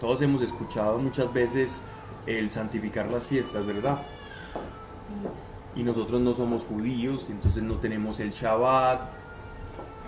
Todos 0.00 0.20
hemos 0.20 0.42
escuchado 0.42 0.98
muchas 0.98 1.32
veces 1.32 1.80
el 2.26 2.50
santificar 2.50 3.10
las 3.10 3.22
fiestas, 3.24 3.66
¿verdad? 3.66 3.98
Y 5.74 5.82
nosotros 5.82 6.20
no 6.20 6.34
somos 6.34 6.64
judíos, 6.64 7.26
entonces 7.30 7.62
no 7.62 7.76
tenemos 7.76 8.20
el 8.20 8.30
Shabbat, 8.30 9.00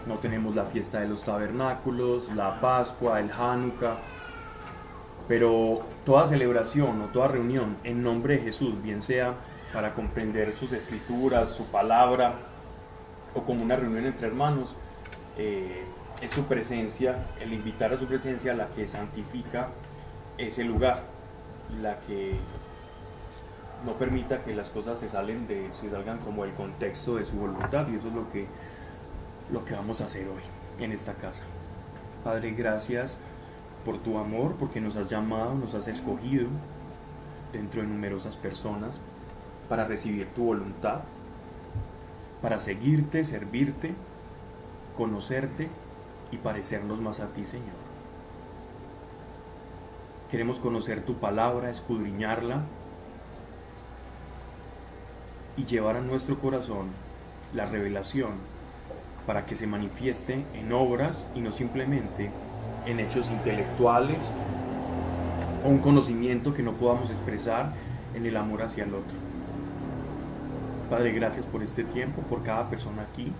no 0.06 0.16
tenemos 0.16 0.54
la 0.54 0.64
fiesta 0.64 1.00
de 1.00 1.08
los 1.08 1.22
tabernáculos, 1.22 2.28
la 2.34 2.60
Pascua, 2.60 3.20
el 3.20 3.30
Hanukkah. 3.30 3.98
Pero 5.26 5.82
toda 6.04 6.26
celebración 6.26 7.02
o 7.02 7.06
toda 7.06 7.28
reunión 7.28 7.76
en 7.84 8.02
nombre 8.02 8.38
de 8.38 8.44
Jesús, 8.44 8.82
bien 8.82 9.02
sea 9.02 9.34
para 9.72 9.94
comprender 9.94 10.56
sus 10.56 10.72
escrituras, 10.72 11.50
su 11.50 11.64
palabra, 11.64 12.34
o 13.34 13.42
como 13.42 13.62
una 13.62 13.76
reunión 13.76 14.06
entre 14.06 14.28
hermanos, 14.28 14.74
eh, 15.36 15.84
es 16.22 16.30
su 16.32 16.44
presencia, 16.44 17.26
el 17.40 17.52
invitar 17.52 17.92
a 17.92 17.98
su 17.98 18.06
presencia 18.06 18.54
la 18.54 18.68
que 18.68 18.88
santifica 18.88 19.68
ese 20.36 20.64
lugar, 20.64 21.04
la 21.80 21.98
que 22.00 22.36
no 23.84 23.92
permita 23.94 24.42
que 24.42 24.54
las 24.54 24.70
cosas 24.70 24.98
se, 24.98 25.08
salen 25.08 25.46
de, 25.46 25.70
se 25.74 25.90
salgan 25.90 26.18
como 26.18 26.44
el 26.44 26.52
contexto 26.52 27.16
de 27.16 27.24
su 27.24 27.36
voluntad 27.36 27.86
y 27.88 27.96
eso 27.96 28.08
es 28.08 28.14
lo 28.14 28.30
que, 28.32 28.46
lo 29.52 29.64
que 29.64 29.74
vamos 29.74 30.00
a 30.00 30.06
hacer 30.06 30.26
hoy 30.26 30.42
en 30.82 30.92
esta 30.92 31.14
casa. 31.14 31.44
Padre, 32.24 32.50
gracias 32.52 33.18
por 33.84 33.98
tu 33.98 34.18
amor, 34.18 34.56
porque 34.58 34.80
nos 34.80 34.96
has 34.96 35.08
llamado, 35.08 35.54
nos 35.54 35.74
has 35.74 35.86
escogido 35.86 36.48
dentro 37.52 37.80
de 37.80 37.86
numerosas 37.86 38.36
personas 38.36 38.98
para 39.68 39.84
recibir 39.84 40.26
tu 40.34 40.44
voluntad, 40.44 41.00
para 42.42 42.58
seguirte, 42.58 43.24
servirte, 43.24 43.94
conocerte 44.96 45.68
y 46.30 46.36
parecernos 46.36 47.00
más 47.00 47.20
a 47.20 47.28
ti, 47.28 47.44
Señor. 47.44 47.88
Queremos 50.30 50.58
conocer 50.58 51.04
tu 51.04 51.14
palabra, 51.14 51.70
escudriñarla 51.70 52.62
y 55.56 55.64
llevar 55.64 55.96
a 55.96 56.00
nuestro 56.00 56.38
corazón 56.38 56.88
la 57.54 57.64
revelación 57.64 58.32
para 59.26 59.46
que 59.46 59.56
se 59.56 59.66
manifieste 59.66 60.44
en 60.54 60.72
obras 60.72 61.26
y 61.34 61.40
no 61.40 61.50
simplemente 61.50 62.30
en 62.86 63.00
hechos 63.00 63.26
intelectuales 63.30 64.22
o 65.64 65.68
un 65.68 65.78
conocimiento 65.78 66.54
que 66.54 66.62
no 66.62 66.72
podamos 66.72 67.10
expresar 67.10 67.72
en 68.14 68.26
el 68.26 68.36
amor 68.36 68.62
hacia 68.62 68.84
el 68.84 68.94
otro. 68.94 69.16
Padre, 70.88 71.12
gracias 71.12 71.44
por 71.44 71.62
este 71.62 71.84
tiempo, 71.84 72.22
por 72.22 72.42
cada 72.42 72.68
persona 72.70 73.02
aquí. 73.02 73.32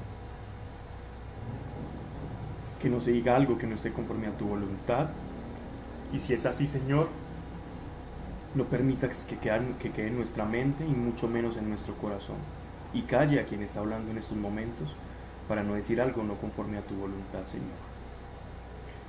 Que 2.80 2.88
no 2.88 3.00
se 3.00 3.10
diga 3.10 3.36
algo 3.36 3.58
que 3.58 3.66
no 3.66 3.74
esté 3.74 3.92
conforme 3.92 4.28
a 4.28 4.36
tu 4.36 4.46
voluntad. 4.46 5.08
Y 6.12 6.20
si 6.20 6.32
es 6.32 6.46
así, 6.46 6.66
Señor, 6.66 7.08
no 8.54 8.64
permitas 8.64 9.24
que, 9.24 9.36
que 9.36 9.90
quede 9.90 10.08
en 10.08 10.16
nuestra 10.16 10.44
mente 10.44 10.84
y 10.86 10.90
mucho 10.90 11.28
menos 11.28 11.56
en 11.56 11.68
nuestro 11.68 11.94
corazón. 11.94 12.36
Y 12.92 13.02
calle 13.02 13.40
a 13.40 13.44
quien 13.44 13.62
está 13.62 13.80
hablando 13.80 14.10
en 14.10 14.18
estos 14.18 14.36
momentos 14.36 14.94
para 15.48 15.62
no 15.62 15.74
decir 15.74 16.00
algo 16.00 16.22
no 16.22 16.34
conforme 16.34 16.78
a 16.78 16.82
tu 16.82 16.94
voluntad, 16.94 17.44
Señor. 17.46 17.88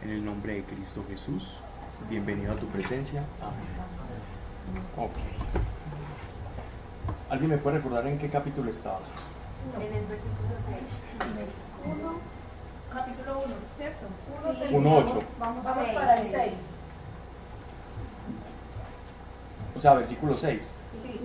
En 0.04 0.10
el 0.10 0.24
nombre 0.24 0.56
de 0.56 0.64
Cristo 0.64 1.04
Jesús, 1.10 1.62
bienvenido 2.10 2.54
a 2.54 2.56
tu 2.56 2.68
presencia. 2.68 3.24
Amén. 3.42 3.90
Ok. 4.98 5.16
¿Alguien 7.30 7.52
me 7.52 7.58
puede 7.58 7.78
recordar 7.78 8.08
en 8.08 8.18
qué 8.18 8.30
capítulo 8.30 8.70
estaba? 8.70 9.00
En 9.76 9.82
el 9.82 10.06
versículo 10.06 10.56
6. 10.66 12.39
1, 12.92 12.94
capítulo 12.94 13.40
1, 13.46 13.56
¿cierto? 13.78 14.06
1.8. 14.72 15.24
Vamos, 15.40 15.64
Vamos 15.64 15.84
seis, 15.86 15.96
para 15.96 16.14
el 16.16 16.22
seis. 16.32 16.34
6. 16.34 16.54
O 19.78 19.82
sea, 19.82 19.94
versículo 19.94 20.36
6. 20.36 20.64
Sí. 21.04 21.20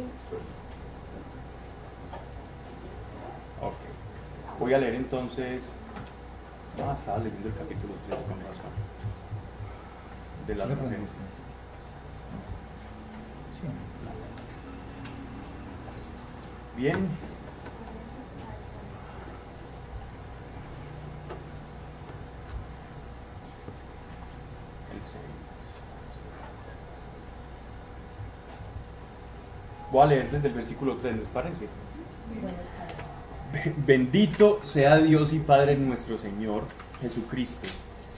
Ok. 3.61 4.59
Voy 4.61 4.75
a 4.75 4.79
leer 4.79 4.95
entonces. 4.95 5.65
Ah, 6.79 6.95
estaba 6.95 7.19
leyendo 7.19 7.49
el 7.49 7.55
capítulo 7.55 7.95
3 8.09 8.21
con 8.23 8.39
razón. 8.41 8.73
De 10.47 10.55
Sí, 10.55 10.63
hacer. 10.63 11.23
Sí. 13.61 13.67
Bien. 16.77 17.09
Voy 29.95 30.03
a 30.03 30.07
leer 30.07 30.31
desde 30.31 30.49
el 30.49 30.55
versículo 30.55 30.97
3, 30.97 31.17
¿les 31.17 31.27
parece? 31.29 31.69
Bendito 33.87 34.61
sea 34.65 34.97
Dios 34.99 35.33
y 35.33 35.39
Padre 35.39 35.77
nuestro 35.77 36.19
Señor 36.19 36.65
Jesucristo, 37.01 37.69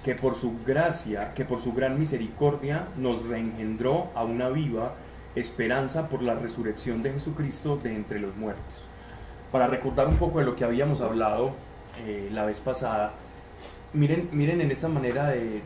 que 0.03 0.15
por 0.15 0.37
su 0.37 0.55
gracia, 0.65 1.35
que 1.35 1.45
por 1.45 1.61
su 1.61 1.75
gran 1.75 1.99
misericordia 1.99 2.89
nos 2.97 3.27
reengendró 3.27 4.09
a 4.15 4.25
una 4.25 4.49
viva 4.49 4.95
esperanza 5.35 6.09
por 6.09 6.23
la 6.23 6.35
resurrección 6.35 7.03
de 7.03 7.13
Jesucristo 7.13 7.77
de 7.77 7.95
entre 7.95 8.21
los 8.21 8.35
muertos. 8.37 8.65
Para 9.53 9.67
recordar 9.67 10.09
un 10.09 10.17
poco 10.17 10.39
de 10.39 10.47
lo 10.47 10.57
que 10.57 10.65
habíamos 10.65 11.03
hablado 11.03 11.53
eh, 11.99 12.31
la 12.33 12.47
vez 12.47 12.61
pasada, 12.61 13.13
miren, 13.93 14.31
miren 14.33 14.63
en 14.63 14.71
esta 14.71 14.89
manera 14.89 15.29
de, 15.29 15.61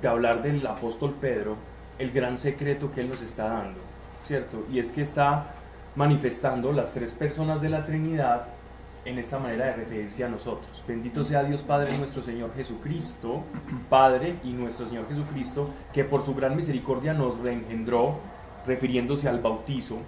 de 0.00 0.08
hablar 0.08 0.42
del 0.42 0.66
apóstol 0.66 1.14
Pedro, 1.20 1.56
el 1.98 2.12
gran 2.12 2.38
secreto 2.38 2.92
que 2.92 3.00
él 3.00 3.08
nos 3.08 3.22
está 3.22 3.48
dando, 3.48 3.80
¿cierto? 4.24 4.64
Y 4.70 4.78
es 4.78 4.92
que 4.92 5.02
está 5.02 5.52
manifestando 5.94 6.72
las 6.72 6.92
tres 6.92 7.12
personas 7.12 7.60
de 7.62 7.70
la 7.70 7.84
Trinidad 7.86 8.46
en 9.06 9.18
esta 9.18 9.38
manera 9.38 9.66
de 9.66 9.76
referirse 9.76 10.24
a 10.24 10.28
nosotros. 10.28 10.82
Bendito 10.86 11.24
sea 11.24 11.44
Dios 11.44 11.62
Padre 11.62 11.96
nuestro 11.96 12.22
Señor 12.22 12.52
Jesucristo, 12.54 13.44
Padre 13.88 14.36
y 14.44 14.52
nuestro 14.52 14.88
Señor 14.88 15.08
Jesucristo, 15.08 15.70
que 15.92 16.04
por 16.04 16.22
su 16.22 16.34
gran 16.34 16.56
misericordia 16.56 17.14
nos 17.14 17.38
reengendró, 17.38 18.18
refiriéndose 18.66 19.28
al 19.28 19.40
bautizo, 19.40 19.98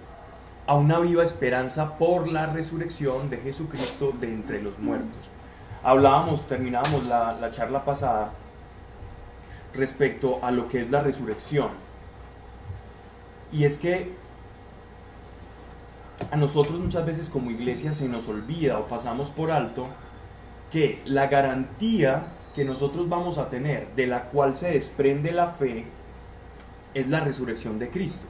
a 0.67 0.75
una 0.75 0.99
viva 0.99 1.23
esperanza 1.23 1.97
por 1.97 2.27
la 2.27 2.45
resurrección 2.47 3.29
de 3.29 3.37
Jesucristo 3.37 4.13
de 4.19 4.27
entre 4.27 4.61
los 4.61 4.77
muertos. 4.77 5.17
Hablábamos, 5.81 6.45
terminábamos 6.45 7.05
la, 7.07 7.33
la 7.39 7.51
charla 7.51 7.83
pasada 7.85 8.33
respecto 9.73 10.39
a 10.43 10.51
lo 10.51 10.67
que 10.67 10.81
es 10.81 10.89
la 10.89 11.01
resurrección. 11.01 11.69
Y 13.51 13.65
es 13.65 13.77
que 13.77 14.11
a 16.31 16.35
nosotros 16.35 16.79
muchas 16.79 17.05
veces 17.05 17.29
como 17.29 17.49
iglesia 17.51 17.93
se 17.93 18.07
nos 18.07 18.27
olvida 18.27 18.77
o 18.77 18.87
pasamos 18.87 19.29
por 19.29 19.51
alto 19.51 19.87
que 20.71 21.01
la 21.05 21.27
garantía 21.27 22.23
que 22.55 22.65
nosotros 22.65 23.07
vamos 23.09 23.37
a 23.37 23.49
tener, 23.49 23.87
de 23.95 24.07
la 24.07 24.23
cual 24.23 24.55
se 24.55 24.71
desprende 24.71 25.31
la 25.31 25.47
fe, 25.47 25.85
es 26.93 27.07
la 27.07 27.21
resurrección 27.21 27.79
de 27.79 27.89
Cristo. 27.89 28.25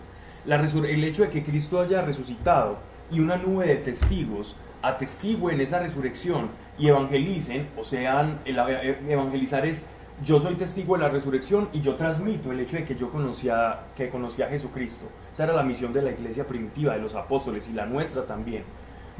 La 0.46 0.62
resur- 0.62 0.86
el 0.88 1.04
hecho 1.04 1.24
de 1.24 1.30
que 1.30 1.44
Cristo 1.44 1.82
haya 1.82 2.02
resucitado 2.02 2.78
y 3.12 3.20
una 3.20 3.38
nube 3.38 3.66
de 3.68 3.78
testigos 3.78 4.56
atestiguen 4.82 5.60
esa 5.60 5.80
resurrección 5.80 6.50
y 6.78 6.88
evangelicen, 6.88 7.68
o 7.78 7.84
sean, 7.84 8.40
el 8.46 8.58
ev- 8.58 9.10
evangelizar 9.10 9.66
es 9.66 9.86
yo 10.26 10.40
soy 10.40 10.56
testigo 10.56 10.96
de 10.96 11.04
la 11.04 11.10
resurrección 11.10 11.70
y 11.72 11.82
yo 11.82 11.96
transmito 11.96 12.52
el 12.52 12.60
hecho 12.60 12.76
de 12.76 12.84
que 12.84 12.96
yo 12.96 13.10
conocía, 13.10 13.80
que 13.96 14.10
conocía 14.10 14.48
a 14.48 14.50
Jesucristo. 14.50 15.06
Esa 15.34 15.46
era 15.46 15.54
la 15.54 15.64
misión 15.64 15.94
de 15.94 16.02
la 16.02 16.12
iglesia 16.12 16.46
primitiva, 16.46 16.94
de 16.94 17.00
los 17.00 17.16
apóstoles 17.16 17.68
y 17.70 17.74
la 17.74 17.86
nuestra 17.86 18.24
también. 18.26 18.64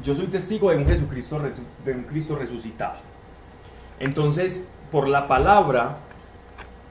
Yo 0.02 0.14
soy 0.14 0.26
testigo 0.26 0.70
de 0.70 0.76
un 0.76 0.86
Jesucristo, 0.86 1.40
de 1.84 1.92
un 1.92 2.02
Cristo 2.02 2.36
resucitado. 2.36 2.98
Entonces, 3.98 4.66
por 4.90 5.08
la 5.08 5.26
palabra, 5.26 5.96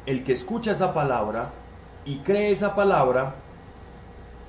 el 0.06 0.24
que 0.24 0.34
escucha 0.34 0.72
esa 0.72 0.94
palabra 0.94 1.50
y 2.06 2.18
cree 2.18 2.52
esa 2.52 2.76
palabra, 2.76 3.36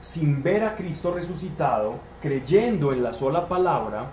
sin 0.01 0.43
ver 0.43 0.65
a 0.65 0.77
Cristo 0.77 1.13
resucitado, 1.13 1.97
creyendo 2.23 2.93
en 2.93 3.03
la 3.03 3.13
sola 3.13 3.47
palabra, 3.47 4.07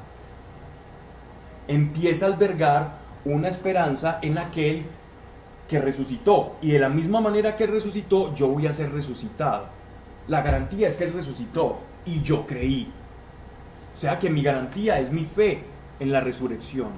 empieza 1.68 2.26
a 2.26 2.30
albergar 2.30 2.92
una 3.24 3.48
esperanza 3.48 4.20
en 4.22 4.38
aquel 4.38 4.86
que 5.68 5.80
resucitó. 5.80 6.56
Y 6.62 6.72
de 6.72 6.80
la 6.80 6.90
misma 6.90 7.22
manera 7.22 7.56
que 7.56 7.68
resucitó, 7.68 8.34
yo 8.36 8.48
voy 8.48 8.68
a 8.68 8.74
ser 8.74 8.92
resucitado. 8.92 9.66
La 10.28 10.42
garantía 10.42 10.88
es 10.88 10.98
que 10.98 11.06
él 11.06 11.14
resucitó 11.14 11.80
y 12.06 12.22
yo 12.22 12.46
creí. 12.46 12.92
O 13.96 14.00
sea 14.00 14.20
que 14.20 14.30
mi 14.30 14.44
garantía 14.44 15.00
es 15.00 15.12
mi 15.12 15.26
fe 15.26 15.64
en 16.00 16.12
la 16.12 16.22
resurrección. 16.22 16.90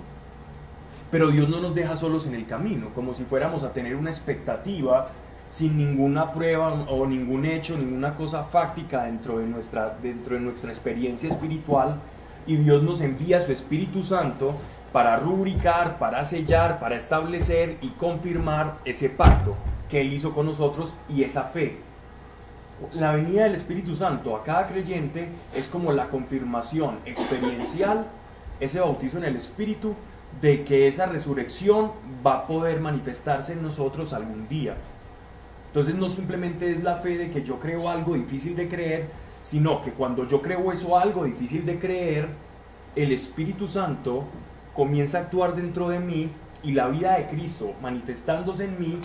Pero 1.11 1.29
Dios 1.29 1.49
no 1.49 1.59
nos 1.59 1.73
deja 1.73 1.95
solos 1.95 2.27
en 2.27 2.35
el 2.35 2.45
camino, 2.45 2.89
como 2.93 3.13
si 3.13 3.23
fuéramos 3.23 3.63
a 3.63 3.73
tener 3.73 3.95
una 3.95 4.11
expectativa 4.11 5.07
sin 5.51 5.77
ninguna 5.77 6.31
prueba 6.31 6.71
o 6.87 7.07
ningún 7.07 7.45
hecho, 7.45 7.75
ninguna 7.75 8.13
cosa 8.13 8.43
fáctica 8.43 9.05
dentro 9.05 9.39
de 9.39 9.47
nuestra, 9.47 9.97
dentro 10.01 10.35
de 10.35 10.41
nuestra 10.41 10.69
experiencia 10.69 11.29
espiritual. 11.29 11.95
Y 12.45 12.57
Dios 12.57 12.83
nos 12.83 13.01
envía 13.01 13.41
su 13.41 13.51
Espíritu 13.51 14.03
Santo 14.03 14.53
para 14.91 15.17
rubricar, 15.17 15.99
para 15.99 16.25
sellar, 16.25 16.79
para 16.79 16.95
establecer 16.95 17.77
y 17.81 17.89
confirmar 17.89 18.75
ese 18.85 19.09
pacto. 19.09 19.55
que 19.89 20.01
Él 20.01 20.13
hizo 20.13 20.35
con 20.35 20.45
nosotros 20.45 20.93
y 21.09 21.23
esa 21.23 21.45
fe. 21.45 21.77
La 22.93 23.11
venida 23.11 23.45
del 23.45 23.55
Espíritu 23.55 23.95
Santo 23.95 24.35
a 24.35 24.43
cada 24.43 24.67
creyente 24.67 25.29
es 25.55 25.67
como 25.67 25.91
la 25.91 26.09
confirmación 26.09 26.99
experiencial, 27.05 28.05
ese 28.59 28.79
bautizo 28.79 29.17
en 29.17 29.23
el 29.23 29.35
Espíritu, 29.35 29.95
de 30.41 30.63
que 30.63 30.87
esa 30.87 31.07
resurrección 31.07 31.91
va 32.25 32.35
a 32.35 32.47
poder 32.47 32.79
manifestarse 32.79 33.53
en 33.53 33.63
nosotros 33.63 34.13
algún 34.13 34.47
día. 34.47 34.75
Entonces 35.67 35.95
no 35.95 36.07
simplemente 36.07 36.71
es 36.71 36.83
la 36.83 36.97
fe 36.97 37.17
de 37.17 37.31
que 37.31 37.43
yo 37.43 37.59
creo 37.59 37.89
algo 37.89 38.13
difícil 38.13 38.55
de 38.55 38.69
creer, 38.69 39.07
sino 39.43 39.81
que 39.81 39.91
cuando 39.91 40.27
yo 40.27 40.41
creo 40.41 40.71
eso 40.71 40.97
algo 40.97 41.25
difícil 41.25 41.65
de 41.65 41.79
creer, 41.79 42.29
el 42.95 43.11
Espíritu 43.11 43.67
Santo 43.67 44.25
comienza 44.79 45.17
a 45.17 45.21
actuar 45.23 45.57
dentro 45.57 45.89
de 45.89 45.99
mí 45.99 46.29
y 46.63 46.71
la 46.71 46.87
vida 46.87 47.17
de 47.17 47.25
Cristo 47.25 47.73
manifestándose 47.81 48.63
en 48.63 48.79
mí 48.79 48.97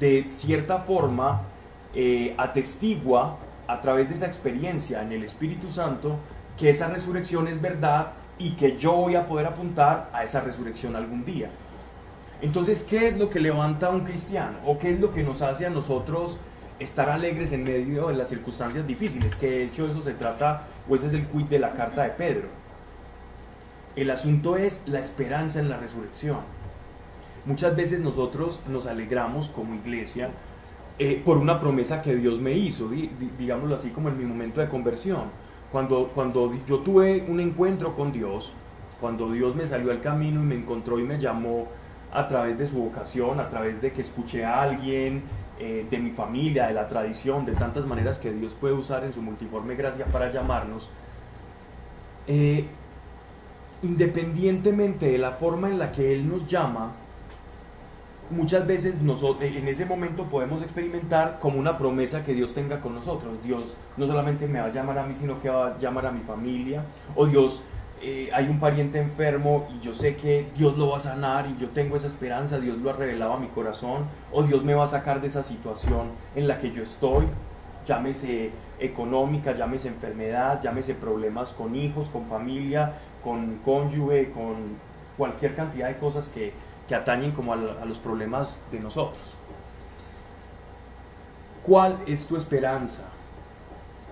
de 0.00 0.24
cierta 0.30 0.78
forma 0.78 1.42
eh, 1.94 2.34
atestigua 2.38 3.36
a 3.66 3.78
través 3.82 4.08
de 4.08 4.14
esa 4.14 4.24
experiencia 4.24 5.02
en 5.02 5.12
el 5.12 5.22
Espíritu 5.24 5.68
Santo 5.68 6.16
que 6.58 6.70
esa 6.70 6.88
resurrección 6.88 7.46
es 7.46 7.60
verdad 7.60 8.12
y 8.38 8.52
que 8.52 8.78
yo 8.78 8.92
voy 8.92 9.16
a 9.16 9.26
poder 9.26 9.44
apuntar 9.44 10.08
a 10.14 10.24
esa 10.24 10.40
resurrección 10.40 10.96
algún 10.96 11.26
día. 11.26 11.50
Entonces, 12.40 12.82
¿qué 12.82 13.08
es 13.08 13.18
lo 13.18 13.28
que 13.28 13.38
levanta 13.38 13.88
a 13.88 13.90
un 13.90 14.06
cristiano? 14.06 14.56
¿O 14.64 14.78
qué 14.78 14.92
es 14.92 14.98
lo 14.98 15.12
que 15.12 15.24
nos 15.24 15.42
hace 15.42 15.66
a 15.66 15.70
nosotros 15.70 16.38
estar 16.78 17.10
alegres 17.10 17.52
en 17.52 17.64
medio 17.64 18.08
de 18.08 18.14
las 18.14 18.28
circunstancias 18.28 18.86
difíciles? 18.86 19.34
Que 19.34 19.50
de 19.50 19.64
hecho 19.64 19.86
eso 19.88 20.00
se 20.00 20.14
trata, 20.14 20.62
o 20.88 20.94
ese 20.94 21.08
es 21.08 21.12
el 21.12 21.26
quid 21.26 21.44
de 21.44 21.58
la 21.58 21.72
carta 21.72 22.04
de 22.04 22.10
Pedro. 22.10 22.48
El 23.98 24.12
asunto 24.12 24.56
es 24.56 24.80
la 24.86 25.00
esperanza 25.00 25.58
en 25.58 25.68
la 25.68 25.76
resurrección. 25.76 26.36
Muchas 27.46 27.74
veces 27.74 27.98
nosotros 27.98 28.60
nos 28.68 28.86
alegramos 28.86 29.48
como 29.48 29.74
iglesia 29.74 30.30
eh, 31.00 31.20
por 31.24 31.36
una 31.36 31.58
promesa 31.58 32.00
que 32.00 32.14
Dios 32.14 32.38
me 32.38 32.52
hizo, 32.52 32.88
digámoslo 33.36 33.74
así 33.74 33.90
como 33.90 34.08
en 34.08 34.16
mi 34.16 34.24
momento 34.24 34.60
de 34.60 34.68
conversión. 34.68 35.24
Cuando, 35.72 36.12
cuando 36.14 36.54
yo 36.68 36.78
tuve 36.78 37.24
un 37.26 37.40
encuentro 37.40 37.96
con 37.96 38.12
Dios, 38.12 38.52
cuando 39.00 39.32
Dios 39.32 39.56
me 39.56 39.66
salió 39.66 39.90
al 39.90 40.00
camino 40.00 40.42
y 40.42 40.44
me 40.44 40.54
encontró 40.54 41.00
y 41.00 41.02
me 41.02 41.18
llamó 41.18 41.66
a 42.12 42.28
través 42.28 42.56
de 42.56 42.68
su 42.68 42.78
vocación, 42.78 43.40
a 43.40 43.48
través 43.48 43.82
de 43.82 43.90
que 43.90 44.02
escuché 44.02 44.44
a 44.44 44.62
alguien, 44.62 45.24
eh, 45.58 45.88
de 45.90 45.98
mi 45.98 46.12
familia, 46.12 46.68
de 46.68 46.74
la 46.74 46.86
tradición, 46.86 47.44
de 47.44 47.54
tantas 47.54 47.84
maneras 47.84 48.20
que 48.20 48.32
Dios 48.32 48.54
puede 48.54 48.74
usar 48.74 49.02
en 49.02 49.12
su 49.12 49.22
multiforme 49.22 49.74
gracia 49.74 50.04
para 50.04 50.30
llamarnos, 50.30 50.88
eh, 52.28 52.64
independientemente 53.82 55.06
de 55.06 55.18
la 55.18 55.32
forma 55.32 55.68
en 55.68 55.78
la 55.78 55.92
que 55.92 56.14
Él 56.14 56.28
nos 56.28 56.46
llama, 56.46 56.92
muchas 58.30 58.66
veces 58.66 59.00
nosotros, 59.00 59.50
en 59.50 59.68
ese 59.68 59.86
momento 59.86 60.24
podemos 60.24 60.62
experimentar 60.62 61.38
como 61.40 61.58
una 61.58 61.78
promesa 61.78 62.24
que 62.24 62.34
Dios 62.34 62.54
tenga 62.54 62.80
con 62.80 62.94
nosotros. 62.94 63.42
Dios 63.42 63.76
no 63.96 64.06
solamente 64.06 64.46
me 64.46 64.60
va 64.60 64.66
a 64.66 64.72
llamar 64.72 64.98
a 64.98 65.06
mí, 65.06 65.14
sino 65.14 65.40
que 65.40 65.48
va 65.48 65.68
a 65.68 65.78
llamar 65.78 66.06
a 66.06 66.12
mi 66.12 66.20
familia. 66.20 66.82
O 67.14 67.26
Dios, 67.26 67.62
eh, 68.02 68.30
hay 68.32 68.48
un 68.48 68.60
pariente 68.60 68.98
enfermo 68.98 69.68
y 69.74 69.84
yo 69.84 69.94
sé 69.94 70.16
que 70.16 70.46
Dios 70.56 70.76
lo 70.76 70.90
va 70.90 70.98
a 70.98 71.00
sanar 71.00 71.46
y 71.48 71.60
yo 71.60 71.68
tengo 71.70 71.96
esa 71.96 72.06
esperanza, 72.06 72.60
Dios 72.60 72.78
lo 72.78 72.90
ha 72.90 72.92
revelado 72.92 73.34
a 73.34 73.40
mi 73.40 73.48
corazón. 73.48 74.04
O 74.32 74.42
Dios 74.42 74.64
me 74.64 74.74
va 74.74 74.84
a 74.84 74.88
sacar 74.88 75.20
de 75.20 75.28
esa 75.28 75.42
situación 75.42 76.08
en 76.34 76.48
la 76.48 76.58
que 76.58 76.70
yo 76.70 76.82
estoy. 76.82 77.26
Llámese 77.86 78.50
económica, 78.80 79.56
llámese 79.56 79.88
enfermedad, 79.88 80.60
llámese 80.62 80.94
problemas 80.94 81.52
con 81.52 81.74
hijos, 81.74 82.08
con 82.08 82.26
familia, 82.26 82.92
con 83.22 83.58
cónyuge, 83.64 84.30
con 84.30 84.78
cualquier 85.16 85.54
cantidad 85.54 85.88
de 85.88 85.98
cosas 85.98 86.28
que, 86.28 86.52
que 86.88 86.94
atañen 86.94 87.32
como 87.32 87.52
a, 87.52 87.56
los 87.56 87.98
problemas 87.98 88.56
de 88.72 88.80
nosotros. 88.80 89.22
¿Cuál 91.62 91.98
es 92.06 92.26
tu 92.26 92.36
esperanza? 92.36 93.02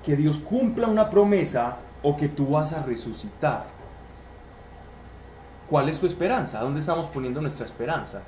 ¿Que 0.04 0.14
Dios 0.14 0.38
cumpla 0.38 0.88
una 0.88 1.08
promesa 1.08 1.78
o 2.02 2.16
que 2.16 2.28
tú 2.28 2.50
vas 2.50 2.72
a 2.74 2.82
resucitar? 2.82 3.64
¿Cuál 5.70 5.88
es 5.88 5.98
tu 5.98 6.06
esperanza? 6.06 6.60
¿Dónde 6.60 6.80
estamos 6.80 7.08
poniendo 7.08 7.40
nuestra 7.40 7.64
esperanza? 7.64 8.20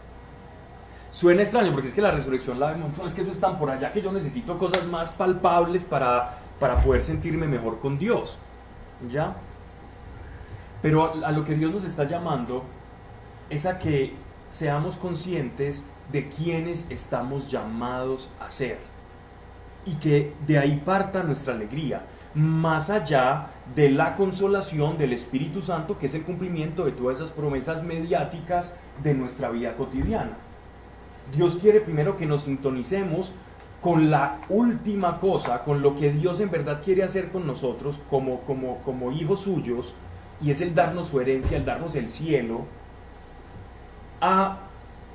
Suena 1.11 1.43
extraño 1.43 1.73
porque 1.73 1.89
es 1.89 1.95
que 1.95 2.03
la 2.03 2.11
resurrección 2.11 2.59
la 2.59 2.73
vemos, 2.73 2.91
es 3.05 3.15
que 3.15 3.23
eso 3.23 3.31
están 3.31 3.59
por 3.59 3.71
allá 3.71 3.93
que 3.93 4.03
yo 4.03 4.13
necesito 4.13 4.59
cosas 4.59 4.87
más 4.87 5.11
palpables 5.11 5.85
para, 5.85 6.39
para 6.59 6.83
poder 6.83 7.03
sentirme 7.03 7.47
mejor 7.47 7.79
con 7.79 7.99
Dios. 7.99 8.39
¿Ya? 9.11 9.35
Pero 10.83 11.25
a 11.25 11.33
lo 11.33 11.45
que 11.45 11.55
Dios 11.55 11.73
nos 11.73 11.85
está 11.85 12.05
llamando 12.05 12.63
es 13.51 13.67
a 13.67 13.79
que 13.79 14.15
seamos 14.51 14.97
conscientes 14.97 15.83
de 16.13 16.29
quienes 16.29 16.87
estamos 16.91 17.51
llamados 17.51 18.31
a 18.41 18.51
ser 18.51 18.79
y 19.85 19.95
que 19.95 20.33
de 20.47 20.59
ahí 20.59 20.83
parta 20.85 21.23
nuestra 21.23 21.55
alegría, 21.55 22.03
más 22.35 22.91
allá 22.91 23.49
de 23.75 23.91
la 23.91 24.17
consolación 24.17 24.99
del 24.99 25.13
Espíritu 25.13 25.63
Santo, 25.63 25.99
que 25.99 26.07
es 26.07 26.15
el 26.15 26.23
cumplimiento 26.23 26.85
de 26.85 26.93
todas 26.93 27.19
esas 27.19 27.31
promesas 27.31 27.83
mediáticas 27.83 28.75
de 29.03 29.15
nuestra 29.15 29.51
vida 29.51 29.75
cotidiana. 29.77 30.37
Dios 31.35 31.57
quiere 31.61 31.81
primero 31.81 32.17
que 32.17 32.27
nos 32.27 32.43
sintonicemos 32.43 33.33
con 33.81 34.11
la 34.11 34.39
última 34.49 35.21
cosa, 35.21 35.63
con 35.63 35.83
lo 35.83 35.97
que 35.97 36.13
Dios 36.13 36.41
en 36.41 36.51
verdad 36.51 36.83
quiere 36.85 37.03
hacer 37.03 37.31
con 37.31 37.47
nosotros 37.47 38.01
como, 38.11 38.41
como, 38.41 38.79
como 38.79 39.13
hijos 39.13 39.41
suyos, 39.41 39.95
y 40.41 40.51
es 40.51 40.61
el 40.61 40.75
darnos 40.75 41.09
su 41.09 41.21
herencia, 41.21 41.57
el 41.57 41.65
darnos 41.65 41.95
el 41.95 42.11
cielo, 42.11 42.65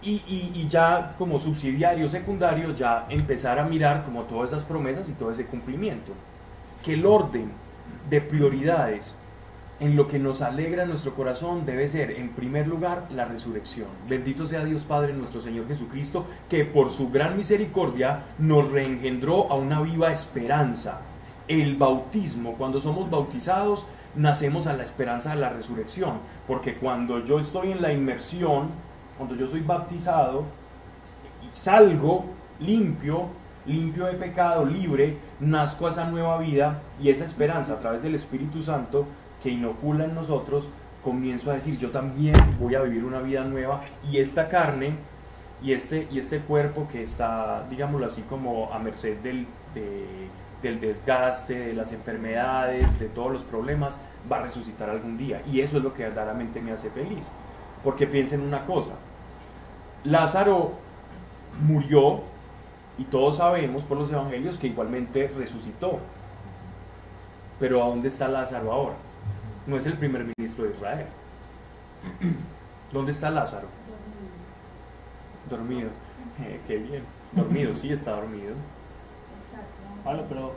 y, 0.02 0.68
ya 0.70 1.16
como 1.18 1.40
subsidiario 1.40 2.10
secundario, 2.10 2.76
ya 2.76 3.06
empezar 3.10 3.60
a 3.60 3.66
mirar 3.66 4.04
como 4.04 4.24
todas 4.24 4.52
esas 4.52 4.64
promesas 4.64 5.08
y 5.10 5.14
todo 5.14 5.32
ese 5.32 5.46
cumplimiento. 5.46 6.12
Que 6.84 6.96
el 6.96 7.06
orden 7.06 7.52
de 8.10 8.22
prioridades 8.22 9.16
en 9.80 9.96
lo 9.96 10.08
que 10.08 10.20
nos 10.20 10.42
alegra 10.42 10.86
nuestro 10.86 11.14
corazón 11.14 11.66
debe 11.66 11.88
ser, 11.88 12.12
en 12.12 12.30
primer 12.30 12.68
lugar, 12.68 13.08
la 13.12 13.26
resurrección. 13.26 13.88
Bendito 14.08 14.46
sea 14.46 14.64
Dios 14.64 14.84
Padre 14.84 15.14
nuestro 15.14 15.42
Señor 15.42 15.68
Jesucristo, 15.68 16.26
que 16.50 16.66
por 16.66 16.92
su 16.92 17.10
gran 17.10 17.38
misericordia 17.38 18.24
nos 18.40 18.72
reengendró 18.72 19.52
a 19.52 19.56
una 19.56 19.82
viva 19.82 20.12
esperanza. 20.12 21.02
El 21.48 21.76
bautismo, 21.76 22.54
cuando 22.54 22.80
somos 22.80 23.10
bautizados, 23.10 23.86
nacemos 24.16 24.68
a 24.68 24.74
la 24.74 24.84
esperanza 24.84 25.34
de 25.34 25.42
la 25.42 25.50
resurrección, 25.50 26.20
porque 26.48 26.76
cuando 26.76 27.24
yo 27.26 27.40
estoy 27.40 27.72
en 27.72 27.82
la 27.82 27.92
inmersión, 27.92 28.70
cuando 29.18 29.36
yo 29.36 29.48
soy 29.48 29.62
bautizado 29.62 30.44
y 31.44 31.58
salgo 31.58 32.26
limpio, 32.60 33.28
limpio 33.66 34.06
de 34.06 34.14
pecado, 34.14 34.66
libre, 34.66 35.18
nazco 35.40 35.88
a 35.88 35.90
esa 35.90 36.06
nueva 36.06 36.38
vida 36.40 36.82
y 37.02 37.10
esa 37.10 37.26
esperanza 37.26 37.74
a 37.74 37.80
través 37.80 38.04
del 38.04 38.16
Espíritu 38.16 38.62
Santo 38.62 39.06
que 39.42 39.50
inocula 39.50 40.06
en 40.06 40.16
nosotros, 40.16 40.70
comienzo 41.04 41.52
a 41.52 41.56
decir, 41.56 41.78
yo 41.78 41.92
también 41.92 42.36
voy 42.60 42.76
a 42.76 42.82
vivir 42.82 43.04
una 43.04 43.20
vida 43.20 43.44
nueva 43.44 43.82
y 44.10 44.18
esta 44.18 44.48
carne 44.48 44.96
y 45.62 45.74
este, 45.74 46.08
y 46.12 46.20
este 46.20 46.40
cuerpo 46.40 46.88
que 46.92 47.04
está, 47.04 47.66
digámoslo 47.70 48.06
así, 48.06 48.22
como 48.24 48.72
a 48.74 48.80
merced 48.80 49.18
del, 49.18 49.48
del 50.62 50.80
desgaste, 50.80 51.54
de 51.54 51.74
las 51.74 51.92
enfermedades, 51.92 53.00
de 53.00 53.08
todos 53.08 53.32
los 53.32 53.44
problemas, 53.44 54.00
va 54.32 54.38
a 54.38 54.44
resucitar 54.44 54.90
algún 54.90 55.18
día. 55.18 55.42
Y 55.52 55.62
eso 55.62 55.78
es 55.78 55.84
lo 55.84 55.94
que 55.94 56.04
verdaderamente 56.04 56.62
me 56.62 56.72
hace 56.72 56.90
feliz. 56.90 57.26
Porque 57.84 58.08
piensen 58.08 58.42
una 58.42 58.66
cosa, 58.66 58.92
Lázaro 60.04 60.74
murió 61.62 62.22
y 62.98 63.06
todos 63.06 63.38
sabemos 63.38 63.84
por 63.84 63.98
los 63.98 64.12
evangelios 64.12 64.58
que 64.58 64.68
igualmente 64.68 65.32
resucitó. 65.38 66.00
Pero 67.60 67.84
¿a 67.84 67.88
dónde 67.88 68.08
está 68.08 68.28
Lázaro 68.28 68.72
ahora? 68.72 68.96
No 69.68 69.78
es 69.78 69.86
el 69.86 69.98
primer 69.98 70.26
ministro 70.38 70.66
de 70.66 70.72
Israel. 70.72 71.06
¿Dónde 72.94 73.12
está 73.12 73.30
Lázaro? 73.30 73.68
Dormido. 75.50 75.90
Eh, 76.42 76.60
qué 76.68 76.78
bien. 76.78 77.04
Dormido, 77.32 77.74
sí 77.74 77.92
está 77.92 78.12
dormido. 78.12 78.54
Pablo, 80.04 80.26
pero 80.28 80.56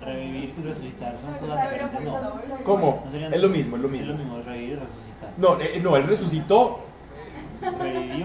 revivir 0.00 0.54
y 0.58 0.62
resucitar 0.62 1.16
son 1.20 1.34
cosas 1.34 1.70
diferentes, 1.70 2.00
no. 2.02 2.64
¿Cómo? 2.64 3.04
es 3.12 3.42
lo 3.42 3.48
mismo, 3.48 3.76
es 3.76 3.82
lo 3.82 3.88
mismo. 3.88 4.06
Es 4.06 4.08
lo 4.12 4.16
mismo, 4.16 4.42
revivir 4.44 4.70
y 4.70 4.74
resucitar. 4.74 5.30
No, 5.38 5.60
eh, 5.60 5.80
no, 5.82 5.96
él 5.96 6.04
resucitó, 6.04 6.80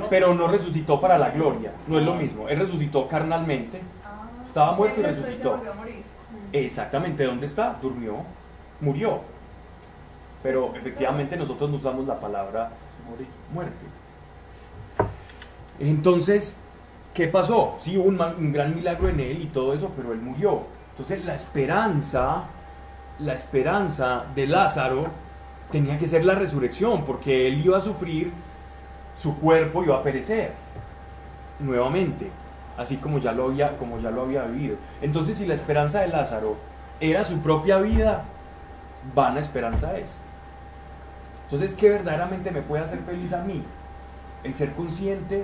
pero 0.09 0.33
no 0.33 0.47
resucitó 0.47 0.99
para 0.99 1.17
la 1.17 1.29
gloria. 1.29 1.71
No 1.87 1.97
es 1.97 2.05
lo 2.05 2.15
mismo. 2.15 2.49
Él 2.49 2.59
resucitó 2.59 3.07
carnalmente. 3.07 3.81
Estaba 4.45 4.73
muerto 4.73 4.99
y 4.99 5.03
resucitó. 5.03 5.61
Exactamente, 6.51 7.23
¿dónde 7.23 7.45
está? 7.45 7.77
Durmió, 7.81 8.17
murió. 8.81 9.21
Pero 10.43 10.73
efectivamente 10.75 11.37
nosotros 11.37 11.69
no 11.69 11.77
usamos 11.77 12.05
la 12.05 12.19
palabra 12.19 12.71
muerte. 13.53 13.85
Entonces, 15.79 16.57
¿qué 17.13 17.27
pasó? 17.27 17.75
Sí, 17.79 17.97
hubo 17.97 18.07
un 18.07 18.51
gran 18.51 18.75
milagro 18.75 19.07
en 19.07 19.19
él 19.19 19.41
y 19.41 19.47
todo 19.47 19.73
eso, 19.73 19.91
pero 19.95 20.11
él 20.11 20.19
murió. 20.19 20.63
Entonces 20.91 21.25
la 21.25 21.35
esperanza, 21.35 22.43
la 23.19 23.33
esperanza 23.33 24.23
de 24.35 24.47
Lázaro 24.47 25.07
tenía 25.71 25.97
que 25.97 26.07
ser 26.07 26.25
la 26.25 26.35
resurrección, 26.35 27.05
porque 27.05 27.47
él 27.47 27.65
iba 27.65 27.77
a 27.77 27.81
sufrir, 27.81 28.31
su 29.17 29.39
cuerpo 29.39 29.83
iba 29.83 29.97
a 29.97 30.03
perecer 30.03 30.51
nuevamente. 31.59 32.29
así 32.77 32.97
como 32.97 33.19
ya 33.19 33.31
lo 33.31 33.45
había, 33.45 33.77
como 33.77 33.99
ya 33.99 34.11
lo 34.11 34.23
había 34.23 34.43
vivido. 34.43 34.77
Entonces, 35.01 35.37
si 35.37 35.45
la 35.45 35.53
esperanza 35.53 36.01
de 36.01 36.07
Lázaro 36.07 36.55
era 36.99 37.23
su 37.23 37.39
propia 37.39 37.77
vida, 37.77 38.23
vana 39.13 39.39
esperanza 39.39 39.97
es. 39.97 40.15
Entonces, 41.43 41.73
¿qué 41.73 41.89
verdaderamente 41.89 42.51
me 42.51 42.61
puede 42.61 42.83
hacer 42.83 42.99
feliz 42.99 43.33
a 43.33 43.43
mí? 43.43 43.63
El 44.43 44.53
ser 44.55 44.71
consciente 44.71 45.43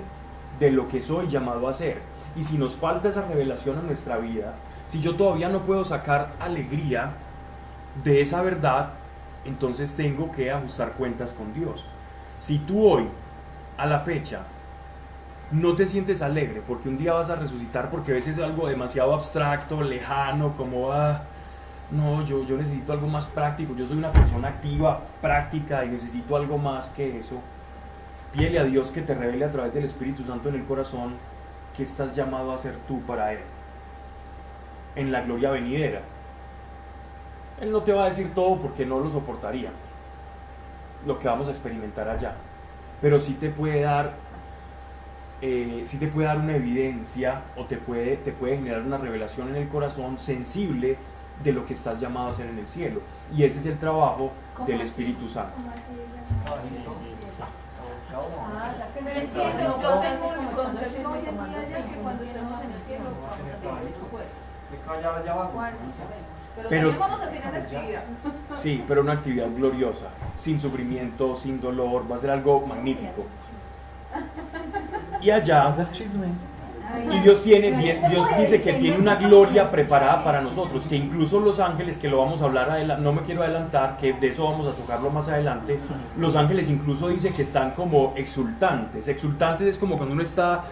de 0.58 0.70
lo 0.70 0.88
que 0.88 1.00
soy 1.00 1.28
llamado 1.28 1.68
a 1.68 1.72
ser. 1.72 1.98
Y 2.38 2.44
si 2.44 2.56
nos 2.56 2.76
falta 2.76 3.08
esa 3.08 3.22
revelación 3.22 3.80
en 3.80 3.86
nuestra 3.86 4.16
vida, 4.18 4.54
si 4.86 5.00
yo 5.00 5.16
todavía 5.16 5.48
no 5.48 5.62
puedo 5.62 5.84
sacar 5.84 6.30
alegría 6.38 7.10
de 8.04 8.20
esa 8.20 8.42
verdad, 8.42 8.90
entonces 9.44 9.94
tengo 9.94 10.30
que 10.30 10.52
ajustar 10.52 10.92
cuentas 10.92 11.32
con 11.32 11.52
Dios. 11.52 11.84
Si 12.40 12.58
tú 12.58 12.86
hoy, 12.86 13.08
a 13.76 13.86
la 13.86 14.00
fecha, 14.00 14.42
no 15.50 15.74
te 15.74 15.88
sientes 15.88 16.22
alegre 16.22 16.62
porque 16.66 16.88
un 16.88 16.96
día 16.96 17.14
vas 17.14 17.28
a 17.28 17.36
resucitar 17.36 17.90
porque 17.90 18.12
a 18.12 18.14
veces 18.14 18.38
es 18.38 18.44
algo 18.44 18.68
demasiado 18.68 19.14
abstracto, 19.14 19.82
lejano, 19.82 20.56
como, 20.56 20.92
ah, 20.92 21.22
no, 21.90 22.24
yo, 22.24 22.44
yo 22.44 22.56
necesito 22.56 22.92
algo 22.92 23.08
más 23.08 23.26
práctico, 23.26 23.74
yo 23.74 23.84
soy 23.84 23.98
una 23.98 24.12
persona 24.12 24.48
activa, 24.48 25.00
práctica 25.20 25.84
y 25.84 25.88
necesito 25.88 26.36
algo 26.36 26.56
más 26.56 26.90
que 26.90 27.18
eso. 27.18 27.40
Pídele 28.32 28.60
a 28.60 28.64
Dios 28.64 28.92
que 28.92 29.02
te 29.02 29.14
revele 29.14 29.44
a 29.44 29.50
través 29.50 29.74
del 29.74 29.84
Espíritu 29.86 30.22
Santo 30.24 30.50
en 30.50 30.54
el 30.54 30.64
corazón 30.64 31.14
que 31.78 31.84
estás 31.84 32.16
llamado 32.16 32.52
a 32.52 32.58
ser 32.58 32.74
tú 32.88 33.00
para 33.02 33.32
Él, 33.32 33.38
en 34.96 35.12
la 35.12 35.20
gloria 35.20 35.52
venidera. 35.52 36.00
Él 37.60 37.70
no 37.70 37.82
te 37.82 37.92
va 37.92 38.02
a 38.02 38.08
decir 38.08 38.34
todo 38.34 38.56
porque 38.56 38.84
no 38.84 38.98
lo 38.98 39.08
soportaría, 39.08 39.70
lo 41.06 41.20
que 41.20 41.28
vamos 41.28 41.46
a 41.46 41.52
experimentar 41.52 42.08
allá, 42.08 42.34
pero 43.00 43.20
sí 43.20 43.34
te 43.34 43.48
puede 43.50 43.82
dar 43.82 44.12
eh, 45.40 45.84
sí 45.86 45.98
te 45.98 46.08
puede 46.08 46.26
dar 46.26 46.38
una 46.38 46.56
evidencia 46.56 47.42
o 47.56 47.64
te 47.64 47.76
puede, 47.76 48.16
te 48.16 48.32
puede 48.32 48.56
generar 48.56 48.82
una 48.82 48.98
revelación 48.98 49.50
en 49.50 49.54
el 49.54 49.68
corazón 49.68 50.18
sensible 50.18 50.96
de 51.44 51.52
lo 51.52 51.64
que 51.64 51.74
estás 51.74 52.00
llamado 52.00 52.26
a 52.26 52.30
hacer 52.32 52.46
en 52.46 52.58
el 52.58 52.66
cielo. 52.66 53.02
Y 53.32 53.44
ese 53.44 53.60
es 53.60 53.66
el 53.66 53.78
trabajo 53.78 54.32
del 54.66 54.80
Espíritu 54.80 55.28
Santo. 55.28 55.54
Ah, 56.44 56.56
entiendo, 59.06 59.80
yo 59.80 59.98
tengo 60.00 60.34
el 60.82 61.02
concepto 61.02 61.10
hoy 61.10 61.18
en 61.18 61.50
día 61.50 61.68
ya 61.68 61.86
que 61.86 61.94
cuando 62.00 62.24
estemos 62.24 62.60
en 62.62 62.72
el 62.72 62.80
cielo 62.82 63.04
vamos 63.04 63.32
a 63.32 63.36
tener 63.60 63.82
nuestro 63.82 64.06
cuerpo. 64.06 64.28
Pero, 66.56 66.68
Pero- 66.68 66.90
también 66.90 66.98
vamos 66.98 67.20
a 67.20 67.30
tener 67.30 67.54
actividad. 67.56 68.02
Sí, 68.58 68.84
pero 68.88 69.02
una 69.02 69.12
actividad 69.12 69.46
gloriosa, 69.56 70.06
sin 70.36 70.58
sufrimiento, 70.58 71.36
sin 71.36 71.60
dolor, 71.60 72.10
va 72.10 72.16
a 72.16 72.18
ser 72.18 72.30
algo 72.30 72.66
magnífico. 72.66 73.26
Y 75.20 75.30
allá, 75.30 75.74
y 77.10 77.18
Dios 77.20 77.42
tiene, 77.42 77.72
Dios 78.08 78.26
dice 78.38 78.62
que 78.62 78.74
tiene 78.74 78.98
una 78.98 79.16
gloria 79.16 79.70
preparada 79.70 80.24
para 80.24 80.40
nosotros, 80.40 80.86
que 80.86 80.96
incluso 80.96 81.40
los 81.40 81.60
ángeles, 81.60 81.98
que 81.98 82.08
lo 82.08 82.18
vamos 82.18 82.42
a 82.42 82.46
hablar 82.46 82.98
no 82.98 83.12
me 83.12 83.22
quiero 83.22 83.42
adelantar, 83.42 83.96
que 83.96 84.12
de 84.12 84.28
eso 84.28 84.44
vamos 84.44 84.66
a 84.66 84.72
tocarlo 84.72 85.10
más 85.10 85.28
adelante, 85.28 85.78
los 86.16 86.36
ángeles 86.36 86.68
incluso 86.68 87.08
dice 87.08 87.30
que 87.30 87.42
están 87.42 87.72
como 87.72 88.14
exultantes. 88.16 89.08
Exultantes 89.08 89.66
es 89.66 89.78
como 89.78 89.96
cuando 89.96 90.14
uno 90.14 90.22
está 90.22 90.64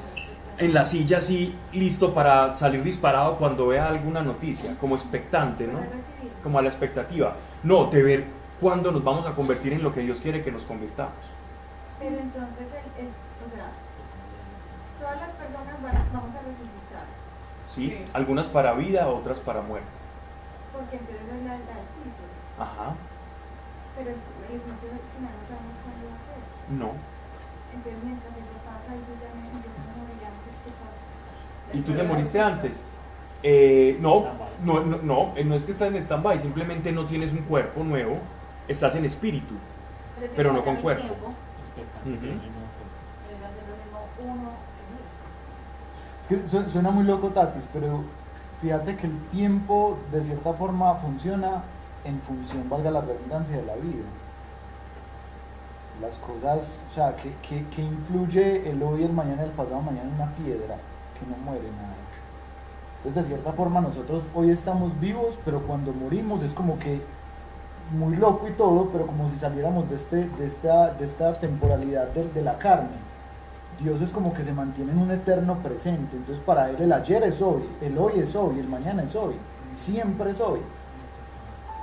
en 0.58 0.72
la 0.72 0.86
silla 0.86 1.18
así, 1.18 1.54
listo 1.72 2.14
para 2.14 2.56
salir 2.56 2.82
disparado 2.82 3.36
cuando 3.36 3.68
vea 3.68 3.88
alguna 3.88 4.22
noticia, 4.22 4.74
como 4.80 4.94
expectante, 4.94 5.66
¿no? 5.66 5.80
Como 6.42 6.58
a 6.58 6.62
la 6.62 6.68
expectativa. 6.68 7.34
No, 7.62 7.86
de 7.86 8.02
ver 8.02 8.24
cuándo 8.60 8.90
nos 8.90 9.04
vamos 9.04 9.26
a 9.26 9.32
convertir 9.32 9.74
en 9.74 9.82
lo 9.82 9.92
que 9.92 10.00
Dios 10.00 10.20
quiere 10.20 10.42
que 10.42 10.50
nos 10.50 10.62
convirtamos. 10.62 11.12
Pero 11.98 12.16
entonces, 12.16 12.66
o 12.66 13.54
sea, 13.54 13.70
todas 15.00 15.20
las 15.20 15.30
personas 15.86 15.94
van 15.94 15.96
a, 15.96 16.04
vamos 16.12 16.34
a 16.34 16.40
resucitar, 16.42 17.06
¿sí? 17.66 18.04
Sí. 18.04 18.12
Algunas 18.12 18.48
para 18.48 18.72
vida, 18.74 19.08
otras 19.08 19.40
para 19.40 19.60
muerte. 19.62 19.86
porque 20.72 20.96
entonces 20.96 21.22
es 21.22 21.44
la, 21.44 21.52
la 21.52 21.74
del 21.78 21.88
juicio. 21.94 22.26
Ajá. 22.58 22.94
Pero 23.96 24.10
el, 24.10 24.16
juicio 24.16 24.72
al 24.72 25.06
final 25.14 25.32
no 25.32 25.44
sabemos 25.48 25.76
cuándo 25.82 26.02
va 26.10 26.16
a 26.16 26.24
ser. 26.26 26.40
No. 26.76 26.90
Entonces, 27.74 28.04
mientras 28.04 28.32
eso 28.32 28.56
pasa, 28.64 28.90
yo 28.94 29.12
ya 29.20 29.30
me, 29.36 29.46
yo 29.62 29.68
me 29.70 29.92
moriré 29.96 30.26
antes 30.26 30.54
que 30.64 30.70
pase. 30.76 31.78
¿Y 31.78 31.80
tú 31.82 31.92
te 31.94 32.02
moriste 32.02 32.40
antes? 32.40 32.82
Eh, 33.42 33.96
no, 34.00 34.26
no, 34.64 34.80
no, 34.80 34.98
no, 35.02 35.32
eh, 35.36 35.44
no 35.44 35.54
es 35.54 35.64
que 35.64 35.70
estás 35.72 35.88
en 35.88 35.96
stand-by, 35.96 36.38
simplemente 36.38 36.90
no 36.92 37.06
tienes 37.06 37.32
un 37.32 37.42
cuerpo 37.42 37.84
nuevo, 37.84 38.18
estás 38.66 38.94
en 38.96 39.04
espíritu. 39.04 39.54
es 40.20 40.30
que 40.30 40.36
Pero 40.36 40.52
no 40.52 40.64
con 40.64 40.76
cuerpo. 40.76 41.02
tiempo, 41.04 41.26
Ujú. 41.26 42.26
eh, 42.26 42.40
va 43.42 43.46
a 43.46 43.52
ser 43.52 43.64
lo 43.68 43.76
mismo 43.76 44.08
uno 44.32 44.50
en 46.15 46.15
Es 46.28 46.42
que 46.42 46.48
su- 46.48 46.70
suena 46.70 46.90
muy 46.90 47.04
loco, 47.04 47.28
Tatis, 47.28 47.64
pero 47.72 48.00
fíjate 48.60 48.96
que 48.96 49.06
el 49.06 49.18
tiempo 49.30 49.96
de 50.12 50.22
cierta 50.22 50.52
forma 50.54 50.94
funciona 50.96 51.62
en 52.04 52.20
función, 52.20 52.68
valga 52.68 52.90
la 52.90 53.00
redundancia, 53.00 53.56
de 53.56 53.62
la 53.64 53.74
vida. 53.76 54.04
Las 56.00 56.18
cosas, 56.18 56.80
o 56.90 56.94
sea, 56.94 57.16
que, 57.16 57.32
que, 57.42 57.64
que 57.68 57.82
influye 57.82 58.68
el 58.70 58.82
hoy, 58.82 59.04
el 59.04 59.12
mañana, 59.12 59.44
el 59.44 59.50
pasado 59.50 59.80
mañana 59.80 60.10
una 60.14 60.30
piedra 60.32 60.76
que 61.18 61.26
no 61.30 61.36
muere 61.44 61.64
nada. 61.70 61.94
Entonces, 62.98 63.22
de 63.30 63.36
cierta 63.36 63.52
forma, 63.52 63.80
nosotros 63.80 64.24
hoy 64.34 64.50
estamos 64.50 64.98
vivos, 65.00 65.38
pero 65.44 65.60
cuando 65.60 65.92
morimos 65.92 66.42
es 66.42 66.52
como 66.52 66.78
que 66.78 67.00
muy 67.96 68.16
loco 68.16 68.46
y 68.48 68.52
todo, 68.52 68.90
pero 68.92 69.06
como 69.06 69.30
si 69.30 69.36
saliéramos 69.36 69.88
de, 69.88 69.96
este, 69.96 70.28
de, 70.28 70.46
esta, 70.46 70.92
de 70.92 71.04
esta 71.04 71.32
temporalidad 71.34 72.08
de 72.08 72.42
la 72.42 72.58
carne. 72.58 72.88
Dios 73.80 74.00
es 74.00 74.10
como 74.10 74.32
que 74.32 74.42
se 74.44 74.52
mantiene 74.52 74.92
en 74.92 74.98
un 74.98 75.10
eterno 75.10 75.56
presente. 75.56 76.16
Entonces 76.16 76.42
para 76.44 76.70
él 76.70 76.76
el 76.80 76.92
ayer 76.92 77.22
es 77.24 77.40
hoy, 77.42 77.62
el 77.80 77.96
hoy 77.98 78.20
es 78.20 78.34
hoy, 78.34 78.58
el 78.58 78.68
mañana 78.68 79.02
es 79.02 79.14
hoy, 79.14 79.34
siempre 79.76 80.30
es 80.30 80.40
hoy. 80.40 80.60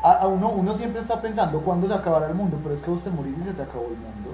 A, 0.04 0.28
uno, 0.28 0.50
uno 0.50 0.76
siempre 0.76 1.02
está 1.02 1.22
pensando 1.22 1.62
cuándo 1.62 1.88
se 1.88 1.94
acabará 1.94 2.28
el 2.28 2.36
mundo, 2.36 2.60
pero 2.62 2.76
es 2.76 2.82
que 2.82 2.92
vos 2.92 3.02
te 3.04 3.10
morís 3.10 3.38
y 3.38 3.44
se 3.44 3.54
te 3.54 3.62
acabó 3.62 3.86
el 3.86 3.96
mundo. 3.98 4.32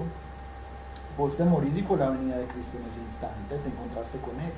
Vos 1.16 1.36
te 1.36 1.44
morís 1.44 1.76
y 1.76 1.82
fue 1.82 1.96
la 1.98 2.08
venida 2.10 2.36
de 2.38 2.46
Cristo 2.46 2.76
en 2.76 2.90
ese 2.90 3.00
instante, 3.00 3.56
te 3.62 3.68
encontraste 3.68 4.18
con 4.18 4.30
Él. 4.40 4.50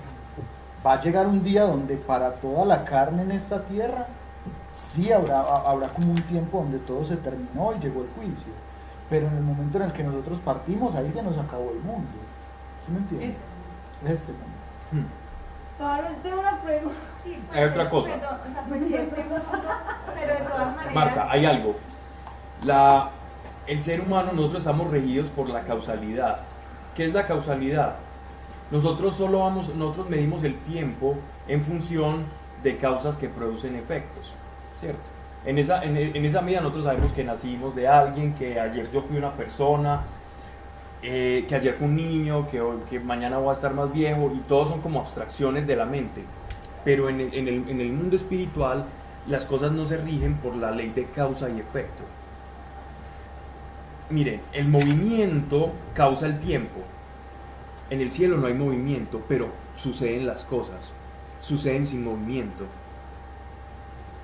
Va 0.86 0.94
a 0.94 1.00
llegar 1.02 1.26
un 1.26 1.42
día 1.44 1.64
donde 1.64 1.96
para 1.96 2.32
toda 2.36 2.64
la 2.64 2.84
carne 2.84 3.22
en 3.22 3.32
esta 3.32 3.62
tierra, 3.64 4.06
sí 4.72 5.12
habrá, 5.12 5.40
ha- 5.40 5.70
habrá 5.70 5.88
como 5.88 6.10
un 6.10 6.22
tiempo 6.22 6.58
donde 6.58 6.78
todo 6.78 7.04
se 7.04 7.16
terminó 7.16 7.72
y 7.74 7.80
llegó 7.80 8.02
el 8.02 8.08
juicio. 8.16 8.52
Pero 9.10 9.26
en 9.26 9.36
el 9.36 9.42
momento 9.42 9.78
en 9.78 9.84
el 9.84 9.92
que 9.92 10.02
nosotros 10.04 10.38
partimos, 10.38 10.94
ahí 10.94 11.10
se 11.12 11.22
nos 11.22 11.36
acabó 11.36 11.72
el 11.72 11.80
mundo. 11.80 12.08
¿Sí 12.84 12.92
me 12.92 12.98
entiendes? 12.98 13.36
Este 14.06 14.32
mundo. 14.32 14.46
Hmm. 14.90 15.06
Pablo, 15.78 16.08
tengo 16.22 16.40
una 16.40 16.60
pregunta. 16.60 16.96
Sí, 17.24 17.38
Hay 17.52 17.64
otra 17.64 17.90
cosa. 17.90 18.10
O 18.14 18.18
sea, 18.18 18.64
pues 18.68 18.80
sí, 18.86 18.94
pero 19.14 20.34
de 20.34 20.44
todas 20.44 20.76
maneras. 20.76 20.94
Marta, 20.94 21.26
hay 21.30 21.46
algo. 21.46 21.76
La, 22.64 23.10
el 23.66 23.82
ser 23.82 24.00
humano, 24.00 24.32
nosotros 24.32 24.58
estamos 24.58 24.90
regidos 24.90 25.28
por 25.28 25.48
la 25.48 25.62
causalidad. 25.62 26.40
¿Qué 26.94 27.06
es 27.06 27.12
la 27.14 27.26
causalidad? 27.26 27.96
Nosotros 28.70 29.16
solo 29.16 29.40
vamos, 29.40 29.74
nosotros 29.74 30.08
medimos 30.08 30.42
el 30.44 30.56
tiempo 30.60 31.16
en 31.46 31.64
función 31.64 32.24
de 32.62 32.76
causas 32.76 33.16
que 33.16 33.28
producen 33.28 33.76
efectos, 33.76 34.32
¿cierto? 34.76 35.02
En 35.44 35.58
esa, 35.58 35.82
en, 35.82 35.96
en 35.96 36.24
esa 36.24 36.40
medida 36.40 36.60
nosotros 36.60 36.84
sabemos 36.84 37.12
que 37.12 37.24
nacimos 37.24 37.74
de 37.74 37.88
alguien, 37.88 38.34
que 38.34 38.60
ayer 38.60 38.90
yo 38.90 39.02
fui 39.02 39.16
una 39.16 39.32
persona, 39.32 40.02
eh, 41.02 41.44
que 41.48 41.54
ayer 41.54 41.74
fue 41.74 41.88
un 41.88 41.96
niño, 41.96 42.48
que, 42.48 43.00
mañana 43.00 43.38
voy 43.38 43.50
a 43.50 43.54
estar 43.54 43.74
más 43.74 43.92
viejo, 43.92 44.32
y 44.34 44.38
todos 44.40 44.68
son 44.68 44.80
como 44.80 45.00
abstracciones 45.00 45.66
de 45.66 45.76
la 45.76 45.84
mente. 45.84 46.22
Pero 46.84 47.08
en 47.08 47.20
el 47.20 47.92
mundo 47.92 48.16
espiritual 48.16 48.86
las 49.26 49.46
cosas 49.46 49.70
no 49.72 49.86
se 49.86 49.96
rigen 49.98 50.34
por 50.34 50.56
la 50.56 50.72
ley 50.72 50.90
de 50.90 51.04
causa 51.04 51.48
y 51.48 51.60
efecto. 51.60 52.02
Miren, 54.10 54.40
el 54.52 54.68
movimiento 54.68 55.72
causa 55.94 56.26
el 56.26 56.40
tiempo. 56.40 56.80
En 57.88 58.00
el 58.00 58.10
cielo 58.10 58.36
no 58.36 58.46
hay 58.46 58.54
movimiento, 58.54 59.22
pero 59.28 59.48
suceden 59.76 60.26
las 60.26 60.44
cosas. 60.44 60.80
Suceden 61.40 61.86
sin 61.86 62.04
movimiento. 62.04 62.66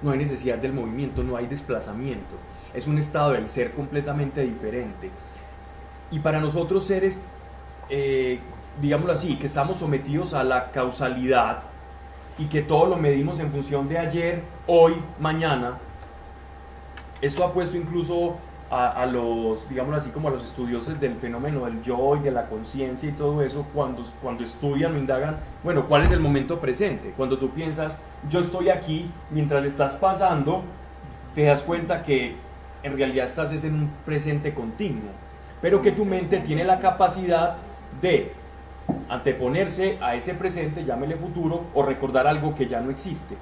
No 0.03 0.11
hay 0.11 0.19
necesidad 0.19 0.59
del 0.59 0.73
movimiento, 0.73 1.23
no 1.23 1.37
hay 1.37 1.47
desplazamiento. 1.47 2.37
Es 2.75 2.87
un 2.87 2.99
estado 2.99 3.33
del 3.33 3.49
ser 3.49 3.73
completamente 3.73 4.43
diferente. 4.43 5.11
Y 6.11 6.21
para 6.21 6.41
nosotros 6.41 6.85
seres, 6.85 7.23
eh, 7.91 8.41
digámoslo 8.81 9.13
así, 9.13 9.37
que 9.37 9.47
estamos 9.47 9.79
sometidos 9.79 10.35
a 10.35 10.45
la 10.45 10.71
causalidad 10.71 11.61
y 12.39 12.47
que 12.47 12.63
todo 12.63 12.87
lo 12.87 12.97
medimos 12.97 13.41
en 13.41 13.51
función 13.51 13.89
de 13.89 13.99
ayer, 13.99 14.43
hoy, 14.67 14.95
mañana, 15.19 15.79
esto 17.21 17.45
ha 17.45 17.53
puesto 17.53 17.77
incluso 17.77 18.37
a, 18.71 19.07
los, 19.07 19.67
digámoslo 19.69 19.97
así, 19.97 20.11
como 20.11 20.29
a 20.29 20.31
los 20.31 20.45
estudiosos 20.45 21.01
del 21.01 21.15
fenómeno 21.15 21.65
del 21.65 21.83
yo 21.83 22.17
y 22.17 22.21
de 22.21 22.31
la 22.31 22.47
conciencia 22.47 23.09
y 23.09 23.13
todo 23.13 23.43
eso, 23.43 23.67
cuando, 23.73 24.05
cuando 24.23 24.45
estudian 24.45 24.95
o 24.95 24.99
indagan, 24.99 25.39
bueno, 25.65 25.87
¿cuál 25.87 26.03
es 26.03 26.11
el 26.11 26.21
momento 26.21 26.61
presente? 26.61 27.15
Cuando 27.17 27.39
tú 27.39 27.51
piensas, 27.51 27.99
yo 28.29 28.41
estoy 28.41 28.69
aquí, 28.69 29.11
mientras 29.31 29.65
estás 29.65 29.95
pasando, 29.95 30.63
te 31.35 31.45
das 31.45 31.63
cuenta 31.63 32.03
que 32.03 32.37
en 32.83 32.97
realidad 32.97 33.27
estás 33.27 33.53
es 33.53 33.65
en 33.65 33.75
un 33.75 33.91
presente 34.05 34.53
continuo, 34.53 35.11
pero 35.61 35.83
que 35.83 35.93
tu 35.93 36.05
mente 36.05 36.39
tiene 36.39 36.65
la 36.65 36.79
capacidad 36.79 37.57
de 38.01 38.33
Anteponerse 39.11 39.99
a 40.01 40.15
ese 40.15 40.35
presente, 40.35 40.85
llámele 40.85 41.17
futuro, 41.17 41.65
o 41.75 41.83
recordar 41.83 42.27
algo 42.27 42.55
que 42.55 42.67
ya 42.67 42.81
no 42.81 42.91
existe, 42.91 43.37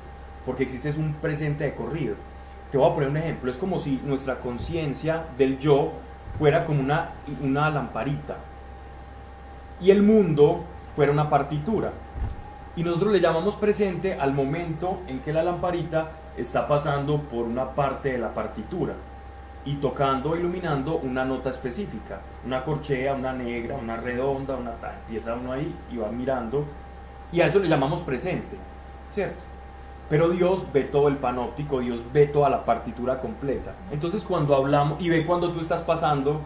porque 0.44 0.64
existe 0.64 0.88
es 0.88 0.96
un 0.96 1.14
presente 1.14 1.64
de 1.64 1.75
corrido. 1.75 2.16
Te 2.70 2.78
voy 2.78 2.90
a 2.90 2.94
poner 2.94 3.11
un 3.11 3.16
ejemplo, 3.16 3.50
es 3.50 3.58
como 3.58 3.78
si 3.78 4.00
nuestra 4.04 4.40
conciencia 4.40 5.25
del 5.38 5.58
yo 5.58 5.92
fuera 6.38 6.64
como 6.64 6.80
una, 6.80 7.11
una 7.42 7.70
lamparita 7.70 8.37
y 9.80 9.90
el 9.90 10.02
mundo 10.02 10.64
fuera 10.96 11.12
una 11.12 11.30
partitura. 11.30 11.92
Y 12.75 12.82
nosotros 12.82 13.12
le 13.12 13.20
llamamos 13.20 13.56
presente 13.56 14.14
al 14.14 14.35
momento 14.35 15.00
en 15.06 15.20
que 15.20 15.32
la 15.32 15.42
lamparita 15.42 16.11
está 16.37 16.66
pasando 16.66 17.18
por 17.18 17.46
una 17.46 17.70
parte 17.70 18.12
de 18.12 18.18
la 18.18 18.35
partitura 18.35 18.94
y 19.66 19.75
tocando 19.75 20.30
o 20.30 20.37
iluminando 20.37 20.96
una 20.96 21.25
nota 21.25 21.50
específica, 21.50 22.20
una 22.46 22.64
corchea, 22.64 23.14
una 23.14 23.32
negra, 23.32 23.75
una 23.76 23.96
redonda, 23.96 24.56
una 24.56 24.70
tal. 24.73 24.94
Empieza 25.06 25.35
uno 25.35 25.52
ahí 25.52 25.75
y 25.92 25.96
va 25.96 26.08
mirando 26.08 26.64
y 27.32 27.40
a 27.40 27.49
eso 27.49 27.58
le 27.58 27.68
llamamos 27.68 28.00
presente, 28.02 28.56
¿cierto? 29.12 29.40
Pero 30.08 30.28
Dios 30.28 30.64
ve 30.73 30.85
todo 30.85 31.08
el 31.08 31.16
panóptico, 31.16 31.80
Dios 31.80 32.00
ve 32.12 32.28
toda 32.28 32.49
la 32.49 32.64
partitura 32.64 33.20
completa. 33.20 33.73
Entonces 33.90 34.23
cuando 34.23 34.54
hablamos 34.54 35.00
y 35.00 35.08
ve 35.08 35.26
cuando 35.26 35.50
tú 35.50 35.58
estás 35.58 35.82
pasando 35.82 36.40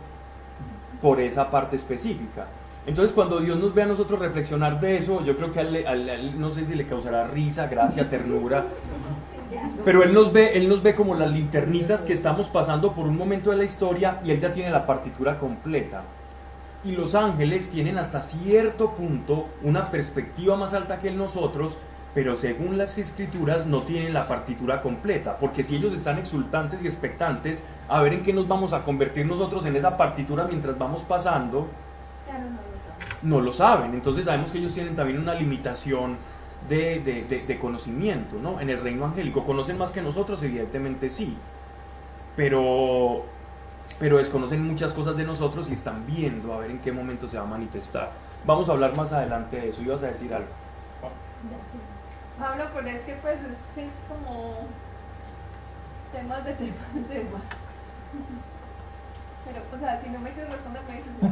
por 1.03 1.21
esa 1.21 1.51
parte 1.51 1.77
específica. 1.77 2.47
Entonces 2.87 3.13
cuando 3.13 3.41
Dios 3.41 3.59
nos 3.59 3.75
ve 3.75 3.83
a 3.83 3.87
nosotros 3.87 4.19
reflexionar 4.19 4.81
de 4.81 4.97
eso, 4.97 5.23
yo 5.23 5.37
creo 5.37 5.53
que 5.53 5.61
a 5.61 5.93
él, 5.93 6.41
no 6.41 6.51
sé 6.51 6.65
si 6.65 6.75
le 6.75 6.87
causará 6.87 7.27
risa, 7.27 7.67
gracia, 7.67 8.09
ternura, 8.09 8.65
pero 9.85 10.03
él 10.03 10.13
nos 10.13 10.33
ve, 10.33 10.57
él 10.57 10.69
nos 10.69 10.83
ve 10.83 10.95
como 10.95 11.15
las 11.15 11.31
linternitas 11.31 12.03
que 12.03 12.13
estamos 12.13 12.49
pasando 12.49 12.93
por 12.93 13.07
un 13.07 13.17
momento 13.17 13.51
de 13.51 13.57
la 13.57 13.65
historia 13.65 14.21
y 14.25 14.31
él 14.31 14.41
ya 14.41 14.53
tiene 14.53 14.71
la 14.71 14.87
partitura 14.87 15.39
completa. 15.39 16.03
Y 16.85 16.93
los 16.93 17.15
ángeles 17.15 17.69
tienen 17.69 17.99
hasta 17.99 18.23
cierto 18.23 18.93
punto 18.93 19.49
una 19.63 19.91
perspectiva 19.91 20.57
más 20.57 20.73
alta 20.73 20.99
que 20.99 21.11
nosotros, 21.11 21.77
pero 22.15 22.37
según 22.37 22.79
las 22.79 22.97
escrituras 22.99 23.67
no 23.67 23.83
tienen 23.83 24.15
la 24.15 24.27
partitura 24.27 24.81
completa, 24.81 25.37
porque 25.39 25.63
si 25.63 25.77
ellos 25.77 25.93
están 25.93 26.19
exultantes 26.19 26.83
y 26.83 26.87
expectantes 26.87 27.63
a 27.89 28.01
ver 28.03 28.15
en 28.15 28.23
qué 28.23 28.33
nos 28.33 28.49
vamos 28.49 28.73
a 28.73 28.83
convertir 28.83 29.27
nosotros 29.27 29.67
en 29.67 29.77
esa 29.77 29.97
partitura 29.97 30.45
mientras 30.45 30.79
vamos 30.79 31.03
pasando, 31.03 31.69
no 33.23 33.41
lo 33.41 33.53
saben. 33.53 33.95
Entonces 33.95 34.25
sabemos 34.25 34.51
que 34.51 34.59
ellos 34.59 34.73
tienen 34.73 34.97
también 34.97 35.19
una 35.19 35.35
limitación 35.35 36.17
de, 36.69 37.59
conocimiento, 37.61 38.37
¿no? 38.37 38.61
En 38.61 38.71
el 38.71 38.81
reino 38.81 39.05
angélico. 39.05 39.45
¿Conocen 39.45 39.79
más 39.79 39.93
que 39.93 40.03
nosotros? 40.03 40.43
Evidentemente 40.43 41.11
sí. 41.11 41.37
Pero, 42.37 43.25
pero 43.99 44.19
desconocen 44.19 44.67
muchas 44.67 44.93
cosas 44.93 45.17
de 45.17 45.25
nosotros 45.25 45.69
y 45.71 45.73
están 45.73 46.07
viendo 46.07 46.55
a 46.55 46.59
ver 46.59 46.71
en 46.71 46.79
qué 46.79 46.93
momento 46.93 47.27
se 47.27 47.37
va 47.37 47.45
a 47.45 47.47
manifestar. 47.47 48.13
Vamos 48.45 48.69
a 48.69 48.73
hablar 48.73 48.95
más 48.95 49.13
adelante 49.13 49.57
de 49.57 49.69
eso. 49.69 49.83
¿Ibas 49.83 50.03
a 50.03 50.09
decir 50.09 50.33
algo? 50.33 50.49
Pablo, 52.39 52.65
pero 52.75 52.89
es 52.89 53.01
que 53.03 53.15
pues 53.17 53.35
es, 53.77 53.91
como 54.09 54.67
temas 56.13 56.45
de 56.45 56.53
temas 56.55 56.95
de 56.95 57.01
temas. 57.03 57.43
Pero, 59.45 59.63
o 59.75 59.79
sea, 59.79 60.01
si 60.01 60.09
no 60.11 60.19
me 60.21 60.31
quieres 60.31 60.53
responder, 60.53 60.83
me 60.89 60.97
dices, 60.97 61.13
o 61.21 61.29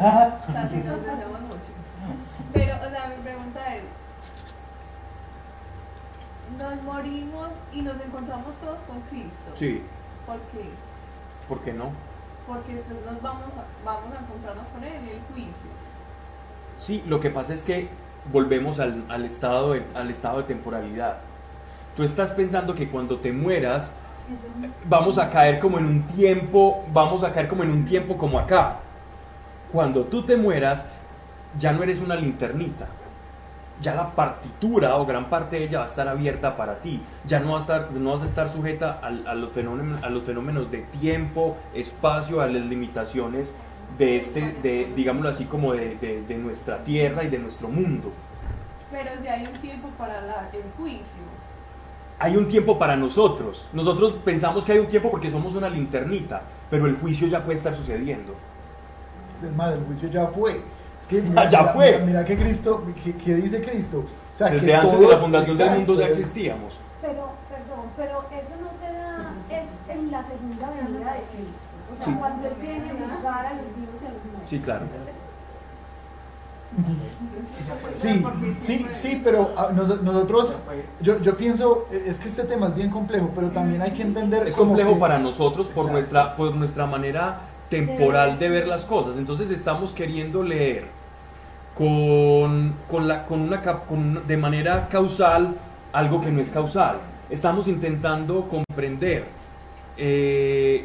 sea, 0.53 0.69
si 0.69 0.77
nos 0.77 1.03
desviamos 1.03 1.41
mucho. 1.43 1.73
Pero, 2.53 2.77
o 2.77 2.91
sea, 2.91 3.15
mi 3.17 3.23
pregunta 3.23 3.77
es, 3.77 3.83
nos 6.57 6.83
morimos 6.83 7.51
y 7.73 7.83
nos 7.83 7.97
encontramos 8.01 8.55
todos 8.57 8.79
con 8.81 9.01
Cristo. 9.03 9.53
Sí. 9.57 9.83
¿Por 10.27 10.37
qué? 10.37 10.69
¿Por 11.49 11.61
qué 11.61 11.73
no? 11.73 11.91
Porque 12.47 12.75
después 12.75 12.99
nos 13.05 13.21
vamos 13.23 13.51
a, 13.57 13.85
vamos 13.85 14.15
a 14.15 14.23
encontrarnos 14.23 14.67
con 14.69 14.85
Él 14.85 14.93
en 14.95 15.09
el 15.09 15.21
juicio. 15.33 15.71
Sí, 16.79 17.03
lo 17.07 17.21
que 17.21 17.31
pasa 17.31 17.53
es 17.53 17.63
que 17.63 17.89
volvemos 18.33 18.79
al, 18.79 19.05
al, 19.09 19.25
estado 19.25 19.73
de, 19.73 19.83
al 19.95 20.11
estado 20.11 20.39
de 20.39 20.45
temporalidad. 20.45 21.19
Tú 21.97 22.05
estás 22.05 22.31
pensando 22.33 22.75
que 22.75 22.89
cuando 22.89 23.19
te 23.19 23.33
mueras 23.33 23.91
vamos 24.85 25.19
a 25.19 25.31
caer 25.31 25.59
como 25.59 25.79
en 25.79 25.87
un 25.87 26.03
tiempo, 26.03 26.85
vamos 26.93 27.23
a 27.23 27.33
caer 27.33 27.49
como 27.49 27.63
en 27.63 27.71
un 27.71 27.85
tiempo 27.85 28.17
como 28.17 28.39
acá. 28.39 28.77
Cuando 29.73 30.05
tú 30.05 30.23
te 30.23 30.37
mueras, 30.37 30.85
ya 31.59 31.73
no 31.73 31.83
eres 31.83 32.01
una 32.01 32.15
linternita. 32.15 32.87
Ya 33.81 33.95
la 33.95 34.11
partitura 34.11 34.97
o 34.97 35.07
gran 35.07 35.29
parte 35.31 35.57
de 35.57 35.65
ella 35.65 35.79
va 35.79 35.85
a 35.85 35.89
estar 35.89 36.09
abierta 36.09 36.57
para 36.57 36.79
ti. 36.79 37.01
Ya 37.27 37.41
no, 37.41 37.57
a 37.57 37.61
estar, 37.61 37.93
no 37.93 38.13
vas 38.13 38.23
a 38.23 38.25
estar 38.25 38.53
sujeta 38.53 39.01
a, 39.01 39.35
los 39.35 39.53
fenómenos, 39.53 40.03
a 40.03 40.11
los 40.11 40.25
fenómenos 40.25 40.71
de 40.71 40.79
tiempo, 41.01 41.57
espacio, 41.75 42.41
a 42.41 42.47
las 42.47 42.63
limitaciones 42.63 43.53
de 43.97 44.19
este, 44.19 44.57
de, 44.63 44.93
digámoslo 44.95 45.31
así, 45.31 45.45
como 45.45 45.73
de, 45.73 45.97
de, 45.97 46.39
nuestra 46.39 46.83
tierra 46.85 47.25
y 47.25 47.29
de 47.29 47.39
nuestro 47.39 47.69
mundo. 47.69 48.13
Pero 48.91 49.11
si 49.23 49.29
hay 49.29 49.47
un 49.47 49.61
tiempo 49.61 49.89
para 49.97 50.19
el 50.53 50.63
juicio 50.77 51.39
hay 52.19 52.37
un 52.37 52.49
tiempo 52.49 52.79
para 52.79 52.97
nosotros. 52.97 53.69
Nosotros 53.73 54.15
pensamos 54.25 54.65
que 54.65 54.73
hay 54.73 54.79
un 54.79 54.89
tiempo 54.89 55.11
porque 55.11 55.31
somos 55.31 55.55
una 55.55 55.69
linternita, 55.69 56.43
pero 56.69 56.87
el 56.87 56.97
juicio 56.97 57.29
ya 57.29 57.45
puede 57.45 57.57
estar 57.57 57.75
sucediendo. 57.77 58.35
Madre, 59.57 59.79
el 59.79 59.85
juicio 59.85 60.09
ya 60.09 60.27
fue. 60.27 60.61
Que 61.09 61.23
ya 61.51 61.65
fue. 61.67 61.99
Mira, 62.05 62.25
que 62.25 62.37
Cristo, 62.37 62.85
que, 63.25 63.35
dice 63.37 63.63
Cristo. 63.63 64.05
O 64.35 64.39
sea, 64.39 64.51
Desde 64.51 64.75
antes 64.75 65.01
de 65.01 65.07
la 65.07 65.17
fundación 65.17 65.57
del 65.57 65.71
mundo 65.71 65.95
ya 65.95 66.07
existíamos. 66.07 66.75
Pero, 67.01 67.31
perdón, 67.49 67.87
pero 67.97 68.25
eso 68.31 68.55
no 68.63 68.71
se 68.79 68.93
da 68.93 69.33
es 69.51 69.97
en 69.97 70.11
la 70.11 70.25
segunda 70.27 70.71
venida 70.71 71.15
de 71.15 71.21
Cristo. 71.33 71.69
O 71.91 72.05
sea, 72.05 72.19
cuando 72.19 72.47
Él 72.49 72.55
viene 72.61 72.91
a 72.91 73.15
juzgar 73.17 73.47
a 73.47 73.55
los 73.55 73.65
vivos 73.77 73.95
y 74.03 74.07
a 74.07 74.11
los 74.11 74.25
muertos. 74.25 74.51
Sí, 74.51 74.59
claro. 74.61 74.85
Sí, 77.95 78.25
sí, 78.61 78.87
sí, 78.91 79.21
pero 79.25 79.53
ah, 79.57 79.71
nosotros, 79.75 80.55
yo, 81.01 81.19
yo 81.21 81.37
pienso, 81.37 81.89
es 81.91 82.21
que 82.21 82.29
este 82.29 82.45
tema 82.45 82.69
es 82.69 82.75
bien 82.75 82.91
complejo, 82.91 83.31
pero 83.35 83.49
también 83.51 83.81
hay 83.81 83.93
que 83.93 84.03
entender... 84.03 84.47
Es 84.47 84.55
complejo 84.55 84.99
para 84.99 85.19
nosotros 85.19 85.67
por 85.69 85.91
nuestra, 85.91 86.37
por 86.37 86.55
nuestra 86.55 86.87
manera 86.87 87.41
temporal 87.71 88.39
de 88.39 88.49
ver 88.51 88.69
las 88.69 88.85
cosas. 88.85 89.17
Entonces 89.17 89.51
estamos 89.51 89.93
queriendo 89.93 90.43
leer 90.43 90.98
con, 91.79 92.75
con, 92.91 93.07
la, 93.07 93.25
con 93.25 93.41
una, 93.41 93.63
con, 93.63 94.27
de 94.27 94.37
manera 94.37 94.89
causal 94.89 95.55
algo 95.93 96.21
que 96.21 96.33
no 96.33 96.41
es 96.41 96.51
causal. 96.51 96.97
Estamos 97.31 97.69
intentando 97.69 98.49
comprender 98.49 99.27
eh, 99.97 100.85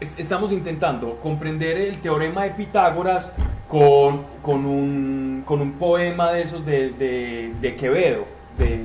estamos 0.00 0.52
intentando 0.52 1.16
comprender 1.20 1.76
el 1.78 1.98
teorema 1.98 2.44
de 2.44 2.50
Pitágoras 2.50 3.32
con, 3.68 4.24
con, 4.42 4.64
un, 4.64 5.42
con 5.44 5.60
un 5.60 5.72
poema 5.72 6.32
de 6.32 6.42
esos 6.42 6.64
de, 6.64 6.90
de, 6.90 7.52
de 7.60 7.76
Quevedo, 7.76 8.24
de, 8.58 8.84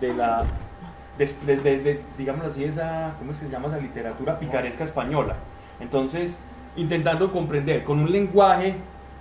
de 0.00 0.14
la, 0.14 0.44
de, 1.18 2.02
digámoslo 2.16 2.50
así, 2.50 2.64
esa, 2.64 3.14
¿cómo 3.18 3.30
es 3.30 3.38
que 3.38 3.46
se 3.46 3.52
llama 3.52 3.68
esa 3.68 3.78
literatura 3.78 4.38
picaresca 4.38 4.84
española? 4.84 5.36
Entonces, 5.80 6.36
intentando 6.76 7.32
comprender 7.32 7.84
con 7.84 8.00
un 8.00 8.10
lenguaje, 8.10 8.74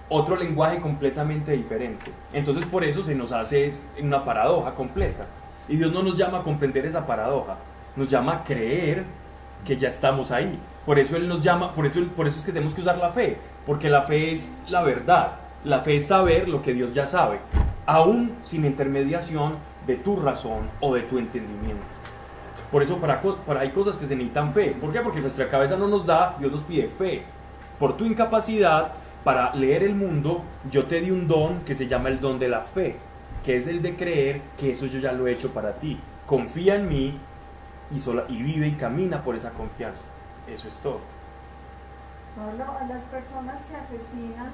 otro 0.10 0.36
lenguaje 0.36 0.80
completamente 0.80 1.52
diferente. 1.52 2.12
Entonces, 2.34 2.66
por 2.66 2.84
eso 2.84 3.04
se 3.04 3.16
nos 3.16 3.32
hace 3.32 3.74
una 4.02 4.24
paradoja 4.24 4.74
completa. 4.74 5.26
Y 5.68 5.76
Dios 5.76 5.92
no 5.92 6.02
nos 6.02 6.16
llama 6.16 6.40
a 6.40 6.44
comprender 6.44 6.86
esa 6.86 7.06
paradoja, 7.06 7.58
nos 7.96 8.08
llama 8.08 8.34
a 8.34 8.44
creer 8.44 9.04
que 9.66 9.76
ya 9.76 9.90
estamos 9.90 10.32
ahí. 10.32 10.58
Por 10.86 10.98
eso 10.98 11.18
Él 11.18 11.28
nos 11.28 11.42
llama, 11.42 11.74
por 11.74 11.86
eso, 11.86 12.00
por 12.16 12.28
eso 12.28 12.40
es 12.40 12.46
que 12.46 12.54
tenemos 12.54 12.74
que 12.74 12.82
usar 12.82 12.98
la 12.98 13.10
fe, 13.10 13.38
porque 13.66 13.90
la 13.90 14.04
fe 14.04 14.32
es 14.32 14.50
la 14.70 14.82
verdad, 14.84 15.34
la 15.66 15.82
fe 15.82 15.98
es 15.98 16.08
saber 16.08 16.48
lo 16.48 16.62
que 16.62 16.74
Dios 16.74 16.94
ya 16.94 17.06
sabe, 17.06 17.40
aún 17.86 18.32
sin 18.44 18.64
intermediación 18.64 19.56
de 19.86 19.96
tu 19.96 20.16
razón 20.16 20.70
o 20.80 20.94
de 20.96 21.02
tu 21.02 21.18
entendimiento. 21.18 21.84
Por 22.72 22.84
eso 22.84 22.98
para, 22.98 23.22
para 23.22 23.62
hay 23.62 23.72
cosas 23.72 23.98
que 23.98 24.08
se 24.08 24.16
necesitan 24.16 24.54
fe. 24.54 24.76
¿Por 24.80 24.92
qué? 24.92 25.00
Porque 25.00 25.22
nuestra 25.22 25.50
cabeza 25.50 25.76
no 25.78 25.88
nos 25.88 26.06
da, 26.06 26.36
Dios 26.40 26.52
nos 26.52 26.64
pide 26.64 26.88
fe. 26.88 27.24
Por 27.80 27.96
tu 27.96 28.06
incapacidad 28.06 28.92
para 29.24 29.54
leer 29.56 29.84
el 29.84 29.96
mundo, 29.96 30.44
yo 30.72 30.86
te 30.86 31.02
di 31.02 31.12
un 31.12 31.28
don 31.28 31.62
que 31.62 31.76
se 31.76 31.88
llama 31.88 32.10
el 32.10 32.20
don 32.20 32.40
de 32.40 32.50
la 32.50 32.62
fe, 32.62 32.96
que 33.44 33.58
es 33.58 33.68
el 33.68 33.82
de 33.82 33.96
creer 33.96 34.42
que 34.58 34.72
eso 34.72 34.86
yo 34.86 35.00
ya 35.00 35.12
lo 35.12 35.28
he 35.28 35.34
hecho 35.34 35.52
para 35.52 35.74
ti. 35.74 36.00
Confía 36.26 36.76
en 36.76 36.90
mí 36.90 37.18
y, 37.94 38.00
sola, 38.00 38.26
y 38.28 38.42
vive 38.42 38.68
y 38.68 38.74
camina 38.74 39.24
por 39.24 39.36
esa 39.36 39.52
confianza. 39.52 40.04
Eso 40.48 40.68
es 40.68 40.80
todo. 40.80 41.00
Pablo, 42.36 42.64
a 42.64 42.86
las 42.88 43.02
personas 43.04 43.58
que 43.68 43.76
asesinan, 43.76 44.52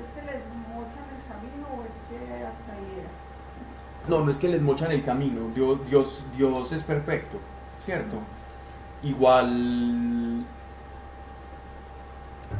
¿es 0.00 0.08
que 0.14 0.22
les 0.22 0.42
mochan 0.68 1.04
el 1.12 1.22
camino 1.28 1.66
o 1.76 1.82
es 1.82 1.92
que 2.08 2.44
hasta 2.44 2.72
ahí 2.72 2.98
era? 2.98 4.08
No, 4.08 4.24
no 4.24 4.30
es 4.30 4.38
que 4.38 4.48
les 4.48 4.62
mochan 4.62 4.90
el 4.90 5.04
camino, 5.04 5.48
Dios, 5.54 5.78
Dios, 5.88 6.24
Dios 6.36 6.72
es 6.72 6.82
perfecto, 6.82 7.38
¿cierto? 7.84 8.16
Igual, 9.02 10.44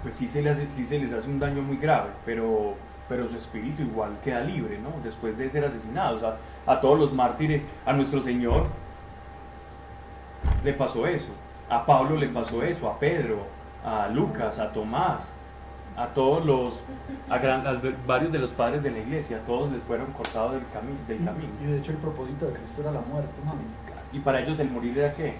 pues 0.02 0.14
sí 0.14 0.28
se, 0.28 0.42
les 0.42 0.56
hace, 0.56 0.70
sí 0.70 0.84
se 0.86 0.98
les 0.98 1.12
hace 1.12 1.28
un 1.28 1.38
daño 1.38 1.62
muy 1.62 1.76
grave, 1.76 2.10
pero, 2.24 2.74
pero 3.08 3.28
su 3.28 3.36
espíritu 3.36 3.82
igual 3.82 4.12
queda 4.24 4.40
libre, 4.40 4.78
¿no? 4.78 4.90
Después 5.04 5.36
de 5.36 5.48
ser 5.50 5.64
asesinados, 5.64 6.22
a, 6.22 6.36
a 6.70 6.80
todos 6.80 6.98
los 6.98 7.12
mártires, 7.12 7.64
a 7.86 7.92
nuestro 7.92 8.22
Señor, 8.22 8.66
le 10.64 10.72
pasó 10.72 11.06
eso. 11.06 11.28
A 11.68 11.84
Pablo 11.86 12.16
le 12.16 12.28
pasó 12.28 12.62
eso, 12.62 12.88
a 12.88 12.98
Pedro, 12.98 13.38
a 13.84 14.08
Lucas, 14.08 14.58
a 14.58 14.72
Tomás. 14.72 15.28
a 15.94 16.06
todos 16.06 16.44
los, 16.46 16.82
a, 17.28 17.36
gran- 17.38 17.66
a 17.66 17.78
varios 18.06 18.32
de 18.32 18.38
los 18.38 18.50
padres 18.52 18.82
de 18.82 18.90
la 18.90 18.98
iglesia, 19.00 19.36
a 19.36 19.40
todos 19.40 19.70
les 19.70 19.82
fueron 19.82 20.06
cortados 20.12 20.52
del, 20.52 20.62
cami- 20.62 21.06
del 21.06 21.22
camino. 21.22 21.52
Y 21.62 21.66
de 21.66 21.78
hecho 21.78 21.90
el 21.92 21.98
propósito 21.98 22.46
de 22.46 22.54
Cristo 22.54 22.80
era 22.80 22.92
la 22.92 23.00
muerte, 23.02 23.30
¿no? 23.44 23.52
Y 24.10 24.20
para 24.20 24.40
ellos 24.40 24.58
el 24.58 24.70
morir 24.70 24.98
era 24.98 25.12
qué? 25.12 25.36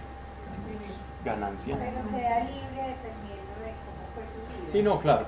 Ganancia. 1.25 1.77
Pero 1.79 1.93
queda 2.11 2.41
libre 2.41 2.83
de 2.85 3.73
cómo 3.81 4.05
fue 4.15 4.25
su 4.29 4.41
vida. 4.45 4.62
Sí, 4.73 4.83
no, 4.83 4.99
claro, 5.01 5.27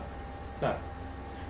claro. 0.59 0.77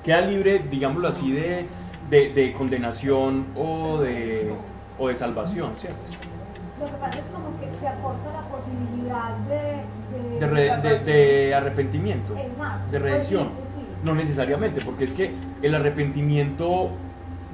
Queda 0.05 0.21
libre, 0.23 0.63
digámoslo 0.71 1.09
así, 1.09 1.33
de, 1.33 1.67
de, 2.11 2.33
de 2.33 2.53
condenación 2.53 3.47
o 3.57 3.99
de, 3.99 4.53
o 4.99 5.09
de 5.09 5.17
salvación, 5.17 5.73
¿cierto? 5.81 5.99
Lo 6.81 6.87
que 6.87 6.93
pasa 6.93 7.19
es 7.19 7.25
como 7.33 7.59
que 7.61 7.69
se 7.81 7.89
aporta 7.89 8.33
la 8.33 8.43
posibilidad 8.49 9.37
de... 9.49 10.39
De, 10.39 10.47
re- 10.47 10.77
de- 10.83 10.99
de 11.01 11.55
arrepentimiento, 11.55 12.37
Exacto. 12.37 12.91
de 12.91 12.99
redención. 12.99 13.49
Pues 13.49 13.65
sí. 13.77 13.87
No 14.05 14.15
necesariamente, 14.15 14.81
porque 14.85 15.05
es 15.05 15.15
que 15.15 15.33
el 15.63 15.75
arrepentimiento 15.75 16.91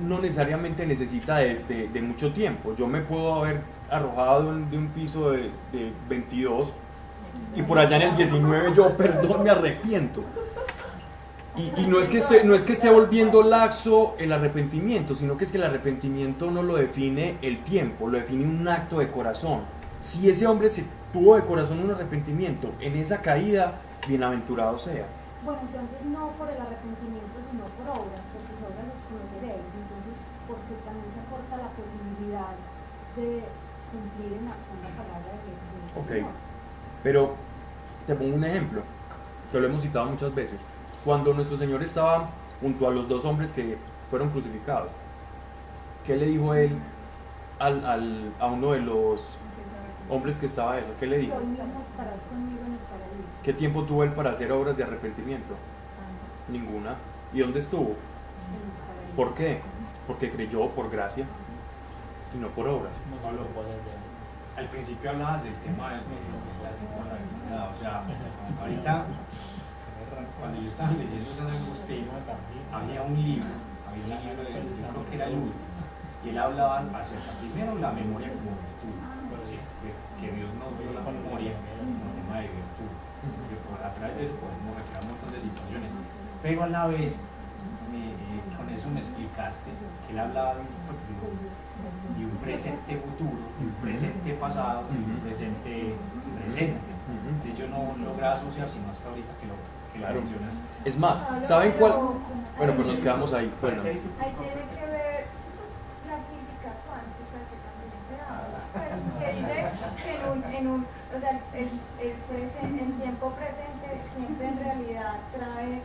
no 0.07 0.19
necesariamente 0.19 0.87
necesita 0.87 1.37
de, 1.39 1.57
de- 1.69 1.89
de 1.89 2.03
mucho 2.03 2.33
tiempo. 2.33 2.75
Yo 2.77 2.87
me 2.87 3.01
puedo 3.03 3.35
haber 3.35 3.61
arrojado 3.91 4.43
de 4.45 4.49
un, 4.49 4.71
de 4.71 4.79
un 4.79 4.87
piso 4.89 5.31
de, 5.31 5.51
de 5.73 5.93
22 6.09 6.73
y 7.55 7.63
por 7.63 7.79
allá 7.79 7.97
en 7.97 8.03
el 8.03 8.17
19 8.17 8.73
yo, 8.75 8.97
perdón, 8.97 9.43
me 9.43 9.51
arrepiento. 9.51 10.23
Y, 11.57 11.81
y 11.81 11.87
no, 11.87 12.01
es 12.01 12.09
que 12.09 12.19
esté, 12.19 12.45
no 12.45 12.55
es 12.55 12.63
que 12.63 12.73
esté 12.73 12.89
volviendo 12.89 13.43
laxo 13.43 14.15
el 14.19 14.33
arrepentimiento, 14.33 15.15
sino 15.15 15.37
que 15.37 15.45
es 15.45 15.51
que 15.51 15.59
el 15.59 15.65
arrepentimiento 15.65 16.51
no 16.51 16.63
lo 16.63 16.77
define 16.77 17.37
el 17.43 17.63
tiempo, 17.65 18.09
lo 18.09 18.19
define 18.19 18.45
un 18.45 18.69
acto 18.69 19.01
de 19.01 19.11
corazón. 19.11 19.63
Si 20.01 20.31
ese 20.31 20.47
hombre 20.47 20.71
se 20.71 20.85
tuvo 21.13 21.37
de 21.37 21.43
corazón 21.43 21.81
un 21.81 21.91
arrepentimiento 21.91 22.71
en 22.81 22.97
esa 22.97 23.21
caída, 23.21 23.75
bienaventurado 24.07 24.79
sea. 24.79 25.07
Bueno, 25.45 25.61
entonces 25.63 26.07
no 26.07 26.29
por 26.39 26.49
el 26.49 26.61
arrepentimiento, 26.61 27.37
sino 27.51 27.65
por 27.77 27.99
obras, 27.99 28.23
porque 28.33 28.53
sus 28.55 28.63
obras 28.65 28.85
los 28.87 29.01
conoceréis. 29.11 29.67
Entonces, 29.75 30.15
porque 30.47 30.73
también 30.87 31.11
se 31.13 31.21
aporta 31.21 31.55
la 31.59 31.71
posibilidad 31.75 32.55
de 33.17 33.45
cumplir 33.91 34.39
en 34.39 34.47
acción 34.49 34.79
la 34.87 34.93
palabra 34.95 35.33
de 35.35 35.51
Dios. 35.51 36.31
Ok. 36.31 36.50
Pero 37.03 37.35
te 38.07 38.15
pongo 38.15 38.35
un 38.37 38.45
ejemplo, 38.45 38.83
que 39.53 39.59
lo 39.61 39.67
hemos 39.67 39.83
citado 39.83 40.07
muchas 40.07 40.35
veces. 40.35 40.61
Cuando 41.05 41.33
nuestro 41.35 41.59
Señor 41.59 41.83
estaba 41.83 42.31
junto 42.61 42.87
a 42.89 42.91
los 42.91 43.09
dos 43.09 43.25
hombres 43.25 43.53
que 43.53 43.79
fueron 44.11 44.31
crucificados, 44.31 44.91
¿qué 46.07 46.17
le 46.17 46.27
dijo 46.27 46.55
él 46.55 46.77
al, 47.59 47.85
al- 47.87 48.33
a 48.39 48.47
uno 48.47 48.73
de 48.73 48.81
los 48.81 49.39
hombres 50.11 50.37
que 50.37 50.47
estaba 50.47 50.79
eso? 50.79 50.91
¿Qué 51.01 51.07
le 51.07 51.19
dijo? 51.19 51.35
¿Qué 53.43 53.53
tiempo 53.55 53.85
tuvo 53.85 54.05
él 54.05 54.13
para 54.13 54.31
hacer 54.33 54.53
obras 54.53 54.77
de 54.77 54.85
arrepentimiento? 54.85 55.55
Ninguna. 56.49 56.97
¿Y 57.33 57.41
dónde 57.41 57.61
estuvo? 57.61 57.83
En 57.85 57.93
el 57.93 57.97
paraíso. 57.97 59.17
¿Por 59.17 59.35
qué? 59.35 59.61
Porque 60.07 60.31
creyó 60.31 60.69
por 60.71 60.91
gracia 60.91 61.25
y 62.35 62.39
no 62.39 62.49
por 62.49 62.69
obras. 62.69 62.93
No 63.25 63.33
lo 63.33 63.45
puedes 63.47 63.71
ver. 63.71 64.00
Al 64.61 64.69
principio 64.69 65.09
hablabas 65.09 65.43
del 65.43 65.57
tema 65.65 65.89
de 65.89 66.05
la 67.49 67.65
o 67.65 67.81
sea, 67.81 68.05
ahorita 68.61 69.07
cuando 70.39 70.61
yo 70.61 70.69
estaba 70.69 70.93
leyendo 71.01 71.33
San 71.33 71.49
Agustín, 71.49 72.05
había 72.69 73.01
un 73.01 73.17
libro, 73.17 73.49
había 73.89 74.05
un 74.05 74.21
libro 74.21 74.45
de 74.45 74.53
yo 74.53 74.85
creo 74.93 75.09
que 75.09 75.17
era 75.17 75.27
el 75.33 75.49
último, 75.49 75.65
y 76.21 76.29
él 76.29 76.39
hablaba 76.39 76.85
acerca 76.93 77.33
primero 77.41 77.73
la 77.81 77.93
memoria 77.93 78.29
como 78.37 78.53
virtud, 78.61 79.01
que, 80.21 80.29
Dios 80.29 80.53
nos 80.53 80.77
dio 80.77 80.93
la 80.93 81.09
memoria 81.09 81.57
como 81.57 82.13
tema 82.21 82.45
de 82.45 82.53
virtud, 82.53 82.93
que 83.49 83.57
por, 83.65 83.81
a 83.81 83.97
través 83.97 84.29
podemos 84.37 84.77
recrear 84.77 85.09
un 85.09 85.17
montón 85.17 85.33
de 85.33 85.41
situaciones, 85.41 85.89
pero 86.45 86.65
a 86.65 86.69
la 86.69 86.85
vez 86.85 87.17
eh, 87.17 88.13
con 88.61 88.69
eso 88.69 88.93
me 88.93 89.01
explicaste 89.01 89.73
que 90.05 90.13
él 90.13 90.21
hablaba 90.21 90.53
de 90.53 90.61
un, 90.61 90.69
de 92.17 92.25
un 92.25 92.37
presente 92.43 92.97
futuro, 92.97 93.43
un 93.61 93.71
presente 93.83 94.33
pasado 94.35 94.85
y 94.93 94.97
un 95.11 95.19
presente 95.21 95.95
presente. 96.43 96.79
Entonces 97.11 97.59
yo 97.59 97.67
no 97.69 97.97
lograba 98.05 98.35
asociar 98.37 98.69
sino 98.69 98.91
hasta 98.91 99.09
ahorita 99.09 99.33
que 99.41 99.47
lo, 99.47 99.55
que 99.93 99.99
lo 99.99 100.07
Claro. 100.07 100.21
mencionas. 100.23 100.55
Es 100.85 100.97
más, 100.99 101.19
¿saben 101.47 101.73
cuál? 101.79 101.93
Bueno, 102.57 102.73
pues 102.75 102.87
nos 102.87 102.99
quedamos 102.99 103.33
ahí. 103.33 103.53
Bueno, 103.61 103.83
Ahí 103.83 104.01
tiene 104.39 104.63
que 104.71 104.85
ver 104.87 105.27
la 106.07 106.17
física 106.31 106.71
cuántica 106.87 107.39
que 107.51 107.57
también 107.65 108.01
se 108.09 108.17
habla. 108.23 108.61
Pues, 108.71 108.87
que 109.21 109.37
dice 109.37 109.67
que 110.03 110.15
en 110.17 110.23
un, 110.31 110.45
en 110.55 110.67
un 110.69 110.81
o 110.87 111.21
sea, 111.21 111.31
el, 111.55 111.69
el, 111.99 112.15
presen- 112.31 112.79
el 112.79 112.93
tiempo 113.03 113.31
presente 113.35 113.89
siempre 114.17 114.47
en 114.49 114.59
realidad 114.59 115.15
trae 115.37 115.83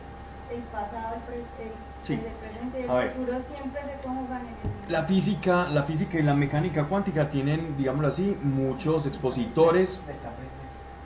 el 0.54 0.62
pasado, 0.70 1.14
el, 1.16 1.20
pre- 1.26 1.66
el, 1.66 1.72
Sí. 2.06 2.14
el 2.14 2.32
presente 2.38 2.80
y 2.80 2.82
el 2.84 2.90
A 2.90 2.94
ver. 2.94 3.12
futuro 3.14 3.38
siempre 3.54 3.80
se 3.82 4.06
conjugan 4.06 4.42
en 4.42 4.54
el. 4.54 4.75
La 4.88 5.02
física, 5.02 5.68
la 5.68 5.82
física 5.82 6.18
y 6.18 6.22
la 6.22 6.34
mecánica 6.34 6.84
cuántica 6.84 7.28
tienen, 7.28 7.76
digámoslo 7.76 8.08
así, 8.08 8.36
muchos 8.42 9.06
expositores, 9.06 10.00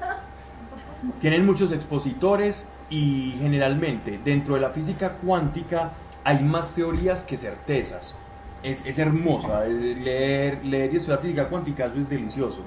tienen 1.21 1.47
muchos 1.47 1.73
expositores 1.73 2.66
y 2.90 3.37
generalmente 3.38 4.21
dentro 4.23 4.55
de 4.55 4.61
la 4.61 4.71
física 4.71 5.12
cuántica 5.25 5.93
hay 6.25 6.43
más 6.43 6.75
teorías 6.75 7.25
que 7.25 7.38
certezas. 7.38 8.14
Es, 8.62 8.85
es 8.85 8.99
hermosa, 8.99 9.64
eh, 9.64 9.71
leer, 9.71 10.64
leer 10.64 10.93
y 10.93 10.97
estudiar 10.97 11.21
física 11.21 11.49
cuántica, 11.49 11.87
eso 11.87 12.01
es 12.01 12.09
delicioso. 12.09 12.61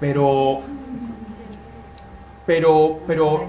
Pero, 0.00 0.60
pero, 2.46 3.00
pero, 3.06 3.44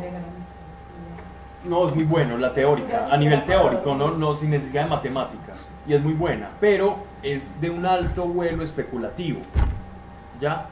no, 1.64 1.88
es 1.88 1.96
muy 1.96 2.04
bueno 2.04 2.38
la 2.38 2.54
teórica, 2.54 3.08
a 3.10 3.16
nivel 3.16 3.46
teórico, 3.46 3.96
no, 3.96 4.12
no 4.12 4.38
sin 4.38 4.50
necesidad 4.50 4.84
de 4.84 4.90
matemáticas. 4.90 5.49
Y 5.90 5.96
es 5.96 6.04
muy 6.04 6.14
buena, 6.14 6.52
pero 6.60 6.98
es 7.24 7.42
de 7.60 7.72
un 7.72 7.84
alto 7.88 8.26
vuelo 8.26 8.64
especulativo. 8.64 9.40
¿Ya? 10.40 10.68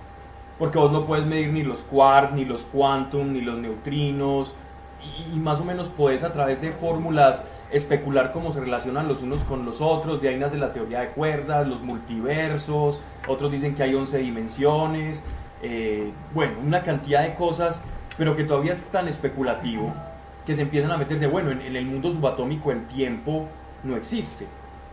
Porque 0.60 0.78
vos 0.78 0.92
no 0.92 1.08
puedes 1.08 1.26
medir 1.26 1.52
ni 1.52 1.64
los 1.64 1.80
quarks, 1.80 2.34
ni 2.34 2.46
los 2.46 2.66
quantum, 2.66 3.34
ni 3.34 3.42
los 3.42 3.58
neutrinos. 3.58 4.54
Y, 5.34 5.40
más 5.40 5.60
o 5.60 5.66
menos 5.66 5.90
podés 5.90 6.24
a 6.24 6.32
través 6.32 6.62
de 6.62 6.72
fórmulas 6.72 7.44
especular 7.72 8.32
cómo 8.32 8.52
se 8.52 8.60
relacionan 8.60 9.08
los 9.08 9.24
unos 9.24 9.44
con 9.44 9.66
los 9.66 9.82
otros. 9.82 10.22
De 10.22 10.30
ahí 10.30 10.38
nace 10.38 10.60
la 10.60 10.72
teoría 10.72 11.00
de 11.00 11.08
cuerdas, 11.10 11.68
los 11.68 11.82
multiversos. 11.82 13.00
Otros 13.28 13.52
dicen 13.52 13.74
que 13.74 13.82
hay 13.82 13.96
11 13.96 14.20
dimensiones. 14.20 15.24
eh, 15.64 16.12
bueno, 16.36 16.54
una 16.64 16.84
cantidad 16.84 17.24
de 17.24 17.34
cosas, 17.34 17.82
pero 18.20 18.36
que 18.36 18.44
todavía 18.44 18.74
es 18.74 18.84
tan 18.92 19.08
especulativo 19.08 19.96
que 20.46 20.56
se 20.56 20.62
empiezan 20.62 20.92
a 20.92 20.98
meterse, 20.98 21.26
bueno, 21.26 21.50
en, 21.50 21.62
en 21.62 21.76
el 21.76 21.86
mundo 21.88 22.12
subatómico 22.12 22.72
el 22.72 22.86
tiempo 22.86 23.48
no 23.84 23.96
existe, 23.96 24.46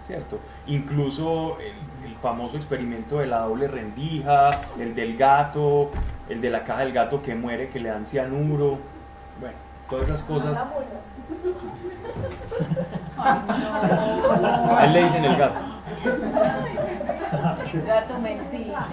¿cierto? 0.07 0.39
Incluso 0.67 1.59
el, 1.61 1.73
el 2.11 2.17
famoso 2.17 2.57
experimento 2.57 3.19
de 3.19 3.27
la 3.27 3.41
doble 3.41 3.69
rendija, 3.69 4.51
el 4.79 4.95
del 4.95 5.17
gato, 5.17 5.91
el 6.29 6.41
de 6.41 6.51
la 6.51 6.65
caja 6.65 6.81
del 6.81 6.93
gato 6.93 7.23
que 7.23 7.35
muere, 7.35 7.69
que 7.69 7.81
le 7.81 7.89
dan 7.89 8.07
cianuro, 8.07 8.79
bueno, 9.41 9.57
todas 9.89 10.07
esas 10.07 10.23
cosas, 10.23 10.63
a 13.19 14.85
él 14.85 14.93
le 14.93 15.03
dicen 15.05 15.25
el 15.25 15.37
gato. 15.37 15.61
Gato 17.87 18.19
mentira. 18.21 18.87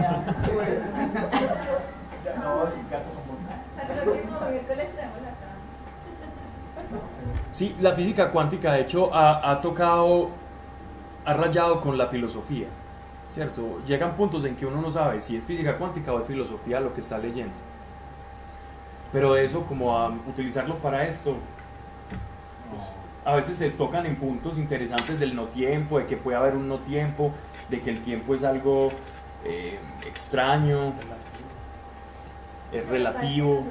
Al 3.77 3.87
próximo 4.03 4.39
miércoles 4.49 4.89
tenemos 4.95 5.17
acá. 5.19 5.49
Sí, 7.51 7.75
la 7.79 7.93
física 7.93 8.31
cuántica 8.31 8.73
de 8.73 8.81
hecho 8.81 9.13
ha, 9.13 9.51
ha 9.51 9.61
tocado, 9.61 10.29
ha 11.25 11.33
rayado 11.33 11.81
con 11.81 11.97
la 11.97 12.07
filosofía, 12.07 12.67
¿cierto? 13.33 13.79
Llegan 13.85 14.15
puntos 14.15 14.45
en 14.45 14.55
que 14.55 14.65
uno 14.65 14.81
no 14.81 14.91
sabe 14.91 15.21
si 15.21 15.37
es 15.37 15.43
física 15.43 15.77
cuántica 15.77 16.13
o 16.13 16.19
es 16.19 16.27
filosofía 16.27 16.79
lo 16.79 16.93
que 16.93 17.01
está 17.01 17.17
leyendo. 17.17 17.53
Pero 19.11 19.35
eso, 19.35 19.65
como 19.65 19.97
a 19.97 20.09
utilizarlo 20.09 20.75
para 20.77 21.05
esto, 21.05 21.35
pues, 22.69 22.83
a 23.25 23.35
veces 23.35 23.57
se 23.57 23.69
tocan 23.69 24.05
en 24.05 24.15
puntos 24.15 24.57
interesantes 24.57 25.19
del 25.19 25.35
no 25.35 25.45
tiempo, 25.45 25.99
de 25.99 26.07
que 26.07 26.17
puede 26.17 26.37
haber 26.37 26.55
un 26.55 26.67
no 26.67 26.79
tiempo, 26.79 27.31
de 27.69 27.81
que 27.81 27.89
el 27.91 28.01
tiempo 28.01 28.33
es 28.33 28.43
algo 28.43 28.89
eh, 29.45 29.79
extraño, 30.07 30.93
es 32.71 32.87
relativo. 32.87 33.65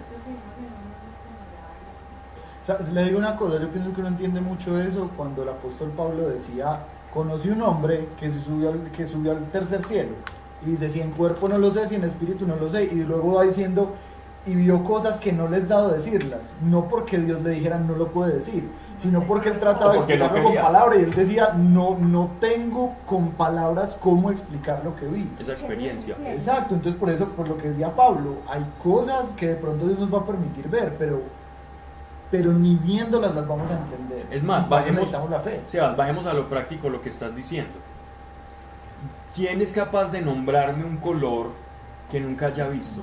Le 2.93 3.05
digo 3.05 3.19
una 3.19 3.35
cosa, 3.35 3.61
yo 3.61 3.69
pienso 3.69 3.93
que 3.93 4.01
uno 4.01 4.09
entiende 4.09 4.41
mucho 4.41 4.81
eso 4.81 5.11
cuando 5.17 5.43
el 5.43 5.49
apóstol 5.49 5.91
Pablo 5.97 6.29
decía, 6.29 6.81
conocí 7.13 7.49
un 7.49 7.63
hombre 7.63 8.09
que, 8.19 8.31
subió 8.31 8.71
al, 8.71 8.91
que 8.97 9.07
subió 9.07 9.33
al 9.33 9.45
tercer 9.47 9.83
cielo. 9.85 10.11
Y 10.65 10.71
dice, 10.71 10.91
si 10.91 11.01
en 11.01 11.11
cuerpo 11.13 11.49
no 11.49 11.59
lo 11.59 11.73
sé, 11.73 11.89
si 11.89 11.95
en 11.95 12.05
espíritu 12.05 12.47
no 12.47 12.57
lo 12.57 12.71
sé. 12.71 12.85
Y 12.85 12.97
luego 12.97 13.35
va 13.35 13.45
diciendo, 13.45 13.95
y 14.47 14.55
vio 14.55 14.85
cosas 14.85 15.21
que 15.21 15.33
no 15.33 15.49
les 15.49 15.69
dado 15.69 15.91
decirlas. 15.91 16.41
No 16.63 16.87
porque 16.89 17.19
Dios 17.19 17.43
le 17.43 17.51
dijera, 17.51 17.79
no 17.79 17.95
lo 17.95 18.09
puede 18.09 18.39
decir, 18.39 18.69
sino 18.99 19.23
porque 19.23 19.51
él 19.51 19.59
trataba 19.59 19.93
de 19.93 19.99
O 19.99 20.01
porque 20.01 20.17
no 20.17 20.25
explicarlo 20.27 20.55
con 20.55 20.63
palabras. 20.63 20.99
Y 20.99 21.03
él 21.05 21.15
decía, 21.15 21.53
no, 21.57 21.97
no 21.99 22.31
tengo 22.41 22.95
con 23.07 23.31
palabras 23.33 23.97
cómo 24.01 24.31
explicar 24.31 24.83
lo 24.85 24.95
que 24.97 25.07
vi. 25.07 25.29
Esa 25.39 25.53
experiencia. 25.53 26.17
Exacto, 26.27 26.75
entonces 26.75 26.99
por 26.99 27.11
eso, 27.11 27.27
por 27.29 27.49
lo 27.49 27.57
que 27.57 27.69
decía 27.69 27.95
Pablo, 27.95 28.37
hay 28.49 28.65
cosas 28.83 29.33
que 29.33 29.49
de 29.49 29.55
pronto 29.57 29.87
Dios 29.87 29.99
nos 29.99 30.13
va 30.13 30.19
a 30.19 30.27
permitir 30.27 30.69
ver, 30.69 30.95
pero 30.99 31.23
pero 32.31 32.53
ni 32.53 32.77
viéndolas 32.77 33.35
las 33.35 33.47
vamos 33.47 33.71
a 33.71 33.75
entender. 33.79 34.27
Es 34.31 34.43
más, 34.43 34.69
bajemos, 34.69 35.11
la 35.31 35.41
fe. 35.41 35.61
Sebas, 35.69 35.97
bajemos 35.97 36.27
a 36.27 36.33
lo 36.35 36.49
práctico 36.49 36.89
lo 36.89 37.01
que 37.03 37.09
estás 37.09 37.35
diciendo. 37.35 37.73
¿Quién 39.35 39.61
es 39.61 39.73
capaz 39.73 40.11
de 40.11 40.21
nombrarme 40.23 40.85
un 40.85 40.97
color 40.99 41.49
que 42.11 42.21
nunca 42.21 42.47
haya 42.47 42.67
visto? 42.69 43.01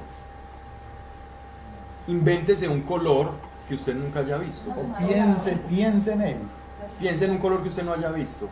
Invéntese 2.08 2.68
un 2.68 2.82
color 2.82 3.32
que 3.68 3.76
usted 3.76 3.96
nunca 3.96 4.20
haya 4.20 4.38
visto. 4.38 4.70
O 4.72 5.06
piense, 5.08 5.52
piense 5.70 6.14
en 6.14 6.22
él. 6.22 6.38
Piense 7.00 7.26
en 7.26 7.32
un 7.32 7.38
color 7.38 7.62
que 7.62 7.70
usted 7.70 7.84
no 7.84 7.94
haya 7.94 8.10
visto. 8.10 8.48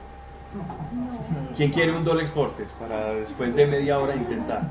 ¿Quién 1.55 1.71
quiere 1.71 1.95
un 1.95 2.03
Dolex 2.03 2.31
Fortes 2.31 2.71
para 2.73 3.13
después 3.13 3.55
de 3.55 3.65
media 3.65 3.99
hora 3.99 4.15
intentar? 4.15 4.63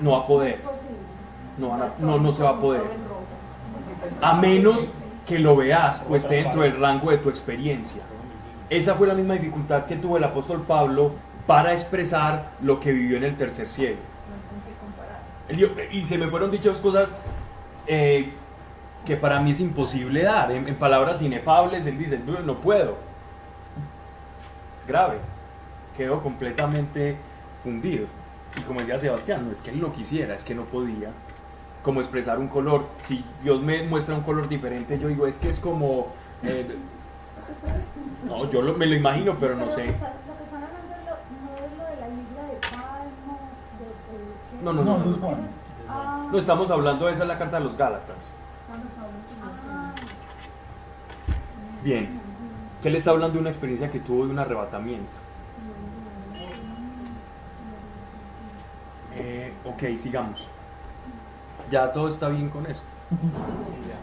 No 0.00 0.12
va 0.12 0.18
a 0.18 0.26
poder. 0.26 0.60
No, 1.58 1.68
van 1.70 1.82
a- 1.82 1.92
no, 1.98 2.18
no 2.18 2.32
se 2.32 2.42
va 2.42 2.50
a 2.50 2.60
poder. 2.60 2.82
A 4.20 4.34
menos 4.34 4.88
que 5.26 5.38
lo 5.38 5.56
veas 5.56 6.04
o 6.08 6.16
esté 6.16 6.36
dentro 6.36 6.62
del 6.62 6.78
rango 6.80 7.10
de 7.10 7.18
tu 7.18 7.28
experiencia. 7.28 8.02
Esa 8.68 8.94
fue 8.94 9.06
la 9.06 9.14
misma 9.14 9.34
dificultad 9.34 9.84
que 9.86 9.96
tuvo 9.96 10.16
el 10.16 10.24
apóstol 10.24 10.62
Pablo 10.66 11.12
para 11.46 11.72
expresar 11.72 12.52
lo 12.62 12.80
que 12.80 12.92
vivió 12.92 13.16
en 13.16 13.24
el 13.24 13.36
tercer 13.36 13.68
cielo. 13.68 13.98
Y 15.90 16.04
se 16.04 16.16
me 16.16 16.28
fueron 16.28 16.50
dichas 16.50 16.78
cosas 16.78 17.14
eh, 17.86 18.30
que 19.04 19.16
para 19.16 19.40
mí 19.40 19.50
es 19.50 19.60
imposible 19.60 20.22
dar. 20.22 20.50
En, 20.50 20.66
en 20.66 20.76
palabras 20.76 21.20
inefables, 21.20 21.86
él 21.86 21.98
dice, 21.98 22.18
no 22.18 22.54
puedo. 22.56 22.96
Grave. 24.88 25.18
Quedó 25.96 26.22
completamente 26.22 27.16
fundido. 27.62 28.06
Y 28.56 28.60
como 28.62 28.80
decía 28.80 28.98
Sebastián, 28.98 29.44
no 29.46 29.52
es 29.52 29.60
que 29.60 29.70
él 29.70 29.80
lo 29.80 29.92
quisiera, 29.92 30.34
es 30.34 30.44
que 30.44 30.54
no 30.54 30.64
podía. 30.64 31.10
Como 31.82 32.00
expresar 32.00 32.38
un 32.38 32.48
color. 32.48 32.86
Si 33.04 33.24
Dios 33.42 33.60
me 33.62 33.82
muestra 33.82 34.14
un 34.14 34.22
color 34.22 34.48
diferente, 34.48 34.98
yo 34.98 35.08
digo, 35.08 35.26
es 35.26 35.38
que 35.38 35.50
es 35.50 35.58
como... 35.58 36.08
eh, 36.42 36.76
no, 38.26 38.48
yo 38.50 38.62
lo- 38.62 38.74
me 38.74 38.86
lo 38.86 38.94
imagino, 38.94 39.36
pero 39.38 39.56
no 39.56 39.66
sé. 39.70 39.82
que 39.84 39.88
está- 39.90 40.12
Lo 40.26 40.36
que 40.38 40.44
están 40.44 40.62
hablando 40.62 40.94
es 40.94 41.04
lo, 41.04 41.12
no 41.12 41.54
¿qué? 44.60 44.64
No, 44.64 44.72
no, 44.72 44.84
No. 44.84 45.36
Ah, 45.88 46.28
No 46.30 46.38
estamos 46.38 46.70
hablando 46.70 47.06
de 47.06 47.12
esa 47.12 47.22
es 47.24 47.28
la 47.28 47.36
carta 47.38 47.58
de 47.58 47.64
los 47.64 47.76
Gálatas. 47.76 48.30
ah, 49.42 49.90
Bien. 51.82 52.20
Que 52.80 52.88
él 52.88 52.96
está 52.96 53.10
hablando 53.10 53.34
de 53.34 53.40
una 53.40 53.50
experiencia 53.50 53.90
que 53.90 53.98
tuvo 54.00 54.24
de 54.26 54.32
un 54.32 54.38
arrebatamiento. 54.38 55.10
Eh, 59.14 59.52
ok, 59.64 59.98
sigamos. 59.98 60.48
Ya 61.72 61.90
todo 61.90 62.08
está 62.08 62.28
bien 62.28 62.48
con 62.50 62.66
eso. 62.66 62.80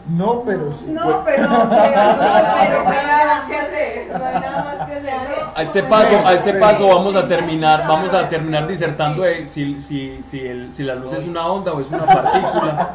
No, 0.08 0.42
pero 0.44 0.72
sí. 0.72 0.86
No, 0.88 1.22
pero, 1.24 1.48
pero, 1.48 1.48
pero, 1.48 1.68
pero, 1.68 2.84
no 2.84 2.90
hay 2.90 3.06
nada 3.06 3.24
más 3.26 3.44
que 3.48 3.56
hacer. 3.56 4.06
No 4.18 4.24
hay 4.24 4.34
nada 4.40 4.64
más 4.64 4.88
que 4.88 4.96
hacer. 4.96 5.14
A 5.54 5.62
este 5.62 5.82
paso, 5.84 6.26
a 6.26 6.34
este 6.34 6.54
paso 6.54 6.88
vamos 6.88 7.14
a 7.14 7.28
terminar, 7.28 7.84
vamos 7.86 8.12
a 8.12 8.28
terminar 8.28 8.66
disertando 8.66 9.22
de 9.22 9.46
si, 9.46 9.80
si, 9.80 10.20
si, 10.24 10.40
el- 10.46 10.72
si 10.74 10.82
la 10.82 10.96
luz 10.96 11.12
es 11.12 11.24
una 11.24 11.46
onda 11.46 11.72
o 11.72 11.80
es 11.80 11.88
una 11.90 12.06
partícula. 12.06 12.90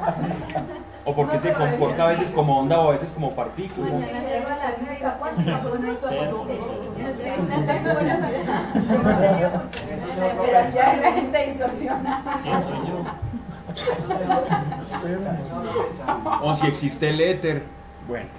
O 1.05 1.13
por 1.15 1.29
qué 1.29 1.37
se 1.39 1.53
comporta 1.53 2.03
a 2.03 2.07
veces 2.07 2.31
como 2.31 2.59
onda 2.59 2.79
o 2.79 2.87
a 2.89 2.91
veces 2.91 3.11
como 3.11 3.31
partícula. 3.35 3.87
pues. 3.91 4.05
Pero 10.41 11.01
la 11.01 11.11
gente 11.11 11.45
distorsiona. 11.47 12.21
O 16.41 16.55
si 16.55 16.67
existe 16.67 17.09
el 17.09 17.21
éter. 17.21 17.63
Bueno. 18.07 18.29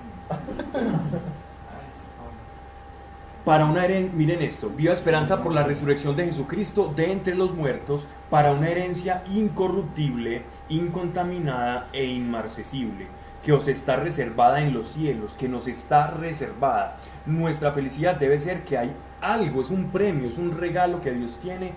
Para 3.47 3.65
una 3.65 3.85
herencia, 3.85 4.13
miren 4.13 4.43
esto, 4.43 4.71
viva 4.71 4.93
esperanza 4.93 5.41
por 5.41 5.53
la 5.53 5.63
resurrección 5.63 6.17
de 6.17 6.25
Jesucristo 6.25 6.93
de 6.97 7.13
entre 7.13 7.37
los 7.37 7.55
muertos, 7.55 8.05
para 8.29 8.53
una 8.53 8.69
herencia 8.69 9.23
incorruptible, 9.33 10.43
incontaminada 10.69 11.87
e 11.93 12.07
inmarcesible, 12.07 13.07
que 13.45 13.53
os 13.53 13.69
está 13.69 13.95
reservada 13.95 14.61
en 14.63 14.75
los 14.75 14.89
cielos, 14.89 15.33
que 15.39 15.49
nos 15.49 15.69
está 15.69 16.09
reservada. 16.09 16.97
Nuestra 17.25 17.71
felicidad 17.71 18.17
debe 18.17 18.41
ser 18.41 18.65
que 18.65 18.79
hay 18.79 18.91
algo, 19.21 19.61
es 19.61 19.71
un 19.71 19.91
premio, 19.91 20.27
es 20.29 20.39
un 20.39 20.59
regalo 20.59 21.01
que 21.01 21.13
Dios 21.13 21.39
tiene, 21.41 21.71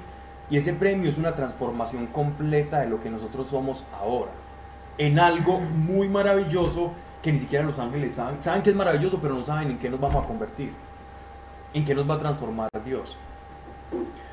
y 0.50 0.58
ese 0.58 0.74
premio 0.74 1.10
es 1.10 1.18
una 1.18 1.36
transformación 1.36 2.08
completa 2.08 2.80
de 2.80 2.90
lo 2.90 3.00
que 3.02 3.10
nosotros 3.10 3.48
somos 3.48 3.84
ahora 4.00 4.32
en 4.98 5.18
algo 5.18 5.60
muy 5.60 6.10
maravilloso 6.10 6.92
que 7.22 7.32
ni 7.32 7.40
siquiera 7.40 7.64
los 7.66 7.80
ángeles 7.80 8.14
saben. 8.14 8.42
Saben 8.42 8.62
que 8.64 8.70
es 8.72 8.76
maravilloso, 8.76 9.20
pero 9.22 9.34
no 9.36 9.44
saben 9.44 9.72
en 9.72 9.78
qué 9.78 9.90
nos 9.90 10.00
vamos 10.00 10.24
a 10.24 10.28
convertir. 10.28 10.74
En 11.74 11.86
qué 11.86 11.96
nos 11.96 12.10
va 12.10 12.16
a 12.16 12.20
transformar 12.20 12.70
Dios. 12.84 13.16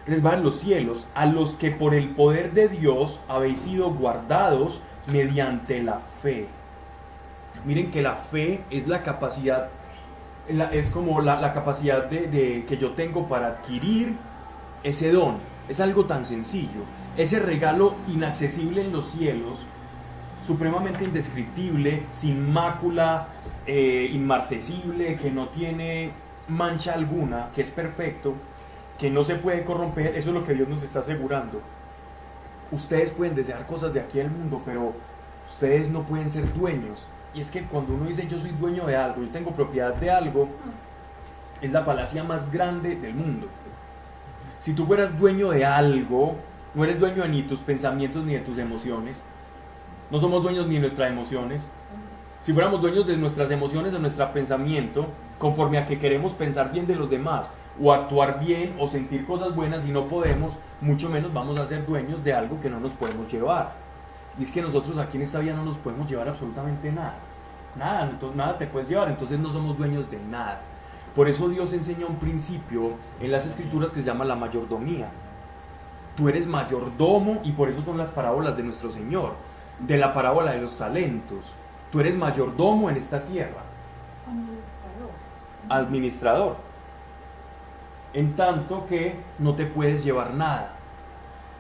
Les 0.07 0.25
va 0.25 0.35
en 0.35 0.43
los 0.43 0.57
cielos, 0.59 1.07
a 1.15 1.27
los 1.27 1.53
que 1.53 1.71
por 1.71 1.95
el 1.95 2.11
poder 2.11 2.53
de 2.53 2.69
Dios 2.69 3.21
habéis 3.29 3.61
sido 3.61 3.93
guardados 3.93 4.81
mediante 5.13 5.83
la 5.83 6.01
fe. 6.21 6.49
Miren 7.65 7.91
que 7.93 8.03
la 8.03 8.15
fe 8.17 8.63
es 8.71 8.87
la 8.89 9.03
capacidad, 9.03 9.69
es 10.73 10.91
como 10.91 11.21
la, 11.21 11.53
capacidad 11.53 12.05
de- 12.07 12.65
que 12.69 12.77
yo 12.77 12.93
tengo 12.93 13.29
para 13.29 13.49
adquirir 13.49 14.17
ese 14.83 15.13
don. 15.13 15.37
Es 15.69 15.81
algo 15.81 16.05
tan 16.05 16.25
sencillo. 16.25 16.85
Ese 17.17 17.39
regalo 17.39 17.95
inaccesible 18.09 18.83
en 18.83 18.93
los 18.93 19.11
cielos 19.11 19.65
supremamente 20.47 21.05
indescriptible, 21.05 22.05
sin 22.15 22.53
mácula, 22.53 23.27
eh, 23.67 24.09
inmarcesible, 24.13 25.17
que 25.17 25.31
no 25.31 25.49
tiene 25.49 26.13
mancha 26.49 26.95
alguna, 26.95 27.49
que 27.55 27.63
es 27.63 27.71
perfecto, 27.71 28.35
que 28.99 29.11
no 29.11 29.25
se 29.25 29.35
puede 29.35 29.65
corromper, 29.65 30.15
eso 30.17 30.29
es 30.31 30.35
lo 30.35 30.45
que 30.45 30.55
Dios 30.55 30.69
nos 30.69 30.83
está 30.83 31.01
asegurando. 31.01 31.61
Ustedes 32.71 33.11
pueden 33.11 33.35
desear 33.35 33.67
cosas 33.67 33.93
de 33.93 34.01
aquí 34.01 34.19
del 34.19 34.31
mundo, 34.31 34.63
pero 34.65 34.93
ustedes 35.49 35.91
no 35.91 36.03
pueden 36.03 36.31
ser 36.31 36.53
dueños. 36.55 37.07
Y 37.35 37.41
es 37.41 37.51
que 37.51 37.63
cuando 37.63 37.95
uno 37.95 38.07
dice 38.07 38.27
yo 38.29 38.39
soy 38.39 38.53
dueño 38.53 38.87
de 38.87 38.97
algo, 38.97 39.23
yo 39.23 39.29
tengo 39.29 39.51
propiedad 39.51 39.95
de 39.95 40.11
algo, 40.11 40.49
es 41.61 41.71
la 41.71 41.85
falacia 41.85 42.23
más 42.23 42.51
grande 42.51 42.97
del 42.97 43.15
mundo. 43.15 43.49
Si 44.67 44.73
tú 44.73 44.85
fueras 44.85 45.17
dueño 45.17 45.51
de 45.51 45.65
algo, 45.65 46.35
no 46.75 46.83
eres 46.83 46.99
dueño 46.99 47.23
de 47.23 47.29
ni 47.29 47.43
tus 47.45 47.61
pensamientos 47.61 48.25
ni 48.25 48.33
de 48.33 48.41
tus 48.41 48.59
emociones, 48.59 49.17
no 50.11 50.19
somos 50.19 50.43
dueños 50.43 50.67
ni 50.67 50.75
de 50.75 50.81
nuestras 50.81 51.09
emociones. 51.09 51.63
Si 52.41 52.53
fuéramos 52.53 52.81
dueños 52.81 53.07
de 53.07 53.17
nuestras 53.17 53.49
emociones, 53.53 53.93
de 53.93 54.01
nuestro 54.01 54.29
pensamiento, 54.33 55.07
conforme 55.39 55.79
a 55.79 55.87
que 55.87 56.01
queremos 56.01 56.33
pensar 56.33 56.73
bien 56.73 56.89
de 56.89 56.97
los 56.97 57.09
demás, 57.09 57.49
o 57.81 57.93
actuar 57.93 58.41
bien, 58.41 58.75
o 58.81 58.89
sentir 58.89 59.25
cosas 59.25 59.55
buenas 59.55 59.87
y 59.87 59.91
no 59.91 60.09
podemos, 60.09 60.55
mucho 60.81 61.09
menos 61.11 61.33
vamos 61.33 61.57
a 61.61 61.67
ser 61.69 61.87
dueños 61.87 62.25
de 62.25 62.35
algo 62.35 62.61
que 62.61 62.69
no 62.69 62.81
nos 62.81 62.91
podemos 62.91 63.33
llevar. 63.33 63.71
Y 64.37 64.43
es 64.43 64.51
que 64.51 64.63
nosotros 64.63 64.99
aquí 64.99 65.17
en 65.17 65.23
esta 65.23 65.39
vida 65.39 65.55
no 65.55 65.65
nos 65.65 65.77
podemos 65.77 66.11
llevar 66.11 66.29
absolutamente 66.29 66.91
nada. 66.91 67.15
Nada, 67.77 68.11
entonces 68.11 68.37
nada 68.37 68.59
te 68.59 68.67
puedes 68.67 68.89
llevar, 68.89 69.11
entonces 69.11 69.39
no 69.39 69.53
somos 69.53 69.79
dueños 69.79 70.11
de 70.11 70.19
nada. 70.29 70.61
Por 71.17 71.31
eso 71.31 71.49
Dios 71.49 71.73
enseña 71.73 72.07
un 72.07 72.17
principio 72.17 72.93
en 73.21 73.33
las 73.33 73.47
escrituras 73.47 73.91
que 73.91 74.03
se 74.03 74.07
llama 74.07 74.27
la 74.27 74.37
mayordomía. 74.37 75.09
Tú 76.15 76.29
eres 76.29 76.47
mayordomo 76.47 77.41
y 77.43 77.53
por 77.53 77.71
eso 77.71 77.83
son 77.83 77.97
las 77.97 78.11
parábolas 78.11 78.55
de 78.55 78.63
nuestro 78.63 78.91
Señor, 78.91 79.33
de 79.79 79.97
la 79.97 80.13
parábola 80.13 80.53
de 80.53 80.61
los 80.61 80.77
talentos. 80.77 81.53
Tú 81.91 82.01
eres 82.01 82.15
mayordomo 82.15 82.91
en 82.91 82.99
esta 82.99 83.25
tierra, 83.25 83.63
administrador. 84.27 85.11
administrador. 85.71 86.57
En 88.13 88.37
tanto 88.37 88.87
que 88.87 89.17
no 89.39 89.55
te 89.55 89.65
puedes 89.65 90.05
llevar 90.05 90.35
nada. 90.35 90.73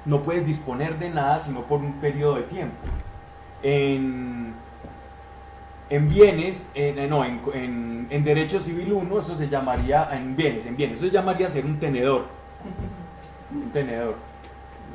No 0.04 0.20
puedes 0.20 0.46
disponer 0.46 0.98
de 0.98 1.08
nada 1.08 1.40
sino 1.40 1.62
por 1.62 1.80
un 1.80 1.94
periodo 1.94 2.36
de 2.36 2.42
tiempo. 2.42 2.76
En, 3.62 4.54
en 5.90 6.08
bienes, 6.08 6.66
en, 6.74 6.98
en- 6.98 7.10
no, 7.10 7.24
en, 7.24 7.40
en- 7.54 8.06
en 8.10 8.24
derecho 8.24 8.60
civil 8.60 8.92
1, 8.92 9.20
eso 9.20 9.36
se 9.36 9.48
llamaría, 9.48 10.08
en 10.12 10.34
bienes, 10.36 10.66
en 10.66 10.76
bienes, 10.76 10.98
eso 10.98 11.06
se 11.06 11.12
llamaría 11.12 11.48
ser 11.50 11.64
un 11.64 11.78
tenedor. 11.78 12.24
Un 13.52 13.70
tenedor. 13.70 14.16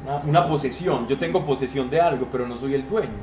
Una, 0.04 0.18
una 0.18 0.48
posesión. 0.48 1.08
Yo 1.08 1.18
tengo 1.18 1.46
posesión 1.46 1.90
de 1.90 2.02
algo, 2.02 2.28
pero 2.30 2.46
no 2.46 2.56
soy 2.58 2.74
el 2.76 2.88
dueño. 2.88 3.14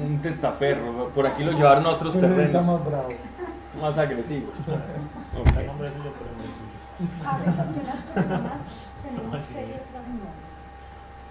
Un 0.00 0.18
testaferro. 0.22 1.08
Por 1.08 1.26
aquí 1.26 1.42
lo 1.42 1.50
llevaron 1.52 1.84
a 1.86 1.90
otros 1.90 2.14
terrenos 2.18 2.64
más 2.66 2.84
bravos. 2.84 3.14
más 3.80 3.98
agresivos. 3.98 4.50
El 5.58 5.66
nombre 5.66 5.88
es 5.88 5.94
suyo, 5.94 6.12
pero 6.18 6.30
no 6.36 6.44
es 6.44 6.54
suyo. 6.54 7.28
Hable 7.28 7.44
con 7.56 7.74
que 7.74 7.80
unas 7.80 7.96
personas 7.96 8.52
tenemos 9.02 9.44
fe 9.46 9.60
y 9.60 9.72
otras 9.72 10.08
no. 10.08 10.30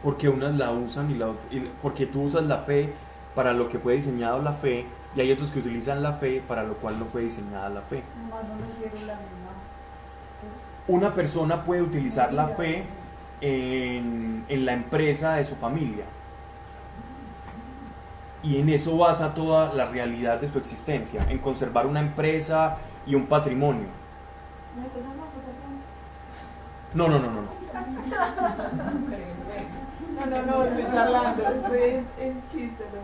Porque 0.04 0.30
unas 0.30 0.56
la 0.56 0.72
usan 0.72 1.12
y 1.12 1.16
la 1.16 1.28
ot- 1.28 1.52
y- 1.52 1.70
porque 1.82 2.06
tú 2.08 2.24
usas 2.24 2.44
la 2.44 2.58
fe 2.60 2.94
para 3.36 3.54
lo 3.54 3.70
que 3.70 3.80
fue 3.80 3.96
diseñado 3.96 4.42
la 4.42 4.54
fe 4.54 4.86
y 5.16 5.22
hay 5.22 5.32
otros 5.32 5.52
que 5.52 5.60
utilizan 5.60 6.04
la 6.04 6.14
fe 6.14 6.44
para 6.48 6.64
lo 6.64 6.76
cual 6.76 7.00
no 7.00 7.06
fue 7.06 7.22
diseñada 7.24 7.70
la 7.70 7.82
fe. 7.82 8.04
Una 10.88 11.14
persona 11.14 11.64
puede 11.64 11.82
utilizar 11.82 12.34
la 12.34 12.48
fe 12.48 12.84
en, 13.42 14.46
en 14.50 14.66
la 14.66 14.74
empresa 14.74 15.36
de 15.36 15.46
su 15.46 15.56
familia. 15.56 16.06
y 18.42 18.58
en 18.58 18.70
eso 18.70 18.98
basa 18.98 19.34
toda 19.34 19.74
la 19.74 19.86
realidad 19.86 20.40
de 20.40 20.48
su 20.48 20.58
existencia, 20.60 21.26
en 21.30 21.40
conservar 21.40 21.86
una 21.86 22.00
empresa 22.00 22.78
y 23.06 23.16
un 23.16 23.26
patrimonio. 23.28 23.88
No, 26.94 27.08
no, 27.08 27.20
no, 27.20 27.30
no. 27.30 27.42
no. 27.42 27.50
No, 30.20 30.26
no, 30.26 30.42
no, 30.42 30.64
estoy 30.66 30.84
charlando, 30.92 31.44
fue 31.70 32.04
en 32.20 32.42
chiste 32.52 32.84
lo 32.92 33.00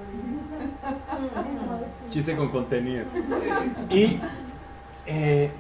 Chiste 2.09 2.35
con 2.35 2.49
contenido. 2.49 3.05
Y 3.89 4.19
eh, 5.05 5.51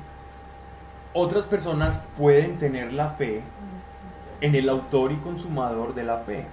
otras 1.13 1.45
personas 1.45 2.01
pueden 2.17 2.57
tener 2.57 2.93
la 2.93 3.09
fe 3.11 3.41
en 4.41 4.55
el 4.55 4.69
autor 4.69 5.11
y 5.11 5.15
consumador 5.17 5.95
de 5.95 6.03
la 6.03 6.17
fe, 6.17 6.45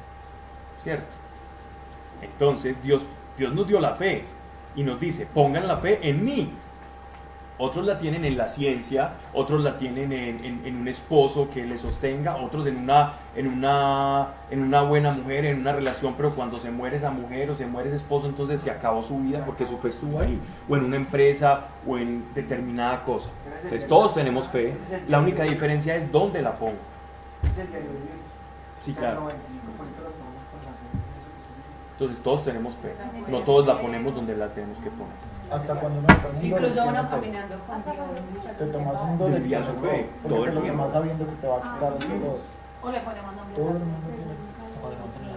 ¿cierto? 0.83 1.15
Entonces 2.21 2.77
Dios, 2.83 3.05
Dios 3.37 3.53
nos 3.55 3.67
dio 3.67 3.81
la 3.81 3.95
fe 3.95 4.25
y 4.77 4.83
nos 4.83 5.01
dice, 5.01 5.27
pongan 5.27 5.67
la 5.67 5.79
fe 5.79 6.09
en 6.09 6.25
mí. 6.25 6.53
Otros 7.59 7.87
la 7.87 7.99
tienen 7.99 8.25
en 8.25 8.37
la 8.37 8.49
ciencia, 8.49 9.12
otros 9.35 9.62
la 9.62 9.79
tienen 9.79 10.12
en, 10.12 10.45
en- 10.45 10.62
en 10.65 10.77
un 10.77 10.88
esposo 10.88 11.49
que 11.53 11.65
le 11.65 11.79
sostenga, 11.79 12.37
otros 12.37 12.67
en 12.67 12.77
una, 12.79 13.12
en, 13.37 13.47
una, 13.47 14.29
en 14.51 14.62
una 14.62 14.83
buena 14.83 15.12
mujer, 15.12 15.45
en 15.45 15.61
una 15.61 15.73
relación, 15.73 16.15
pero 16.17 16.31
cuando 16.35 16.59
se 16.59 16.71
muere 16.71 16.97
esa 16.97 17.11
mujer 17.11 17.51
o 17.51 17.55
se 17.55 17.67
muere 17.67 17.88
ese 17.88 17.97
esposo, 17.99 18.27
entonces 18.27 18.61
se 18.61 18.71
acabó 18.71 19.03
su 19.03 19.19
vida 19.19 19.45
porque 19.45 19.67
su 19.67 19.79
fe 19.79 19.88
estuvo 19.91 20.19
ahí, 20.21 20.41
o 20.69 20.77
en 20.77 20.85
una 20.85 20.97
empresa 20.97 21.67
o 21.87 21.99
en 21.99 22.25
determinada 22.35 23.05
cosa. 23.05 23.29
Entonces 23.62 23.87
todos 23.88 24.15
tenemos 24.15 24.49
fe, 24.49 24.75
la 25.09 25.21
única 25.21 25.45
diferencia 25.45 25.95
es 25.95 26.11
dónde 26.11 26.43
la 26.43 26.55
pongo. 26.55 26.73
Sí, 28.85 28.93
claro. 28.95 29.21
95% 29.21 29.29
las 29.29 30.12
tomamos 30.15 30.43
con 30.51 30.61
la 30.61 30.73
fe. 30.73 30.99
Entonces 31.93 32.21
todos 32.25 32.45
tenemos 32.45 32.75
fe, 32.77 32.93
no 33.31 33.38
todos 33.41 33.67
la 33.67 33.79
ponemos 33.79 34.15
donde 34.15 34.37
la 34.37 34.49
tenemos 34.49 34.79
que 34.79 34.91
poner. 34.91 35.32
Hasta 35.53 35.75
cuando 35.75 35.99
uno 35.99 36.09
está 36.09 36.29
en 36.29 36.37
un 36.37 36.45
Incluso 36.45 36.75
dolor, 36.75 36.88
uno 37.01 37.11
caminando. 37.11 37.55
Te 38.59 38.67
tomas 38.67 39.01
un 39.03 39.19
dolor 39.19 39.35
Desvía 39.35 39.65
su 39.65 39.73
fe, 39.75 40.09
todo 40.27 40.45
el 40.47 40.61
tiempo. 40.62 40.91
sabiendo 40.93 41.27
que 41.27 41.33
te 41.33 41.47
va 41.47 41.57
a 41.57 41.61
quitar 41.61 41.95
todo. 41.95 42.38
O 42.83 42.91
le 42.91 43.01
ponemos 43.01 43.37
nombre. 43.37 43.57
Todo 43.57 43.69
el 43.69 43.75
mundo 43.79 43.99
tiene 44.07 45.33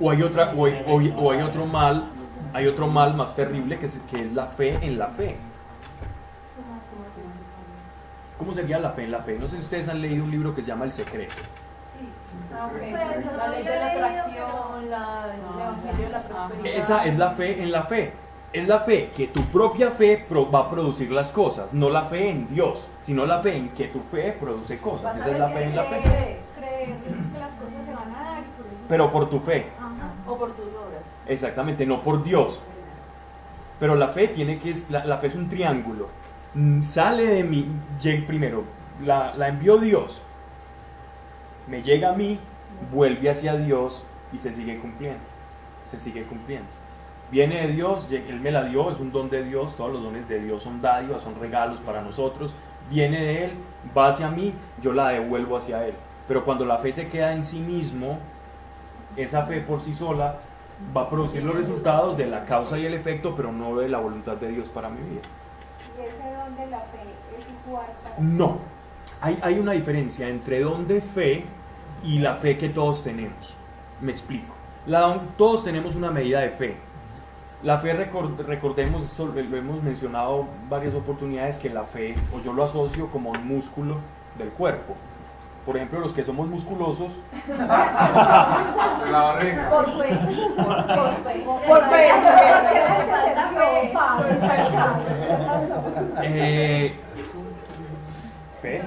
O 0.00 0.10
hay, 0.10 0.22
otra, 0.22 0.52
o 0.56 0.64
hay, 0.66 0.84
o 0.86 0.98
hay- 1.00 1.14
o 1.16 1.30
hay 1.32 1.42
otro 1.42 1.66
mal, 1.66 2.04
hay 2.52 2.66
otro 2.66 2.86
mal 2.88 3.14
más 3.14 3.34
terrible 3.36 3.78
que 3.78 3.86
es, 3.86 3.98
que 4.10 4.22
es 4.22 4.32
la 4.32 4.46
fe 4.46 4.78
en 4.82 4.98
la 4.98 5.08
fe. 5.08 5.36
¿Cómo 8.38 8.52
sería 8.52 8.78
la 8.80 8.90
fe 8.90 9.04
en 9.04 9.12
la 9.12 9.20
fe? 9.20 9.38
No 9.38 9.46
sé 9.46 9.56
si 9.56 9.62
ustedes 9.62 9.88
han 9.88 10.02
leído 10.02 10.24
un 10.24 10.30
libro 10.30 10.54
que 10.54 10.62
se 10.62 10.68
llama 10.68 10.84
El 10.84 10.92
Secreto. 10.92 11.34
Ah, 12.52 12.66
ok. 12.66 12.72
Pues, 12.78 13.36
La 13.36 13.48
ley 13.48 13.62
de 13.62 13.76
la 13.76 13.86
atracción, 13.86 14.90
la, 14.90 15.26
el 15.32 15.60
evangelio 15.60 16.06
de 16.06 16.12
la 16.12 16.22
prosperidad. 16.22 16.78
Esa 16.78 17.04
es 17.04 17.18
la 17.18 17.30
fe 17.30 17.62
en 17.62 17.72
la 17.72 17.82
fe. 17.84 18.12
Es 18.54 18.68
la 18.68 18.80
fe 18.80 19.10
que 19.16 19.26
tu 19.26 19.42
propia 19.46 19.90
fe 19.90 20.24
pro- 20.28 20.48
va 20.50 20.60
a 20.60 20.70
producir 20.70 21.10
las 21.10 21.30
cosas, 21.30 21.74
no 21.74 21.90
la 21.90 22.04
fe 22.04 22.30
en 22.30 22.48
Dios, 22.54 22.86
sino 23.02 23.26
la 23.26 23.42
fe 23.42 23.56
en 23.56 23.68
que 23.70 23.88
tu 23.88 24.00
fe 24.00 24.32
produce 24.38 24.78
cosas. 24.78 25.16
Esa 25.16 25.30
es 25.32 25.38
la 25.38 25.48
fe 25.48 25.64
en 25.64 25.76
la 25.76 25.84
fe. 25.84 26.00
Creer, 26.02 26.38
creer 26.56 26.88
que 27.32 27.38
las 27.40 27.52
cosas 27.54 27.84
se 27.84 27.92
van 27.92 28.14
a 28.14 28.22
dar 28.22 28.38
y 28.42 28.46
por 28.56 28.66
eso. 28.66 28.76
Pero 28.88 29.10
por 29.12 29.28
tu 29.28 29.40
fe, 29.40 29.66
Ajá. 29.76 30.12
O 30.26 30.38
por 30.38 30.52
tus 30.52 30.66
obras. 30.66 31.02
exactamente, 31.26 31.84
no 31.84 32.00
por 32.02 32.22
Dios. 32.22 32.60
Pero 33.80 33.96
la 33.96 34.08
fe 34.08 34.28
tiene 34.28 34.60
que, 34.60 34.72
la, 34.88 35.04
la 35.04 35.18
fe 35.18 35.26
es 35.26 35.34
un 35.34 35.48
triángulo. 35.50 36.08
Mm, 36.54 36.84
Sale 36.84 37.26
de 37.26 37.42
mí, 37.42 37.66
primero, 38.26 38.62
la, 39.04 39.34
la 39.34 39.48
envió 39.48 39.78
Dios, 39.78 40.22
me 41.66 41.82
llega 41.82 42.10
a 42.10 42.12
mí, 42.12 42.38
vuelve 42.92 43.28
hacia 43.30 43.56
Dios 43.56 44.04
y 44.32 44.38
se 44.38 44.54
sigue 44.54 44.78
cumpliendo. 44.78 45.18
Se 45.90 45.98
sigue 45.98 46.22
cumpliendo. 46.22 46.68
Viene 47.30 47.66
de 47.66 47.72
Dios, 47.72 48.06
Él 48.10 48.40
me 48.40 48.50
la 48.52 48.64
dio, 48.64 48.90
es 48.90 49.00
un 49.00 49.10
don 49.10 49.28
de 49.28 49.42
Dios, 49.44 49.74
todos 49.76 49.92
los 49.92 50.02
dones 50.02 50.28
de 50.28 50.40
Dios 50.40 50.62
son 50.62 50.80
dádivas, 50.80 51.22
son 51.22 51.34
regalos 51.40 51.80
para 51.80 52.00
nosotros. 52.02 52.54
Viene 52.90 53.20
de 53.20 53.44
Él, 53.46 53.52
va 53.96 54.08
hacia 54.08 54.28
mí, 54.28 54.52
yo 54.82 54.92
la 54.92 55.08
devuelvo 55.08 55.56
hacia 55.56 55.84
Él. 55.86 55.94
Pero 56.28 56.44
cuando 56.44 56.64
la 56.64 56.78
fe 56.78 56.92
se 56.92 57.08
queda 57.08 57.32
en 57.32 57.42
sí 57.44 57.58
mismo, 57.58 58.18
esa 59.16 59.46
fe 59.46 59.60
por 59.60 59.80
sí 59.80 59.94
sola 59.94 60.36
va 60.96 61.02
a 61.02 61.10
producir 61.10 61.42
los 61.42 61.54
resultados 61.54 62.16
de 62.16 62.26
la 62.26 62.44
causa 62.44 62.78
y 62.78 62.86
el 62.86 62.94
efecto, 62.94 63.34
pero 63.36 63.52
no 63.52 63.76
de 63.76 63.88
la 63.88 63.98
voluntad 63.98 64.36
de 64.36 64.48
Dios 64.48 64.68
para 64.68 64.88
mi 64.88 64.98
vida. 65.08 65.22
Y 65.98 66.02
ese 66.02 66.36
don 66.36 66.56
de 66.56 66.66
la 66.70 66.80
fe 66.80 66.98
es 67.38 67.44
igual 67.66 67.86
para 68.02 68.16
No, 68.18 68.58
hay, 69.20 69.38
hay 69.42 69.58
una 69.58 69.72
diferencia 69.72 70.28
entre 70.28 70.60
don 70.60 70.86
de 70.86 71.00
fe 71.00 71.44
y 72.04 72.18
la 72.18 72.34
fe 72.36 72.58
que 72.58 72.68
todos 72.68 73.02
tenemos. 73.02 73.56
Me 74.00 74.12
explico. 74.12 74.54
La 74.86 75.00
don- 75.00 75.28
todos 75.38 75.64
tenemos 75.64 75.94
una 75.94 76.10
medida 76.10 76.40
de 76.40 76.50
fe. 76.50 76.76
La 77.64 77.78
fe, 77.78 77.94
record- 77.94 78.38
recordemos, 78.46 79.02
esto 79.04 79.26
lo 79.26 79.56
hemos 79.56 79.82
mencionado 79.82 80.46
varias 80.68 80.94
oportunidades, 80.94 81.56
que 81.56 81.70
la 81.70 81.84
fe, 81.84 82.14
o 82.34 82.40
yo 82.40 82.52
lo 82.52 82.64
asocio 82.64 83.08
como 83.08 83.30
un 83.30 83.48
músculo 83.48 83.96
del 84.38 84.50
cuerpo. 84.50 84.94
Por 85.64 85.76
ejemplo, 85.78 85.98
los 86.00 86.12
que 86.12 86.22
somos 86.24 86.46
musculosos, 86.46 87.18
La 87.48 89.22
barriga. 89.22 89.70
Por 89.70 89.86
fe. 89.98 90.08
Por 90.56 90.84
fe. 91.24 91.44
Por 91.66 91.82
fe. 91.88 92.08
Fe. 98.60 98.82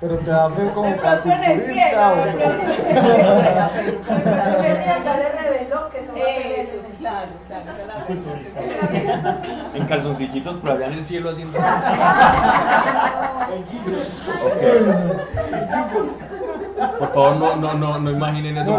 Eh, 0.00 0.06
Pero 0.06 0.18
te 0.18 0.30
da 0.30 0.50
fe 0.50 0.70
como 0.74 0.88
De 0.88 0.94
pronto 0.94 1.30
en 1.30 1.44
el 1.44 1.62
cielo, 1.62 2.00
culturista, 2.32 3.70
de 3.74 4.30
o-. 4.56 5.04
Ya 5.04 5.16
le 5.16 5.28
reveló 5.32 5.90
que 5.90 6.06
somos 6.06 6.20
Eso, 6.20 6.76
claro, 6.98 7.28
claro, 7.46 7.64
la 7.86 7.94
en 9.74 9.86
calzoncillitos, 9.86 10.58
pero 10.62 10.74
allá 10.74 10.86
en 10.86 10.92
el 10.94 11.04
cielo 11.04 11.30
haciendo... 11.30 11.58
Por 16.98 17.08
favor, 17.12 17.36
no, 17.36 17.56
no, 17.56 17.74
no, 17.74 17.98
no 17.98 18.10
imaginen 18.10 18.56
eso. 18.56 18.78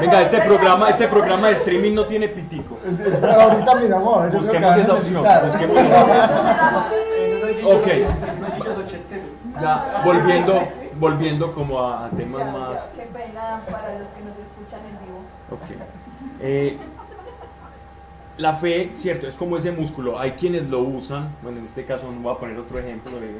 Venga, 0.00 0.20
este 0.22 0.40
programa, 0.40 0.88
este 0.90 1.08
programa 1.08 1.48
de 1.48 1.54
streaming 1.54 1.94
no 1.94 2.06
tiene 2.06 2.28
pitico. 2.28 2.78
Ahorita 3.22 3.74
miramos 3.76 4.32
Busquemos 4.32 4.76
esa 4.76 4.92
opción. 4.94 5.24
Busquemos 5.46 5.76
esa 5.78 6.90
Ok. 7.64 7.86
Hoyitos 7.86 8.78
ochenteros. 8.78 9.26
Ya, 9.60 10.02
volviendo, 10.04 10.68
volviendo 10.98 11.52
como 11.54 11.80
a, 11.80 12.06
a 12.06 12.10
temas 12.10 12.52
más. 12.52 12.82
Qué 12.96 13.02
pena 13.02 13.60
para 13.70 13.98
los 13.98 14.08
que 14.08 14.20
nos 14.24 14.36
escuchan 14.36 14.80
en 14.90 15.06
vivo. 15.06 15.20
Ok. 15.50 15.88
Eh, 16.40 16.78
la 18.38 18.54
fe, 18.54 18.92
cierto, 18.96 19.26
es 19.28 19.36
como 19.36 19.56
ese 19.58 19.70
músculo. 19.70 20.18
Hay 20.18 20.32
quienes 20.32 20.68
lo 20.68 20.80
usan. 20.80 21.28
Bueno, 21.42 21.58
en 21.58 21.66
este 21.66 21.84
caso 21.84 22.10
no 22.10 22.20
voy 22.20 22.34
a 22.34 22.38
poner 22.38 22.58
otro 22.58 22.78
ejemplo. 22.78 23.12
de- 23.20 23.36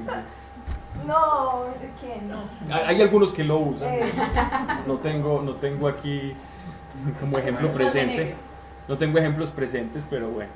No, 1.07 1.65
¿quién 2.01 2.29
no? 2.29 2.45
Hay, 2.75 3.01
algunos 3.01 3.33
que 3.33 3.43
lo 3.45 3.59
usan. 3.59 3.89
Eh, 3.93 4.13
No 4.87 4.99
tengo, 4.99 5.43
no 5.43 5.53
tengo 5.55 5.89
aquí 5.89 6.35
como 7.21 7.39
ejemplo 7.39 7.69
presente. 7.71 8.35
No 8.89 8.99
tengo 8.99 9.19
ejemplos 9.19 9.51
presentes, 9.51 10.05
pero 10.09 10.29
bueno. 10.29 10.51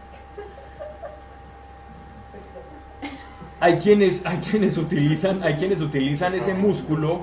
Hay 3.58 3.78
quienes, 3.78 4.24
hay 4.26 4.38
quienes 4.38 4.76
utilizan, 4.76 5.42
hay 5.42 5.54
quienes 5.56 5.80
utilizan 5.80 6.34
ese 6.34 6.52
músculo 6.52 7.20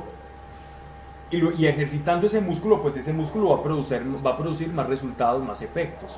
y, 1.29 1.37
lo- 1.37 1.51
y 1.51 1.67
ejercitando 1.67 2.25
ese 2.27 2.41
músculo, 2.41 2.81
pues 2.81 2.97
ese 2.97 3.13
músculo 3.13 3.49
va 3.49 3.57
a 3.57 3.63
producir, 3.63 4.01
va 4.25 4.31
a 4.31 4.37
producir 4.37 4.69
más 4.73 4.87
resultados, 4.87 5.43
más 5.43 5.61
efectos. 5.61 6.11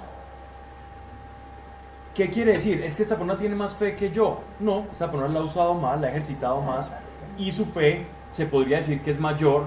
¿Qué 2.15 2.29
quiere 2.29 2.53
decir? 2.53 2.81
Es 2.81 2.95
que 2.95 3.03
esta 3.03 3.17
persona 3.17 3.37
tiene 3.37 3.55
más 3.55 3.75
fe 3.75 3.97
que 3.97 4.09
yo. 4.09 4.39
No, 4.61 4.85
esta 4.89 5.11
persona 5.11 5.27
la 5.33 5.41
ha 5.41 5.43
usado 5.43 5.73
más, 5.73 5.99
la 5.99 6.07
ha 6.07 6.09
ejercitado 6.11 6.61
más 6.61 6.89
y 7.37 7.51
su 7.51 7.65
fe 7.65 8.05
se 8.31 8.45
podría 8.45 8.77
decir 8.77 9.01
que 9.01 9.11
es 9.11 9.19
mayor 9.19 9.65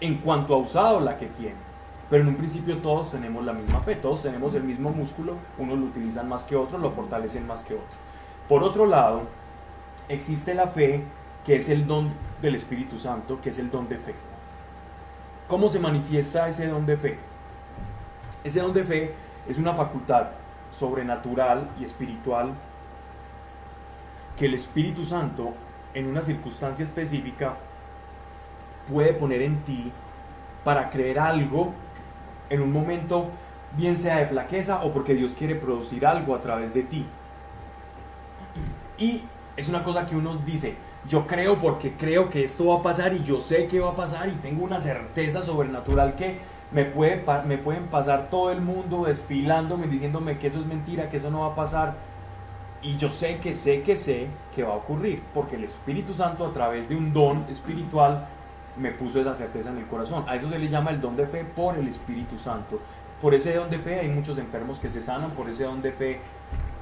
en 0.00 0.18
cuanto 0.18 0.54
a 0.54 0.58
usado 0.58 1.00
la 1.00 1.18
que 1.18 1.26
tiene. 1.26 1.56
Pero 2.08 2.22
en 2.22 2.28
un 2.28 2.36
principio 2.36 2.78
todos 2.78 3.10
tenemos 3.10 3.44
la 3.44 3.52
misma 3.52 3.80
fe, 3.80 3.96
todos 3.96 4.22
tenemos 4.22 4.54
el 4.54 4.62
mismo 4.62 4.90
músculo, 4.90 5.34
unos 5.58 5.76
lo 5.76 5.86
utilizan 5.86 6.28
más 6.28 6.44
que 6.44 6.54
otros, 6.54 6.80
lo 6.80 6.92
fortalecen 6.92 7.48
más 7.48 7.64
que 7.64 7.74
otros. 7.74 7.90
Por 8.48 8.62
otro 8.62 8.86
lado, 8.86 9.22
existe 10.08 10.54
la 10.54 10.68
fe 10.68 11.02
que 11.44 11.56
es 11.56 11.68
el 11.68 11.84
don 11.84 12.10
del 12.40 12.54
Espíritu 12.54 13.00
Santo, 13.00 13.40
que 13.40 13.50
es 13.50 13.58
el 13.58 13.72
don 13.72 13.88
de 13.88 13.98
fe. 13.98 14.14
¿Cómo 15.48 15.68
se 15.68 15.80
manifiesta 15.80 16.48
ese 16.48 16.68
don 16.68 16.86
de 16.86 16.96
fe? 16.96 17.18
Ese 18.44 18.60
don 18.60 18.72
de 18.72 18.84
fe 18.84 19.14
es 19.48 19.58
una 19.58 19.74
facultad 19.74 20.28
sobrenatural 20.78 21.68
y 21.80 21.84
espiritual 21.84 22.52
que 24.38 24.46
el 24.46 24.54
Espíritu 24.54 25.04
Santo 25.04 25.52
en 25.94 26.06
una 26.06 26.22
circunstancia 26.22 26.84
específica 26.84 27.54
puede 28.90 29.12
poner 29.12 29.42
en 29.42 29.56
ti 29.62 29.92
para 30.64 30.90
creer 30.90 31.18
algo 31.18 31.72
en 32.50 32.62
un 32.62 32.72
momento, 32.72 33.26
bien 33.76 33.96
sea 33.96 34.18
de 34.18 34.26
flaqueza 34.26 34.82
o 34.84 34.92
porque 34.92 35.14
Dios 35.14 35.32
quiere 35.36 35.54
producir 35.54 36.06
algo 36.06 36.34
a 36.34 36.40
través 36.40 36.72
de 36.72 36.82
ti. 36.82 37.04
Y 38.96 39.24
es 39.56 39.68
una 39.68 39.84
cosa 39.84 40.06
que 40.06 40.16
uno 40.16 40.36
dice, 40.36 40.76
yo 41.08 41.26
creo 41.26 41.58
porque 41.58 41.92
creo 41.92 42.30
que 42.30 42.44
esto 42.44 42.66
va 42.66 42.76
a 42.76 42.82
pasar 42.82 43.14
y 43.14 43.24
yo 43.24 43.40
sé 43.40 43.66
que 43.66 43.80
va 43.80 43.90
a 43.90 43.96
pasar 43.96 44.28
y 44.28 44.32
tengo 44.32 44.64
una 44.64 44.80
certeza 44.80 45.42
sobrenatural 45.42 46.14
que 46.14 46.38
me, 46.70 46.84
puede, 46.84 47.24
me 47.46 47.58
pueden 47.58 47.86
pasar 47.86 48.28
todo 48.30 48.52
el 48.52 48.60
mundo 48.60 49.04
desfilándome, 49.04 49.86
diciéndome 49.86 50.38
que 50.38 50.48
eso 50.48 50.60
es 50.60 50.66
mentira, 50.66 51.08
que 51.08 51.16
eso 51.16 51.30
no 51.30 51.40
va 51.40 51.48
a 51.48 51.54
pasar. 51.54 51.94
Y 52.82 52.96
yo 52.96 53.10
sé 53.10 53.38
que 53.38 53.54
sé 53.54 53.82
que 53.82 53.96
sé 53.96 54.28
que 54.54 54.62
va 54.62 54.74
a 54.74 54.76
ocurrir, 54.76 55.22
porque 55.34 55.56
el 55.56 55.64
Espíritu 55.64 56.14
Santo 56.14 56.46
a 56.46 56.52
través 56.52 56.88
de 56.88 56.96
un 56.96 57.12
don 57.12 57.44
espiritual 57.50 58.26
me 58.76 58.92
puso 58.92 59.20
esa 59.20 59.34
certeza 59.34 59.70
en 59.70 59.78
el 59.78 59.86
corazón. 59.86 60.24
A 60.28 60.36
eso 60.36 60.48
se 60.48 60.58
le 60.58 60.68
llama 60.68 60.90
el 60.90 61.00
don 61.00 61.16
de 61.16 61.26
fe 61.26 61.44
por 61.44 61.76
el 61.76 61.88
Espíritu 61.88 62.38
Santo. 62.38 62.80
Por 63.20 63.34
ese 63.34 63.54
don 63.54 63.68
de 63.68 63.78
fe 63.78 63.98
hay 63.98 64.08
muchos 64.08 64.38
enfermos 64.38 64.78
que 64.78 64.88
se 64.88 65.00
sanan, 65.00 65.32
por 65.32 65.48
ese 65.48 65.64
don 65.64 65.82
de 65.82 65.90
fe 65.90 66.20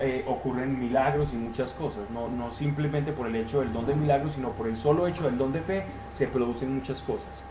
eh, 0.01 0.23
ocurren 0.29 0.79
milagros 0.79 1.31
y 1.33 1.37
muchas 1.37 1.73
cosas. 1.73 2.11
No, 2.11 2.29
no 2.29 2.53
simplemente 2.53 3.13
por 3.13 3.27
el 3.27 3.37
hecho 3.37 3.61
del 3.61 3.73
don 3.73 3.87
de 3.87 3.95
milagros, 3.95 4.35
sino 4.35 4.51
por 4.51 4.67
el 4.67 4.77
solo 4.77 5.07
hecho 5.07 5.23
del 5.23 5.39
don 5.39 5.53
de 5.53 5.63
fe 5.63 5.87
se 6.13 6.27
producen 6.27 6.75
muchas 6.75 7.01
cosas. 7.01 7.43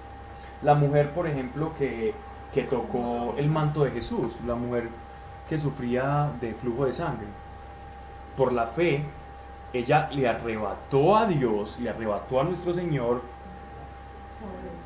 La 0.66 0.74
mujer, 0.74 1.12
por 1.12 1.28
ejemplo, 1.28 1.74
que, 1.78 2.16
que 2.52 2.64
tocó 2.64 3.36
el 3.38 3.50
manto 3.50 3.84
de 3.84 3.92
Jesús, 3.92 4.34
la 4.48 4.56
mujer 4.56 4.90
que 5.48 5.60
sufría 5.60 6.32
de 6.42 6.56
flujo 6.56 6.88
de 6.88 6.94
sangre, 6.94 7.28
por 8.36 8.52
la 8.52 8.66
fe, 8.66 9.04
ella 9.74 10.10
le 10.12 10.28
arrebató 10.28 11.18
a 11.18 11.28
Dios, 11.28 11.78
le 11.80 11.92
arrebató 11.92 12.42
a 12.42 12.46
nuestro 12.46 12.74
Señor 12.74 13.22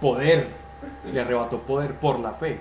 poder, 0.01 0.49
le 1.13 1.21
arrebató 1.21 1.59
poder 1.59 1.93
por 1.93 2.19
la 2.19 2.33
fe. 2.33 2.59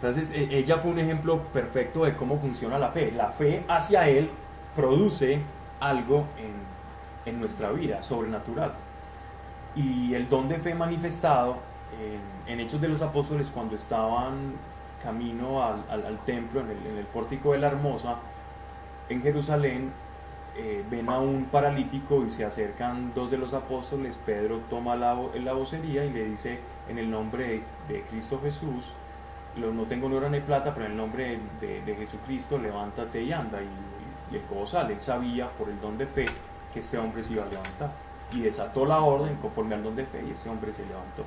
Entonces 0.00 0.30
e- 0.32 0.56
ella 0.56 0.78
fue 0.78 0.92
un 0.92 1.00
ejemplo 1.00 1.40
perfecto 1.52 2.06
de 2.06 2.16
cómo 2.16 2.38
funciona 2.38 2.78
la 2.78 2.88
fe. 2.92 3.12
La 3.12 3.28
fe 3.28 3.62
hacia 3.68 4.08
Él 4.08 4.30
produce 4.74 5.40
algo 5.80 6.24
en, 6.38 7.30
en 7.30 7.40
nuestra 7.40 7.72
vida, 7.72 8.02
sobrenatural. 8.02 8.72
Y 9.76 10.14
el 10.14 10.30
don 10.30 10.48
de 10.48 10.56
fe 10.58 10.74
manifestado 10.74 11.67
en, 12.46 12.60
Hechos 12.60 12.80
de 12.80 12.88
los 12.88 13.02
Apóstoles 13.02 13.50
cuando 13.52 13.76
estaban 13.76 14.54
camino 15.02 15.62
al, 15.62 16.18
templo, 16.26 16.60
en 16.60 16.98
el, 16.98 17.04
pórtico 17.06 17.52
de 17.52 17.58
la 17.58 17.68
Hermosa, 17.68 18.16
en 19.08 19.22
Jerusalén, 19.22 19.92
eh, 20.56 20.84
ven 20.90 21.08
a 21.08 21.20
un 21.20 21.44
paralítico 21.44 22.24
y 22.26 22.30
se 22.30 22.44
acercan 22.44 23.12
dos 23.14 23.30
de 23.30 23.38
los 23.38 23.54
apóstoles. 23.54 24.18
Pedro 24.26 24.60
toma 24.68 24.96
la, 24.96 25.16
la 25.42 25.52
vocería 25.52 26.04
y 26.04 26.10
le 26.12 26.24
dice, 26.24 26.58
en 26.88 26.98
el 26.98 27.10
nombre 27.10 27.62
de, 27.88 28.02
Cristo 28.10 28.40
Jesús, 28.42 28.86
lo- 29.56 29.72
no 29.72 29.84
tengo 29.84 30.08
ni 30.08 30.16
oro 30.16 30.28
ni 30.28 30.40
plata, 30.40 30.74
pero 30.74 30.86
en 30.86 30.92
el 30.92 30.98
nombre 30.98 31.38
de, 31.60 31.94
Jesucristo, 31.94 32.58
levántate 32.58 33.22
y 33.22 33.32
anda. 33.32 33.60
Y, 33.62 34.34
y 34.34 34.36
el 34.36 34.42
cojo 34.42 34.66
sale. 34.66 34.94
Él 34.94 35.00
sabía 35.00 35.48
por 35.48 35.68
el 35.68 35.80
don 35.80 35.96
de 35.96 36.06
fe 36.06 36.26
que 36.74 36.80
este 36.80 36.98
hombre 36.98 37.22
se 37.22 37.34
iba 37.34 37.44
a 37.44 37.48
levantar. 37.48 37.92
Y 38.32 38.40
desató 38.40 38.84
la 38.84 39.00
orden 39.00 39.36
conforme 39.36 39.74
al 39.76 39.82
don 39.84 39.96
de 39.96 40.04
fe 40.04 40.22
y 40.26 40.32
este 40.32 40.50
hombre 40.50 40.72
se 40.72 40.84
levantó. 40.84 41.24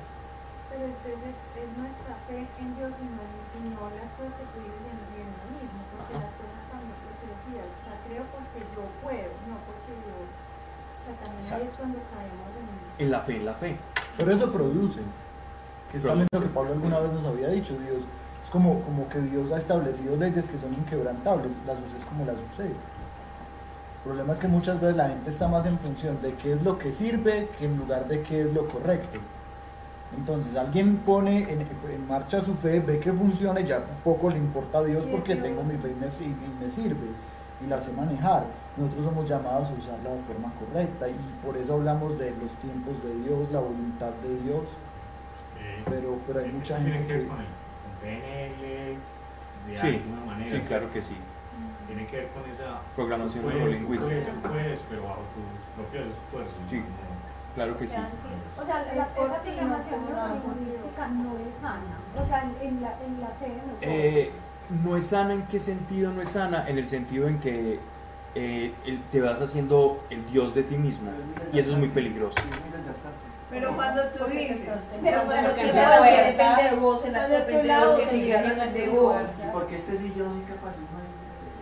Pero 0.72 0.88
entonces 0.88 1.36
es 1.36 1.68
nuestra 1.76 2.16
fe 2.24 2.48
en 2.48 2.68
Dios 2.80 2.92
y 2.96 3.06
no, 3.12 3.24
y 3.28 3.60
no 3.76 3.92
las 3.92 4.08
cosas 4.16 4.32
que 4.40 4.46
tú 4.56 4.58
dices 4.64 4.88
en, 4.88 5.00
en 5.20 5.28
lo 5.28 5.46
mismo, 5.52 5.80
porque 5.92 6.16
las 6.16 6.32
cosas 6.32 6.64
también 6.72 6.96
que 6.96 7.28
decías, 7.28 7.68
o 7.68 7.80
sea, 7.84 7.94
creo 8.08 8.24
porque 8.32 8.60
yo 8.72 8.82
puedo, 9.04 9.32
no 9.52 9.56
porque 9.68 9.92
yo, 10.00 10.16
o 10.16 11.02
sea, 11.04 11.14
también 11.20 11.44
ahí 11.44 11.68
es 11.68 11.76
cuando 11.76 12.00
caemos 12.08 12.50
en 12.56 13.04
En 13.04 13.10
la 13.12 13.20
fe, 13.20 13.36
en 13.36 13.44
la 13.44 13.54
fe. 13.60 13.76
Pero 14.16 14.32
eso 14.32 14.48
produce. 14.48 15.00
Que 15.92 15.96
es 15.98 16.02
también 16.02 16.28
lo 16.32 16.40
que. 16.40 16.48
Pablo 16.48 16.72
alguna 16.72 17.00
vez 17.00 17.12
nos 17.12 17.26
había 17.26 17.48
dicho, 17.48 17.76
Dios. 17.76 18.00
Es 18.42 18.48
como, 18.48 18.80
como 18.80 19.08
que 19.08 19.20
Dios 19.20 19.52
ha 19.52 19.58
establecido 19.58 20.16
leyes 20.16 20.48
que 20.48 20.58
son 20.58 20.72
inquebrantables, 20.72 21.52
las 21.66 21.76
uses 21.78 22.04
como 22.08 22.24
las 22.24 22.36
uses. 22.52 22.72
El 22.72 24.02
problema 24.04 24.32
es 24.32 24.40
que 24.40 24.48
muchas 24.48 24.80
veces 24.80 24.96
la 24.96 25.08
gente 25.08 25.28
está 25.28 25.48
más 25.48 25.66
en 25.66 25.78
función 25.78 26.20
de 26.22 26.34
qué 26.34 26.54
es 26.54 26.62
lo 26.62 26.78
que 26.78 26.92
sirve 26.92 27.50
que 27.58 27.66
en 27.66 27.76
lugar 27.76 28.08
de 28.08 28.22
qué 28.22 28.40
es 28.40 28.52
lo 28.52 28.66
correcto. 28.66 29.20
Entonces 30.16 30.54
alguien 30.56 30.96
pone 30.98 31.42
en, 31.50 31.60
en 31.62 32.08
marcha 32.08 32.40
su 32.40 32.54
fe, 32.54 32.80
ve 32.80 32.98
que 33.00 33.12
funciona 33.12 33.60
y 33.60 33.64
ya 33.66 33.80
poco 34.04 34.28
le 34.30 34.36
importa 34.38 34.78
a 34.78 34.84
Dios 34.84 35.04
porque 35.10 35.36
tengo 35.36 35.62
mi 35.64 35.76
fe 35.78 35.90
y 35.90 35.94
me, 35.94 36.06
y 36.06 36.64
me 36.64 36.70
sirve 36.70 37.06
y 37.64 37.66
la 37.68 37.80
sé 37.80 37.92
manejar. 37.92 38.44
Nosotros 38.76 39.04
somos 39.06 39.28
llamados 39.28 39.68
a 39.68 39.72
usarla 39.72 40.10
de 40.10 40.22
forma 40.22 40.52
correcta 40.58 41.08
y 41.08 41.14
por 41.44 41.56
eso 41.56 41.74
hablamos 41.74 42.18
de 42.18 42.30
los 42.30 42.50
tiempos 42.60 43.02
de 43.02 43.14
Dios, 43.24 43.50
la 43.52 43.60
voluntad 43.60 44.10
de 44.22 44.38
Dios. 44.42 44.64
Pero- 45.88 46.18
pero 46.26 46.40
hay 46.40 46.52
mucha 46.52 46.74
eso 46.76 46.84
tiene 46.84 46.98
gente 46.98 47.12
que 47.12 47.18
ver 47.20 47.28
con 47.28 47.38
el 47.40 47.46
con 47.46 47.92
PNL 48.02 48.96
de 49.66 49.80
Sí, 49.80 49.86
alguna 50.02 50.24
manera. 50.26 50.50
sí, 50.50 50.60
claro 50.66 50.92
que 50.92 51.02
sí. 51.02 51.16
Tiene 51.86 52.06
que 52.06 52.16
ver 52.16 52.28
con 52.28 52.50
esa 52.50 52.80
Programación 52.96 53.46
neurolingüística. 53.48 54.48
puedes, 54.48 54.82
pero 54.88 55.02
bajo 55.04 55.20
tus 55.34 55.44
propios 55.76 56.06
esfuerzos. 56.08 56.54
Sí. 56.70 56.76
¿no? 56.78 57.11
Claro 57.54 57.76
que 57.78 57.86
sí. 57.86 57.94
O 58.60 58.64
sea, 58.64 58.76
la, 58.94 59.02
esa 59.02 59.04
no 59.26 59.42
programación 59.42 60.04
neurolingüística 60.06 61.06
no 61.08 61.32
es 61.48 61.54
sana. 61.60 61.96
O 62.22 62.26
sea, 62.26 62.42
en, 62.42 62.68
en 62.68 62.82
la, 62.82 62.94
en 63.04 63.20
la 63.20 63.26
fe 63.28 63.48
nosotros. 63.48 63.78
Eh, 63.82 64.30
no 64.84 64.96
es 64.96 65.06
sana 65.06 65.32
en 65.34 65.42
qué 65.46 65.60
sentido 65.60 66.12
no 66.12 66.22
es 66.22 66.30
sana, 66.30 66.64
en 66.68 66.78
el 66.78 66.88
sentido 66.88 67.28
en 67.28 67.40
que 67.40 67.78
eh, 68.34 68.72
el- 68.86 69.02
te 69.12 69.20
vas 69.20 69.40
haciendo 69.40 70.02
el 70.10 70.24
Dios 70.30 70.54
de 70.54 70.62
ti 70.62 70.76
mismo 70.76 71.10
y 71.52 71.58
eso 71.58 71.72
es 71.72 71.78
muy 71.78 71.88
peligroso. 71.88 72.40
Pero 73.50 73.76
cuando 73.76 74.02
tú 74.16 74.24
dices, 74.24 74.60
Pero 75.02 75.24
cuando 75.24 75.50
tú 75.50 75.56
dices, 75.56 75.74
la 75.74 76.00
"Oye, 76.00 76.10
fuerza- 76.10 76.24
depende 76.30 76.70
de 76.70 76.76
vos, 76.80 77.04
el 77.04 77.14
acto 77.16 77.28
Cuando 77.28 77.44
tú 77.44 77.50
depende 77.52 77.62
de 77.62 78.26
ya 78.28 78.42
depende 78.42 78.80
de 78.80 78.86
no 78.86 78.92
vos. 78.94 79.16
¿Y 79.46 79.52
porque 79.52 79.76
este 79.76 79.96
sí 79.98 80.14
yo 80.16 80.24
no 80.24 80.30
soy 80.32 80.42
capaz? 80.42 80.72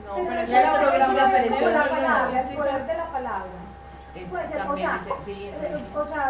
No- 0.07 0.17
No, 0.23 0.29
Pero 0.29 0.41
es 0.41 0.49
el 0.49 0.53
la 0.63 0.73
palabra, 0.73 0.97
el 0.97 1.03
aprendizaje 1.03 2.57
poder 2.57 2.87
de 2.87 2.95
la 2.95 3.07
palabra. 3.07 3.51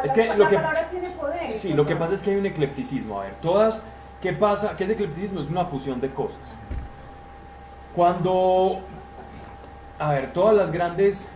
Es- 0.05 0.12
que 0.12 0.26
la 0.26 0.37
lo 0.37 0.49
que- 0.49 0.57
palabra 0.57 0.89
tiene 0.91 1.11
poder. 1.11 1.59
Sí, 1.59 1.72
lo 1.72 1.87
que 1.87 1.97
pasa 1.97 2.14
es 2.14 2.22
que 2.22 2.31
hay 2.31 2.37
un 2.37 2.47
eclecticismo. 2.47 3.20
A 3.20 3.24
ver, 3.24 3.35
todas, 3.43 3.83
¿qué 4.20 4.33
pasa? 4.33 4.76
¿Qué 4.76 4.85
es 4.85 4.91
eclecticismo? 4.91 5.41
Es 5.41 5.49
una 5.49 5.64
fusión 5.66 6.01
de 6.01 6.11
cosas. 6.11 6.39
Cuando, 7.95 8.81
a 9.99 10.12
ver, 10.12 10.33
todas 10.33 10.57
las 10.57 10.70
grandes, 10.70 11.26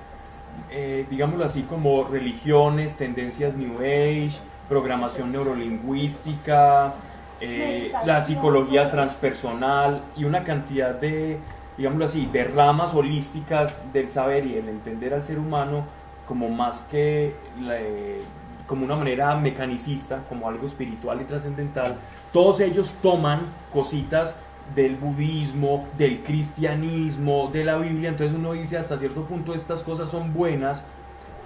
eh, 0.70 1.07
digámoslo 1.11 1.45
así, 1.45 1.62
como 1.62 2.05
religiones, 2.05 2.97
tendencias 2.97 3.55
New 3.55 3.78
Age, 3.80 4.32
programación 4.68 5.32
neurolingüística, 5.32 6.95
eh, 7.40 7.92
la 8.07 8.24
psicología 8.24 8.90
transpersonal 8.90 10.03
y 10.16 10.24
una 10.24 10.45
cantidad 10.45 10.95
de, 10.95 11.38
digámoslo 11.76 12.05
así, 12.05 12.26
de 12.26 12.45
ramas 12.45 12.95
holísticas 12.95 13.76
del 13.92 14.09
saber 14.09 14.47
y 14.47 14.57
el 14.57 14.68
entender 14.68 15.12
al 15.12 15.22
ser 15.24 15.38
humano 15.38 15.84
como 16.27 16.49
más 16.49 16.83
que 16.91 17.35
eh, 17.68 18.22
como 18.66 18.85
una 18.85 18.97
manera 18.97 19.35
mecanicista, 19.37 20.22
como 20.29 20.49
algo 20.49 20.66
espiritual 20.66 21.20
y 21.20 21.25
trascendental, 21.25 21.97
todos 22.33 22.61
ellos 22.61 22.95
toman 23.03 23.41
cositas 23.72 24.37
del 24.75 24.97
budismo, 24.97 25.87
del 25.99 26.22
cristianismo, 26.22 27.51
de 27.53 27.64
la 27.64 27.77
Biblia, 27.77 28.09
entonces 28.09 28.35
uno 28.37 28.53
dice 28.53 28.79
hasta 28.79 28.99
cierto 28.99 29.25
punto 29.25 29.55
estas 29.55 29.83
cosas 29.83 30.11
son 30.11 30.33
buenas, 30.33 30.85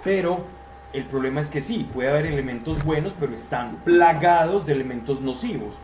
pero 0.03 0.45
el 0.93 1.03
problema 1.03 1.41
es 1.41 1.49
que 1.49 1.61
sí, 1.61 1.87
puede 1.93 2.09
haber 2.09 2.25
elementos 2.25 2.83
buenos, 2.83 3.13
pero 3.19 3.33
están 3.33 3.75
plagados 3.83 4.65
de 4.65 4.73
elementos 4.73 5.21
nocivos. 5.21 5.75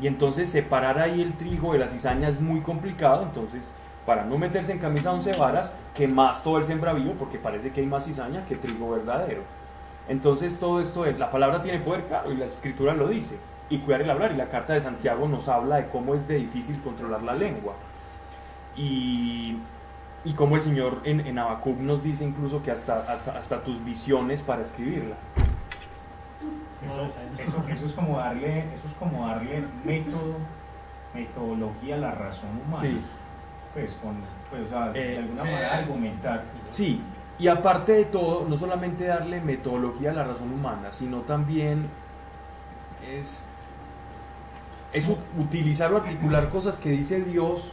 Y 0.00 0.06
entonces 0.06 0.48
separar 0.48 0.98
ahí 0.98 1.20
el 1.20 1.34
trigo 1.34 1.72
de 1.72 1.80
la 1.80 1.88
cizaña 1.88 2.28
es 2.28 2.40
muy 2.40 2.60
complicado, 2.60 3.22
entonces 3.22 3.72
para 4.08 4.24
no 4.24 4.38
meterse 4.38 4.72
en 4.72 4.78
camisa 4.78 5.12
once 5.12 5.32
varas, 5.38 5.74
que 5.94 6.08
más 6.08 6.42
todo 6.42 6.56
el 6.56 6.64
sembradío, 6.64 7.12
porque 7.18 7.36
parece 7.36 7.72
que 7.72 7.82
hay 7.82 7.86
más 7.86 8.06
cizaña 8.06 8.42
que 8.46 8.56
trigo 8.56 8.92
verdadero. 8.92 9.42
Entonces 10.08 10.58
todo 10.58 10.80
esto, 10.80 11.04
es, 11.04 11.18
la 11.18 11.30
palabra 11.30 11.60
tiene 11.60 11.78
poder, 11.80 12.04
claro, 12.04 12.32
y 12.32 12.36
la 12.38 12.46
escritura 12.46 12.94
lo 12.94 13.06
dice, 13.06 13.36
y 13.68 13.80
cuidar 13.80 14.00
el 14.00 14.08
hablar, 14.08 14.32
y 14.32 14.36
la 14.36 14.46
carta 14.46 14.72
de 14.72 14.80
Santiago 14.80 15.28
nos 15.28 15.46
habla 15.48 15.76
de 15.76 15.88
cómo 15.88 16.14
es 16.14 16.26
de 16.26 16.36
difícil 16.36 16.80
controlar 16.80 17.22
la 17.22 17.34
lengua. 17.34 17.74
Y, 18.78 19.58
y 20.24 20.32
cómo 20.32 20.56
el 20.56 20.62
Señor 20.62 21.00
en, 21.04 21.20
en 21.20 21.38
Habacuc 21.38 21.76
nos 21.76 22.02
dice 22.02 22.24
incluso 22.24 22.62
que 22.62 22.70
hasta, 22.70 23.00
hasta, 23.12 23.32
hasta 23.32 23.62
tus 23.62 23.84
visiones 23.84 24.40
para 24.40 24.62
escribirla. 24.62 25.16
Eso, 26.86 27.10
eso, 27.36 27.62
eso 27.68 27.84
es 27.84 27.92
como 27.92 28.16
darle, 28.16 28.60
eso 28.74 28.86
es 28.86 28.94
como 28.94 29.26
darle 29.26 29.64
método, 29.84 30.36
metodología 31.12 31.96
a 31.96 31.98
la 31.98 32.12
razón 32.12 32.48
humana. 32.66 32.80
Sí. 32.80 33.02
Pues 33.78 33.92
con, 34.02 34.16
pues, 34.50 34.62
o 34.62 34.68
sea, 34.68 34.90
de 34.90 35.14
Eh, 35.14 35.18
alguna 35.18 35.44
manera 35.44 35.76
argumentar. 35.78 36.42
Sí, 36.66 37.00
y 37.38 37.46
aparte 37.48 37.92
de 37.92 38.04
todo, 38.06 38.44
no 38.48 38.56
solamente 38.56 39.04
darle 39.06 39.40
metodología 39.40 40.10
a 40.10 40.14
la 40.14 40.24
razón 40.24 40.52
humana, 40.52 40.90
sino 40.90 41.18
también 41.20 41.86
es, 43.08 43.40
es 44.92 45.08
utilizar 45.38 45.92
o 45.92 45.98
articular 45.98 46.48
cosas 46.48 46.78
que 46.78 46.90
dice 46.90 47.20
Dios 47.20 47.72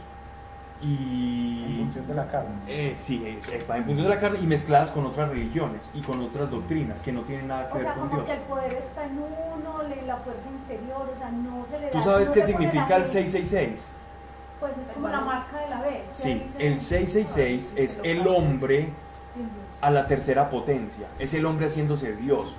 en 0.82 0.88
y... 0.88 1.76
función 1.80 2.06
de 2.06 2.14
la 2.14 2.28
carne. 2.30 2.54
eh, 2.68 2.94
sí, 2.98 3.24
es- 3.26 3.48
es- 3.48 3.68
en 3.68 3.84
función 3.84 4.02
de 4.04 4.08
la 4.14 4.20
carne 4.20 4.38
y 4.40 4.46
mezcladas 4.46 4.90
con 4.90 5.06
otras 5.06 5.30
religiones 5.30 5.90
y 5.94 6.02
con 6.02 6.20
otras 6.20 6.50
doctrinas 6.50 7.00
que 7.00 7.12
no 7.12 7.22
tienen 7.22 7.48
nada 7.48 7.68
que 7.70 7.78
O 7.78 7.80
sea, 7.80 7.90
ver 7.90 7.98
con 7.98 8.08
como 8.08 8.22
Dios. 8.22 8.28
que 8.30 8.36
el 8.36 8.42
poder 8.46 8.72
está 8.74 9.06
en 9.06 9.12
uno, 9.18 9.82
la 10.06 10.16
fuerza 10.18 10.48
interior, 10.50 11.10
o 11.14 11.18
sea, 11.18 11.30
no 11.30 11.64
se 11.70 11.78
le 11.80 11.86
da. 11.86 11.90
¿Tú 11.92 12.00
sabes 12.00 12.28
no 12.28 12.34
qué 12.34 12.42
significa 12.44 12.96
el 12.96 13.04
fe, 13.06 13.26
666? 13.26 13.80
Pues 14.60 14.72
es 14.72 14.92
como 14.94 15.08
la 15.08 15.20
marca 15.20 15.58
de 15.60 15.68
la 15.70 15.82
vez. 15.82 16.02
Sí, 16.12 16.42
el 16.58 16.80
666 16.80 17.72
es 17.76 18.00
el 18.02 18.26
hombre 18.26 18.88
a 19.80 19.90
la 19.90 20.06
tercera 20.06 20.48
potencia. 20.48 21.06
Es 21.18 21.34
el 21.34 21.44
hombre 21.44 21.66
haciéndose 21.66 22.14
Dios. 22.16 22.56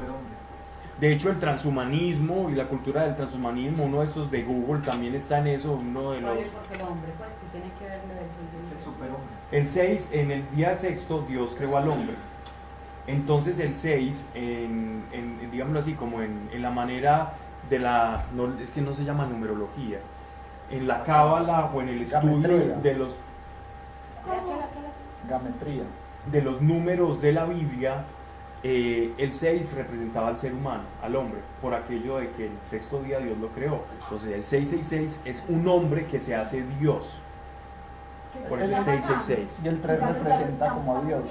De 0.99 1.13
hecho, 1.13 1.29
el 1.29 1.39
transhumanismo 1.39 2.49
y 2.49 2.55
la 2.55 2.65
cultura 2.65 3.03
del 3.03 3.15
transhumanismo, 3.15 3.83
uno 3.85 3.99
de 3.99 4.05
esos 4.05 4.31
de 4.31 4.43
Google 4.43 4.81
también 4.83 5.13
está 5.13 5.37
en 5.39 5.47
eso, 5.47 5.73
uno 5.73 6.11
de 6.11 6.21
los... 6.21 6.31
Porque 6.31 6.75
el 6.75 6.81
hombre, 6.81 7.11
pues, 7.17 7.29
que 7.29 7.59
tiene 7.59 7.71
que 7.77 7.85
ver 7.85 7.99
El 8.77 8.83
superhombre. 8.83 9.27
El 9.51 9.67
6, 9.67 10.09
en 10.13 10.31
el 10.31 10.43
día 10.55 10.73
sexto, 10.75 11.23
Dios 11.27 11.53
creó 11.55 11.77
al 11.77 11.87
hombre. 11.89 12.15
Entonces 13.05 13.59
el 13.59 13.73
6, 13.75 14.25
en, 14.33 15.03
en- 15.13 15.39
en, 15.43 15.51
digámoslo 15.51 15.79
así, 15.79 15.93
como 15.93 16.21
en, 16.21 16.49
en 16.51 16.61
la 16.61 16.71
manera 16.71 17.33
de 17.69 17.79
la... 17.79 18.25
No, 18.35 18.51
es 18.59 18.71
que 18.71 18.81
no 18.81 18.93
se 18.93 19.03
llama 19.03 19.25
numerología. 19.27 19.99
En 20.71 20.87
la 20.87 21.03
cábala 21.03 21.71
o 21.73 21.81
en 21.81 21.89
el 21.89 22.01
estudio 22.01 22.41
Geometría. 22.41 22.75
de 22.75 22.93
los, 22.95 23.11
Gametría. 25.29 25.83
de 26.31 26.41
los 26.41 26.61
números 26.61 27.21
de 27.21 27.31
la 27.31 27.45
Biblia, 27.45 28.03
eh, 28.63 29.13
el 29.17 29.33
6 29.33 29.75
representaba 29.75 30.29
al 30.29 30.37
ser 30.39 30.53
humano, 30.53 30.83
al 31.01 31.15
hombre, 31.15 31.39
por 31.61 31.73
aquello 31.73 32.17
de 32.17 32.29
que 32.31 32.45
el 32.47 32.51
sexto 32.69 32.99
día 33.01 33.19
Dios 33.19 33.37
lo 33.37 33.47
creó. 33.49 33.81
Entonces 34.03 34.33
el 34.33 34.43
666 34.43 35.21
es 35.25 35.43
un 35.47 35.67
hombre 35.67 36.05
que 36.05 36.19
se 36.19 36.35
hace 36.35 36.63
Dios. 36.79 37.19
Por 38.49 38.61
eso 38.61 38.71
es 38.75 38.83
666. 38.83 39.59
Y 39.63 39.67
el 39.67 39.81
3 39.81 39.99
Ya 39.99 40.05
lo- 40.07 40.13
ya 40.13 40.17
lo 40.19 40.23
representa 40.23 40.69
como 40.69 40.97
a 40.97 41.01
Dios. 41.01 41.21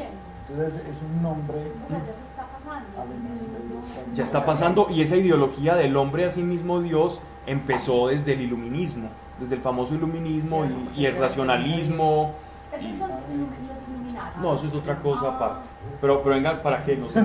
Entonces 0.49 0.75
es 0.83 1.03
un 1.03 1.23
nombre. 1.23 1.59
O 1.59 1.89
sea, 1.89 1.99
ya 1.99 2.05
se 2.05 2.21
está 2.31 2.47
pasando. 2.65 3.01
Aleluya. 3.01 4.15
Ya 4.15 4.25
está 4.25 4.47
pasando 4.47 4.87
y 4.91 5.03
esa 5.03 5.17
ideología 5.17 5.75
del 5.77 5.97
hombre 5.97 6.25
a 6.25 6.31
sí 6.31 6.43
mismo 6.43 6.81
Dios 6.81 7.21
empezó 7.47 8.09
desde 8.09 8.33
el 8.33 8.41
iluminismo, 8.43 9.09
desde 9.39 9.55
el 9.57 9.61
famoso 9.61 9.95
iluminismo 9.95 10.65
y, 10.65 11.03
y 11.03 11.07
el 11.07 11.17
racionalismo. 11.17 12.35
Iluminados. 12.81 14.37
No, 14.41 14.55
eso 14.55 14.67
es 14.67 14.75
otra 14.75 14.97
cosa 14.97 15.29
aparte. 15.29 15.69
Pero, 16.01 16.23
pero 16.23 16.35
venga, 16.35 16.63
¿para 16.63 16.85
qué 16.85 16.97
nos? 16.97 17.13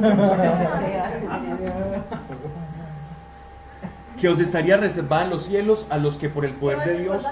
Que 4.19 4.29
os 4.29 4.39
estaría 4.39 4.77
reservada 4.77 5.23
en 5.23 5.29
los 5.31 5.45
cielos 5.45 5.87
a 5.89 5.97
los 5.97 6.15
que 6.15 6.29
por 6.29 6.45
el 6.45 6.53
poder 6.53 6.83
de 6.83 6.99
Dios... 6.99 7.23
Que 7.23 7.27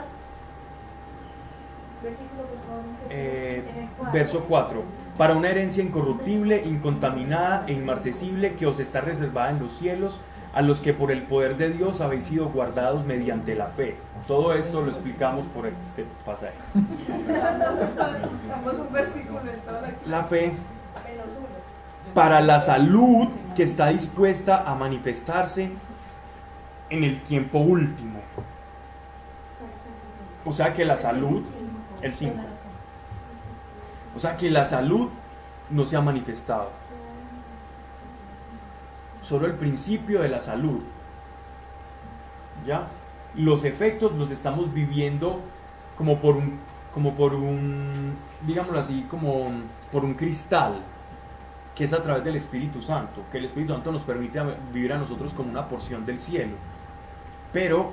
Eh, 3.12 3.64
verso 4.12 4.46
4. 4.48 4.82
Para 5.16 5.36
una 5.36 5.50
herencia 5.50 5.84
incorruptible, 5.84 6.64
incontaminada 6.66 7.66
e 7.68 7.74
inmarcesible 7.74 8.56
que 8.56 8.66
os 8.66 8.80
está 8.80 9.02
reservada 9.02 9.52
en 9.52 9.60
los 9.60 9.74
cielos, 9.74 10.20
a 10.60 10.62
los 10.62 10.82
que 10.82 10.94
por 10.94 11.10
el 11.10 11.22
poder 11.22 11.56
de 11.56 11.70
Dios 11.70 12.02
habéis 12.02 12.26
sido 12.26 12.50
guardados 12.50 13.06
mediante 13.06 13.56
la 13.56 13.68
fe. 13.68 13.96
Todo 14.28 14.54
esto 14.54 14.82
lo 14.82 14.92
explicamos 14.92 15.46
por 15.46 15.66
este 15.68 16.06
pasaje. 16.26 16.54
La 20.06 20.26
fe 20.26 20.52
para 22.14 22.42
la 22.42 22.60
salud 22.60 23.30
que 23.56 23.64
está 23.64 23.88
dispuesta 23.88 24.70
a 24.70 24.76
manifestarse 24.76 25.72
en 26.90 27.04
el 27.06 27.22
tiempo 27.22 27.60
último. 27.60 28.20
O 30.44 30.52
sea 30.52 30.74
que 30.74 30.84
la 30.84 30.98
salud, 30.98 31.42
el 32.02 32.14
5. 32.14 32.36
O 34.14 34.20
sea 34.20 34.36
que 34.36 34.50
la 34.50 34.66
salud 34.66 35.08
no 35.70 35.86
se 35.86 35.96
ha 35.96 36.02
manifestado. 36.02 36.79
Solo 39.30 39.46
el 39.46 39.54
principio 39.54 40.24
de 40.24 40.30
la 40.30 40.40
salud. 40.40 40.80
¿Ya? 42.66 42.88
Los 43.36 43.64
efectos 43.64 44.14
los 44.14 44.32
estamos 44.32 44.74
viviendo 44.74 45.40
como 45.96 46.18
por 46.18 46.36
un, 46.36 46.58
como 46.92 47.14
por 47.14 47.36
un, 47.36 48.16
digámoslo 48.48 48.80
así, 48.80 49.06
como 49.08 49.52
por 49.92 50.04
un 50.04 50.16
cristal, 50.16 50.80
que 51.76 51.84
es 51.84 51.94
a 51.94 52.02
través 52.02 52.24
del 52.24 52.38
Espíritu 52.38 52.82
Santo, 52.82 53.22
que 53.32 53.38
el 53.38 53.46
Espíritu 53.46 53.74
Santo 53.74 53.92
nos 53.92 54.02
permite 54.02 54.42
vivir 54.74 54.94
a 54.94 54.98
nosotros 54.98 55.32
como 55.34 55.52
una 55.52 55.70
porción 55.70 56.08
del 56.08 56.20
cielo. 56.20 56.56
Pero 57.54 57.92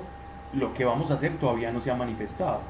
lo 0.53 0.73
que 0.73 0.85
vamos 0.85 1.11
a 1.11 1.13
hacer 1.13 1.33
todavía 1.37 1.71
no 1.71 1.79
se 1.79 1.91
ha 1.91 1.95
manifestado. 1.95 2.61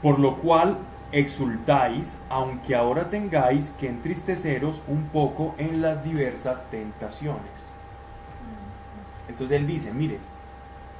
Por 0.00 0.20
lo 0.20 0.36
cual 0.36 0.76
exultáis, 1.12 2.18
aunque 2.28 2.74
ahora 2.74 3.10
tengáis 3.10 3.70
que 3.78 3.88
entristeceros 3.88 4.82
un 4.88 5.04
poco 5.04 5.54
en 5.58 5.82
las 5.82 6.02
diversas 6.02 6.64
tentaciones. 6.70 7.70
Entonces 9.28 9.56
él 9.58 9.66
dice, 9.66 9.92
mire, 9.92 10.18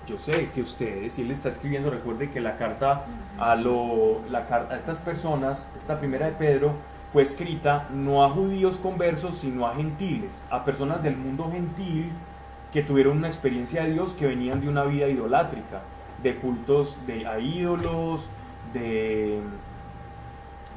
yo 0.07 0.19
sé 0.19 0.51
que 0.55 0.61
ustedes, 0.61 1.19
y 1.19 1.23
él 1.23 1.31
está 1.31 1.49
escribiendo, 1.49 1.91
recuerde 1.91 2.31
que 2.31 2.41
la 2.41 2.57
carta 2.57 3.05
a, 3.39 3.55
lo, 3.55 4.21
la 4.31 4.41
a 4.71 4.77
estas 4.77 4.99
personas, 4.99 5.67
esta 5.77 5.99
primera 5.99 6.27
de 6.27 6.33
Pedro, 6.33 6.73
fue 7.13 7.23
escrita 7.23 7.89
no 7.93 8.25
a 8.25 8.31
judíos 8.31 8.77
conversos, 8.77 9.37
sino 9.39 9.67
a 9.67 9.75
gentiles, 9.75 10.43
a 10.51 10.65
personas 10.65 11.03
del 11.03 11.17
mundo 11.17 11.51
gentil 11.51 12.11
que 12.73 12.83
tuvieron 12.83 13.19
una 13.19 13.29
experiencia 13.29 13.85
de 13.85 13.93
Dios 13.93 14.15
que 14.15 14.27
venían 14.27 14.61
de 14.61 14.69
una 14.69 14.85
vida 14.85 15.09
idolátrica, 15.09 15.83
de 16.23 16.37
cultos 16.37 16.97
de, 17.07 17.27
a 17.27 17.39
ídolos, 17.39 18.29
de, 18.73 19.41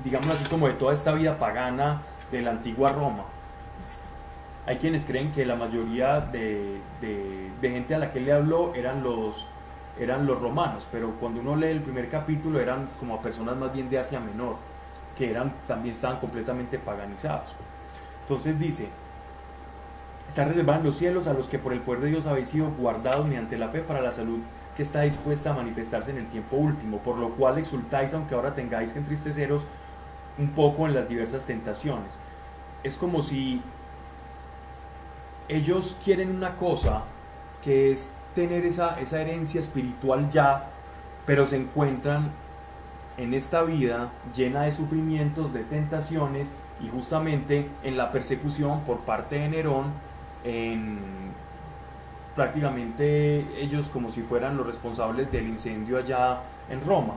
digamos 0.04 0.28
así, 0.30 0.44
como 0.46 0.68
de 0.68 0.74
toda 0.74 0.94
esta 0.94 1.12
vida 1.14 1.38
pagana 1.38 2.02
de 2.32 2.42
la 2.42 2.52
antigua 2.52 2.92
Roma. 2.92 3.24
Hay 4.66 4.78
quienes 4.78 5.06
creen 5.06 5.32
que 5.32 5.46
la 5.46 5.56
mayoría 5.56 6.20
de, 6.20 6.82
gente 7.62 7.96
a 7.96 8.00
la 8.00 8.12
que 8.12 8.20
él 8.20 8.26
le 8.26 8.34
habló 8.34 8.74
eran 8.74 9.04
los, 9.04 9.46
eran 10.00 10.26
los 10.26 10.42
romanos, 10.42 10.88
pero 10.92 11.12
cuando 11.20 11.42
uno 11.42 11.56
lee 11.56 11.68
el 11.68 11.82
primer 11.82 12.10
capítulo 12.10 12.60
eran 12.60 12.88
como 13.00 13.22
personas 13.22 13.56
más 13.58 13.72
bien 13.74 13.90
de 13.90 14.00
Asia 14.00 14.20
Menor, 14.20 14.56
que 15.18 15.30
eran, 15.30 15.54
también 15.68 15.94
estaban 15.94 16.18
completamente 16.18 16.80
paganizados. 16.80 17.50
Entonces 18.24 18.60
dice, 18.60 18.90
está 20.28 20.46
reservada 20.46 20.80
en 20.80 20.86
los 20.86 20.98
cielos 20.98 21.28
a 21.28 21.34
los 21.34 21.48
que 21.48 21.60
por 21.60 21.74
el 21.74 21.82
poder 21.82 22.02
de 22.02 22.10
Dios 22.10 22.26
habéis 22.26 22.50
sido 22.50 22.72
guardados 22.72 23.28
mediante 23.28 23.58
la 23.58 23.70
fe 23.70 23.82
para 23.82 24.02
la 24.02 24.12
salud 24.14 24.40
que 24.76 24.84
está 24.84 25.02
dispuesta 25.02 25.52
a 25.52 25.54
manifestarse 25.54 26.12
en 26.12 26.18
el 26.18 26.28
tiempo 26.28 26.58
último, 26.58 27.00
por 27.00 27.18
lo 27.18 27.30
cual 27.30 27.58
exultáis 27.58 28.14
aunque 28.14 28.36
ahora 28.36 28.54
tengáis 28.54 28.92
que 28.92 29.00
entristeceros 29.00 29.64
un 30.38 30.50
poco 30.50 30.86
en 30.86 30.94
las 30.94 31.08
diversas 31.08 31.46
tentaciones. 31.46 32.10
Es 32.84 32.96
como 32.96 33.22
si 33.22 33.62
ellos 35.48 35.96
quieren 36.04 36.36
una 36.36 36.56
cosa 36.56 37.04
que 37.64 37.92
es 37.92 38.12
tener 38.34 38.66
esa, 38.66 39.00
esa 39.00 39.22
herencia 39.22 39.62
espiritual 39.62 40.30
ya, 40.30 40.70
pero 41.26 41.48
se 41.48 41.56
encuentran 41.56 42.32
en 43.18 43.34
esta 43.34 43.64
vida 43.64 44.10
llena 44.36 44.64
de 44.64 44.72
sufrimientos, 44.72 45.54
de 45.54 45.64
tentaciones 45.64 46.54
y 46.82 46.90
justamente 46.90 47.70
en 47.84 47.98
la 47.98 48.12
persecución 48.12 48.82
por 48.82 49.00
parte 49.00 49.36
de 49.36 49.48
Nerón, 49.50 49.86
en 50.44 51.00
prácticamente 52.36 53.46
ellos 53.62 53.90
como 53.90 54.12
si 54.12 54.22
fueran 54.22 54.58
los 54.58 54.68
responsables 54.68 55.32
del 55.32 55.48
incendio 55.48 55.98
allá 55.98 56.42
en 56.70 56.86
Roma. 56.86 57.14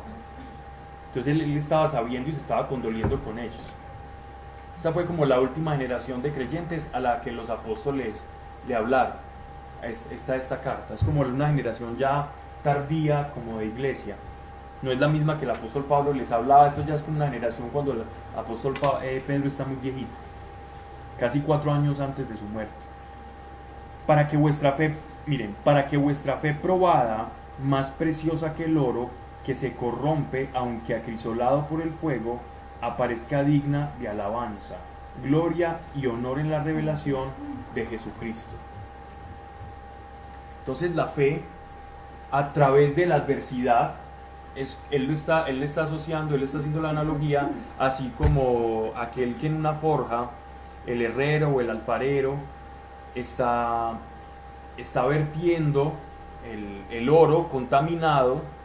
Entonces 1.08 1.32
él, 1.32 1.56
estaba 1.56 1.88
sabiendo 1.88 2.28
y 2.28 2.32
se 2.32 2.40
estaba 2.40 2.68
condoliendo 2.68 3.18
con 3.20 3.38
ellos. 3.38 3.54
Esta 4.76 4.92
fue 4.92 5.06
como 5.06 5.24
la 5.24 5.40
última 5.40 5.72
generación 5.76 6.22
de 6.22 6.32
creyentes 6.32 6.86
a 6.92 7.00
la 7.00 7.20
que 7.20 7.32
los 7.32 7.50
apóstoles 7.50 8.22
le 8.66 8.74
hablaron. 8.76 9.14
Es- 9.82 10.06
Esta 10.12 10.36
esta 10.36 10.60
carta. 10.60 10.94
Es 10.94 11.02
como 11.04 11.22
una 11.22 11.48
generación 11.48 11.96
ya 11.96 12.28
tardía 12.62 13.30
como 13.34 13.58
de 13.58 13.66
iglesia. 13.66 14.16
No 14.82 14.92
es 14.92 15.00
la 15.00 15.08
misma 15.08 15.38
que 15.38 15.44
el 15.44 15.50
apóstol 15.50 15.84
Pablo 15.84 16.12
les 16.12 16.30
hablaba. 16.30 16.68
Esto 16.68 16.84
ya 16.84 16.94
es 16.94 17.02
como 17.02 17.16
una 17.16 17.26
generación 17.28 17.68
cuando 17.72 17.92
el 17.92 18.02
apóstol 18.36 18.74
eh, 19.02 19.22
Pedro 19.26 19.48
está 19.48 19.64
muy 19.64 19.76
viejito. 19.76 20.10
Casi 21.18 21.40
cuatro 21.40 21.72
años 21.72 21.98
antes 21.98 22.28
de 22.28 22.36
su 22.36 22.44
muerte. 22.44 22.72
Para 24.06 24.28
que 24.28 24.36
vuestra 24.36 24.72
fe, 24.72 24.94
miren, 25.26 25.54
para 25.64 25.86
que 25.88 25.96
vuestra 25.96 26.36
fe 26.36 26.54
probada, 26.54 27.28
más 27.64 27.90
preciosa 27.90 28.54
que 28.54 28.66
el 28.66 28.78
oro, 28.78 29.10
que 29.48 29.54
se 29.54 29.72
corrompe 29.72 30.50
aunque 30.52 30.94
acrisolado 30.94 31.64
por 31.68 31.80
el 31.80 31.90
fuego, 31.94 32.38
aparezca 32.82 33.42
digna 33.42 33.92
de 33.98 34.06
alabanza, 34.06 34.74
gloria 35.24 35.78
y 35.96 36.04
honor 36.04 36.38
en 36.38 36.50
la 36.50 36.62
revelación 36.62 37.30
de 37.74 37.86
Jesucristo. 37.86 38.52
Entonces 40.58 40.94
la 40.94 41.06
fe, 41.06 41.40
a 42.30 42.52
través 42.52 42.94
de 42.94 43.06
la 43.06 43.14
adversidad, 43.14 43.94
es, 44.54 44.76
él, 44.90 45.06
lo 45.06 45.14
está, 45.14 45.48
él 45.48 45.62
está 45.62 45.84
asociando, 45.84 46.34
él 46.34 46.42
está 46.42 46.58
haciendo 46.58 46.82
la 46.82 46.90
analogía, 46.90 47.48
así 47.78 48.12
como 48.18 48.92
aquel 48.96 49.36
que 49.36 49.46
en 49.46 49.56
una 49.56 49.72
forja, 49.72 50.28
el 50.86 51.00
herrero 51.00 51.48
o 51.48 51.62
el 51.62 51.70
alfarero, 51.70 52.34
está, 53.14 53.92
está 54.76 55.06
vertiendo 55.06 55.94
el, 56.44 56.82
el 56.90 57.08
oro 57.08 57.48
contaminado 57.48 58.57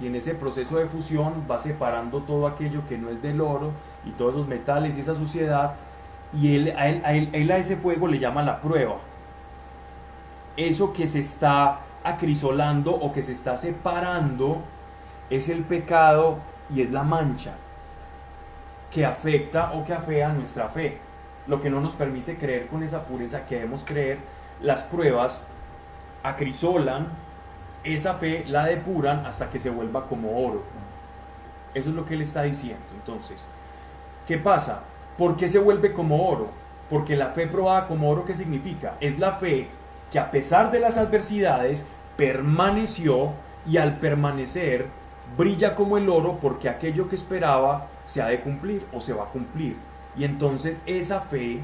y 0.00 0.06
en 0.06 0.14
ese 0.16 0.34
proceso 0.34 0.76
de 0.78 0.86
fusión 0.86 1.46
va 1.50 1.58
separando 1.58 2.20
todo 2.22 2.46
aquello 2.46 2.82
que 2.88 2.98
no 2.98 3.10
es 3.10 3.20
del 3.22 3.40
oro 3.40 3.72
y 4.04 4.10
todos 4.12 4.34
esos 4.34 4.48
metales 4.48 4.96
y 4.96 5.00
esa 5.00 5.14
suciedad 5.14 5.74
y 6.32 6.54
él 6.56 6.74
a, 6.76 6.88
él, 6.88 7.02
a 7.04 7.14
él- 7.14 7.50
a 7.50 7.58
ese 7.58 7.76
fuego 7.76 8.06
le 8.08 8.18
llama 8.18 8.42
la 8.42 8.60
prueba. 8.60 8.96
Eso 10.56 10.92
que 10.92 11.06
se 11.06 11.20
está 11.20 11.80
acrisolando 12.02 12.92
o 12.94 13.12
que 13.12 13.22
se 13.22 13.32
está 13.32 13.56
separando 13.56 14.62
es 15.30 15.48
el 15.48 15.62
pecado 15.64 16.38
y 16.70 16.82
es 16.82 16.90
la 16.90 17.02
mancha 17.02 17.52
que 18.90 19.04
afecta 19.04 19.72
o 19.74 19.84
que 19.84 19.92
afea 19.92 20.32
nuestra 20.32 20.68
fe. 20.68 20.98
lo 21.46 21.62
que 21.62 21.70
no 21.70 21.80
nos 21.80 21.94
permite 21.94 22.36
creer 22.36 22.66
con 22.66 22.82
esa 22.82 23.04
pureza 23.04 23.46
que 23.46 23.54
debemos 23.54 23.82
creer, 23.82 24.18
las 24.60 24.82
pruebas 24.82 25.42
acrisolan 26.22 27.06
esa 27.84 28.14
fe, 28.14 28.44
la 28.46 28.66
depuran 28.66 29.26
hasta 29.26 29.50
que 29.50 29.60
se 29.60 29.70
vuelva 29.70 30.06
como 30.06 30.44
oro. 30.44 30.62
Eso 31.74 31.90
es 31.90 31.94
lo 31.94 32.04
que 32.04 32.14
él 32.14 32.22
está 32.22 32.42
diciendo. 32.42 32.84
Entonces, 32.94 33.46
¿qué 34.26 34.38
pasa? 34.38 34.82
¿Por 35.16 35.36
qué 35.36 35.48
se 35.48 35.58
vuelve 35.58 35.92
como 35.92 36.28
oro? 36.28 36.48
Porque 36.90 37.16
la 37.16 37.28
fe 37.28 37.46
probada 37.46 37.86
como 37.86 38.10
oro, 38.10 38.24
¿qué 38.24 38.34
significa? 38.34 38.94
Es 39.00 39.18
la 39.18 39.32
fe 39.32 39.68
que 40.12 40.18
a 40.18 40.30
pesar 40.30 40.70
de 40.70 40.80
las 40.80 40.96
adversidades 40.96 41.84
permaneció 42.16 43.32
y 43.66 43.76
al 43.76 43.98
permanecer 43.98 44.86
brilla 45.36 45.74
como 45.74 45.98
el 45.98 46.08
oro 46.08 46.38
porque 46.40 46.68
aquello 46.68 47.08
que 47.08 47.16
esperaba 47.16 47.86
se 48.06 48.22
ha 48.22 48.26
de 48.26 48.40
cumplir 48.40 48.84
o 48.92 49.00
se 49.00 49.12
va 49.12 49.24
a 49.24 49.28
cumplir. 49.28 49.76
Y 50.16 50.24
entonces 50.24 50.78
esa 50.86 51.20
fe 51.20 51.60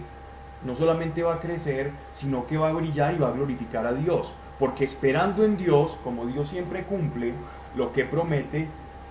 no 0.64 0.74
solamente 0.74 1.22
va 1.22 1.34
a 1.34 1.40
crecer, 1.40 1.90
sino 2.12 2.46
que 2.46 2.56
va 2.56 2.68
a 2.68 2.72
brillar 2.72 3.14
y 3.14 3.18
va 3.18 3.28
a 3.28 3.32
glorificar 3.32 3.86
a 3.86 3.92
Dios. 3.92 4.34
Porque 4.58 4.84
esperando 4.84 5.44
en 5.44 5.56
Dios, 5.56 5.98
como 6.04 6.26
Dios 6.26 6.48
siempre 6.48 6.84
cumple 6.84 7.34
lo 7.76 7.92
que 7.92 8.04
promete, 8.04 8.68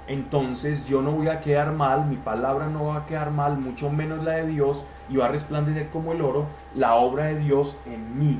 entonces 0.07 0.85
yo 0.85 1.01
no 1.01 1.11
voy 1.11 1.29
a 1.29 1.41
quedar 1.41 1.71
mal, 1.71 2.05
mi 2.05 2.17
palabra 2.17 2.67
no 2.67 2.85
va 2.85 2.97
a 2.97 3.05
quedar 3.05 3.31
mal, 3.31 3.57
mucho 3.57 3.89
menos 3.89 4.23
la 4.23 4.33
de 4.33 4.47
Dios, 4.47 4.83
y 5.09 5.17
va 5.17 5.25
a 5.25 5.29
resplandecer 5.29 5.89
como 5.89 6.13
el 6.13 6.21
oro 6.21 6.45
la 6.75 6.95
obra 6.95 7.25
de 7.25 7.39
Dios 7.39 7.77
en 7.85 8.19
mí. 8.19 8.39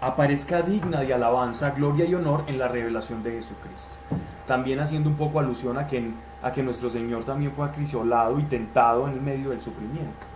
Aparezca 0.00 0.62
digna 0.62 1.00
de 1.00 1.12
alabanza, 1.12 1.70
gloria 1.70 2.04
y 2.04 2.14
honor 2.14 2.44
en 2.46 2.58
la 2.58 2.68
revelación 2.68 3.22
de 3.22 3.32
Jesucristo. 3.32 3.96
También 4.46 4.78
haciendo 4.80 5.10
un 5.10 5.16
poco 5.16 5.40
alusión 5.40 5.76
a 5.76 5.86
que, 5.88 6.10
a 6.42 6.52
que 6.52 6.62
nuestro 6.62 6.88
Señor 6.88 7.24
también 7.24 7.52
fue 7.52 7.66
acrisolado 7.66 8.38
y 8.38 8.44
tentado 8.44 9.08
en 9.08 9.14
el 9.14 9.20
medio 9.20 9.50
del 9.50 9.60
sufrimiento. 9.60 10.26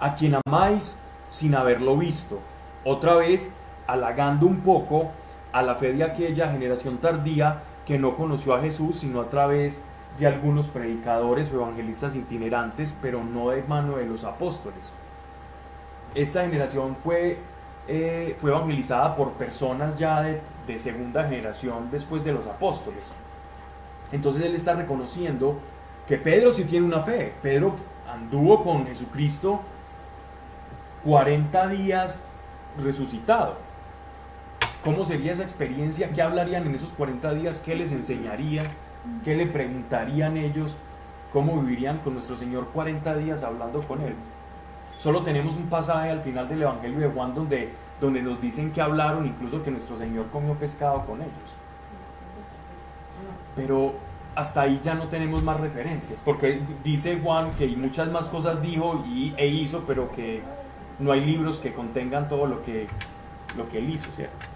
A 0.00 0.14
quien 0.14 0.36
amáis 0.46 0.96
sin 1.30 1.54
haberlo 1.54 1.96
visto. 1.96 2.40
Otra 2.84 3.14
vez, 3.16 3.52
halagando 3.86 4.46
un 4.46 4.60
poco 4.60 5.10
a 5.52 5.62
la 5.62 5.76
fe 5.76 5.92
de 5.92 6.04
aquella 6.04 6.50
generación 6.50 6.98
tardía 6.98 7.62
que 7.86 7.98
no 7.98 8.16
conoció 8.16 8.54
a 8.54 8.60
Jesús, 8.60 8.96
sino 8.96 9.20
a 9.20 9.28
través 9.28 9.80
de 10.18 10.26
algunos 10.26 10.68
predicadores 10.68 11.50
o 11.50 11.56
evangelistas 11.56 12.14
itinerantes, 12.14 12.94
pero 13.00 13.22
no 13.24 13.50
de 13.50 13.62
mano 13.62 13.96
de 13.96 14.06
los 14.06 14.24
apóstoles. 14.24 14.92
Esta 16.14 16.42
generación 16.42 16.96
fue, 17.02 17.38
eh, 17.88 18.36
fue 18.40 18.50
evangelizada 18.50 19.16
por 19.16 19.32
personas 19.32 19.98
ya 19.98 20.22
de, 20.22 20.40
segunda 20.78 21.24
generación 21.24 21.90
después 21.90 22.24
de 22.24 22.32
los 22.32 22.46
apóstoles. 22.46 23.02
Entonces 24.10 24.42
él 24.42 24.54
está 24.54 24.74
reconociendo 24.74 25.58
que 26.08 26.16
Pedro 26.18 26.52
sí 26.52 26.64
tiene 26.64 26.86
una 26.86 27.00
fe. 27.00 27.32
Pedro 27.42 27.74
anduvo 28.10 28.62
con 28.62 28.86
Jesucristo 28.86 29.60
40 31.04 31.68
días 31.68 32.22
resucitado. 32.82 33.56
¿Cómo 34.84 35.04
sería 35.04 35.32
esa 35.32 35.44
experiencia? 35.44 36.10
¿Qué 36.10 36.22
hablarían 36.22 36.66
en 36.66 36.74
esos 36.74 36.90
40 36.90 37.34
días? 37.34 37.58
¿Qué 37.58 37.74
les 37.74 37.92
enseñaría? 37.92 38.64
¿Qué 39.24 39.36
le 39.36 39.46
preguntarían 39.46 40.36
ellos? 40.36 40.76
¿Cómo 41.32 41.60
vivirían 41.60 41.98
con 41.98 42.14
nuestro 42.14 42.36
Señor 42.36 42.68
40 42.72 43.14
días 43.16 43.42
hablando 43.42 43.82
con 43.82 44.00
Él? 44.00 44.14
Solo 44.98 45.22
tenemos 45.22 45.56
un 45.56 45.66
pasaje 45.66 46.10
al 46.10 46.20
final 46.20 46.48
del 46.48 46.62
Evangelio 46.62 46.98
de 47.00 47.08
Juan 47.08 47.34
donde, 47.34 47.70
donde 48.00 48.22
nos 48.22 48.40
dicen 48.40 48.70
que 48.70 48.80
hablaron, 48.80 49.26
incluso 49.26 49.62
que 49.62 49.70
nuestro 49.70 49.98
Señor 49.98 50.26
comió 50.30 50.54
pescado 50.54 51.04
con 51.06 51.20
ellos. 51.20 51.32
Pero 53.56 53.94
hasta 54.34 54.62
ahí 54.62 54.80
ya 54.82 54.94
no 54.94 55.08
tenemos 55.08 55.42
más 55.42 55.60
referencias, 55.60 56.18
porque 56.24 56.60
dice 56.84 57.20
Juan 57.22 57.52
que 57.52 57.66
muchas 57.68 58.10
más 58.10 58.28
cosas 58.28 58.62
dijo 58.62 59.04
y, 59.06 59.34
e 59.36 59.46
hizo, 59.46 59.84
pero 59.86 60.10
que 60.12 60.42
no 61.02 61.12
hay 61.12 61.24
libros 61.24 61.58
que 61.58 61.72
contengan 61.72 62.28
todo 62.28 62.46
lo 62.46 62.62
que, 62.62 62.86
lo 63.56 63.68
que 63.68 63.78
él 63.78 63.90
hizo, 63.90 64.10
¿cierto? 64.12 64.46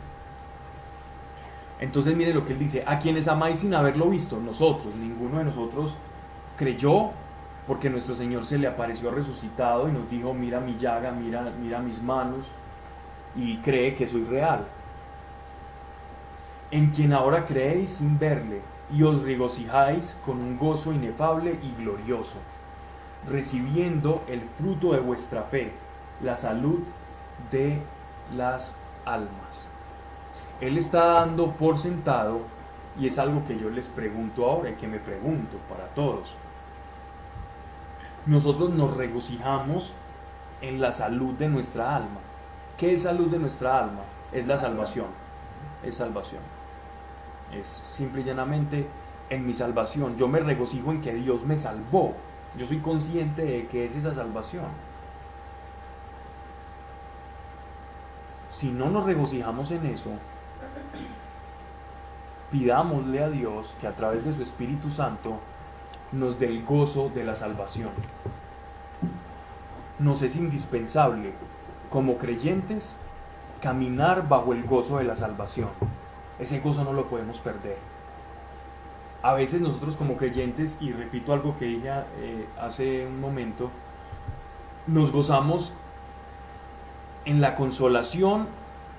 Entonces 1.80 2.16
mire 2.16 2.32
lo 2.32 2.46
que 2.46 2.54
él 2.54 2.58
dice, 2.58 2.84
a 2.86 2.98
quienes 2.98 3.28
amáis 3.28 3.58
sin 3.58 3.74
haberlo 3.74 4.08
visto, 4.08 4.38
nosotros, 4.38 4.94
ninguno 4.94 5.38
de 5.38 5.44
nosotros 5.44 5.94
creyó 6.56 7.10
porque 7.66 7.90
nuestro 7.90 8.14
Señor 8.14 8.46
se 8.46 8.58
le 8.58 8.68
apareció 8.68 9.10
resucitado 9.10 9.88
y 9.88 9.92
nos 9.92 10.08
dijo, 10.08 10.32
mira 10.32 10.60
mi 10.60 10.78
llaga, 10.78 11.10
mira, 11.10 11.52
mira 11.60 11.80
mis 11.80 12.00
manos 12.00 12.46
y 13.34 13.58
cree 13.58 13.96
que 13.96 14.06
soy 14.06 14.24
real. 14.24 14.64
En 16.70 16.90
quien 16.90 17.12
ahora 17.12 17.44
creéis 17.44 17.90
sin 17.90 18.18
verle 18.18 18.60
y 18.94 19.02
os 19.02 19.22
regocijáis 19.22 20.16
con 20.24 20.38
un 20.38 20.56
gozo 20.56 20.92
inefable 20.92 21.58
y 21.62 21.82
glorioso, 21.82 22.36
recibiendo 23.28 24.22
el 24.28 24.42
fruto 24.58 24.92
de 24.92 25.00
vuestra 25.00 25.42
fe, 25.42 25.72
la 26.22 26.36
salud 26.36 26.80
de 27.50 27.80
las 28.34 28.74
almas. 29.04 29.66
Él 30.60 30.78
está 30.78 31.04
dando 31.06 31.52
por 31.52 31.78
sentado, 31.78 32.40
y 32.98 33.06
es 33.06 33.18
algo 33.18 33.46
que 33.46 33.58
yo 33.58 33.68
les 33.68 33.86
pregunto 33.86 34.46
ahora 34.46 34.70
y 34.70 34.74
que 34.74 34.86
me 34.86 34.98
pregunto 34.98 35.58
para 35.68 35.86
todos. 35.88 36.34
Nosotros 38.24 38.70
nos 38.70 38.96
regocijamos 38.96 39.94
en 40.62 40.80
la 40.80 40.92
salud 40.92 41.34
de 41.34 41.48
nuestra 41.48 41.94
alma. 41.94 42.20
¿Qué 42.78 42.94
es 42.94 43.02
salud 43.02 43.28
de 43.28 43.38
nuestra 43.38 43.78
alma? 43.78 44.00
Es 44.32 44.46
la 44.46 44.56
salvación. 44.58 45.06
Es 45.84 45.96
salvación. 45.96 46.40
Es 47.52 47.84
simple 47.94 48.22
y 48.22 48.24
llanamente 48.24 48.86
en 49.30 49.46
mi 49.46 49.52
salvación. 49.52 50.16
Yo 50.16 50.26
me 50.28 50.40
regocijo 50.40 50.90
en 50.90 51.02
que 51.02 51.14
Dios 51.14 51.44
me 51.44 51.58
salvó. 51.58 52.14
Yo 52.58 52.66
soy 52.66 52.78
consciente 52.78 53.44
de 53.44 53.66
que 53.66 53.84
es 53.84 53.94
esa 53.94 54.14
salvación. 54.14 54.64
Si 58.56 58.70
no 58.70 58.88
nos 58.88 59.04
regocijamos 59.04 59.70
en 59.70 59.84
eso, 59.84 60.08
pidámosle 62.50 63.22
a 63.22 63.28
Dios 63.28 63.76
que 63.82 63.86
a 63.86 63.94
través 63.94 64.24
de 64.24 64.32
su 64.32 64.42
Espíritu 64.42 64.88
Santo 64.88 65.40
nos 66.10 66.38
dé 66.38 66.46
el 66.46 66.64
gozo 66.64 67.10
de 67.14 67.22
la 67.22 67.34
salvación. 67.34 67.90
Nos 69.98 70.22
es 70.22 70.36
indispensable, 70.36 71.34
como 71.90 72.16
creyentes, 72.16 72.96
caminar 73.60 74.26
bajo 74.26 74.54
el 74.54 74.64
gozo 74.64 74.96
de 74.96 75.04
la 75.04 75.16
salvación. 75.16 75.68
Ese 76.38 76.60
gozo 76.60 76.82
no 76.82 76.94
lo 76.94 77.10
podemos 77.10 77.40
perder. 77.40 77.76
A 79.20 79.34
veces 79.34 79.60
nosotros 79.60 79.96
como 79.96 80.16
creyentes, 80.16 80.78
y 80.80 80.92
repito 80.92 81.34
algo 81.34 81.58
que 81.58 81.66
dije 81.66 81.90
eh, 81.90 82.46
hace 82.58 83.06
un 83.06 83.20
momento, 83.20 83.68
nos 84.86 85.12
gozamos 85.12 85.74
en 87.26 87.40
la 87.40 87.56
consolación 87.56 88.46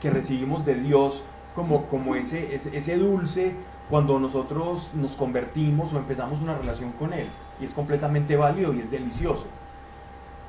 que 0.01 0.11
recibimos 0.11 0.65
de 0.65 0.75
Dios 0.75 1.23
como, 1.55 1.87
como 1.87 2.15
ese, 2.15 2.55
ese, 2.55 2.97
dulce 2.97 3.55
cuando 3.89 4.19
nosotros 4.19 4.91
nos 4.93 5.13
convertimos 5.13 5.93
o 5.93 5.97
empezamos 5.97 6.41
una 6.41 6.55
relación 6.55 6.91
con 6.91 7.13
Él. 7.13 7.29
Y 7.59 7.65
es 7.65 7.73
completamente 7.73 8.35
válido 8.35 8.73
y 8.73 8.81
es 8.81 8.91
delicioso. 8.91 9.47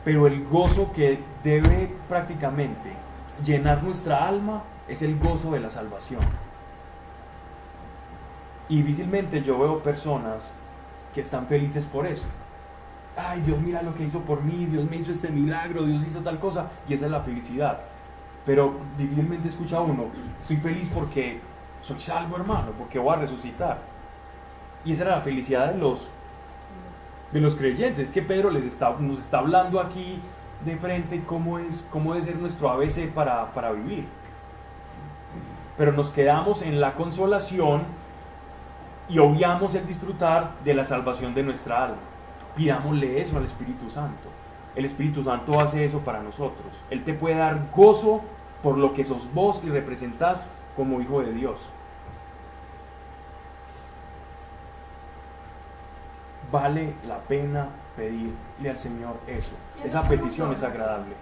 Pero 0.04 0.26
el 0.26 0.44
gozo 0.44 0.92
que 0.92 1.20
debe 1.42 1.90
prácticamente 2.08 2.92
llenar 3.44 3.82
nuestra 3.82 4.28
alma 4.28 4.64
es 4.86 5.00
el 5.02 5.18
gozo 5.18 5.52
de 5.52 5.60
la 5.60 5.70
salvación. 5.70 6.20
Y 8.68 8.82
difícilmente 8.82 9.42
yo 9.42 9.58
veo 9.58 9.78
personas 9.78 10.50
que 11.14 11.22
están 11.22 11.46
felices 11.46 11.86
por 11.86 12.06
eso. 12.06 12.24
Ay, 13.18 13.40
Dios 13.40 13.58
mira 13.60 13.82
lo 13.82 13.94
que 13.94 14.04
hizo 14.04 14.20
por 14.20 14.42
mí, 14.42 14.66
Dios 14.66 14.88
me 14.88 14.96
hizo 14.96 15.10
este 15.10 15.28
milagro, 15.28 15.82
Dios 15.82 16.06
hizo 16.06 16.20
tal 16.20 16.38
cosa, 16.38 16.68
y 16.88 16.94
esa 16.94 17.06
es 17.06 17.10
la 17.10 17.20
felicidad. 17.20 17.80
Pero 18.46 18.74
difícilmente 18.96 19.48
escucha 19.48 19.80
uno, 19.80 20.04
estoy 20.40 20.58
feliz 20.58 20.88
porque 20.94 21.40
soy 21.82 22.00
salvo 22.00 22.36
hermano, 22.36 22.70
porque 22.78 22.98
voy 22.98 23.14
a 23.14 23.18
resucitar. 23.18 23.78
Y 24.84 24.92
esa 24.92 25.02
era 25.02 25.16
la 25.16 25.22
felicidad 25.22 25.72
de 25.72 25.78
los, 25.78 26.10
de 27.32 27.40
los 27.40 27.56
creyentes. 27.56 28.08
Es 28.08 28.14
que 28.14 28.22
Pedro 28.22 28.50
les 28.50 28.64
está, 28.64 28.94
nos 29.00 29.18
está 29.18 29.38
hablando 29.38 29.80
aquí 29.80 30.20
de 30.64 30.76
frente 30.76 31.22
cómo, 31.26 31.58
es, 31.58 31.84
cómo 31.90 32.14
debe 32.14 32.26
ser 32.26 32.36
nuestro 32.36 32.70
ABC 32.70 33.12
para, 33.12 33.46
para 33.52 33.72
vivir. 33.72 34.06
Pero 35.76 35.92
nos 35.92 36.10
quedamos 36.10 36.62
en 36.62 36.80
la 36.80 36.94
consolación 36.94 37.82
y 39.08 39.18
obviamos 39.18 39.74
el 39.74 39.86
disfrutar 39.86 40.52
de 40.64 40.74
la 40.74 40.84
salvación 40.84 41.34
de 41.34 41.42
nuestra 41.42 41.84
alma. 41.84 41.98
Pidámosle 42.58 43.22
eso 43.22 43.36
al 43.36 43.44
Espíritu 43.44 43.88
Santo. 43.88 44.28
El 44.74 44.84
Espíritu 44.84 45.22
Santo 45.22 45.60
hace 45.60 45.84
eso 45.84 46.00
para 46.00 46.20
nosotros. 46.24 46.66
Él 46.90 47.04
te 47.04 47.14
puede 47.14 47.36
dar 47.36 47.56
gozo 47.72 48.20
por 48.64 48.76
lo 48.76 48.94
que 48.94 49.04
sos 49.04 49.32
vos 49.32 49.60
y 49.64 49.68
representás 49.68 50.44
como 50.76 51.00
hijo 51.00 51.20
de 51.22 51.32
Dios. 51.32 51.60
Vale 56.50 56.94
la 57.06 57.18
pena 57.18 57.68
pedirle 57.96 58.70
al 58.70 58.76
Señor 58.76 59.18
eso. 59.28 59.52
Esa 59.84 60.02
petición 60.08 60.52
es 60.52 60.64
agradable. 60.64 61.14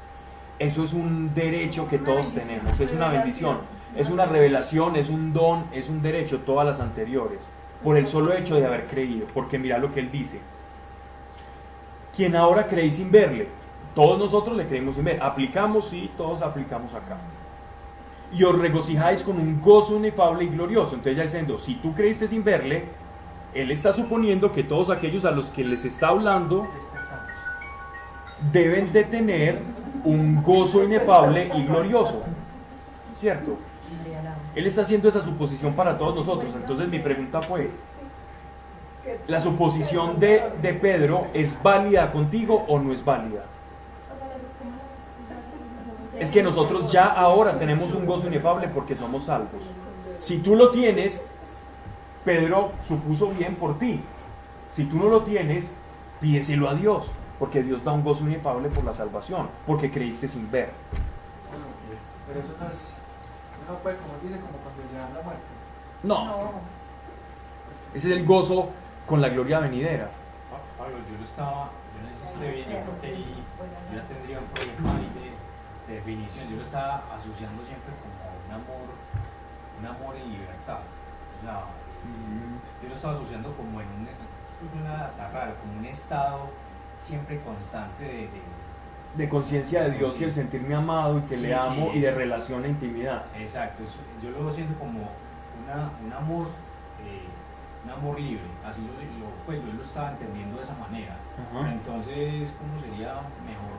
Eso 0.58 0.84
es 0.84 0.94
un 0.94 1.34
derecho 1.34 1.86
que 1.86 1.98
todos 1.98 2.32
tenemos, 2.32 2.80
es 2.80 2.92
una 2.92 3.08
bendición, 3.08 3.58
es 3.94 4.08
una 4.08 4.24
revelación, 4.24 4.96
es 4.96 5.10
un 5.10 5.34
don, 5.34 5.64
es 5.70 5.90
un 5.90 6.00
derecho, 6.00 6.38
todas 6.38 6.66
las 6.66 6.80
anteriores, 6.80 7.46
por 7.84 7.98
el 7.98 8.06
solo 8.06 8.32
hecho 8.32 8.56
de 8.56 8.64
haber 8.64 8.86
creído. 8.86 9.26
Porque 9.34 9.58
mira 9.58 9.76
lo 9.76 9.92
que 9.92 10.00
Él 10.00 10.10
dice, 10.10 10.40
quien 12.16 12.34
ahora 12.34 12.66
creéis 12.66 12.94
sin 12.94 13.10
verle. 13.10 13.48
Todos 13.94 14.18
nosotros 14.18 14.56
le 14.56 14.66
creemos 14.66 14.94
sin 14.94 15.04
ver. 15.04 15.22
Aplicamos, 15.22 15.88
sí, 15.88 16.10
todos 16.16 16.42
aplicamos 16.42 16.92
acá. 16.94 17.18
Y 18.32 18.42
os 18.42 18.58
regocijáis 18.58 19.22
con 19.22 19.38
un 19.38 19.60
gozo 19.60 19.96
inefable 19.96 20.44
y 20.44 20.48
glorioso. 20.48 20.94
Entonces 20.94 21.16
ya 21.16 21.22
diciendo, 21.22 21.58
si 21.58 21.74
tú 21.76 21.94
creíste 21.94 22.26
sin 22.26 22.42
verle, 22.42 22.84
él 23.54 23.70
está 23.70 23.92
suponiendo 23.92 24.52
que 24.52 24.64
todos 24.64 24.90
aquellos 24.90 25.24
a 25.24 25.30
los 25.30 25.50
que 25.50 25.64
les 25.64 25.84
está 25.84 26.08
hablando 26.08 26.66
deben 28.52 28.92
de 28.92 29.04
tener 29.04 29.60
un 30.04 30.42
gozo 30.42 30.84
inefable 30.84 31.50
y 31.54 31.64
glorioso. 31.64 32.22
¿Cierto? 33.14 33.56
Él 34.54 34.66
está 34.66 34.82
haciendo 34.82 35.08
esa 35.08 35.22
suposición 35.22 35.74
para 35.74 35.96
todos 35.96 36.14
nosotros. 36.14 36.52
Entonces 36.54 36.88
mi 36.88 36.98
pregunta 36.98 37.40
fue, 37.40 37.70
¿la 39.26 39.40
suposición 39.40 40.18
de, 40.20 40.42
de 40.62 40.74
Pedro 40.74 41.26
es 41.34 41.60
válida 41.62 42.12
contigo 42.12 42.64
o 42.68 42.78
no 42.78 42.92
es 42.92 43.04
válida? 43.04 43.44
Es 46.18 46.30
que 46.30 46.42
nosotros 46.42 46.90
ya 46.90 47.06
ahora 47.06 47.58
tenemos 47.58 47.92
un 47.92 48.06
gozo 48.06 48.28
inefable 48.28 48.68
porque 48.68 48.96
somos 48.96 49.24
salvos. 49.24 49.62
Si 50.20 50.38
tú 50.38 50.56
lo 50.56 50.70
tienes, 50.70 51.20
Pedro 52.24 52.72
supuso 52.86 53.28
bien 53.30 53.56
por 53.56 53.78
ti. 53.78 54.00
Si 54.74 54.84
tú 54.84 54.96
no 54.96 55.08
lo 55.08 55.22
tienes, 55.22 55.70
pídeselo 56.20 56.68
a 56.68 56.74
Dios, 56.74 57.10
porque 57.38 57.62
Dios 57.62 57.84
da 57.84 57.92
un 57.92 58.02
gozo 58.02 58.24
inefable 58.24 58.68
por 58.68 58.84
la 58.84 58.94
salvación, 58.94 59.48
porque 59.66 59.90
creíste 59.90 60.26
sin 60.26 60.50
ver. 60.50 60.70
Pero 62.26 62.40
eso 62.40 62.48
no 62.58 62.66
es, 62.66 62.78
no 63.68 63.78
puede, 63.78 63.96
como 63.98 64.14
dice, 64.22 64.40
como 64.40 64.58
cuando 64.58 64.82
se 64.90 64.96
da 64.98 65.08
la 65.14 65.22
muerte. 65.22 65.42
No. 66.02 66.52
Ese 67.94 68.12
es 68.12 68.18
el 68.18 68.24
gozo 68.24 68.70
con 69.06 69.20
la 69.20 69.28
gloria 69.28 69.60
venidera. 69.60 70.08
Pablo, 70.78 70.96
yo 71.10 71.18
lo 71.18 71.24
estaba, 71.24 71.70
yo 71.94 71.98
no 72.02 72.08
sé 72.10 72.16
si 72.20 72.32
esté 72.34 72.50
bien, 72.52 72.68
yo 72.70 72.76
creo 72.84 73.00
que 73.00 73.06
ahí 73.06 73.44
yo 73.90 73.96
ya 73.96 74.04
tendría 74.04 74.38
un 74.40 74.46
problema 74.46 74.90
ahí 74.98 75.10
de, 75.16 75.28
de 75.88 75.98
definición. 76.00 76.48
Yo 76.50 76.56
lo 76.56 76.62
estaba 76.62 77.02
asociando 77.16 77.64
siempre 77.64 77.92
como 78.02 78.14
un 78.46 78.52
amor, 78.52 78.86
un 79.80 79.86
amor 79.86 80.16
en 80.16 80.32
libertad. 80.32 80.80
O 80.84 81.44
sea, 81.44 81.64
yo 82.82 82.88
lo 82.88 82.94
estaba 82.94 83.14
asociando 83.14 83.52
como 83.56 83.80
en 83.80 83.86
un, 83.88 84.08
suena 84.72 85.06
hasta 85.06 85.30
raro, 85.30 85.52
como 85.60 85.78
un 85.78 85.84
estado 85.86 86.48
siempre 87.02 87.40
constante 87.40 88.04
de, 88.04 88.28
de- 88.28 88.56
De 89.16 89.28
conciencia 89.28 89.84
de 89.84 89.92
Dios 89.92 90.20
y 90.20 90.24
el 90.24 90.34
sentirme 90.34 90.74
amado 90.74 91.18
y 91.18 91.22
que 91.22 91.36
Sí, 91.36 91.42
le 91.42 91.54
amo 91.54 91.90
sí, 91.92 91.98
y 91.98 92.00
de 92.02 92.10
relación 92.10 92.64
e 92.64 92.68
intimidad. 92.68 93.24
Exacto, 93.34 93.82
yo 94.22 94.30
lo 94.30 94.52
siento 94.52 94.78
como 94.78 95.08
una, 95.64 95.90
un 96.04 96.12
amor, 96.12 96.48
un 97.86 97.90
amor 97.92 98.20
libre, 98.20 98.42
así 98.64 98.80
lo, 98.82 98.88
lo- 99.24 99.32
pues 99.46 99.58
yo 99.64 99.72
lo 99.72 99.82
estaba 99.82 100.10
entendiendo 100.10 100.58
de 100.58 100.64
esa 100.64 100.74
manera. 100.74 101.16
Entonces, 101.72 102.52
¿cómo 102.58 102.80
sería 102.80 103.12
mejor? 103.46 103.76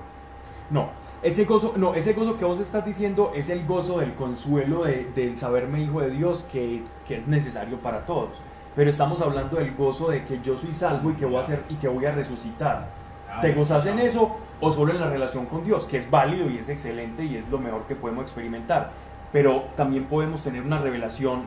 No, 0.69 0.89
ese 1.21 1.45
gozo, 1.45 1.73
no, 1.77 1.93
ese 1.93 2.13
gozo 2.13 2.37
que 2.37 2.45
vos 2.45 2.59
estás 2.59 2.85
diciendo 2.85 3.31
es 3.35 3.49
el 3.49 3.65
gozo 3.65 3.99
del 3.99 4.13
consuelo 4.15 4.83
de- 4.85 5.05
del 5.15 5.37
saberme 5.37 5.81
hijo 5.81 6.01
de 6.01 6.09
Dios 6.11 6.43
que, 6.51 6.83
que 7.07 7.17
es 7.17 7.27
necesario 7.27 7.77
para 7.77 8.05
todos. 8.05 8.29
Pero 8.75 8.89
estamos 8.91 9.21
hablando 9.21 9.57
del 9.57 9.73
gozo 9.75 10.09
de 10.09 10.23
que 10.25 10.39
yo 10.41 10.55
soy 10.57 10.73
salvo 10.73 11.09
y 11.11 11.13
que 11.15 11.25
voy 11.25 11.37
a 11.37 11.43
ser 11.43 11.63
y 11.69 11.75
que 11.75 11.87
voy 11.87 12.05
a 12.05 12.11
resucitar. 12.11 12.87
Ah, 13.29 13.41
¿Te 13.41 13.53
gozas 13.53 13.85
en 13.87 13.99
eso 13.99 14.37
o 14.61 14.71
solo 14.71 14.93
en 14.93 14.99
la 15.01 15.09
relación 15.09 15.47
con 15.47 15.65
Dios? 15.65 15.85
Que 15.85 15.97
es 15.97 16.09
válido 16.09 16.49
y 16.49 16.59
es 16.59 16.69
excelente 16.69 17.23
y 17.25 17.37
es 17.37 17.49
lo 17.49 17.57
mejor 17.57 17.83
que 17.87 17.95
podemos 17.95 18.23
experimentar. 18.23 18.91
Pero 19.31 19.63
también 19.75 20.05
podemos 20.05 20.43
tener 20.43 20.61
una 20.61 20.79
revelación 20.79 21.43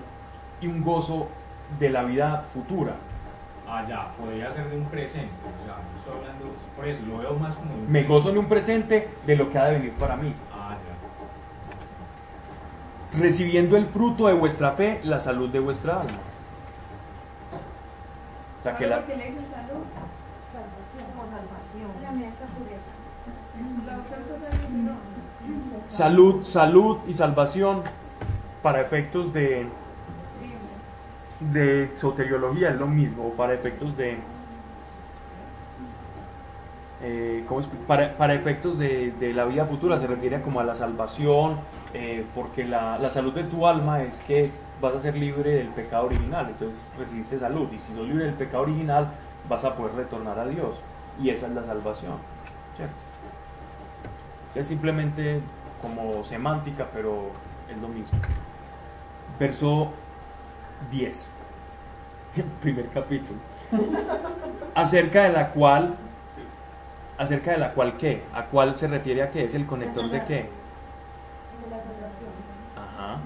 y 0.60 0.66
un 0.66 0.82
gozo 0.82 1.28
de 1.78 1.90
la 1.90 2.02
vida 2.02 2.44
futura. 2.52 2.94
Ah, 3.68 3.84
ya, 3.88 4.08
podría 4.18 4.52
ser 4.52 4.68
de 4.68 4.76
un 4.76 4.86
presente, 4.86 5.30
o 5.44 5.64
sea, 5.64 5.76
yo 5.76 5.98
estoy 5.98 6.18
hablando, 6.18 6.46
por 6.74 6.88
eso 6.88 7.00
lo 7.06 7.18
veo 7.18 7.34
más 7.34 7.54
como 7.54 7.70
de 7.70 7.80
un 7.80 7.82
Me 7.82 8.00
presente. 8.00 8.12
gozo 8.12 8.30
en 8.30 8.38
un 8.38 8.46
presente 8.46 9.08
de 9.26 9.36
lo 9.36 9.50
que 9.50 9.58
ha 9.58 9.64
de 9.66 9.72
venir 9.78 9.92
para 9.92 10.16
mí. 10.16 10.34
Ah, 10.52 10.76
ya. 13.12 13.18
recibiendo 13.20 13.76
el 13.76 13.86
fruto 13.86 14.26
de 14.26 14.34
vuestra 14.34 14.72
fe, 14.72 15.00
la 15.04 15.18
salud 15.20 15.48
de 15.50 15.60
vuestra 15.60 16.00
alma. 16.00 16.18
O 18.60 18.62
sea, 18.62 18.76
que 18.76 18.86
la, 18.86 18.96
¿Por 18.98 19.06
qué 19.06 19.16
le 19.16 19.24
dicen 19.26 19.46
salud? 19.50 19.84
Salvación. 20.52 21.04
Como 21.16 21.22
salvación. 21.30 22.02
La 22.02 22.10
mía 22.12 22.28
está 22.28 22.46
pureza. 22.46 22.90
La 23.86 23.98
otra 23.98 24.16
cosa 24.18 24.50
dice 24.50 24.68
no. 24.82 24.92
salud, 25.88 26.44
salud 26.44 26.98
y 27.06 27.14
salvación 27.14 27.82
para 28.62 28.80
efectos 28.80 29.32
de, 29.32 29.66
de 31.40 31.90
soteriología 31.96 32.70
es 32.70 32.76
lo 32.76 32.86
mismo, 32.86 33.30
para 33.32 33.54
efectos 33.54 33.96
de... 33.96 34.18
eh, 37.02 37.44
¿cómo 37.48 37.62
para, 37.86 38.16
para 38.16 38.34
efectos 38.34 38.78
de, 38.78 39.12
de 39.18 39.32
la 39.32 39.46
vida 39.46 39.64
futura 39.64 39.98
se 39.98 40.06
refiere 40.06 40.42
como 40.42 40.60
a 40.60 40.64
la 40.64 40.74
salvación, 40.74 41.56
eh, 41.94 42.24
porque 42.34 42.64
la, 42.64 42.98
la 42.98 43.10
salud 43.10 43.32
de 43.32 43.44
tu 43.44 43.66
alma 43.66 44.02
es 44.02 44.20
que 44.20 44.50
vas 44.80 44.94
a 44.94 45.00
ser 45.00 45.16
libre 45.16 45.50
del 45.50 45.68
pecado 45.68 46.06
original, 46.06 46.46
entonces 46.48 46.90
recibiste 46.98 47.38
salud, 47.38 47.68
y 47.72 47.78
si 47.78 47.92
sos 47.94 48.06
libre 48.06 48.24
del 48.26 48.34
pecado 48.34 48.62
original 48.62 49.08
vas 49.48 49.64
a 49.64 49.74
poder 49.74 49.94
retornar 49.94 50.38
a 50.38 50.46
Dios, 50.46 50.80
y 51.22 51.30
esa 51.30 51.46
es 51.46 51.54
la 51.54 51.64
salvación, 51.64 52.14
¿cierto? 52.76 52.94
Es 54.54 54.66
simplemente 54.66 55.40
como 55.80 56.22
semántica, 56.24 56.86
pero 56.92 57.30
es 57.70 57.76
lo 57.78 57.88
mismo. 57.88 58.18
Verso 59.38 59.92
10, 60.90 61.28
primer 62.62 62.88
capítulo, 62.88 63.38
acerca 64.74 65.24
de 65.24 65.32
la 65.32 65.50
cual, 65.50 65.94
acerca 67.18 67.52
de 67.52 67.58
la 67.58 67.72
cual 67.72 67.96
qué, 67.96 68.22
a 68.32 68.46
cuál 68.46 68.78
se 68.78 68.88
refiere 68.88 69.22
a 69.22 69.30
qué, 69.30 69.44
es 69.44 69.54
el 69.54 69.66
conector 69.66 70.10
de 70.10 70.24
qué. 70.24 70.48
Ajá. 72.76 73.18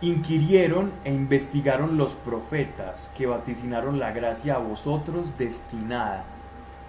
Inquirieron 0.00 0.90
e 1.04 1.12
investigaron 1.12 1.96
los 1.96 2.14
profetas 2.14 3.10
que 3.16 3.26
vaticinaron 3.26 4.00
la 4.00 4.12
gracia 4.12 4.54
a 4.54 4.58
vosotros 4.58 5.36
destinada. 5.38 6.24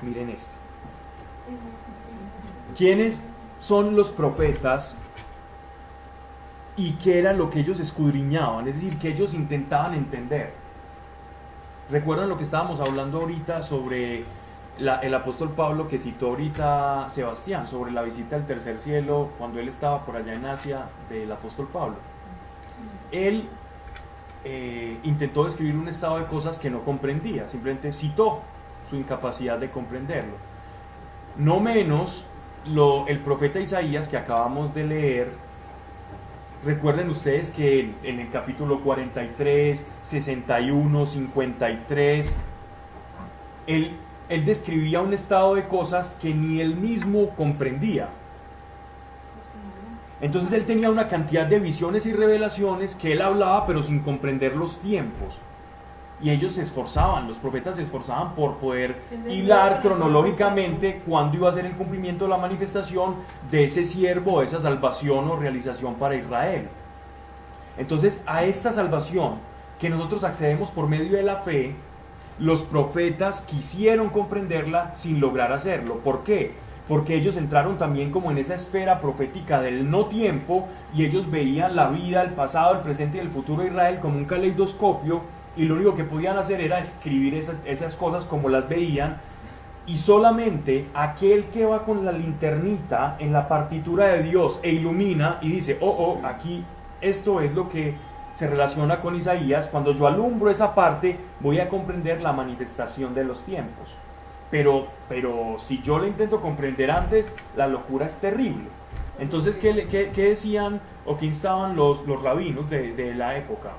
Miren 0.01 0.29
esto. 0.29 0.53
¿Quiénes 2.75 3.21
son 3.59 3.95
los 3.95 4.09
profetas 4.09 4.95
y 6.75 6.93
qué 6.93 7.19
era 7.19 7.33
lo 7.33 7.49
que 7.49 7.59
ellos 7.59 7.79
escudriñaban? 7.79 8.67
Es 8.67 8.75
decir, 8.75 8.97
que 8.97 9.09
ellos 9.09 9.33
intentaban 9.33 9.93
entender. 9.93 10.53
¿Recuerdan 11.89 12.29
lo 12.29 12.37
que 12.37 12.43
estábamos 12.43 12.79
hablando 12.79 13.19
ahorita 13.19 13.61
sobre 13.61 14.23
el 14.79 15.13
apóstol 15.13 15.51
Pablo 15.51 15.87
que 15.87 15.97
citó 15.97 16.29
ahorita 16.29 17.09
Sebastián, 17.09 17.67
sobre 17.67 17.91
la 17.91 18.01
visita 18.01 18.35
al 18.35 18.47
tercer 18.47 18.79
cielo 18.79 19.29
cuando 19.37 19.59
él 19.59 19.67
estaba 19.67 20.03
por 20.03 20.15
allá 20.15 20.33
en 20.33 20.45
Asia 20.45 20.85
del 21.09 21.31
apóstol 21.31 21.67
Pablo? 21.71 21.97
Él 23.11 23.47
eh, 24.45 24.97
intentó 25.03 25.43
describir 25.43 25.75
un 25.75 25.87
estado 25.87 26.17
de 26.17 26.25
cosas 26.25 26.57
que 26.57 26.69
no 26.69 26.81
comprendía, 26.81 27.47
simplemente 27.47 27.91
citó 27.91 28.41
su 28.89 28.95
incapacidad 28.95 29.59
de 29.59 29.69
comprenderlo. 29.69 30.33
No 31.37 31.59
menos 31.59 32.25
el 33.07 33.19
profeta 33.19 33.59
Isaías 33.59 34.07
que 34.07 34.17
acabamos 34.17 34.73
de 34.73 34.83
leer, 34.85 35.31
recuerden 36.65 37.09
ustedes 37.09 37.49
que 37.49 37.91
en, 38.03 38.19
el 38.19 38.29
capítulo 38.29 38.81
43, 38.81 39.85
61, 40.03 41.05
53, 41.05 42.31
él, 43.67 43.91
él 44.29 44.45
describía 44.45 45.01
un 45.01 45.13
estado 45.13 45.55
de 45.55 45.63
cosas 45.67 46.11
que 46.21 46.33
ni 46.33 46.61
él 46.61 46.75
mismo 46.75 47.29
comprendía. 47.35 48.09
Entonces 50.21 50.53
él 50.53 50.65
tenía 50.65 50.89
una 50.89 51.09
cantidad 51.09 51.45
de 51.45 51.59
visiones 51.59 52.05
y 52.05 52.13
revelaciones 52.13 52.95
que 52.95 53.11
él 53.11 53.21
hablaba 53.21 53.65
pero 53.67 53.83
sin 53.83 53.99
comprender 53.99 54.55
los 54.55 54.79
tiempos. 54.79 55.39
Y 56.23 56.29
ellos 56.29 56.53
se 56.53 56.61
esforzaban, 56.61 57.27
los 57.27 57.37
profetas 57.37 57.75
se 57.75 57.81
esforzaban 57.81 58.33
por 58.33 58.55
poder 58.55 58.95
hilar 59.27 59.81
cronológicamente 59.81 61.01
cuándo 61.05 61.35
iba 61.35 61.49
a 61.49 61.53
ser 61.53 61.65
el 61.65 61.73
cumplimiento 61.73 62.23
de 62.23 62.29
la 62.29 62.37
manifestación 62.37 63.15
de 63.51 63.65
ese 63.65 63.83
siervo, 63.83 64.41
esa 64.41 64.61
salvación 64.61 65.29
o 65.29 65.35
realización 65.35 65.95
para 65.95 66.15
Israel. 66.15 66.69
Entonces 67.77 68.21
a 68.25 68.45
esta 68.45 68.71
salvación 68.71 69.33
que 69.79 69.89
nosotros 69.89 70.23
accedemos 70.23 70.71
por 70.71 70.87
medio 70.87 71.17
de 71.17 71.23
la 71.23 71.37
fe, 71.37 71.75
los 72.39 72.63
profetas 72.63 73.41
quisieron 73.41 74.09
comprenderla 74.09 74.95
sin 74.95 75.19
lograr 75.19 75.51
hacerlo. 75.51 75.95
¿Por 76.05 76.23
qué? 76.23 76.53
Porque 76.87 77.15
ellos 77.15 77.35
entraron 77.35 77.77
también 77.77 78.11
como 78.11 78.31
en 78.31 78.37
esa 78.37 78.55
esfera 78.55 79.01
profética 79.01 79.59
del 79.59 79.91
no 79.91 80.05
tiempo 80.05 80.69
y 80.95 81.03
ellos 81.03 81.29
veían 81.29 81.75
la 81.75 81.89
vida, 81.89 82.21
el 82.21 82.31
pasado, 82.31 82.75
el 82.75 82.79
presente 82.81 83.17
y 83.17 83.21
el 83.21 83.29
futuro 83.29 83.63
de 83.63 83.69
Israel 83.69 83.99
como 83.99 84.17
un 84.17 84.25
caleidoscopio 84.25 85.21
y 85.55 85.65
lo 85.65 85.75
único 85.75 85.95
que 85.95 86.03
podían 86.03 86.37
hacer 86.37 86.61
era 86.61 86.79
escribir 86.79 87.35
esas, 87.65 87.95
cosas 87.95 88.25
como 88.25 88.49
las 88.49 88.67
veían 88.67 89.17
y 89.85 89.97
solamente 89.97 90.85
aquel 90.93 91.45
que 91.45 91.65
va 91.65 91.83
con 91.85 92.05
la 92.05 92.11
linternita 92.11 93.17
en 93.19 93.33
la 93.33 93.47
partitura 93.47 94.07
de 94.07 94.23
Dios 94.23 94.59
e 94.63 94.71
ilumina 94.71 95.37
y 95.41 95.49
dice, 95.51 95.77
oh, 95.81 95.89
oh, 96.21 96.25
aquí 96.25 96.63
esto 97.01 97.41
es 97.41 97.53
lo 97.53 97.69
que 97.69 97.95
se 98.33 98.47
relaciona 98.47 98.99
con 99.01 99.15
Isaías, 99.15 99.67
cuando 99.67 99.93
yo 99.93 100.07
alumbro 100.07 100.49
esa 100.49 100.73
parte 100.73 101.17
voy 101.39 101.59
a 101.59 101.69
comprender 101.69 102.21
la 102.21 102.31
manifestación 102.33 103.13
de 103.13 103.23
los 103.25 103.43
tiempos. 103.43 103.89
pero, 104.49 104.87
pero 105.09 105.55
si 105.59 105.81
yo 105.81 105.97
la 105.99 106.07
intento 106.07 106.39
comprender 106.41 106.91
antes, 106.91 107.31
la 107.55 107.67
locura 107.67 108.05
es 108.05 108.19
terrible. 108.19 108.69
Entonces, 109.19 109.57
¿qué, 109.57 109.87
qué- 109.87 110.11
qué 110.13 110.29
decían 110.29 110.79
o 111.05 111.17
qué 111.17 111.25
instaban 111.25 111.75
los, 111.75 112.05
los 112.07 112.21
rabinos 112.21 112.69
de, 112.69 112.93
de 112.93 113.15
la 113.15 113.35
época? 113.37 113.71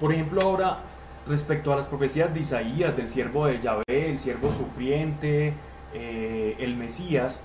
Por 0.00 0.12
ejemplo, 0.12 0.42
ahora, 0.42 0.78
respecto 1.26 1.72
a 1.72 1.76
las 1.76 1.86
profecías 1.86 2.32
de 2.32 2.40
Isaías, 2.40 2.96
del 2.96 3.08
siervo 3.08 3.46
de 3.46 3.60
Yahvé, 3.60 4.10
el 4.10 4.18
siervo 4.18 4.52
sufriente, 4.52 5.54
eh, 5.94 6.56
el 6.58 6.76
Mesías, 6.76 7.40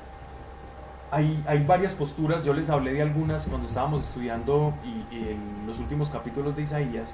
hay, 1.11 1.63
varias 1.67 1.93
posturas, 1.93 2.43
yo 2.43 2.53
les 2.53 2.69
hablé 2.71 2.93
de 2.93 3.03
algunas 3.03 3.45
cuando 3.45 3.67
estábamos 3.67 4.05
estudiando 4.05 4.73
y, 4.83 5.29
en 5.29 5.67
los 5.67 5.77
últimos 5.77 6.09
capítulos 6.09 6.55
de 6.55 6.63
Isaías, 6.63 7.13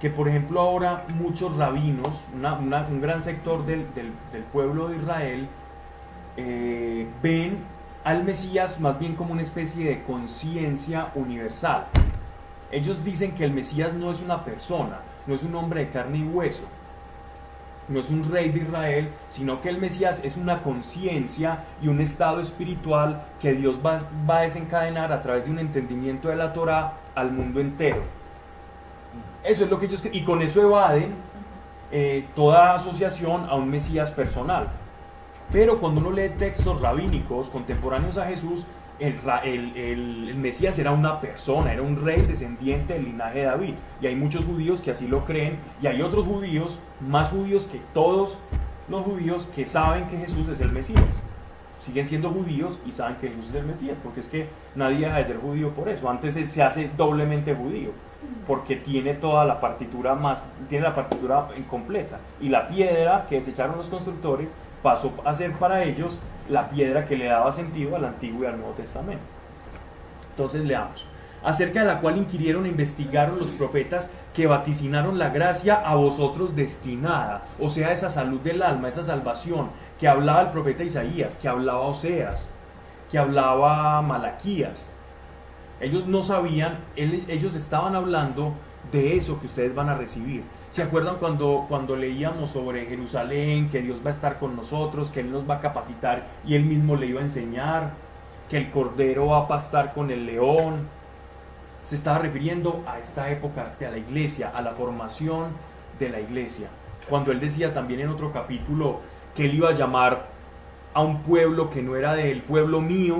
que 0.00 0.10
por 0.10 0.28
ejemplo 0.28 0.60
ahora 0.60 1.04
muchos 1.18 1.56
rabinos, 1.56 2.24
un 2.34 3.00
gran 3.00 3.22
sector 3.22 3.64
del 3.64 3.86
pueblo 4.52 4.88
de 4.88 4.98
Israel, 4.98 5.48
eh, 6.36 7.08
ven 7.22 7.58
al 8.02 8.24
Mesías 8.24 8.80
más 8.80 8.98
bien 8.98 9.14
como 9.14 9.32
una 9.32 9.42
especie 9.42 9.88
de 9.88 10.02
conciencia 10.02 11.08
universal. 11.14 11.86
Ellos 12.74 13.04
dicen 13.04 13.36
que 13.36 13.44
el 13.44 13.52
Mesías 13.52 13.92
no 13.94 14.10
es 14.10 14.20
una 14.20 14.44
persona, 14.44 14.98
no 15.28 15.34
es 15.36 15.44
un 15.44 15.54
hombre 15.54 15.84
de 15.84 15.90
carne 15.90 16.18
y 16.18 16.24
hueso, 16.24 16.64
no 17.86 18.00
es 18.00 18.10
un 18.10 18.28
rey 18.28 18.50
de 18.50 18.62
Israel, 18.62 19.10
sino 19.28 19.60
que 19.60 19.68
el 19.68 19.78
Mesías 19.78 20.20
es 20.24 20.36
una 20.36 20.60
conciencia 20.60 21.60
y 21.80 21.86
un 21.86 22.00
estado 22.00 22.40
espiritual 22.40 23.22
que 23.40 23.54
Dios 23.54 23.76
va, 23.78 24.00
a 24.36 24.40
desencadenar 24.40 25.12
a 25.12 25.22
través 25.22 25.44
de 25.44 25.52
un 25.52 25.60
entendimiento 25.60 26.30
de 26.30 26.34
la 26.34 26.52
Torah 26.52 26.94
al 27.14 27.30
mundo 27.30 27.60
entero. 27.60 28.02
Eso 29.44 29.62
es 29.62 29.70
lo 29.70 29.78
que 29.78 29.86
ellos 29.86 30.02
y 30.10 30.24
con 30.24 30.42
eso 30.42 30.60
evaden 30.60 31.14
eh, 31.92 32.26
toda 32.34 32.74
asociación 32.74 33.46
a 33.48 33.54
un 33.54 33.70
Mesías 33.70 34.10
personal. 34.10 34.66
Pero 35.52 35.78
cuando 35.78 36.00
uno 36.00 36.10
lee 36.10 36.30
textos 36.40 36.80
rabínicos 36.80 37.50
contemporáneos 37.50 38.18
a 38.18 38.26
Jesús, 38.26 38.64
el, 39.00 40.34
Mesías 40.36 40.78
era 40.78 40.92
una 40.92 41.20
persona, 41.20 41.72
era 41.72 41.82
un 41.82 42.02
rey 42.02 42.22
descendiente 42.22 42.94
del 42.94 43.04
linaje 43.04 43.40
de 43.40 43.44
David. 43.46 43.74
Y 44.00 44.06
hay 44.06 44.16
muchos 44.16 44.44
judíos 44.44 44.80
que 44.80 44.90
así 44.90 45.08
lo 45.08 45.24
creen, 45.24 45.58
y 45.82 45.86
hay 45.86 46.02
otros 46.02 46.26
judíos, 46.26 46.78
más 47.00 47.28
judíos 47.28 47.66
que 47.66 47.80
todos 47.92 48.38
los 48.88 49.02
judíos, 49.02 49.48
que 49.54 49.66
saben 49.66 50.06
que 50.08 50.18
Jesús 50.18 50.48
es 50.48 50.60
el 50.60 50.72
Mesías. 50.72 51.04
Siguen 51.80 52.06
siendo 52.06 52.30
judíos 52.30 52.78
y 52.86 52.92
saben 52.92 53.16
que 53.16 53.28
Jesús 53.28 53.46
es 53.50 53.54
el 53.56 53.66
Mesías, 53.66 53.98
porque 54.02 54.20
es 54.20 54.26
que 54.26 54.48
nadie 54.74 55.00
deja 55.00 55.18
de 55.18 55.24
ser 55.24 55.36
judío 55.36 55.70
por 55.70 55.88
eso. 55.88 56.08
Antes 56.08 56.34
se 56.34 56.62
hace 56.62 56.90
doblemente 56.96 57.54
judío, 57.54 57.90
porque 58.46 58.76
tiene 58.76 59.14
toda 59.14 59.44
la 59.44 59.60
partitura 59.60 60.14
más, 60.14 60.42
tiene 60.68 60.84
la 60.84 60.94
partitura 60.94 61.48
incompleta. 61.56 62.18
Y 62.40 62.48
la 62.48 62.68
piedra 62.68 63.26
que 63.28 63.36
desecharon 63.36 63.76
los 63.76 63.88
constructores 63.88 64.56
pasó 64.82 65.12
a 65.24 65.34
ser 65.34 65.52
para 65.52 65.82
ellos 65.82 66.16
la 66.48 66.68
piedra 66.68 67.04
que 67.04 67.16
le 67.16 67.26
daba 67.26 67.52
sentido 67.52 67.96
al 67.96 68.04
Antiguo 68.04 68.44
y 68.44 68.46
al 68.46 68.58
Nuevo 68.58 68.74
Testamento. 68.74 69.24
Entonces 70.30 70.64
leamos. 70.64 71.06
Acerca 71.44 71.80
de 71.80 71.86
la 71.86 72.00
cual 72.00 72.16
inquirieron 72.16 72.64
e 72.64 72.70
investigaron 72.70 73.38
los 73.38 73.50
profetas 73.50 74.10
que 74.34 74.46
vaticinaron 74.46 75.18
la 75.18 75.28
gracia 75.28 75.74
a 75.74 75.94
vosotros 75.94 76.56
destinada, 76.56 77.42
o 77.60 77.68
sea, 77.68 77.92
esa 77.92 78.10
salud 78.10 78.40
del 78.40 78.62
alma, 78.62 78.88
esa 78.88 79.04
salvación 79.04 79.68
que 80.00 80.08
hablaba 80.08 80.42
el 80.42 80.48
profeta 80.48 80.82
Isaías, 80.82 81.36
que 81.36 81.48
hablaba 81.48 81.80
Oseas, 81.80 82.48
que 83.10 83.18
hablaba 83.18 84.00
Malaquías. 84.02 84.90
Ellos 85.80 86.06
no 86.06 86.22
sabían, 86.22 86.78
ellos 86.96 87.54
estaban 87.54 87.94
hablando 87.94 88.54
de 88.90 89.16
eso 89.16 89.38
que 89.38 89.46
ustedes 89.46 89.74
van 89.74 89.90
a 89.90 89.96
recibir. 89.96 90.42
¿Se 90.74 90.82
acuerdan 90.82 91.18
cuando, 91.18 91.66
cuando 91.68 91.94
leíamos 91.94 92.50
sobre 92.50 92.86
Jerusalén, 92.86 93.70
que 93.70 93.80
Dios 93.80 94.00
va 94.04 94.10
a 94.10 94.12
estar 94.12 94.40
con 94.40 94.56
nosotros, 94.56 95.12
que 95.12 95.20
Él 95.20 95.30
nos 95.30 95.48
va 95.48 95.58
a 95.58 95.60
capacitar 95.60 96.24
y 96.44 96.56
Él 96.56 96.64
mismo 96.64 96.96
le 96.96 97.06
iba 97.06 97.20
a 97.20 97.22
enseñar, 97.22 97.90
que 98.50 98.56
el 98.56 98.72
cordero 98.72 99.28
va 99.28 99.42
a 99.42 99.46
pastar 99.46 99.94
con 99.94 100.10
el 100.10 100.26
león? 100.26 100.88
Se 101.84 101.94
estaba 101.94 102.18
refiriendo 102.18 102.82
a 102.88 102.98
esta 102.98 103.30
época, 103.30 103.74
a 103.78 103.84
la 103.88 103.98
iglesia, 103.98 104.50
a 104.52 104.60
la 104.62 104.72
formación 104.72 105.50
de 106.00 106.08
la 106.08 106.18
iglesia. 106.18 106.66
Cuando 107.08 107.30
Él 107.30 107.38
decía 107.38 107.72
también 107.72 108.00
en 108.00 108.08
otro 108.08 108.32
capítulo 108.32 108.98
que 109.36 109.44
Él 109.44 109.54
iba 109.54 109.68
a 109.68 109.74
llamar 109.74 110.26
a 110.92 111.02
un 111.02 111.22
pueblo 111.22 111.70
que 111.70 111.82
no 111.82 111.94
era 111.94 112.14
del 112.14 112.42
pueblo 112.42 112.80
mío, 112.80 113.18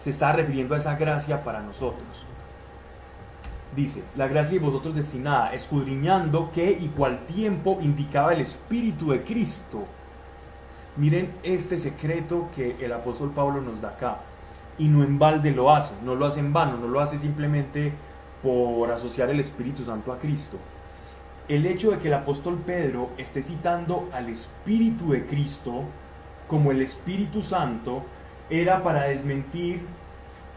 se 0.00 0.10
estaba 0.10 0.32
refiriendo 0.32 0.74
a 0.74 0.78
esa 0.78 0.96
gracia 0.96 1.44
para 1.44 1.60
nosotros. 1.60 2.26
Dice, 3.74 4.04
la 4.16 4.28
gracia 4.28 4.54
de 4.54 4.64
vosotros 4.64 4.94
destinada, 4.94 5.52
escudriñando 5.52 6.50
qué 6.54 6.70
y 6.70 6.92
cuál 6.96 7.26
tiempo 7.26 7.78
indicaba 7.80 8.32
el 8.32 8.40
Espíritu 8.40 9.10
de 9.10 9.22
Cristo. 9.22 9.84
Miren 10.96 11.32
este 11.42 11.80
secreto 11.80 12.50
que 12.54 12.76
el 12.84 12.92
apóstol 12.92 13.32
Pablo 13.34 13.60
nos 13.60 13.80
da 13.80 13.88
acá. 13.88 14.18
Y 14.78 14.86
no 14.86 15.02
en 15.02 15.18
balde 15.18 15.50
lo 15.50 15.74
hace, 15.74 15.94
no 16.04 16.14
lo 16.14 16.26
hace 16.26 16.38
en 16.38 16.52
vano, 16.52 16.76
no 16.76 16.86
lo 16.86 17.00
hace 17.00 17.18
simplemente 17.18 17.92
por 18.44 18.92
asociar 18.92 19.30
el 19.30 19.40
Espíritu 19.40 19.82
Santo 19.84 20.12
a 20.12 20.18
Cristo. 20.18 20.56
El 21.48 21.66
hecho 21.66 21.90
de 21.90 21.98
que 21.98 22.08
el 22.08 22.14
apóstol 22.14 22.58
Pedro 22.64 23.10
esté 23.18 23.42
citando 23.42 24.08
al 24.12 24.28
Espíritu 24.28 25.10
de 25.12 25.26
Cristo 25.26 25.82
como 26.46 26.70
el 26.70 26.80
Espíritu 26.80 27.42
Santo 27.42 28.02
era 28.50 28.82
para 28.82 29.04
desmentir 29.04 29.80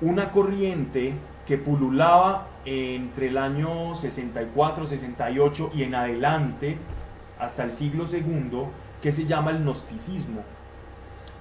una 0.01 0.30
corriente 0.32 1.13
que 1.47 1.57
pululaba 1.57 2.47
entre 2.65 3.27
el 3.29 3.37
año 3.39 3.95
64, 3.95 4.87
68 4.87 5.71
y 5.73 5.83
en 5.83 5.95
adelante 5.95 6.77
hasta 7.39 7.63
el 7.63 7.71
siglo 7.73 8.05
II 8.11 8.63
que 9.01 9.11
se 9.13 9.25
llama 9.25 9.51
el 9.51 9.59
gnosticismo. 9.63 10.43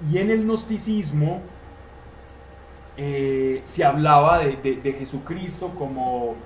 Y 0.00 0.18
en 0.18 0.30
el 0.30 0.44
gnosticismo 0.44 1.42
eh, 2.96 3.60
se 3.64 3.84
hablaba 3.84 4.38
de, 4.40 4.56
de- 4.82 4.92
Jesucristo 4.94 5.70
como, 5.78 6.36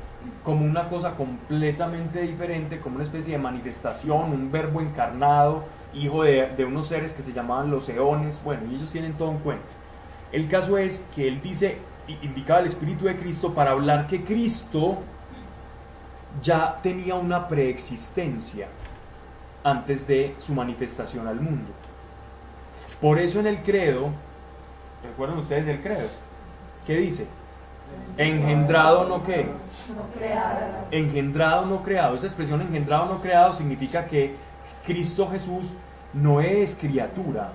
como 0.42 0.64
una 0.64 0.88
cosa 0.88 1.14
completamente 1.16 2.20
diferente, 2.22 2.80
como 2.80 2.96
una 2.96 3.04
especie 3.04 3.32
de 3.34 3.38
manifestación, 3.38 4.32
un 4.32 4.50
verbo 4.50 4.80
encarnado, 4.80 5.64
hijo 5.92 6.22
de, 6.24 6.48
de 6.56 6.64
unos 6.64 6.86
seres 6.88 7.14
que 7.14 7.22
se 7.22 7.32
llamaban 7.32 7.70
los 7.70 7.88
eones. 7.88 8.40
Bueno, 8.42 8.62
y 8.70 8.76
ellos 8.76 8.90
tienen 8.92 9.14
todo 9.14 9.30
un 9.30 9.38
cuento. 9.38 9.64
El 10.32 10.48
caso 10.48 10.78
es 10.78 11.06
que 11.14 11.28
él 11.28 11.40
dice, 11.42 11.78
indicaba 12.22 12.60
el 12.60 12.66
Espíritu 12.66 13.06
de 13.06 13.16
Cristo 13.16 13.52
para 13.52 13.72
hablar 13.72 14.06
que 14.06 14.24
Cristo 14.24 14.98
ya 16.42 16.78
tenía 16.82 17.14
una 17.14 17.48
preexistencia 17.48 18.68
antes 19.64 20.06
de 20.06 20.34
su 20.38 20.54
manifestación 20.54 21.26
al 21.26 21.40
mundo. 21.40 21.70
Por 23.00 23.18
eso 23.18 23.40
en 23.40 23.46
el 23.46 23.62
credo, 23.62 24.10
¿recuerdan 25.02 25.38
ustedes 25.38 25.66
del 25.66 25.80
credo? 25.80 26.08
¿Qué 26.86 26.96
dice? 26.96 27.26
Engendrado 28.16 29.08
no 29.08 29.22
qué? 29.24 29.46
Engendrado 30.90 31.66
no 31.66 31.82
creado. 31.82 32.16
Esa 32.16 32.26
expresión 32.26 32.60
engendrado 32.60 33.06
no 33.06 33.20
creado 33.20 33.52
significa 33.52 34.06
que 34.06 34.36
Cristo 34.86 35.28
Jesús 35.30 35.72
no 36.12 36.40
es 36.40 36.74
criatura. 36.74 37.52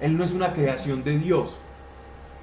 Él 0.00 0.16
no 0.16 0.24
es 0.24 0.32
una 0.32 0.52
creación 0.52 1.02
de 1.04 1.18
Dios. 1.18 1.56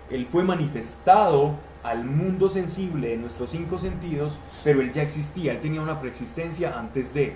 Él 0.09 0.27
fue 0.31 0.43
manifestado 0.43 1.55
al 1.83 2.03
mundo 2.05 2.49
sensible 2.49 3.09
de 3.09 3.17
nuestros 3.17 3.49
cinco 3.49 3.79
sentidos, 3.79 4.37
pero 4.63 4.81
él 4.81 4.91
ya 4.91 5.01
existía, 5.01 5.53
él 5.53 5.61
tenía 5.61 5.81
una 5.81 5.99
preexistencia 5.99 6.77
antes 6.77 7.13
de. 7.13 7.35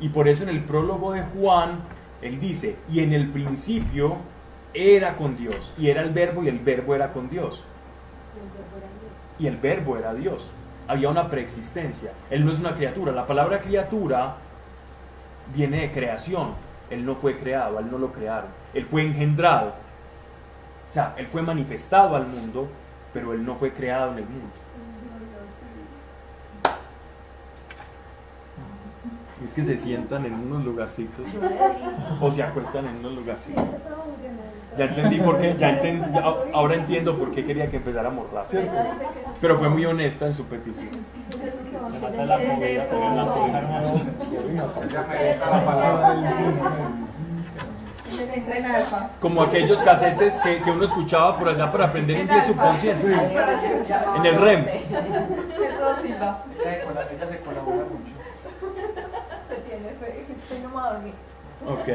Y 0.00 0.08
por 0.08 0.28
eso 0.28 0.42
en 0.42 0.50
el 0.50 0.62
prólogo 0.64 1.12
de 1.12 1.22
Juan, 1.22 1.78
él 2.20 2.40
dice, 2.40 2.76
y 2.90 3.00
en 3.00 3.12
el 3.12 3.30
principio 3.30 4.16
era 4.72 5.16
con 5.16 5.36
Dios, 5.36 5.72
y 5.78 5.88
era 5.88 6.02
el 6.02 6.10
verbo, 6.10 6.42
y 6.42 6.48
el 6.48 6.58
verbo 6.58 6.94
era 6.94 7.12
con 7.12 7.30
Dios, 7.30 7.62
y 9.38 9.46
el 9.46 9.56
verbo 9.56 9.96
era 9.96 10.14
Dios. 10.14 10.50
Había 10.86 11.08
una 11.08 11.30
preexistencia. 11.30 12.12
Él 12.30 12.44
no 12.44 12.52
es 12.52 12.58
una 12.58 12.74
criatura. 12.74 13.12
La 13.12 13.26
palabra 13.26 13.60
criatura 13.60 14.36
viene 15.54 15.80
de 15.80 15.90
creación. 15.90 16.50
Él 16.90 17.06
no 17.06 17.14
fue 17.16 17.38
creado, 17.38 17.78
él 17.78 17.90
no 17.90 17.98
lo 17.98 18.12
crearon. 18.12 18.50
Él 18.74 18.84
fue 18.84 19.02
engendrado. 19.02 19.74
O 20.94 20.96
sea, 20.96 21.12
él 21.16 21.26
fue 21.26 21.42
manifestado 21.42 22.14
al 22.14 22.24
mundo, 22.24 22.68
pero 23.12 23.32
él 23.32 23.44
no 23.44 23.56
fue 23.56 23.72
creado 23.72 24.12
en 24.12 24.18
el 24.18 24.24
mundo. 24.26 24.46
Es 29.44 29.52
que 29.52 29.64
se 29.64 29.76
sientan 29.76 30.24
en 30.24 30.34
unos 30.34 30.64
lugarcitos 30.64 31.26
o 32.20 32.30
se 32.30 32.44
acuestan 32.44 32.86
en 32.86 32.98
unos 32.98 33.12
lugarcitos. 33.12 33.64
Ya 34.78 34.84
entendí 34.84 35.18
por 35.18 35.40
qué, 35.40 35.56
ya 35.58 35.82
ahora 36.52 36.76
entiendo 36.76 37.18
por 37.18 37.32
qué 37.32 37.44
quería 37.44 37.68
que 37.68 37.78
empezara 37.78 38.06
a 38.06 38.12
morrar, 38.12 38.46
¿cierto? 38.46 38.76
Pero 39.40 39.58
fue 39.58 39.68
muy 39.68 39.84
honesta 39.84 40.28
en 40.28 40.34
su 40.34 40.44
petición. 40.44 40.90
En. 48.34 49.10
Como 49.20 49.42
aquellos 49.42 49.82
casetes 49.82 50.34
que, 50.38 50.60
que 50.62 50.70
uno 50.70 50.84
escuchaba 50.84 51.38
por 51.38 51.48
allá 51.48 51.70
para 51.70 51.86
aprender 51.86 52.18
inglés 52.18 52.46
subconsciente. 52.46 53.12
En 53.12 54.26
el 54.26 54.36
REM. 54.36 54.66
Todo 55.78 55.96
silba. 56.02 56.44
Ella 56.64 57.26
se 57.28 57.38
colabora 57.40 57.84
mucho. 57.84 58.14
Se 59.48 59.54
tiene 59.68 59.88
fe. 60.00 60.26
Estoy 60.30 60.58
no 60.62 60.68
me 60.70 60.80
a 60.80 60.92
dormir. 60.92 61.14
Ok. 61.66 61.88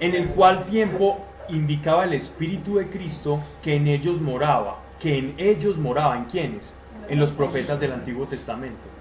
En 0.00 0.14
el 0.14 0.28
cual 0.30 0.64
tiempo 0.64 1.20
indicaba 1.48 2.04
el 2.04 2.14
Espíritu 2.14 2.76
de 2.76 2.88
Cristo 2.88 3.40
que 3.62 3.76
en 3.76 3.86
ellos 3.86 4.20
moraba, 4.20 4.78
que 5.00 5.18
en 5.18 5.34
ellos 5.38 5.76
moraba, 5.76 6.16
¿en 6.16 6.24
quiénes? 6.24 6.72
En 7.08 7.20
los 7.20 7.30
profetas 7.30 7.78
del 7.78 7.92
Antiguo 7.92 8.26
Testamento. 8.26 8.91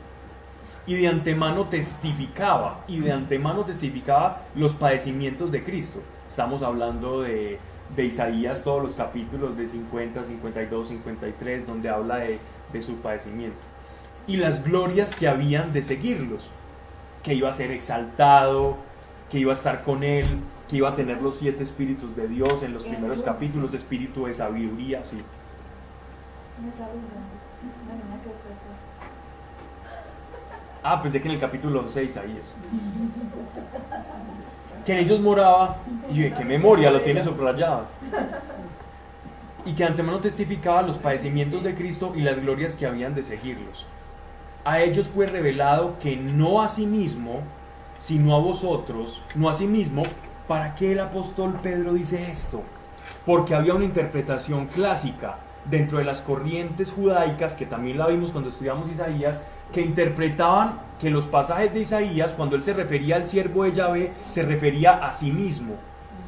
Y 0.87 0.95
de 0.95 1.07
antemano 1.07 1.67
testificaba, 1.67 2.83
y 2.87 2.99
de 2.99 3.11
antemano 3.11 3.63
testificaba 3.65 4.41
los 4.55 4.73
padecimientos 4.73 5.51
de 5.51 5.63
Cristo. 5.63 5.99
Estamos 6.27 6.63
hablando 6.63 7.21
de, 7.21 7.59
de 7.95 8.05
Isaías, 8.05 8.63
todos 8.63 8.81
los 8.81 8.93
capítulos 8.93 9.57
de 9.57 9.67
50, 9.67 10.25
52, 10.25 10.87
53, 10.87 11.67
donde 11.67 11.89
habla 11.89 12.17
de, 12.17 12.39
de 12.73 12.81
su 12.81 12.95
padecimiento. 12.95 13.57
Y 14.27 14.37
las 14.37 14.63
glorias 14.63 15.13
que 15.13 15.27
habían 15.27 15.73
de 15.73 15.83
seguirlos, 15.83 16.49
que 17.23 17.33
iba 17.35 17.49
a 17.49 17.53
ser 17.53 17.71
exaltado, 17.71 18.77
que 19.29 19.39
iba 19.39 19.51
a 19.51 19.55
estar 19.55 19.83
con 19.83 20.03
él, 20.03 20.39
que 20.69 20.77
iba 20.77 20.89
a 20.89 20.95
tener 20.95 21.21
los 21.21 21.35
siete 21.35 21.63
espíritus 21.63 22.15
de 22.15 22.27
Dios 22.27 22.63
en 22.63 22.73
los 22.73 22.83
primeros 22.83 23.21
capítulos, 23.21 23.73
espíritu 23.73 24.25
de 24.25 24.33
sabiduría, 24.33 25.03
sí. 25.03 25.17
Ah, 30.83 31.01
pensé 31.01 31.21
que 31.21 31.27
en 31.27 31.35
el 31.35 31.39
capítulo 31.39 31.81
11 31.81 31.99
de 31.99 32.05
Isaías. 32.05 32.55
Que 34.85 34.93
en 34.93 34.99
ellos 34.99 35.19
moraba, 35.19 35.77
y 36.11 36.21
de 36.21 36.33
qué 36.33 36.43
memoria, 36.43 36.89
lo 36.89 37.01
tiene 37.01 37.23
subrayado. 37.23 37.85
Y 39.63 39.73
que 39.73 39.83
antemano 39.83 40.19
testificaba 40.19 40.81
los 40.81 40.97
padecimientos 40.97 41.63
de 41.63 41.75
Cristo 41.75 42.13
y 42.15 42.21
las 42.21 42.41
glorias 42.41 42.75
que 42.75 42.87
habían 42.87 43.13
de 43.13 43.21
seguirlos. 43.21 43.85
A 44.65 44.81
ellos 44.81 45.07
fue 45.07 45.27
revelado 45.27 45.99
que 46.01 46.15
no 46.15 46.63
a 46.63 46.67
sí 46.67 46.87
mismo, 46.87 47.41
sino 47.99 48.35
a 48.35 48.39
vosotros, 48.39 49.21
no 49.35 49.49
a 49.49 49.53
sí 49.53 49.67
mismo, 49.67 50.01
¿para 50.47 50.73
qué 50.73 50.93
el 50.93 50.99
apóstol 50.99 51.59
Pedro 51.61 51.93
dice 51.93 52.31
esto? 52.31 52.63
Porque 53.23 53.53
había 53.53 53.75
una 53.75 53.85
interpretación 53.85 54.65
clásica 54.65 55.37
dentro 55.65 55.99
de 55.99 56.05
las 56.05 56.21
corrientes 56.21 56.91
judaicas, 56.91 57.53
que 57.53 57.67
también 57.67 57.99
la 57.99 58.07
vimos 58.07 58.31
cuando 58.31 58.49
estudiamos 58.49 58.89
Isaías, 58.89 59.39
que 59.73 59.81
interpretaban 59.81 60.79
que 60.99 61.09
los 61.09 61.25
pasajes 61.25 61.73
de 61.73 61.81
Isaías, 61.81 62.33
cuando 62.33 62.55
él 62.55 62.63
se 62.63 62.73
refería 62.73 63.15
al 63.15 63.27
siervo 63.27 63.63
de 63.63 63.73
Yahvé, 63.73 64.11
se 64.29 64.43
refería 64.43 65.05
a 65.05 65.11
sí 65.11 65.31
mismo. 65.31 65.75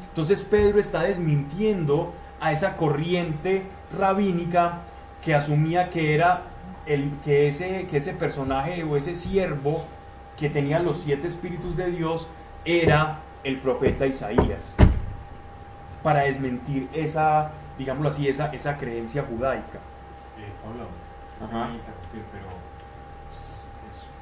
Entonces 0.08 0.42
Pedro 0.42 0.80
está 0.80 1.02
desmintiendo 1.02 2.12
a 2.40 2.52
esa 2.52 2.76
corriente 2.76 3.62
rabínica 3.96 4.80
que 5.24 5.34
asumía 5.34 5.90
que 5.90 6.14
era 6.14 6.42
el, 6.86 7.10
que, 7.24 7.48
ese, 7.48 7.86
que 7.88 7.96
ese 7.98 8.12
personaje 8.12 8.84
o 8.84 8.96
ese 8.96 9.14
siervo 9.14 9.84
que 10.38 10.50
tenía 10.50 10.80
los 10.80 10.98
siete 10.98 11.26
espíritus 11.26 11.76
de 11.76 11.90
Dios 11.90 12.26
era 12.64 13.18
el 13.44 13.58
profeta 13.58 14.06
Isaías. 14.06 14.74
Para 16.02 16.22
desmentir 16.22 16.88
esa, 16.92 17.52
digámoslo 17.78 18.10
así, 18.10 18.28
esa, 18.28 18.52
esa 18.52 18.76
creencia 18.76 19.24
judaica. 19.28 19.78
Eh, 20.38 20.52
Pablo, 20.62 20.86
Ajá. 21.40 21.70
pero 22.12 22.43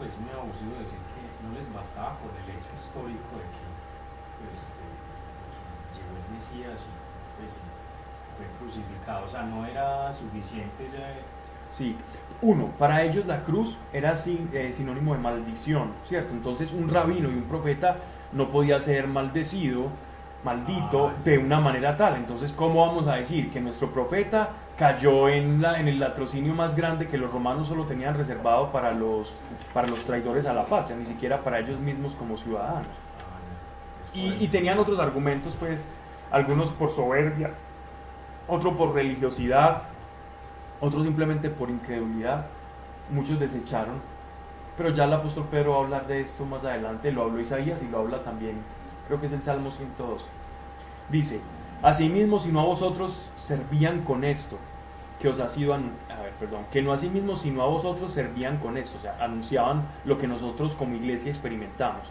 pues 0.03 0.19
muy 0.19 0.35
abusivo 0.35 0.75
decir 0.83 0.99
que 1.15 1.23
no 1.47 1.55
les 1.55 1.73
bastaba 1.73 2.19
por 2.19 2.35
el 2.35 2.51
hecho 2.51 2.71
histórico 2.75 3.39
de 3.39 3.47
que 3.55 3.63
pues, 4.43 4.67
eh, 4.67 5.95
llegó 5.95 6.19
el 6.19 6.27
Mesías 6.35 6.83
y 6.83 6.91
pues, 7.39 7.55
fue 8.35 8.47
crucificado. 8.59 9.27
O 9.27 9.31
sea, 9.31 9.43
no 9.45 9.65
era 9.65 10.13
suficiente 10.13 10.87
ese, 10.87 10.99
Sí. 11.71 11.97
Uno, 12.43 12.67
para 12.79 13.03
ellos 13.05 13.25
la 13.27 13.45
cruz 13.45 13.79
era 13.93 14.17
sin- 14.17 14.51
eh, 14.53 14.73
sinónimo 14.75 15.15
de 15.15 15.21
maldición, 15.21 15.93
¿cierto? 16.05 16.33
Entonces 16.35 16.73
un 16.73 16.91
rabino 16.91 17.31
y 17.31 17.35
un 17.35 17.45
profeta 17.45 17.99
no 18.33 18.49
podía 18.49 18.81
ser 18.81 19.07
maldecido, 19.07 19.87
maldito, 20.45 21.07
Ah, 21.09 21.15
sí. 21.23 21.31
de 21.31 21.39
una 21.39 21.61
manera 21.61 21.97
tal. 21.97 22.17
Entonces, 22.17 22.53
¿cómo 22.53 22.85
vamos 22.85 23.07
a 23.07 23.15
decir 23.15 23.51
que 23.53 23.61
nuestro 23.61 23.91
profeta 23.91 24.51
cayó 24.77 25.29
en, 25.29 25.61
la, 25.63 25.79
en 25.81 25.89
el 25.89 25.99
latrocinio 26.01 26.55
más 26.55 26.75
grande 26.77 27.09
que 27.09 27.19
los 27.19 27.31
romanos 27.33 27.69
solo 27.69 27.87
tenían 27.87 28.15
reservado 28.17 28.73
para 28.73 28.93
los, 28.93 29.43
para 29.73 29.89
los 29.89 30.05
traidores 30.05 30.47
a 30.47 30.55
la 30.55 30.69
patria, 30.69 30.97
ni 30.97 31.07
siquiera 31.07 31.43
para 31.45 31.61
ellos 31.61 31.79
mismos 31.81 32.15
como 32.15 32.37
ciudadanos? 32.37 32.89
ah, 33.19 33.41
Y, 34.13 34.45
y 34.45 34.49
tenían 34.49 34.79
otros 34.79 34.99
argumentos, 34.99 35.57
pues, 35.57 35.87
algunos 36.31 36.73
por 36.73 36.91
soberbia, 36.91 37.59
otro 38.47 38.77
por 38.77 38.95
religiosidad, 38.95 39.85
otros 40.81 41.05
simplemente 41.05 41.51
por 41.51 41.71
incredulidad. 41.71 42.47
Muchos 43.09 43.39
desecharon. 43.41 44.03
Pero 44.77 44.91
ya 44.91 45.05
el 45.05 45.13
apóstol 45.15 45.49
Pedro 45.51 45.73
va 45.73 45.79
a 45.79 45.81
hablar 45.85 46.07
de 46.07 46.21
esto 46.23 46.47
más 46.47 46.65
adelante, 46.65 47.13
lo 47.13 47.23
habló 47.25 47.41
Isaías 47.41 47.83
y 47.83 47.89
lo 47.89 48.01
habla 48.01 48.25
también, 48.25 48.67
creo 49.07 49.21
que 49.21 49.27
es 49.27 49.33
el 49.33 49.43
Salmo 49.43 49.71
102. 49.71 50.33
Dice, 51.09 51.47
asimismo, 51.83 52.39
si 52.39 52.51
no 52.51 52.61
a 52.61 52.65
vosotros 52.65 53.29
servían 53.45 54.03
con 54.03 54.25
esto, 54.25 54.57
que 55.21 55.29
os 55.29 55.39
ha 55.41 55.49
sido, 55.49 55.75
a 55.75 55.79
ver, 55.79 56.33
perdón, 56.41 56.65
que 56.73 56.83
no 56.83 56.93
asimismo, 56.93 57.37
sino 57.37 57.63
a 57.63 57.67
vosotros 57.67 58.13
servían 58.13 58.59
con 58.59 58.77
esto, 58.77 58.99
o 58.99 59.01
sea, 59.01 59.17
anunciaban 59.21 59.83
lo 60.05 60.19
que 60.19 60.27
nosotros 60.27 60.75
como 60.75 60.97
iglesia 60.97 61.31
experimentamos, 61.31 62.03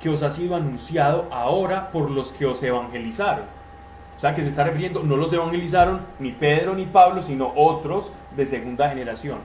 que 0.00 0.08
os 0.08 0.22
ha 0.22 0.30
sido 0.30 0.54
anunciado 0.54 1.26
ahora 1.30 1.90
por 1.90 2.10
los 2.10 2.30
que 2.30 2.46
os 2.46 2.62
evangelizaron. 2.62 3.44
O 4.16 4.20
sea, 4.20 4.34
que 4.34 4.42
se 4.42 4.50
está 4.50 4.64
refiriendo, 4.64 5.02
no 5.02 5.16
los 5.16 5.32
evangelizaron 5.32 6.00
ni 6.18 6.30
Pedro 6.30 6.74
ni 6.74 6.84
Pablo, 6.84 7.22
sino 7.22 7.52
otros 7.56 8.12
de 8.36 8.46
segunda 8.46 8.88
generación. 8.88 9.38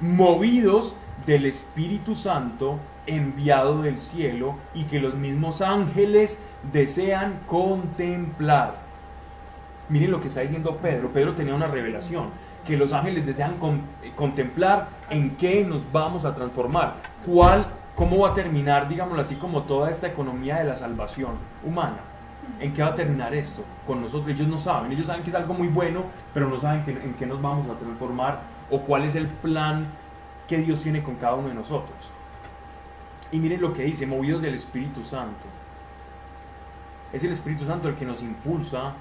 Movidos 0.00 0.94
del 1.26 1.46
Espíritu 1.46 2.14
Santo 2.14 2.78
enviado 3.06 3.82
del 3.82 3.98
cielo 3.98 4.56
y 4.74 4.84
que 4.84 5.00
los 5.00 5.14
mismos 5.14 5.60
ángeles 5.62 6.38
desean 6.72 7.40
contemplar. 7.46 8.74
Miren 9.88 10.10
lo 10.10 10.20
que 10.20 10.28
está 10.28 10.40
diciendo 10.40 10.76
Pedro. 10.76 11.08
Pedro 11.10 11.34
tenía 11.34 11.54
una 11.54 11.68
revelación, 11.68 12.30
que 12.66 12.76
los 12.76 12.92
ángeles 12.92 13.24
desean 13.24 13.54
eh, 14.02 14.12
contemplar 14.16 14.88
en 15.08 15.36
qué 15.36 15.64
nos 15.64 15.80
vamos 15.92 16.24
a 16.24 16.34
transformar, 16.34 16.94
cuál, 17.24 17.66
cómo 17.94 18.18
va 18.18 18.30
a 18.30 18.34
terminar, 18.34 18.88
digámoslo 18.88 19.22
así, 19.22 19.36
como 19.36 19.62
toda 19.62 19.90
esta 19.90 20.08
economía 20.08 20.56
de 20.56 20.64
la 20.64 20.76
salvación 20.76 21.32
humana. 21.64 21.98
¿En 22.60 22.72
qué 22.72 22.82
va 22.82 22.88
a 22.88 22.94
terminar 22.94 23.34
esto 23.34 23.62
con 23.86 24.00
nosotros? 24.00 24.30
Ellos 24.30 24.48
no 24.48 24.58
saben, 24.58 24.92
ellos 24.92 25.06
saben 25.06 25.22
que 25.22 25.30
es 25.30 25.36
algo 25.36 25.54
muy 25.54 25.68
bueno, 25.68 26.02
pero 26.34 26.48
no 26.48 26.58
saben 26.60 26.84
en 26.86 27.14
qué 27.14 27.26
nos 27.26 27.40
vamos 27.40 27.68
a 27.68 27.78
transformar 27.78 28.40
o 28.70 28.80
cuál 28.80 29.04
es 29.04 29.14
el 29.14 29.26
plan 29.26 29.86
que 30.48 30.58
Dios 30.58 30.82
tiene 30.82 31.02
con 31.02 31.16
cada 31.16 31.34
uno 31.34 31.48
de 31.48 31.54
nosotros. 31.54 32.15
Y 33.32 33.38
miren 33.38 33.60
lo 33.60 33.74
que 33.74 33.82
dice, 33.82 34.06
movidos 34.06 34.42
del 34.42 34.54
Espíritu 34.54 35.04
Santo. 35.04 35.46
Es 37.12 37.24
el 37.24 37.32
Espíritu 37.32 37.64
Santo 37.66 37.88
el 37.88 37.94
que 37.96 38.04
nos 38.04 38.22
impulsa 38.22 38.92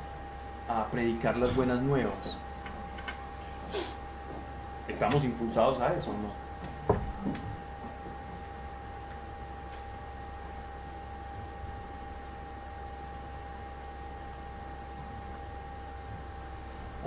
a 0.67 0.85
predicar 0.85 1.37
las 1.37 1.55
buenas 1.55 1.81
nuevas. 1.81 2.37
¿Estamos 4.87 5.23
impulsados 5.23 5.79
a 5.79 5.93
eso 5.93 6.11
no? 6.11 6.45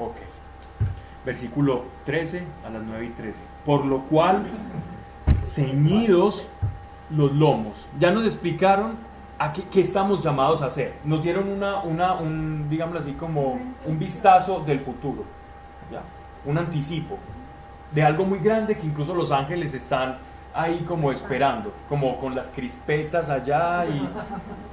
Ok. 0.02 0.16
Versículo 1.24 1.84
13 2.06 2.42
a 2.64 2.70
las 2.70 2.82
9 2.82 3.06
y 3.06 3.10
13. 3.10 3.38
Por 3.64 3.84
lo 3.84 4.02
cual, 4.02 4.44
ceñidos 5.50 6.48
los 7.10 7.32
lomos. 7.32 7.74
Ya 7.98 8.10
nos 8.10 8.24
explicaron 8.24 8.92
a 9.38 9.52
qué, 9.52 9.80
estamos 9.80 10.22
llamados 10.22 10.62
a 10.62 10.66
hacer. 10.66 10.94
Nos 11.04 11.22
dieron 11.22 11.48
una, 11.48 11.80
una 11.82 12.14
un, 12.14 12.66
digámoslo 12.68 13.00
así, 13.00 13.12
como 13.12 13.58
un 13.86 13.98
vistazo 13.98 14.60
del 14.66 14.80
futuro. 14.80 15.24
¿ya? 15.92 16.00
Un 16.44 16.58
anticipo 16.58 17.18
de 17.94 18.02
algo 18.02 18.24
muy 18.24 18.38
grande 18.40 18.76
que 18.76 18.86
incluso 18.86 19.14
los 19.14 19.30
ángeles 19.32 19.72
están 19.74 20.18
ahí 20.54 20.84
como 20.88 21.12
esperando, 21.12 21.72
como 21.88 22.18
con 22.18 22.34
las 22.34 22.48
crispetas 22.48 23.28
allá 23.30 23.86
y 23.86 24.06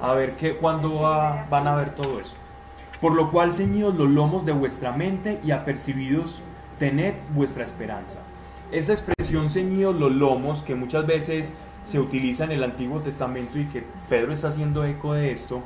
a 0.01 0.11
ver 0.13 0.35
qué, 0.35 0.55
cuándo 0.55 0.95
va- 1.01 1.45
van 1.49 1.67
a 1.67 1.75
ver 1.75 1.93
todo 1.95 2.19
eso. 2.19 2.35
Por 2.99 3.13
lo 3.13 3.29
cual, 3.29 3.53
ceñidos 3.53 3.93
los 3.95 4.09
lomos 4.09 4.45
de 4.45 4.51
vuestra 4.51 4.91
mente 4.91 5.39
y 5.45 5.51
apercibidos, 5.51 6.41
tened 6.79 7.13
vuestra 7.35 7.63
esperanza. 7.63 8.19
Esa 8.71 8.93
expresión 8.93 9.49
ceñidos 9.49 9.95
los 9.95 10.11
lomos, 10.11 10.63
que 10.63 10.75
muchas 10.75 11.05
veces 11.05 11.53
se 11.85 11.99
utiliza 11.99 12.43
en 12.43 12.51
el 12.51 12.63
Antiguo 12.63 12.99
Testamento 12.99 13.57
y 13.59 13.65
que 13.65 13.83
Pedro 14.09 14.33
está 14.33 14.49
haciendo 14.49 14.83
eco 14.83 15.13
de 15.13 15.31
esto, 15.31 15.61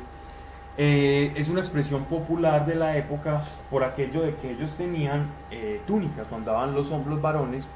eh, 0.78 1.34
es 1.36 1.50
una 1.50 1.62
expresión 1.62 2.06
popular 2.06 2.66
de 2.66 2.76
la 2.76 2.96
época 2.98 3.44
por 3.70 3.84
aquello 3.84 4.22
de 4.22 4.36
que 4.36 4.52
ellos 4.52 4.76
tenían 4.76 5.28
eh, 5.50 5.82
túnicas, 5.88 6.28
cuando 6.30 6.52
andaban 6.52 6.76
los 6.76 6.92
hombros 6.92 7.22
varones 7.22 7.68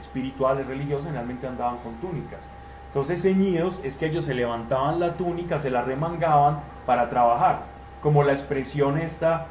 espirituales, 0.00 0.66
religiosos, 0.66 1.06
generalmente 1.06 1.46
andaban 1.46 1.78
con 1.78 1.94
túnicas. 1.96 2.40
Entonces 2.88 3.22
ceñidos 3.22 3.80
es 3.84 3.96
que 3.96 4.06
ellos 4.06 4.24
se 4.24 4.34
levantaban 4.34 4.98
la 4.98 5.14
túnica, 5.14 5.60
se 5.60 5.70
la 5.70 5.82
remangaban 5.82 6.60
para 6.86 7.10
trabajar, 7.10 7.62
como 8.02 8.24
la 8.24 8.32
expresión 8.32 8.98
esta 8.98 9.46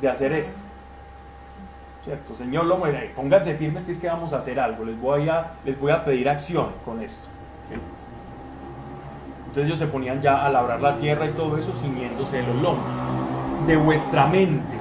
de 0.00 0.08
hacer 0.08 0.32
esto. 0.32 0.63
¿Cierto? 2.04 2.34
Señor 2.34 2.66
Lomo, 2.66 2.86
eh, 2.86 3.10
pónganse 3.16 3.54
firmes 3.54 3.84
que 3.84 3.92
es 3.92 3.98
que 3.98 4.08
vamos 4.08 4.34
a 4.34 4.38
hacer 4.38 4.60
algo, 4.60 4.84
les 4.84 5.00
voy 5.00 5.28
a, 5.28 5.52
les 5.64 5.80
voy 5.80 5.90
a 5.90 6.04
pedir 6.04 6.28
acción 6.28 6.66
con 6.84 7.02
esto. 7.02 7.26
Entonces 9.46 9.64
ellos 9.64 9.78
se 9.78 9.86
ponían 9.86 10.20
ya 10.20 10.44
a 10.44 10.50
labrar 10.50 10.82
la 10.82 10.96
tierra 10.98 11.26
y 11.26 11.30
todo 11.30 11.56
eso 11.56 11.72
ciñéndose 11.72 12.38
de 12.38 12.46
los 12.46 12.56
lomos. 12.56 12.84
De 13.66 13.76
vuestra 13.76 14.26
mente 14.26 14.76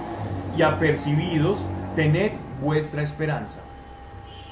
y 0.57 0.63
apercibidos, 0.63 1.59
tened 1.95 2.33
vuestra 2.61 3.03
esperanza. 3.03 3.59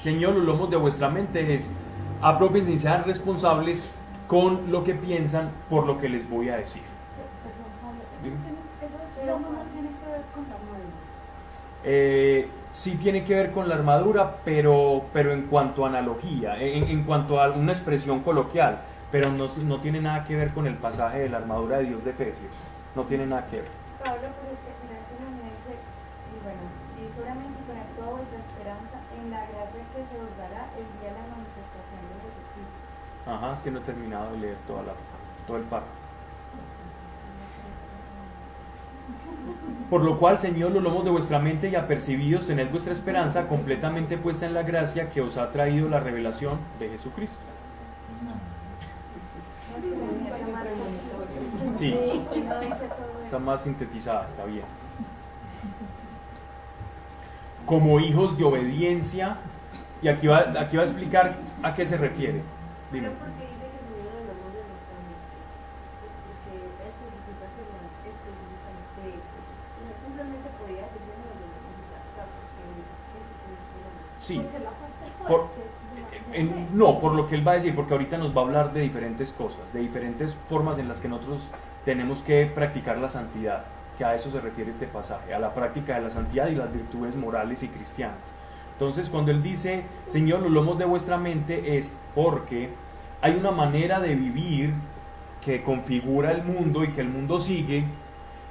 Señor, 0.00 0.34
los 0.34 0.44
lomos 0.44 0.70
de 0.70 0.76
vuestra 0.76 1.08
mente 1.08 1.54
es 1.54 1.68
apropiense 2.22 2.70
y 2.70 2.78
sean 2.78 3.04
responsables 3.04 3.84
con 4.28 4.70
lo 4.70 4.82
que 4.82 4.94
piensan 4.94 5.50
por 5.68 5.86
lo 5.86 5.98
que 5.98 6.08
les 6.08 6.28
voy 6.30 6.48
a 6.48 6.56
decir. 6.56 6.82
Armadura. 9.22 9.62
Eh, 11.84 12.48
sí 12.72 12.96
tiene 12.96 13.24
que 13.24 13.34
ver 13.34 13.52
con 13.52 13.68
la 13.68 13.74
armadura, 13.74 14.36
pero, 14.44 15.04
pero 15.12 15.32
en 15.32 15.42
cuanto 15.42 15.84
a 15.84 15.88
analogía, 15.88 16.60
en, 16.60 16.88
en 16.88 17.04
cuanto 17.04 17.40
a 17.40 17.50
una 17.50 17.72
expresión 17.72 18.20
coloquial, 18.20 18.78
pero 19.10 19.30
no, 19.30 19.46
no 19.64 19.80
tiene 19.80 20.00
nada 20.00 20.24
que 20.24 20.36
ver 20.36 20.50
con 20.52 20.66
el 20.66 20.74
pasaje 20.74 21.20
de 21.20 21.28
la 21.28 21.38
armadura 21.38 21.78
de 21.78 21.84
Dios 21.84 22.04
de 22.04 22.10
Efesios. 22.10 22.52
No 22.96 23.04
tiene 23.04 23.26
nada 23.26 23.46
que 23.46 23.56
ver. 23.56 23.70
Pablo, 24.02 24.28
pero 24.40 24.52
es 24.52 24.60
que 24.64 24.72
mira, 24.82 24.98
este 24.98 25.14
dice, 25.20 25.74
y 26.32 26.36
bueno, 26.42 26.64
y 26.96 27.12
seguramente 27.14 27.60
poner 27.68 27.86
toda 27.96 28.10
vuestra 28.18 28.38
esperanza 28.40 28.96
en 29.16 29.30
la 29.30 29.40
gracia 29.46 29.82
que 29.92 30.00
se 30.02 30.16
os 30.18 30.32
dará 30.36 30.66
el 30.74 30.88
día 30.98 31.12
de 31.12 31.16
la 31.22 31.28
manifestación 31.28 32.00
de 32.08 32.14
Jesucristo. 32.24 32.76
Ajá, 33.28 33.54
es 33.54 33.60
que 33.62 33.70
no 33.70 33.78
he 33.78 33.82
terminado 33.82 34.32
de 34.32 34.38
leer 34.38 34.58
toda 34.66 34.82
la, 34.82 34.92
todo 35.46 35.56
el 35.56 35.64
párrafo. 35.64 36.01
Por 39.90 40.02
lo 40.02 40.18
cual, 40.18 40.38
Señor, 40.38 40.72
los 40.72 40.82
lomos 40.82 41.04
de 41.04 41.10
vuestra 41.10 41.38
mente 41.38 41.68
y 41.68 41.74
apercibidos, 41.74 42.46
tened 42.46 42.70
vuestra 42.70 42.92
esperanza 42.92 43.46
completamente 43.46 44.16
puesta 44.16 44.46
en 44.46 44.54
la 44.54 44.62
gracia 44.62 45.10
que 45.10 45.20
os 45.20 45.36
ha 45.36 45.52
traído 45.52 45.88
la 45.88 46.00
revelación 46.00 46.58
de 46.78 46.88
Jesucristo. 46.88 47.38
Sí, 51.78 51.94
está 53.24 53.38
más 53.38 53.62
sintetizada, 53.62 54.26
está 54.26 54.44
bien. 54.44 54.64
Como 57.66 58.00
hijos 58.00 58.36
de 58.38 58.44
obediencia, 58.44 59.38
y 60.02 60.08
aquí 60.08 60.26
va, 60.26 60.52
aquí 60.58 60.76
va 60.76 60.82
a 60.82 60.86
explicar 60.86 61.36
a 61.62 61.74
qué 61.74 61.86
se 61.86 61.96
refiere. 61.96 62.42
Dime. 62.92 63.08
Pero 63.08 63.18
porque 63.22 63.46
dice 63.46 63.66
que 63.70 63.78
se 63.78 63.94
dieron 64.02 64.26
los 64.26 64.36
nombres 64.42 64.62
de 64.62 64.74
nuestra 64.74 64.98
mente. 64.98 65.38
Es 66.02 66.12
porque 66.18 66.58
especifica 66.90 67.46
que 67.54 67.62
son 67.62 67.82
específicamente 68.02 69.14
estos. 69.14 69.42
No 69.78 69.94
simplemente 70.02 70.48
podría 70.58 70.82
decirse 70.90 71.14
en 71.14 71.22
los 71.22 71.38
nombres 71.38 71.86
de 71.86 71.94
la 71.94 72.26
porque 72.34 72.62
Jesucristo 73.14 73.76
lo 73.78 74.11
Sí, 74.22 74.40
Por- 75.26 75.48
no, 76.74 76.98
por 77.00 77.12
lo 77.12 77.28
que 77.28 77.34
él 77.34 77.46
va 77.46 77.52
a 77.52 77.54
decir, 77.56 77.74
porque 77.74 77.92
ahorita 77.92 78.16
nos 78.16 78.34
va 78.34 78.40
a 78.40 78.44
hablar 78.44 78.72
de 78.72 78.80
diferentes 78.80 79.32
cosas, 79.32 79.60
de 79.74 79.80
diferentes 79.80 80.34
formas 80.48 80.78
en 80.78 80.88
las 80.88 81.00
que 81.00 81.08
nosotros 81.08 81.48
tenemos 81.84 82.22
que 82.22 82.46
practicar 82.46 82.96
la 82.98 83.08
santidad, 83.08 83.64
que 83.98 84.04
a 84.04 84.14
eso 84.14 84.30
se 84.30 84.40
refiere 84.40 84.70
este 84.70 84.86
pasaje, 84.86 85.34
a 85.34 85.38
la 85.38 85.52
práctica 85.54 85.94
de 85.96 86.00
la 86.02 86.10
santidad 86.10 86.48
y 86.48 86.54
las 86.54 86.72
virtudes 86.72 87.14
morales 87.16 87.62
y 87.62 87.68
cristianas. 87.68 88.16
Entonces, 88.72 89.10
cuando 89.10 89.30
él 89.30 89.42
dice, 89.42 89.82
Señor, 90.06 90.40
los 90.40 90.50
lomos 90.50 90.78
de 90.78 90.86
vuestra 90.86 91.18
mente, 91.18 91.76
es 91.76 91.92
porque 92.14 92.70
hay 93.20 93.36
una 93.36 93.50
manera 93.50 94.00
de 94.00 94.14
vivir 94.14 94.72
que 95.44 95.62
configura 95.62 96.32
el 96.32 96.42
mundo 96.44 96.84
y 96.84 96.88
que 96.92 97.00
el 97.02 97.08
mundo 97.08 97.38
sigue, 97.38 97.84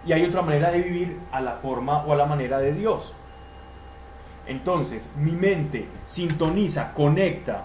y 0.06 0.12
hay 0.14 0.24
otra 0.26 0.42
manera 0.42 0.72
de 0.72 0.82
vivir 0.82 1.20
a 1.32 1.42
la 1.42 1.54
forma 1.54 2.04
o 2.06 2.14
a 2.14 2.16
la 2.16 2.26
manera 2.26 2.60
de 2.60 2.74
Dios. 2.74 3.16
Entonces, 4.52 5.08
mi 5.16 5.32
mente 5.32 5.86
sintoniza, 6.08 6.94
conecta 6.94 7.64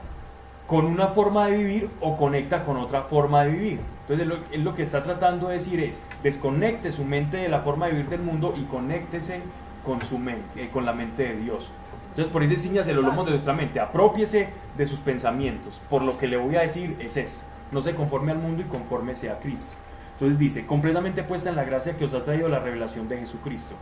con 0.68 0.87
una 0.87 1.09
forma 1.09 1.49
de 1.49 1.57
vivir 1.57 1.91
o 2.01 2.16
conecta 2.16 2.64
con 2.64 2.76
otra 2.76 3.03
forma 3.03 3.45
de 3.45 3.51
vivir. 3.51 3.80
Entonces, 4.03 4.26
lo, 4.26 4.37
lo 4.62 4.74
que 4.76 4.82
está 4.82 5.03
tratando 5.03 5.49
de 5.49 5.55
decir 5.55 5.80
es, 5.80 6.01
desconecte 6.22 6.93
su 6.93 7.05
mente 7.05 7.39
de 7.39 7.49
la 7.49 7.61
forma 7.61 7.87
de 7.87 7.93
vivir 7.93 8.09
del 8.09 8.22
mundo 8.22 8.55
y 8.57 8.62
conéctese 8.64 9.41
con 9.84 10.01
su 10.01 10.18
mente, 10.18 10.64
eh, 10.64 10.70
con 10.72 10.87
la 10.87 10.93
mente 10.93 11.24
de 11.24 11.37
Dios. 11.37 11.70
Entonces, 12.11 12.32
por 12.32 12.45
eso 12.45 12.57
ciñase 12.57 12.95
los 12.95 13.05
lomos 13.05 13.24
de 13.26 13.32
nuestra 13.32 13.53
mente, 13.53 13.80
apropiese 13.80 14.49
de 14.76 14.87
sus 14.87 15.01
pensamientos. 15.01 15.82
Por 15.91 16.03
lo 16.03 16.16
que 16.16 16.28
le 16.28 16.37
voy 16.37 16.57
a 16.57 16.61
decir 16.61 16.97
es 17.01 17.16
esto, 17.16 17.43
no 17.72 17.82
se 17.82 17.95
conforme 17.95 18.30
al 18.32 18.39
mundo 18.39 18.62
y 18.62 18.66
conforme 18.66 19.12
a 19.12 19.39
Cristo. 19.41 19.72
Entonces 20.14 20.39
dice, 20.39 20.66
completamente 20.66 21.24
puesta 21.24 21.51
en 21.51 21.57
la 21.57 21.64
gracia 21.64 21.97
que 21.97 22.05
os 22.05 22.14
ha 22.14 22.24
traído 22.24 22.49
la 22.49 22.61
revelación 22.61 23.09
de 23.09 23.18
Jesucristo. 23.18 23.74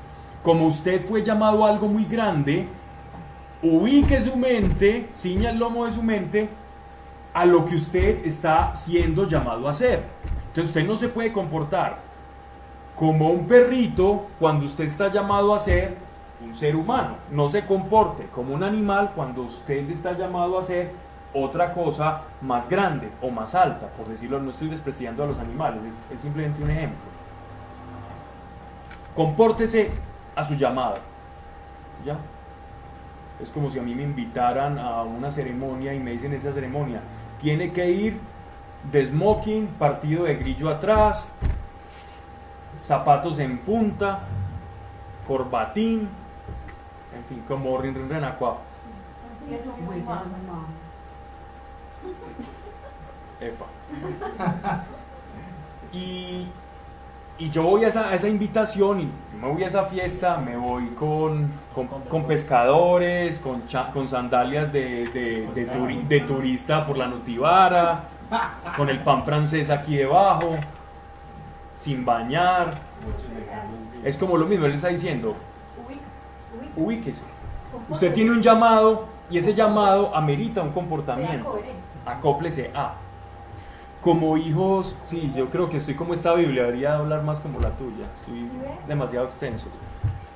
Como 0.43 0.67
usted 0.67 1.07
fue 1.07 1.23
llamado 1.23 1.65
a 1.65 1.71
algo 1.71 1.87
muy 1.87 2.05
grande, 2.05 2.67
ubique 3.65 4.21
su 4.21 4.37
mente, 4.37 5.09
ciña 5.17 5.51
el 5.51 5.59
lomo 5.59 5.87
de 5.87 5.93
su 5.93 6.03
mente 6.03 6.49
a 7.33 7.47
lo 7.47 7.65
que 7.65 7.75
usted 7.75 8.27
está 8.27 8.75
siendo 8.75 9.27
llamado 9.27 9.67
a 9.67 9.71
hacer. 9.71 10.05
Entonces 10.49 10.69
usted 10.69 10.87
no 10.87 10.97
se 10.97 11.09
puede 11.09 11.33
comportar 11.33 11.99
como 12.97 13.31
un 13.31 13.49
perrito 13.49 14.27
cuando 14.39 14.67
usted 14.67 14.85
está 14.85 15.11
llamado 15.11 15.55
a 15.55 15.59
ser 15.59 15.97
un 16.45 16.55
ser 16.55 16.77
humano. 16.77 17.17
No 17.31 17.49
se 17.49 17.65
comporte 17.65 18.27
como 18.27 18.55
un 18.55 18.63
animal 18.63 19.13
cuando 19.17 19.43
usted 19.43 19.91
está 19.91 20.13
llamado 20.13 20.59
a 20.59 20.63
ser 20.63 20.93
otra 21.33 21.73
cosa 21.73 22.23
más 22.43 22.69
grande 22.69 23.11
o 23.21 23.31
más 23.31 23.57
alta, 23.57 23.89
por 23.89 24.07
decirlo, 24.07 24.39
no 24.39 24.53
estoy 24.53 24.69
despreciando 24.69 25.25
a 25.25 25.27
los 25.27 25.39
animales, 25.39 25.81
es, 26.13 26.21
simplemente 26.21 26.63
un 26.63 26.71
ejemplo. 26.71 26.99
Compórtese 29.17 29.91
a 30.37 30.45
su 30.45 30.55
llamado. 30.55 30.99
¿Ya? 32.05 32.17
Es 33.41 33.51
como 33.51 33.71
si 33.71 33.79
a 33.79 33.83
mí 33.83 33.95
me 33.95 34.03
invitaran 34.03 34.79
a 34.79 35.03
una 35.03 35.31
ceremonia 35.31 35.93
y 35.95 36.01
me 36.01 36.13
dicen 36.13 36.33
esa 36.33 36.53
ceremonia, 36.53 37.01
tiene 37.41 37.73
que 37.73 37.91
ir 37.91 38.21
de 38.91 39.07
smoking, 39.07 39.67
partido 39.79 40.25
de 40.25 40.37
grillo 40.37 40.69
atrás, 40.69 41.27
zapatos 42.87 43.39
en 43.39 43.59
punta, 43.59 44.21
corbatín, 45.27 46.09
en 47.15 47.25
fin, 47.29 47.43
como 47.47 47.77
rin 47.79 47.95
rin. 47.95 48.25
Epa. 53.41 53.67
Y, 55.93 56.49
y 57.39 57.51
yo 57.51 57.63
voy 57.65 57.85
a 57.85 57.89
esa, 57.89 58.09
a 58.11 58.15
esa 58.15 58.29
invitación 58.29 59.01
y 59.01 59.09
me 59.41 59.49
voy 59.49 59.65
a 59.65 59.67
esa 59.67 59.85
fiesta, 59.87 60.37
me 60.39 60.57
voy 60.57 60.87
con, 60.91 61.51
con, 61.75 61.89
con 61.89 62.25
pescadores, 62.25 63.39
con, 63.39 63.67
cha- 63.67 63.91
con 63.91 64.09
sandalias 64.09 64.73
de, 64.73 65.07
de, 65.07 65.49
de 65.55 65.67
turi- 65.73 66.07
de 66.07 66.21
turista 66.21 66.87
por 66.87 66.97
la 66.97 67.07
Notivara, 67.09 68.05
con 68.77 68.89
el 68.89 69.01
pan 69.01 69.25
francés 69.25 69.71
aquí 69.71 69.97
debajo, 69.97 70.57
sin 71.81 72.05
bañar. 72.05 72.75
Es 74.05 74.17
como 74.17 74.37
lo 74.37 74.47
mismo, 74.47 74.67
él 74.67 74.75
está 74.75 74.89
diciendo, 74.89 75.35
ubíquese. 76.77 77.23
Usted 77.91 78.13
tiene 78.15 78.31
un 78.31 78.43
llamado 78.43 79.07
y 79.31 79.39
ese 79.39 79.55
llamado 79.55 80.15
amerita 80.15 80.63
un 80.63 80.71
comportamiento. 80.71 81.61
Acóplese 82.07 82.71
a. 82.75 82.95
Como 84.05 84.37
hijos, 84.37 84.95
sí, 85.07 85.33
yo 85.35 85.49
creo 85.49 85.71
que 85.71 85.79
estoy 85.79 85.95
como 85.95 86.13
esta 86.13 86.35
Biblia, 86.35 86.65
debería 86.65 86.97
hablar 86.97 87.23
más 87.23 87.41
como 87.41 87.59
la 87.59 87.71
tuya, 87.71 88.05
estoy 88.15 88.51
demasiado 88.87 89.25
extenso. 89.25 89.67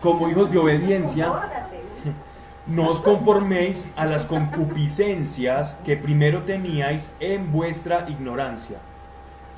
Como 0.00 0.26
hijos 0.30 0.50
de 0.50 0.56
obediencia, 0.56 1.30
no 2.66 2.88
os 2.88 3.02
conforméis 3.02 3.86
a 3.94 4.06
las 4.06 4.24
concupiscencias 4.24 5.74
que 5.84 5.98
primero 5.98 6.44
teníais 6.44 7.12
en 7.20 7.52
vuestra 7.52 8.08
ignorancia. 8.08 8.78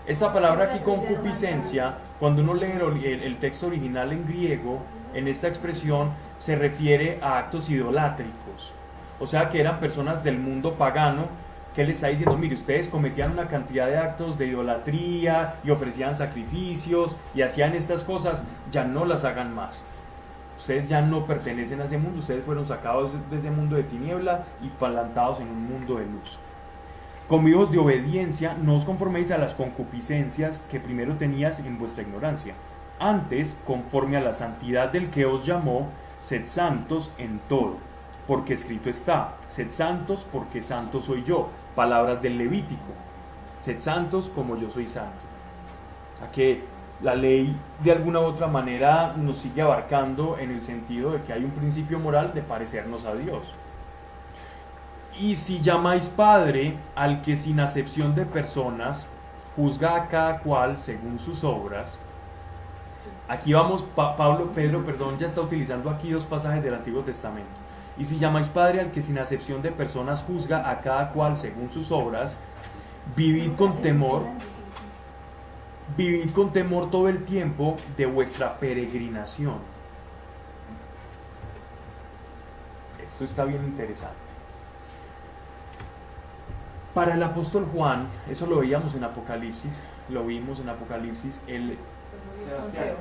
Esa 0.08 0.32
palabra 0.32 0.64
aquí, 0.64 0.80
concupiscencia, 0.80 1.94
cuando 2.18 2.42
uno 2.42 2.54
lee 2.54 2.72
el, 3.04 3.22
el 3.22 3.36
texto 3.36 3.68
original 3.68 4.10
en 4.10 4.26
griego, 4.26 4.80
en 5.14 5.28
esta 5.28 5.46
expresión 5.46 6.10
se 6.40 6.56
refiere 6.56 7.20
a 7.22 7.38
actos 7.38 7.70
idolátricos. 7.70 8.72
O 9.20 9.28
sea 9.28 9.50
que 9.50 9.60
eran 9.60 9.78
personas 9.78 10.24
del 10.24 10.40
mundo 10.40 10.74
pagano 10.74 11.26
que 11.74 11.84
le 11.84 11.92
está 11.92 12.08
diciendo, 12.08 12.36
mire, 12.36 12.54
ustedes 12.54 12.88
cometían 12.88 13.32
una 13.32 13.48
cantidad 13.48 13.86
de 13.86 13.98
actos 13.98 14.36
de 14.36 14.46
idolatría 14.46 15.54
y 15.62 15.70
ofrecían 15.70 16.16
sacrificios 16.16 17.16
y 17.34 17.42
hacían 17.42 17.74
estas 17.74 18.02
cosas, 18.02 18.42
ya 18.72 18.84
no 18.84 19.04
las 19.04 19.24
hagan 19.24 19.54
más. 19.54 19.82
Ustedes 20.58 20.88
ya 20.88 21.00
no 21.00 21.24
pertenecen 21.24 21.80
a 21.80 21.84
ese 21.84 21.96
mundo, 21.96 22.18
ustedes 22.18 22.44
fueron 22.44 22.66
sacados 22.66 23.14
de 23.30 23.38
ese 23.38 23.50
mundo 23.50 23.76
de 23.76 23.84
tiniebla 23.84 24.44
y 24.62 24.68
plantados 24.68 25.40
en 25.40 25.48
un 25.48 25.68
mundo 25.68 25.96
de 25.96 26.04
luz. 26.04 26.38
Como 27.28 27.48
hijos 27.48 27.70
de 27.70 27.78
obediencia, 27.78 28.56
no 28.60 28.74
os 28.74 28.84
conforméis 28.84 29.30
a 29.30 29.38
las 29.38 29.54
concupiscencias 29.54 30.64
que 30.70 30.80
primero 30.80 31.14
tenías 31.14 31.60
en 31.60 31.78
vuestra 31.78 32.02
ignorancia. 32.02 32.54
Antes, 32.98 33.54
conforme 33.66 34.16
a 34.16 34.20
la 34.20 34.32
santidad 34.32 34.90
del 34.90 35.10
que 35.10 35.24
os 35.24 35.46
llamó, 35.46 35.88
sed 36.20 36.48
santos 36.48 37.10
en 37.18 37.40
todo. 37.48 37.76
Porque 38.26 38.54
escrito 38.54 38.90
está, 38.90 39.36
sed 39.48 39.70
santos 39.70 40.26
porque 40.30 40.60
santo 40.60 41.00
soy 41.00 41.24
yo. 41.24 41.48
Palabras 41.80 42.20
del 42.20 42.36
Levítico. 42.36 42.92
Sed 43.62 43.80
santos 43.80 44.30
como 44.34 44.58
yo 44.58 44.68
soy 44.68 44.86
santo. 44.86 45.24
A 46.22 46.30
que 46.30 46.62
la 47.00 47.14
ley 47.14 47.56
de 47.82 47.92
alguna 47.92 48.20
u 48.20 48.24
otra 48.24 48.48
manera 48.48 49.14
nos 49.16 49.38
sigue 49.38 49.62
abarcando 49.62 50.36
en 50.38 50.50
el 50.50 50.60
sentido 50.60 51.12
de 51.12 51.22
que 51.22 51.32
hay 51.32 51.42
un 51.42 51.52
principio 51.52 51.98
moral 51.98 52.34
de 52.34 52.42
parecernos 52.42 53.06
a 53.06 53.14
Dios. 53.14 53.44
Y 55.18 55.36
si 55.36 55.62
llamáis 55.62 56.10
Padre 56.10 56.76
al 56.94 57.22
que 57.22 57.34
sin 57.34 57.60
acepción 57.60 58.14
de 58.14 58.26
personas 58.26 59.06
juzga 59.56 59.96
a 59.96 60.08
cada 60.08 60.40
cual 60.40 60.78
según 60.78 61.18
sus 61.18 61.44
obras. 61.44 61.96
Aquí 63.26 63.54
vamos, 63.54 63.84
Pa- 63.96 64.16
Pablo, 64.18 64.50
Pedro, 64.54 64.84
perdón, 64.84 65.16
ya 65.18 65.28
está 65.28 65.40
utilizando 65.40 65.88
aquí 65.88 66.10
dos 66.10 66.26
pasajes 66.26 66.62
del 66.62 66.74
Antiguo 66.74 67.00
Testamento. 67.00 67.59
Y 68.00 68.06
si 68.06 68.18
llamáis 68.18 68.48
Padre 68.48 68.80
al 68.80 68.92
que 68.92 69.02
sin 69.02 69.18
acepción 69.18 69.60
de 69.60 69.72
personas 69.72 70.22
juzga 70.22 70.70
a 70.70 70.80
cada 70.80 71.10
cual 71.12 71.36
según 71.36 71.70
sus 71.70 71.92
obras, 71.92 72.38
vivid 73.14 73.52
con 73.58 73.82
temor, 73.82 74.22
vivid 75.98 76.30
con 76.32 76.50
temor 76.50 76.90
todo 76.90 77.10
el 77.10 77.22
tiempo 77.26 77.76
de 77.98 78.06
vuestra 78.06 78.58
peregrinación. 78.58 79.56
Esto 83.06 83.24
está 83.24 83.44
bien 83.44 83.62
interesante. 83.64 84.16
Para 86.94 87.12
el 87.12 87.22
apóstol 87.22 87.68
Juan, 87.70 88.06
eso 88.30 88.46
lo 88.46 88.60
veíamos 88.60 88.94
en 88.94 89.04
Apocalipsis, 89.04 89.78
lo 90.08 90.24
vimos 90.24 90.58
en 90.58 90.70
Apocalipsis, 90.70 91.38
el 91.46 91.76
Sebastián. 92.46 92.94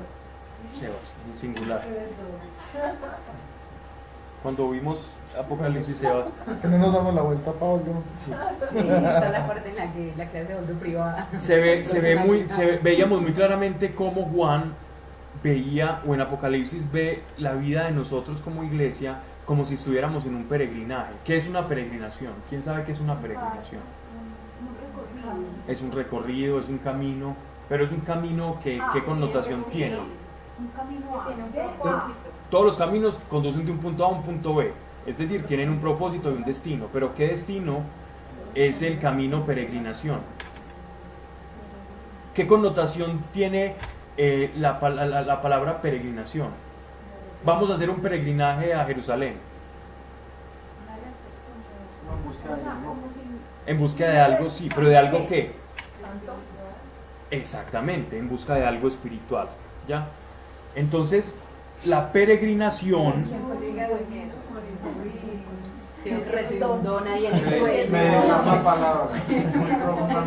Sebas, 0.77 1.13
singular. 1.39 1.85
Cuando 4.44 4.70
vimos 4.70 5.10
Apocalipsis, 5.38 5.98
Sebas, 5.98 6.26
Que 6.61 6.68
no 6.68 6.78
nos 6.78 6.94
damos 6.94 7.14
la 7.14 7.22
vuelta, 7.22 7.52
Pablo. 7.53 7.84
sí. 8.24 8.32
Sí, 8.72 8.78
esta 8.78 9.26
es 9.26 9.32
la 9.32 9.48
parte 9.48 9.70
en 9.70 9.76
la 9.76 9.91
que 9.94 10.14
la 10.18 10.26
clase 10.26 10.45
de 10.48 10.56
orden 10.56 10.78
privada. 10.78 11.28
se 11.38 11.60
ve, 11.60 11.84
se 11.86 11.99
ve 11.99 12.16
muy, 12.16 12.49
se 12.49 12.66
ve- 12.66 12.80
veíamos 12.82 13.22
muy 13.22 13.34
claramente 13.34 13.94
cómo 13.94 14.24
Juan 14.24 14.74
veía, 15.44 16.02
o 16.07 16.14
en 16.14 16.22
Apocalipsis 16.22 16.90
ve 16.91 17.22
la 17.38 17.53
vida 17.53 17.86
de 17.86 17.91
nosotros 17.91 18.38
como 18.44 18.64
iglesia 18.64 19.20
como 19.45 19.66
si 19.66 19.74
estuviéramos 19.76 20.26
en 20.26 20.36
un 20.36 20.44
peregrinaje. 20.45 21.11
¿Qué 21.26 21.38
es 21.38 21.48
una 21.48 21.68
peregrinación? 21.68 22.34
¿Quién 22.49 22.61
sabe 22.64 22.84
qué 22.84 22.91
es 22.91 22.99
una 22.99 23.16
peregrinación? 23.16 23.82
Es 25.68 25.82
un 25.82 25.91
recorrido, 25.91 26.60
es 26.60 26.68
un 26.70 26.78
camino, 26.80 27.36
pero 27.68 27.84
es 27.86 27.91
un 27.91 27.99
camino 28.02 28.57
que, 28.64 28.82
¿qué 28.94 29.03
connotación 29.03 29.64
tiene? 29.72 29.98
Un 29.98 30.68
camino 30.76 31.06
Todos 32.49 32.65
los 32.65 32.77
caminos 32.77 33.19
conducen 33.30 33.65
de 33.65 33.71
un 33.71 33.77
punto 33.77 34.03
A 34.03 34.07
a 34.07 34.11
un 34.11 34.23
punto 34.23 34.55
B, 34.55 34.71
es 35.05 35.17
decir, 35.17 35.45
tienen 35.45 35.69
un 35.69 35.80
propósito 35.80 36.31
y 36.31 36.34
un 36.34 36.43
destino, 36.43 36.88
pero 36.91 37.13
¿qué 37.15 37.27
destino 37.27 37.81
es 38.55 38.81
el 38.81 38.99
camino 38.99 39.45
peregrinación? 39.45 40.19
¿Qué 42.34 42.47
connotación 42.47 43.23
tiene 43.34 43.76
eh, 44.17 44.51
la, 44.57 44.80
la- 44.89 45.21
la 45.21 45.41
palabra 45.41 45.81
peregrinación? 45.81 46.49
Vamos 47.45 47.69
a 47.69 47.76
hacer 47.76 47.89
un 47.89 48.01
peregrinaje 48.01 48.73
a 48.73 48.84
Jerusalén 48.85 49.35
en 53.65 53.77
busca 53.80 54.07
de 54.07 54.19
algo, 54.19 54.49
sí, 54.49 54.69
pero 54.73 54.89
de 54.89 54.97
algo 54.97 55.27
qué? 55.27 55.51
Exactamente, 57.31 58.17
en 58.17 58.27
busca 58.30 58.55
de 58.55 58.65
algo 58.65 58.88
espiritual, 58.88 59.49
¿ya? 59.88 60.07
Entonces, 60.76 61.35
la 61.85 62.11
peregrinación, 62.11 63.26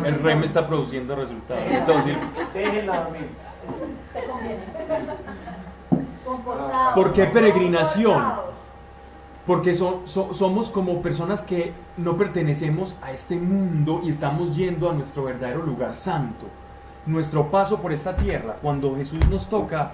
el 0.05 0.19
rey 0.21 0.35
me 0.35 0.45
está 0.45 0.67
produciendo 0.67 1.15
resultados. 1.15 1.63
Entonces, 1.69 2.17
Déjenla 2.53 3.03
dormir. 3.03 3.27
comportado. 6.25 6.95
¿Por 6.95 7.13
qué 7.13 7.25
peregrinación? 7.25 8.23
Porque 9.45 9.75
so- 9.75 10.03
somos 10.05 10.69
como 10.69 11.01
personas 11.01 11.41
que 11.41 11.73
no 11.97 12.15
pertenecemos 12.15 12.95
a 13.01 13.11
este 13.11 13.35
mundo 13.35 13.99
y 14.03 14.09
estamos 14.09 14.55
yendo 14.55 14.89
a 14.89 14.93
nuestro 14.93 15.25
verdadero 15.25 15.63
lugar 15.63 15.95
santo. 15.97 16.45
Nuestro 17.05 17.51
paso 17.51 17.81
por 17.81 17.91
esta 17.91 18.15
tierra, 18.15 18.55
cuando 18.61 18.95
Jesús 18.95 19.19
nos 19.29 19.49
toca, 19.49 19.91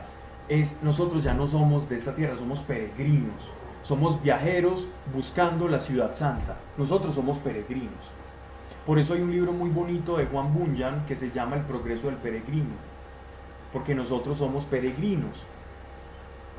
es 0.49 0.75
nosotros 0.83 1.23
ya 1.23 1.33
no 1.33 1.47
somos 1.47 1.87
de 1.89 1.97
esta 1.97 2.15
tierra, 2.15 2.35
somos 2.37 2.59
peregrinos. 2.61 3.51
Somos 3.83 4.21
viajeros 4.21 4.87
buscando 5.13 5.67
la 5.67 5.79
ciudad 5.79 6.13
santa. 6.15 6.57
Nosotros 6.77 7.15
somos 7.15 7.39
peregrinos. 7.39 8.03
Por 8.85 8.99
eso 8.99 9.13
hay 9.13 9.21
un 9.21 9.31
libro 9.31 9.51
muy 9.51 9.69
bonito 9.69 10.17
de 10.17 10.25
Juan 10.25 10.53
Bunyan 10.53 11.05
que 11.05 11.15
se 11.15 11.31
llama 11.31 11.55
El 11.55 11.61
progreso 11.63 12.07
del 12.07 12.15
peregrino. 12.17 12.75
Porque 13.71 13.95
nosotros 13.95 14.37
somos 14.37 14.65
peregrinos. 14.65 15.37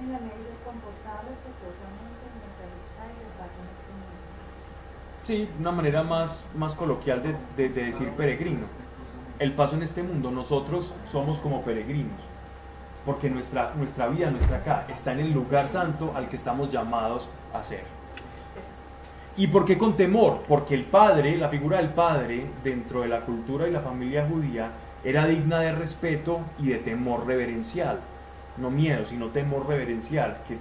En 0.00 0.12
la 0.12 0.18
medida. 0.18 0.34
Sí, 5.24 5.48
una 5.60 5.70
manera 5.70 6.02
más, 6.02 6.44
más 6.56 6.74
coloquial 6.74 7.22
de, 7.22 7.36
de- 7.56 7.68
de 7.72 7.84
decir 7.86 8.08
peregrino. 8.10 8.66
El 9.38 9.52
paso 9.52 9.76
en 9.76 9.82
este 9.82 10.02
mundo, 10.02 10.30
nosotros 10.30 10.92
somos 11.10 11.38
como 11.38 11.62
peregrinos, 11.62 12.18
porque 13.04 13.30
nuestra, 13.30 13.72
nuestra 13.76 14.08
vida, 14.08 14.30
nuestra 14.30 14.58
acá, 14.58 14.86
está 14.88 15.12
en 15.12 15.20
el 15.20 15.32
lugar 15.32 15.68
santo 15.68 16.12
al 16.14 16.28
que 16.28 16.36
estamos 16.36 16.70
llamados 16.70 17.28
a 17.54 17.62
ser. 17.62 17.84
¿Y 19.36 19.46
por 19.46 19.64
qué 19.64 19.78
con 19.78 19.96
temor? 19.96 20.42
Porque 20.46 20.74
el 20.74 20.84
padre, 20.84 21.36
la 21.36 21.48
figura 21.48 21.78
del 21.78 21.90
padre, 21.90 22.44
dentro 22.62 23.02
de 23.02 23.08
la 23.08 23.20
cultura 23.20 23.66
y 23.66 23.70
la 23.70 23.80
familia 23.80 24.26
judía, 24.28 24.70
era 25.04 25.26
digna 25.26 25.60
de 25.60 25.72
respeto 25.72 26.40
y 26.58 26.68
de 26.68 26.78
temor 26.78 27.26
reverencial. 27.26 28.00
No 28.58 28.70
miedo, 28.70 29.06
sino 29.06 29.28
temor 29.28 29.66
reverencial, 29.66 30.38
que 30.46 30.54
es 30.54 30.60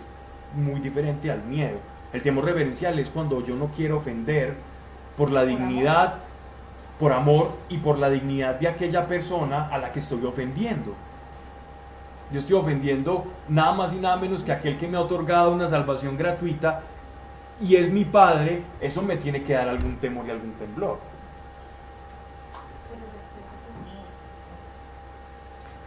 muy 0.56 0.80
diferente 0.80 1.32
al 1.32 1.44
miedo. 1.44 1.78
El 2.14 2.22
temor 2.22 2.45
reverencial 2.45 2.98
es 2.99 3.10
cuando 3.10 3.45
yo 3.45 3.56
no 3.56 3.68
quiero 3.76 3.98
ofender 3.98 4.56
por 5.18 5.32
la 5.32 5.44
dignidad, 5.44 6.20
por 6.99 7.11
amor 7.11 7.52
y 7.70 7.78
por 7.78 7.98
la 7.98 8.10
dignidad 8.10 8.60
de 8.60 8.68
aquella 8.68 9.07
persona 9.07 9.68
a 9.68 9.78
la 9.78 9.91
que 9.91 9.99
estoy 9.99 10.24
ofendiendo. 10.26 10.94
Yo 12.32 12.40
estoy 12.40 12.56
ofendiendo 12.56 13.26
nada 13.48 13.74
más 13.74 13.94
y 13.94 13.96
nada 13.96 14.18
menos 14.18 14.44
que 14.44 14.52
aquel 14.52 14.78
que 14.78 14.88
me 14.88 14.98
ha 14.98 15.02
otorgado 15.02 15.52
una 15.52 15.68
salvación 15.68 16.16
gratuita 16.18 16.82
y 17.62 17.76
es 17.76 17.92
mi 17.92 18.06
padre, 18.06 18.64
eso 18.80 19.02
me 19.02 19.18
tiene 19.18 19.44
que 19.44 19.54
dar 19.54 19.68
algún 19.68 19.98
temor 19.98 20.26
y 20.28 20.32
algún 20.32 20.54
temblor. 20.54 21.00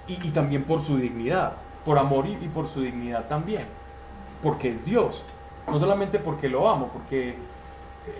Y, 0.09 0.17
también 0.31 0.65
por 0.65 0.83
su 0.83 0.99
dignidad, 0.99 1.53
por 1.85 1.99
amor 1.99 2.27
y, 2.27 2.33
y 2.33 2.49
por 2.49 2.69
su 2.69 2.83
dignidad 2.83 3.29
también, 3.29 3.63
porque 4.43 4.73
es 4.73 4.85
Dios, 4.85 5.25
no 5.67 5.79
solamente 5.79 6.19
porque 6.19 6.49
lo 6.49 6.69
amo, 6.69 6.89
porque, 6.93 7.31
eh, 7.31 7.37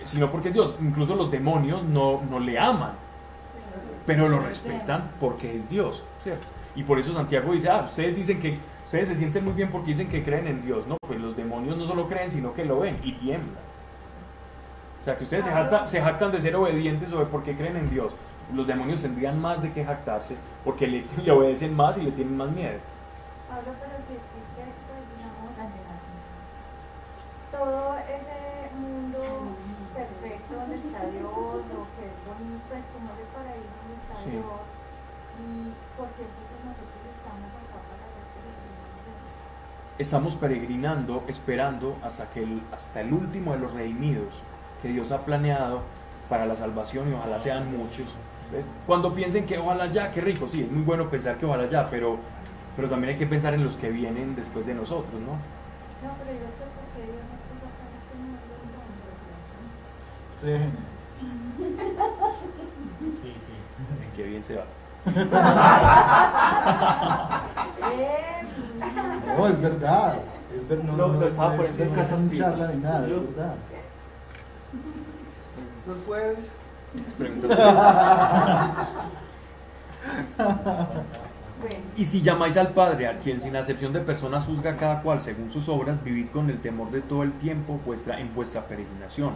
sino 0.05 0.31
porque 0.31 0.47
es 0.47 0.53
Dios. 0.55 0.75
Incluso 0.81 1.15
los 1.15 1.29
demonios 1.29 1.83
no, 1.83 2.21
no 2.29 2.39
le 2.39 2.57
aman, 2.57 2.93
pero 4.05 4.27
lo 4.29 4.39
respetan 4.39 5.11
porque 5.19 5.57
es 5.57 5.69
Dios, 5.69 6.03
¿cierto? 6.23 6.47
Y 6.75 6.83
por 6.83 6.99
eso 6.99 7.13
Santiago 7.13 7.51
dice, 7.53 7.69
ah, 7.69 7.85
ustedes 7.87 8.15
dicen 8.15 8.39
que, 8.39 8.57
ustedes 8.85 9.09
se 9.09 9.15
sienten 9.15 9.43
muy 9.43 9.53
bien 9.53 9.69
porque 9.69 9.89
dicen 9.89 10.09
que 10.09 10.23
creen 10.23 10.47
en 10.47 10.65
Dios, 10.65 10.87
no, 10.87 10.97
pues 11.05 11.19
los 11.19 11.35
demonios 11.35 11.77
no 11.77 11.85
solo 11.85 12.07
creen, 12.07 12.31
sino 12.31 12.53
que 12.53 12.65
lo 12.65 12.79
ven 12.79 12.99
y 13.03 13.13
tiemblan. 13.13 13.63
O 15.01 15.05
sea, 15.05 15.17
que 15.17 15.23
ustedes 15.25 15.45
se 15.45 15.51
jactan, 15.51 15.87
se 15.87 16.01
jactan 16.01 16.31
de 16.31 16.41
ser 16.41 16.55
obedientes 16.55 17.11
o 17.11 17.19
de 17.19 17.25
porque 17.25 17.55
creen 17.55 17.75
en 17.75 17.89
Dios. 17.89 18.13
Los 18.53 18.67
demonios 18.67 19.01
tendrían 19.01 19.41
más 19.41 19.61
de 19.61 19.71
que 19.71 19.83
jactarse 19.83 20.35
porque 20.63 20.87
le, 20.87 21.05
le 21.23 21.31
obedecen 21.31 21.75
más 21.75 21.97
y 21.97 22.01
le 22.01 22.11
tienen 22.11 22.37
más 22.37 22.49
miedo. 22.51 22.79
Pablo, 23.49 23.71
pero 23.79 23.95
si 24.07 24.13
existe, 24.15 24.63
pues, 24.87 25.03
digamos, 25.13 25.51
todo 27.51 27.97
ese 28.09 28.73
mundo 28.75 29.19
perfecto 29.93 30.55
donde 30.55 30.75
está 30.75 31.05
Dios, 31.05 31.29
o 31.29 31.85
que 31.93 32.03
es 32.09 32.17
bonito, 32.25 32.63
pues 32.69 32.83
como 32.93 33.13
ese 33.13 33.25
paraíso 33.29 33.73
donde 33.77 33.95
está 34.01 34.15
Sí. 34.23 34.31
Dios, 34.31 34.65
y 35.37 35.45
porque 35.93 36.21
entonces 36.25 36.59
nosotros 36.65 37.03
estamos 37.13 37.51
acá 37.53 37.77
para 37.77 38.05
ser 38.09 38.25
peregrinos. 38.33 39.21
Estamos 39.99 40.35
peregrinando, 40.35 41.23
esperando 41.27 41.95
hasta, 42.03 42.25
que 42.31 42.41
el, 42.43 42.61
hasta 42.73 43.01
el 43.01 43.13
último 43.13 43.53
de 43.53 43.59
los 43.59 43.71
redimidos 43.73 44.33
que 44.81 44.87
Dios 44.89 45.11
ha 45.11 45.23
planeado 45.23 45.81
para 46.29 46.45
la 46.47 46.55
salvación 46.55 47.11
y 47.11 47.13
ojalá 47.13 47.39
sean 47.39 47.71
muchos. 47.77 48.07
¿ves? 48.51 48.65
Cuando 48.87 49.13
piensen 49.13 49.45
que 49.45 49.59
ojalá 49.59 49.85
ya, 49.87 50.11
qué 50.11 50.21
rico, 50.21 50.47
sí, 50.47 50.61
es 50.61 50.71
muy 50.71 50.81
bueno 50.81 51.09
pensar 51.09 51.37
que 51.37 51.45
ojalá 51.45 51.69
ya, 51.69 51.87
pero, 51.89 52.17
pero 52.75 52.89
también 52.89 53.13
hay 53.13 53.19
que 53.19 53.27
pensar 53.27 53.53
en 53.53 53.63
los 53.63 53.75
que 53.75 53.91
vienen 53.91 54.35
después 54.35 54.65
de 54.65 54.73
nosotros, 54.73 55.21
¿no? 55.21 55.33
No, 55.33 55.37
pero 56.17 56.31
yo 56.31 56.47
estoy 56.49 57.03
en 57.03 57.09
este 57.99 58.15
mundo 58.17 58.39
entonces. 58.65 60.33
Estoy 60.33 60.51
de 60.51 60.59
Génesis. 60.59 60.79
Sí, 63.21 63.31
sí. 63.33 63.53
Qué 64.15 64.23
bien 64.23 64.43
se 64.43 64.55
va. 64.55 64.65
No, 69.37 69.47
es 69.47 69.61
verdad. 69.61 70.15
Es 70.55 70.67
verdad. 70.67 70.83
No, 70.83 71.07
no, 71.07 71.25
estaba 71.25 71.55
no 71.55 71.63
es- 71.63 71.69
poniendo 71.71 71.83
en 71.83 71.89
no 71.95 72.01
es 72.01 72.07
casas 72.07 72.19
un 72.19 72.29
pilas. 72.29 72.49
charla 72.51 72.67
ni 72.73 72.81
nada, 72.81 73.05
es 73.05 73.11
verdad. 73.11 73.55
Los 75.87 76.05
jueves. 76.05 76.37
Y 81.95 82.05
si 82.05 82.21
llamáis 82.21 82.57
al 82.57 82.69
Padre, 82.69 83.07
a 83.07 83.19
quien 83.19 83.39
sin 83.39 83.55
acepción 83.55 83.93
de 83.93 83.99
personas 84.01 84.45
juzga 84.45 84.71
a 84.71 84.75
cada 84.77 85.01
cual 85.01 85.21
según 85.21 85.51
sus 85.51 85.69
obras, 85.69 86.03
vivid 86.03 86.27
con 86.33 86.49
el 86.49 86.59
temor 86.59 86.91
de 86.91 87.01
todo 87.01 87.23
el 87.23 87.31
tiempo 87.33 87.79
vuestra, 87.85 88.19
en 88.19 88.33
vuestra 88.35 88.61
peregrinación, 88.65 89.31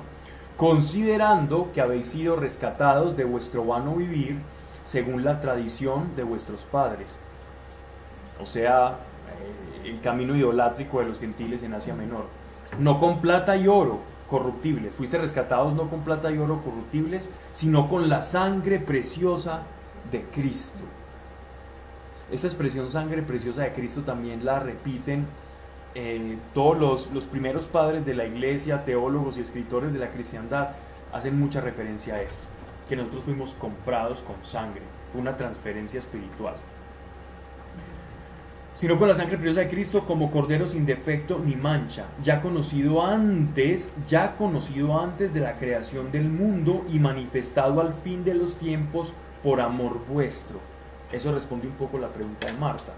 considerando 0.57 1.71
que 1.73 1.79
habéis 1.81 2.07
sido 2.07 2.35
rescatados 2.35 3.15
de 3.15 3.23
vuestro 3.23 3.63
vano 3.65 3.95
vivir, 3.95 4.39
según 4.85 5.23
la 5.23 5.39
tradición 5.39 6.15
de 6.15 6.23
vuestros 6.23 6.61
padres. 6.61 7.15
O 8.41 8.45
sea, 8.45 8.95
el 9.83 10.01
camino 10.01 10.35
idolátrico 10.35 10.99
de 10.99 11.07
los 11.07 11.19
gentiles 11.19 11.63
en 11.63 11.73
Asia 11.73 11.95
Menor. 11.95 12.25
No 12.79 12.99
con 12.99 13.21
plata 13.21 13.55
y 13.55 13.67
oro 13.67 13.99
corruptibles. 14.29 14.93
Fuiste 14.93 15.17
rescatados 15.17 15.73
no 15.73 15.89
con 15.89 16.01
plata 16.01 16.31
y 16.31 16.37
oro 16.37 16.61
corruptibles, 16.63 17.29
sino 17.53 17.89
con 17.89 18.09
la 18.09 18.23
sangre 18.23 18.79
preciosa 18.79 19.61
de 20.11 20.23
Cristo. 20.23 20.79
Esta 22.31 22.47
expresión 22.47 22.91
sangre 22.91 23.21
preciosa 23.21 23.63
de 23.63 23.73
Cristo 23.73 24.01
también 24.01 24.43
la 24.43 24.59
repiten 24.59 25.25
eh, 25.95 26.37
todos 26.53 26.77
los, 26.77 27.11
los 27.11 27.25
primeros 27.25 27.65
padres 27.65 28.05
de 28.05 28.13
la 28.13 28.25
iglesia, 28.25 28.83
teólogos 28.83 29.37
y 29.37 29.41
escritores 29.41 29.93
de 29.93 29.99
la 29.99 30.09
cristiandad, 30.09 30.71
hacen 31.13 31.39
mucha 31.39 31.61
referencia 31.61 32.15
a 32.15 32.21
esto, 32.21 32.43
que 32.89 32.97
nosotros 32.97 33.23
fuimos 33.23 33.51
comprados 33.51 34.19
con 34.19 34.35
sangre, 34.43 34.81
una 35.15 35.37
transferencia 35.37 35.99
espiritual 35.99 36.55
sino 38.77 38.99
con 38.99 39.07
la 39.07 39.15
sangre 39.15 39.37
preciosa 39.37 39.61
de 39.61 39.69
Cristo 39.69 40.05
como 40.05 40.29
cordero 40.29 40.67
sin 40.67 40.85
defecto 40.85 41.41
ni 41.43 41.55
mancha, 41.55 42.05
ya 42.23 42.41
conocido 42.41 43.03
antes, 43.03 43.89
ya 44.07 44.35
conocido 44.35 44.99
antes 44.99 45.33
de 45.33 45.39
la 45.39 45.53
creación 45.53 46.11
del 46.11 46.29
mundo 46.29 46.85
y 46.93 46.99
manifestado 46.99 47.81
al 47.81 47.95
fin 48.03 48.23
de 48.23 48.35
los 48.35 48.53
tiempos 48.55 49.13
por 49.43 49.61
amor 49.61 50.05
vuestro. 50.07 50.59
Eso 51.11 51.33
responde 51.33 51.65
un 51.67 51.73
poco 51.73 51.97
la 51.97 52.09
pregunta 52.09 52.45
de 52.45 52.53
Marta. 52.53 52.93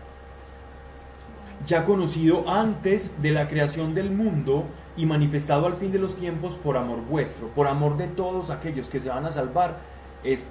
Ya 1.66 1.86
conocido 1.86 2.50
antes 2.50 3.22
de 3.22 3.32
la 3.32 3.48
creación 3.48 3.96
del 3.96 4.12
mundo 4.12 4.66
y 4.98 5.06
manifestado 5.06 5.66
al 5.66 5.76
fin 5.76 5.94
de 5.94 6.00
los 6.00 6.16
tiempos 6.16 6.56
por 6.56 6.76
amor 6.76 7.00
vuestro, 7.10 7.48
por 7.48 7.68
amor 7.68 7.96
de 7.96 8.08
todos 8.08 8.50
aquellos 8.50 8.90
que 8.90 9.00
se 9.00 9.08
van 9.08 9.26
a 9.26 9.32
salvar, 9.32 9.78
es, 10.26 10.44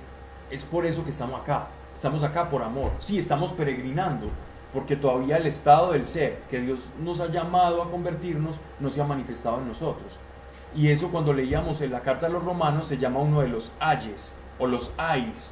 es 0.50 0.64
por 0.64 0.86
eso 0.86 1.04
que 1.04 1.10
estamos 1.10 1.38
acá. 1.42 1.66
Estamos 1.96 2.22
acá 2.22 2.48
por 2.48 2.62
amor. 2.62 2.92
Sí, 3.00 3.18
estamos 3.18 3.52
peregrinando, 3.52 4.30
porque 4.72 4.96
todavía 4.96 5.36
el 5.36 5.46
estado 5.46 5.92
del 5.92 6.06
ser 6.06 6.38
que 6.50 6.60
Dios 6.60 6.80
nos 7.02 7.20
ha 7.20 7.28
llamado 7.28 7.82
a 7.82 7.90
convertirnos 7.90 8.56
no 8.80 8.90
se 8.90 9.00
ha 9.00 9.04
manifestado 9.04 9.58
en 9.58 9.68
nosotros. 9.68 10.18
Y 10.74 10.90
eso 10.90 11.08
cuando 11.08 11.32
leíamos 11.32 11.80
en 11.80 11.92
la 11.92 12.00
carta 12.00 12.26
de 12.26 12.32
los 12.32 12.44
romanos 12.44 12.86
se 12.86 12.98
llama 12.98 13.20
uno 13.20 13.40
de 13.40 13.48
los 13.48 13.72
ayes 13.80 14.32
o 14.58 14.66
los 14.66 14.92
ais 14.98 15.50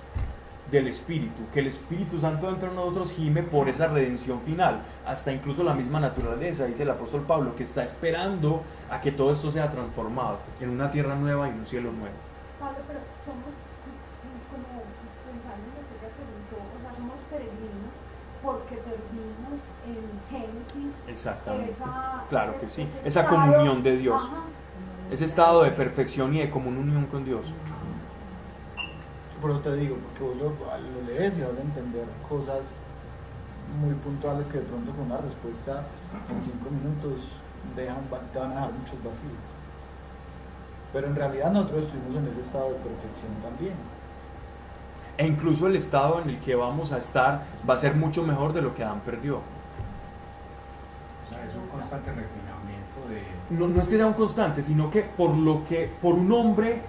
del 0.70 0.88
Espíritu, 0.88 1.42
que 1.54 1.60
el 1.60 1.68
Espíritu 1.68 2.18
Santo 2.18 2.48
dentro 2.48 2.70
de 2.70 2.74
nosotros 2.74 3.12
gime 3.12 3.42
por 3.42 3.68
esa 3.68 3.86
redención 3.86 4.40
final, 4.42 4.82
hasta 5.06 5.32
incluso 5.32 5.62
la 5.62 5.74
misma 5.74 6.00
naturaleza, 6.00 6.64
dice 6.64 6.82
el 6.82 6.90
apóstol 6.90 7.22
Pablo, 7.22 7.54
que 7.54 7.62
está 7.62 7.84
esperando 7.84 8.62
a 8.90 9.00
que 9.00 9.12
todo 9.12 9.32
esto 9.32 9.50
sea 9.50 9.70
transformado 9.70 10.38
en 10.60 10.70
una 10.70 10.90
tierra 10.90 11.14
nueva 11.14 11.48
y 11.48 11.52
un 11.52 11.66
cielo 11.66 11.92
nuevo. 11.92 12.16
Pablo, 12.58 12.78
pero 12.88 12.98
somos, 13.24 13.54
como 14.50 14.82
pensando 15.22 15.70
en 15.70 15.74
lo 15.78 15.82
que 15.86 15.94
ella 16.02 16.10
preguntó, 16.18 16.56
o 16.58 16.78
sea, 16.82 16.90
somos 16.98 17.18
peregrinos 17.30 17.94
porque 18.42 18.74
perdimos 18.82 19.62
en 19.86 20.02
Génesis 20.30 20.98
Exactamente. 21.16 21.72
esa, 21.72 22.24
Claro 22.28 22.52
ese- 22.52 22.60
que 22.60 22.68
sí. 22.68 22.82
Esa 23.04 23.20
estado- 23.22 23.28
comunión 23.36 23.82
de 23.82 23.96
Dios. 23.96 24.22
Ajá. 24.22 24.36
Ese 25.10 25.24
estado 25.24 25.62
de 25.62 25.70
perfección 25.70 26.34
y 26.34 26.40
de 26.40 26.50
comunión 26.50 27.06
con 27.06 27.24
Dios. 27.24 27.46
Pero 29.40 29.58
te 29.60 29.76
digo, 29.76 29.96
porque 29.96 30.24
vos 30.24 30.36
lo, 30.36 30.48
lo 30.50 31.06
lees 31.06 31.36
y 31.36 31.40
vas 31.42 31.50
a 31.56 31.60
entender 31.60 32.04
cosas 32.28 32.60
muy 33.80 33.94
puntuales 33.94 34.46
que 34.48 34.58
de 34.58 34.64
pronto 34.64 34.90
con 34.92 35.02
una 35.06 35.18
respuesta 35.18 35.82
en 36.30 36.42
cinco 36.42 36.70
minutos 36.70 37.28
dejan, 37.76 37.96
te 38.32 38.38
van 38.38 38.50
a 38.52 38.54
dejar 38.54 38.72
muchos 38.72 38.96
vacíos. 38.98 39.38
Pero 40.92 41.06
en 41.08 41.14
realidad 41.16 41.52
nosotros 41.52 41.84
estuvimos 41.84 42.16
en 42.22 42.28
ese 42.30 42.40
estado 42.40 42.68
de 42.68 42.74
perfección 42.76 43.32
también. 43.42 43.74
E 45.18 45.26
incluso 45.26 45.66
el 45.66 45.76
estado 45.76 46.20
en 46.22 46.30
el 46.30 46.40
que 46.40 46.54
vamos 46.54 46.92
a 46.92 46.98
estar 46.98 47.44
va 47.68 47.74
a 47.74 47.78
ser 47.78 47.94
mucho 47.94 48.22
mejor 48.22 48.52
de 48.52 48.62
lo 48.62 48.74
que 48.74 48.82
Adán 48.84 49.00
perdió. 49.04 49.40
Un 51.62 51.68
constante 51.78 52.10
refinamiento 52.10 53.08
de... 53.08 53.56
No, 53.56 53.68
no 53.68 53.82
es 53.82 53.88
que 53.88 53.96
sea 53.96 54.06
un 54.06 54.14
constante, 54.14 54.62
sino 54.62 54.90
que 54.90 55.02
por 55.02 55.34
lo 55.34 55.64
que 55.68 55.90
por 56.00 56.14
un 56.14 56.32
hombre 56.32 56.80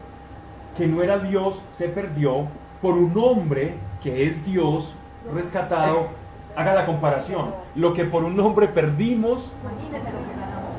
que 0.76 0.88
no 0.88 1.02
era 1.02 1.20
Dios 1.20 1.62
se 1.74 1.88
perdió, 1.88 2.46
por 2.82 2.94
un 2.94 3.18
hombre 3.18 3.76
que 4.02 4.28
es 4.28 4.44
Dios 4.46 4.94
rescatado, 5.34 6.08
haga 6.56 6.74
la 6.74 6.86
comparación. 6.86 7.54
Lo 7.76 7.94
que 7.94 8.06
por 8.06 8.24
un 8.24 8.40
hombre 8.40 8.68
perdimos. 8.68 9.50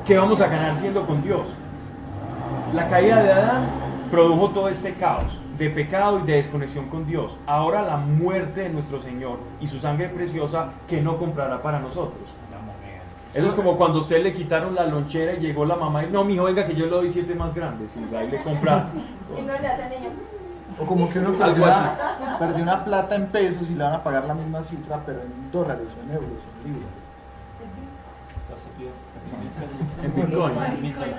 ¿qué 0.09 0.17
vamos 0.17 0.41
a 0.41 0.47
ganar 0.47 0.75
siendo 0.75 1.05
con 1.05 1.21
Dios? 1.21 1.53
La 2.73 2.89
caída 2.89 3.21
de 3.21 3.31
Adán 3.31 3.67
produjo 4.09 4.49
todo 4.49 4.67
este 4.67 4.93
caos 4.95 5.39
de 5.59 5.69
pecado 5.69 6.19
y 6.19 6.23
de 6.23 6.33
desconexión 6.33 6.87
con 6.87 7.05
Dios. 7.05 7.37
Ahora 7.45 7.83
la 7.83 7.97
muerte 7.97 8.61
de 8.61 8.69
nuestro 8.69 8.99
Señor 9.01 9.37
y 9.61 9.67
su 9.67 9.79
sangre 9.79 10.09
preciosa 10.09 10.69
que 10.87 10.99
no 10.99 11.17
comprará 11.17 11.61
para 11.61 11.79
nosotros. 11.79 12.23
Eso 13.33 13.47
es 13.47 13.53
como 13.53 13.77
cuando 13.77 13.99
a 13.99 14.01
usted 14.01 14.23
le 14.23 14.33
quitaron 14.33 14.73
la 14.73 14.87
lonchera 14.87 15.33
y 15.33 15.39
llegó 15.39 15.63
la 15.65 15.75
mamá 15.75 16.03
y 16.03 16.09
no, 16.09 16.23
mijo, 16.23 16.45
venga 16.45 16.65
que 16.65 16.73
yo 16.73 16.85
le 16.85 16.91
doy 16.91 17.09
siete 17.09 17.35
más 17.35 17.53
grandes 17.53 17.91
y 17.95 18.15
ahí 18.15 18.27
le 18.29 18.41
compra. 18.41 18.87
Y 19.37 19.41
no 19.43 19.53
le 19.59 19.67
hace 19.67 19.83
al 19.83 19.89
niño. 19.91 20.09
O 20.79 20.85
como 20.85 21.07
que 21.09 21.19
uno 21.19 21.33
perdió 21.33 21.65
así. 21.65 21.79
una, 21.79 22.39
perdió 22.39 22.63
una 22.63 22.83
plata 22.83 23.13
en 23.15 23.27
pesos 23.27 23.69
y 23.69 23.75
le 23.75 23.83
van 23.83 23.93
a 23.93 24.03
pagar 24.03 24.25
la 24.25 24.33
misma 24.33 24.63
cifra, 24.63 24.99
pero 25.05 25.21
en 25.21 25.51
dólares 25.51 25.87
o 25.95 26.01
en 26.03 26.11
euros 26.15 26.31
o 26.31 26.65
en 26.65 26.73
libras. 26.73 26.89
En 30.03 30.15
Bitcoin. 30.15 30.53
Bitcoin 30.81 31.11
no. 31.11 31.17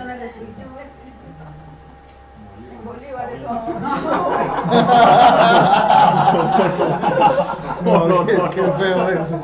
Bolívares 2.83 3.43
No, 7.85 8.09
no, 8.09 8.27
qué, 8.27 8.37
no, 8.39 8.51
qué 8.51 8.63
no. 8.63 8.73
feo 8.75 9.09
eso. 9.11 9.39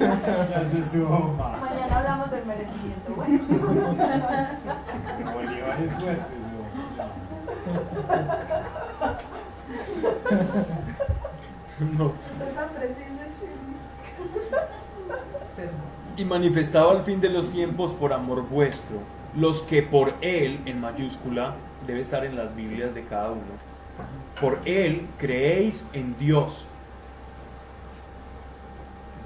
Eso 0.00 0.78
estuvo 0.78 1.34
mal. 1.36 1.60
Mañana 1.60 1.98
hablamos 1.98 2.30
del 2.30 2.46
merecimiento. 2.46 3.12
Bueno. 3.14 3.19
Y 16.16 16.24
manifestado 16.24 16.90
al 16.90 17.04
fin 17.04 17.20
de 17.20 17.30
los 17.30 17.50
tiempos 17.50 17.92
por 17.92 18.12
amor 18.12 18.46
vuestro, 18.48 18.98
los 19.36 19.62
que 19.62 19.82
por 19.82 20.12
Él, 20.20 20.60
en 20.66 20.80
mayúscula, 20.80 21.54
debe 21.86 22.00
estar 22.00 22.24
en 22.24 22.36
las 22.36 22.54
Biblias 22.54 22.94
de 22.94 23.04
cada 23.04 23.30
uno, 23.30 23.40
por 24.40 24.58
Él 24.64 25.06
creéis 25.18 25.84
en 25.92 26.18
Dios, 26.18 26.66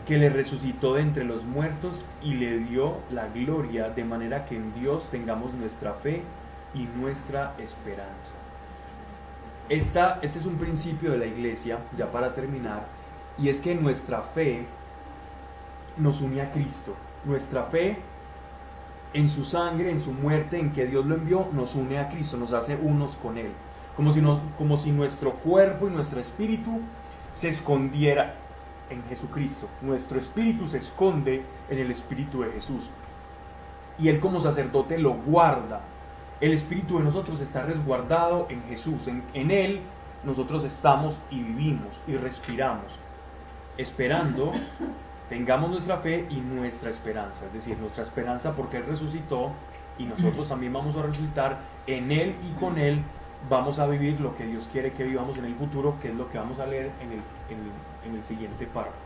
que 0.07 0.19
le 0.19 0.29
resucitó 0.29 0.95
de 0.95 1.03
entre 1.03 1.25
los 1.25 1.45
muertos 1.45 2.05
y 2.23 2.35
le 2.35 2.59
dio 2.59 2.99
la 3.11 3.29
gloria, 3.29 3.89
de 3.89 4.05
manera 4.05 4.45
que 4.45 4.57
en 4.57 4.75
Dios 4.75 5.09
tengamos 5.11 5.55
nuestra 5.55 5.95
fe 5.95 6.23
y 6.75 6.87
nuestra 6.99 7.55
esperanza. 7.59 8.35
Esta, 9.69 10.19
este 10.21 10.41
es 10.41 10.47
un 10.47 10.57
principio 10.57 11.13
de 11.13 11.19
la 11.19 11.27
iglesia, 11.27 11.79
ya 11.97 12.13
para 12.13 12.35
terminar, 12.35 12.85
y 13.39 13.49
es 13.49 13.61
que 13.63 13.75
nuestra 13.75 14.21
fe 14.21 14.67
nos 15.97 16.21
une 16.21 16.43
a 16.43 16.53
Cristo. 16.53 16.95
Nuestra 17.25 17.65
fe 17.65 17.97
en 19.15 19.29
su 19.29 19.45
sangre, 19.45 19.91
en 19.91 20.03
su 20.03 20.13
muerte, 20.13 20.59
en 20.59 20.73
que 20.73 20.87
Dios 20.87 21.07
lo 21.07 21.15
envió, 21.15 21.49
nos 21.53 21.75
une 21.75 21.99
a 21.99 22.11
Cristo, 22.11 22.37
nos 22.37 22.53
hace 22.53 22.77
unos 22.77 23.17
con 23.17 23.39
Él. 23.39 23.53
Como 23.97 24.13
si, 24.13 24.21
nos, 24.21 24.41
como 24.59 24.77
si 24.77 24.91
nuestro 24.91 25.33
cuerpo 25.35 25.87
y 25.87 25.91
nuestro 25.91 26.21
espíritu 26.21 26.81
se 27.35 27.49
escondiera 27.49 28.35
en 28.91 29.03
Jesucristo. 29.09 29.69
Nuestro 29.83 30.19
espíritu 30.19 30.67
se 30.69 30.79
esconde 30.79 31.43
en 31.71 31.79
el 31.79 31.91
espíritu 31.91 32.43
de 32.43 32.51
Jesús. 32.53 32.85
Y 33.99 34.09
Él 34.09 34.21
como 34.21 34.41
sacerdote 34.41 34.99
lo 34.99 35.13
guarda. 35.15 35.81
El 36.41 36.53
espíritu 36.53 36.99
de 36.99 37.05
nosotros 37.05 37.41
está 37.41 37.63
resguardado 37.63 38.47
en 38.51 38.63
Jesús. 38.65 39.07
En, 39.07 39.23
en 39.35 39.51
Él 39.51 39.81
nosotros 40.25 40.65
estamos 40.65 41.17
y 41.31 41.41
vivimos 41.43 42.01
y 42.09 42.17
respiramos, 42.17 42.87
esperando 43.77 44.53
tengamos 45.29 45.71
nuestra 45.71 45.99
fe 45.99 46.27
y 46.31 46.37
nuestra 46.37 46.91
esperanza, 46.91 47.47
es 47.47 47.53
decir, 47.53 47.77
nuestra 47.79 48.03
esperanza 48.05 48.53
porque 48.53 48.79
Él 48.79 48.85
resucitó 48.87 49.51
y 49.99 50.05
nosotros 50.05 50.49
también 50.49 50.73
vamos 50.73 50.97
a 50.97 51.03
resucitar 51.03 51.59
en 51.87 52.11
Él 52.11 52.35
y 52.43 52.59
con 52.59 52.79
Él 52.79 53.01
vamos 53.49 53.79
a 53.79 53.87
vivir 53.87 54.21
lo 54.21 54.35
que 54.37 54.45
Dios 54.45 54.69
quiere 54.73 54.93
que 54.93 55.05
vivamos 55.05 55.37
en 55.39 55.45
el 55.45 55.55
futuro, 55.55 55.97
que 56.01 56.09
es 56.09 56.15
lo 56.15 56.31
que 56.31 56.39
vamos 56.39 56.59
a 56.59 56.67
leer 56.67 56.91
en 57.01 57.13
el, 57.13 57.19
en 57.51 57.59
el- 57.65 57.94
en 58.07 58.15
el 58.17 58.25
siguiente 58.25 58.67
párrafo, 58.67 58.97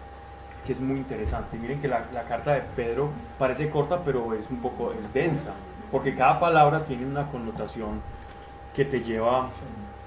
que 0.67 0.73
es 0.73 0.81
muy 0.81 0.97
interesante. 0.99 1.57
Miren 1.57 1.81
que 1.81 1.89
la, 1.89 2.05
la 2.13 2.23
carta 2.25 2.53
de 2.55 2.63
Pedro 2.77 3.11
parece 3.39 3.71
corta, 3.71 4.01
pero 4.05 4.35
es 4.35 4.49
un 4.51 4.59
poco 4.59 4.93
es 4.93 5.13
densa, 5.13 5.55
porque 5.91 6.15
cada 6.15 6.39
palabra 6.41 6.85
tiene 6.85 7.07
una 7.07 7.27
connotación 7.31 8.01
que 8.75 8.85
te 8.85 9.01
lleva, 9.03 9.49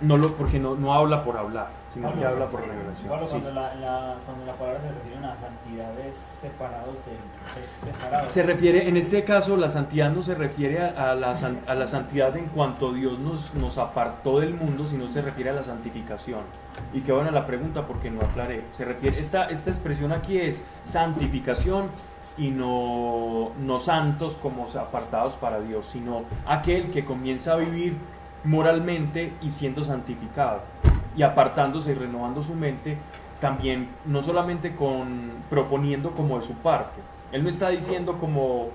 no 0.01 0.17
lo, 0.17 0.33
porque 0.35 0.59
no, 0.59 0.75
no 0.75 0.93
habla 0.93 1.23
por 1.23 1.37
hablar, 1.37 1.67
sino 1.93 2.07
Pablo, 2.07 2.21
que 2.21 2.27
habla 2.27 2.45
por 2.47 2.61
revelación. 2.61 3.09
Pablo, 3.09 3.27
Sí. 3.27 3.31
cuando, 3.33 3.51
la, 3.51 3.75
la- 3.75 4.15
cuando 4.25 4.45
la 4.45 4.53
palabra 4.53 4.79
se 4.81 4.87
refiere 4.93 5.25
a 5.25 5.35
santidades 5.35 6.15
separados 6.39 6.95
de 7.05 7.91
separados. 7.91 8.33
Se 8.33 8.43
refiere, 8.43 8.87
en 8.87 8.97
este 8.97 9.23
caso, 9.25 9.57
la 9.57 9.69
santidad 9.69 10.09
no 10.11 10.23
se 10.23 10.35
refiere 10.35 10.81
a, 10.81 11.11
a 11.11 11.15
la, 11.15 11.37
a 11.67 11.75
la 11.75 11.87
santidad 11.87 12.35
en 12.37 12.45
cuanto 12.45 12.93
Dios 12.93 13.19
nos, 13.19 13.53
nos 13.55 13.77
apartó 13.77 14.39
del 14.39 14.53
mundo, 14.53 14.87
sino 14.87 15.07
se 15.09 15.21
refiere 15.21 15.49
a 15.49 15.53
la 15.53 15.63
santificación. 15.63 16.39
Y 16.93 17.01
qué 17.01 17.11
buena 17.11 17.31
la 17.31 17.45
pregunta 17.45 17.85
porque 17.87 18.11
no 18.11 18.21
aclaré. 18.21 18.63
Se 18.75 18.85
refiere, 18.85 19.19
esta, 19.19 19.45
esta 19.45 19.69
expresión 19.69 20.11
aquí 20.11 20.37
es 20.37 20.63
santificación 20.83 21.89
y 22.37 22.49
no, 22.49 23.51
no 23.59 23.79
santos 23.79 24.37
como 24.41 24.67
apartados 24.79 25.33
para 25.33 25.59
Dios, 25.61 25.89
sino 25.91 26.23
aquel 26.45 26.91
que 26.91 27.05
comienza 27.05 27.53
a 27.53 27.57
vivir 27.57 27.95
moralmente 28.43 29.33
y 29.41 29.51
siendo 29.51 29.83
santificado 29.83 30.61
y 31.15 31.23
apartándose 31.23 31.91
y 31.91 31.95
renovando 31.95 32.43
su 32.43 32.55
mente 32.55 32.97
también 33.39 33.89
no 34.05 34.21
solamente 34.21 34.75
con 34.75 35.31
proponiendo 35.49 36.11
como 36.11 36.39
de 36.39 36.45
su 36.45 36.53
parte 36.53 37.01
él 37.31 37.43
no 37.43 37.49
está 37.49 37.69
diciendo 37.69 38.17
como 38.19 38.69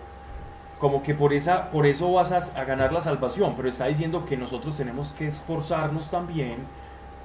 como 0.78 1.02
que 1.02 1.14
por 1.14 1.32
esa 1.32 1.70
por 1.70 1.86
eso 1.86 2.12
vas 2.12 2.32
a, 2.32 2.39
a 2.60 2.64
ganar 2.64 2.93
la 2.93 3.01
salvación 3.01 3.55
pero 3.56 3.68
está 3.68 3.86
diciendo 3.86 4.24
que 4.27 4.36
nosotros 4.36 4.77
tenemos 4.77 5.12
que 5.18 5.27
esforzarnos 5.27 6.10
también 6.10 6.59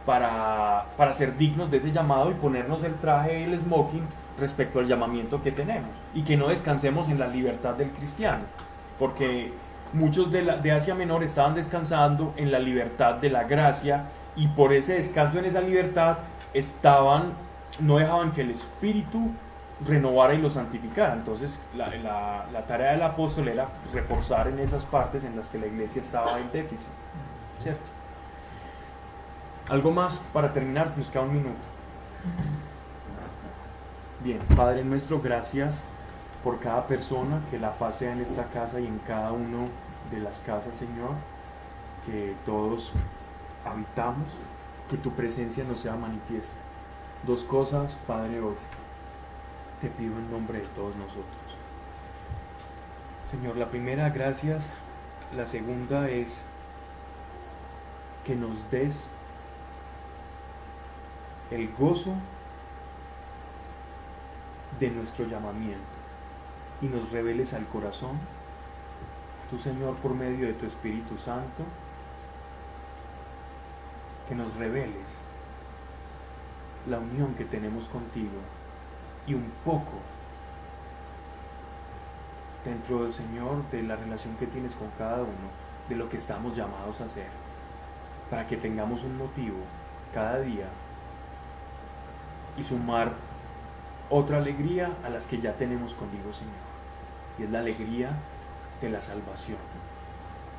para, 0.05 0.85
para 0.97 1.13
ser 1.13 1.37
dignos 1.37 1.69
de 1.71 1.77
ese 1.77 1.91
llamado 1.91 2.31
y 2.31 2.33
ponernos 2.35 2.83
el 2.83 2.95
traje 2.95 3.43
el 3.43 3.59
smoking 3.59 4.03
respecto 4.39 4.79
al 4.79 4.87
llamamiento 4.87 5.41
que 5.43 5.51
tenemos 5.51 5.89
y 6.13 6.23
que 6.23 6.37
no 6.37 6.47
descansemos 6.47 7.07
en 7.09 7.19
la 7.19 7.27
libertad 7.27 7.73
del 7.75 7.89
cristiano 7.91 8.43
porque 8.97 9.51
muchos 9.93 10.31
de, 10.31 10.43
de 10.43 10.71
Asia 10.71 10.95
Menor 10.95 11.23
estaban 11.23 11.53
descansando 11.55 12.33
en 12.37 12.51
la 12.51 12.59
libertad 12.59 13.15
de 13.15 13.29
la 13.29 13.43
gracia 13.43 14.05
y 14.35 14.47
por 14.47 14.73
ese 14.73 14.93
descanso 14.93 15.39
en 15.39 15.45
esa 15.45 15.61
libertad 15.61 16.17
estaban, 16.53 17.33
no 17.79 17.97
dejaban 17.97 18.31
que 18.31 18.41
el 18.41 18.51
Espíritu 18.51 19.31
renovara 19.85 20.33
y 20.35 20.37
lo 20.41 20.49
santificara. 20.49 21.13
Entonces 21.13 21.59
la, 21.75 21.87
la- 21.97 22.45
la 22.53 22.61
tarea 22.67 22.91
del 22.91 23.01
apóstol 23.03 23.47
era 23.49 23.67
reforzar 23.93 24.47
en 24.47 24.59
esas 24.59 24.85
partes 24.85 25.23
en 25.23 25.35
las 25.35 25.47
que 25.47 25.57
la 25.57 25.67
iglesia 25.67 26.01
estaba 26.01 26.39
en 26.39 26.51
déficit. 26.51 26.87
¿Cierto? 27.61 27.81
Algo 29.71 29.89
más 29.89 30.19
para 30.33 30.51
terminar, 30.51 30.97
nos 30.97 31.09
queda 31.09 31.21
un 31.21 31.31
minuto. 31.31 31.55
Bien, 34.21 34.39
Padre 34.53 34.83
nuestro, 34.83 35.21
gracias 35.21 35.81
por 36.43 36.59
cada 36.59 36.87
persona 36.87 37.39
que 37.49 37.57
la 37.57 37.71
pasea 37.75 38.11
en 38.11 38.19
esta 38.19 38.43
casa 38.47 38.81
y 38.81 38.85
en 38.85 38.99
cada 39.07 39.31
uno 39.31 39.69
de 40.11 40.19
las 40.19 40.39
casas, 40.39 40.75
Señor, 40.75 41.11
que 42.05 42.35
todos 42.45 42.91
habitamos, 43.63 44.27
que 44.89 44.97
tu 44.97 45.11
presencia 45.11 45.63
nos 45.63 45.79
sea 45.79 45.95
manifiesta. 45.95 46.57
Dos 47.25 47.45
cosas, 47.45 47.97
Padre, 48.05 48.41
hoy 48.41 48.55
te 49.79 49.87
pido 49.87 50.17
en 50.17 50.29
nombre 50.31 50.59
de 50.59 50.67
todos 50.75 50.97
nosotros. 50.97 51.25
Señor, 53.31 53.55
la 53.55 53.67
primera, 53.67 54.09
gracias. 54.09 54.65
La 55.33 55.45
segunda 55.45 56.09
es 56.09 56.43
que 58.25 58.35
nos 58.35 58.69
des 58.69 59.07
el 61.51 61.69
gozo 61.73 62.13
de 64.79 64.89
nuestro 64.89 65.27
llamamiento 65.27 65.79
y 66.81 66.85
nos 66.85 67.11
reveles 67.11 67.53
al 67.53 67.67
corazón, 67.67 68.17
tu 69.49 69.59
Señor, 69.59 69.95
por 69.97 70.13
medio 70.15 70.47
de 70.47 70.53
tu 70.53 70.65
Espíritu 70.65 71.17
Santo, 71.17 71.63
que 74.27 74.33
nos 74.33 74.55
reveles 74.55 75.19
la 76.89 76.99
unión 76.99 77.35
que 77.35 77.45
tenemos 77.45 77.87
contigo 77.89 78.39
y 79.27 79.33
un 79.33 79.51
poco 79.65 79.99
dentro 82.63 83.03
del 83.03 83.13
Señor 83.13 83.69
de 83.71 83.83
la 83.83 83.97
relación 83.97 84.35
que 84.37 84.47
tienes 84.47 84.73
con 84.73 84.89
cada 84.97 85.21
uno, 85.21 85.51
de 85.89 85.95
lo 85.95 86.07
que 86.07 86.17
estamos 86.17 86.55
llamados 86.55 87.01
a 87.01 87.05
hacer, 87.05 87.27
para 88.29 88.47
que 88.47 88.55
tengamos 88.55 89.03
un 89.03 89.17
motivo 89.17 89.57
cada 90.13 90.39
día 90.39 90.67
y 92.57 92.63
sumar 92.63 93.13
otra 94.09 94.37
alegría 94.37 94.91
a 95.05 95.09
las 95.09 95.25
que 95.25 95.39
ya 95.39 95.53
tenemos 95.53 95.93
contigo, 95.93 96.33
Señor. 96.33 96.53
Y 97.39 97.43
es 97.43 97.49
la 97.49 97.59
alegría 97.59 98.11
de 98.81 98.89
la 98.89 99.01
salvación. 99.01 99.57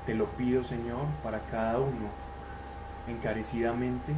Te 0.07 0.15
lo 0.15 0.27
pido, 0.27 0.65
Señor, 0.65 1.05
para 1.23 1.41
cada 1.41 1.79
uno, 1.79 2.09
encarecidamente, 3.07 4.15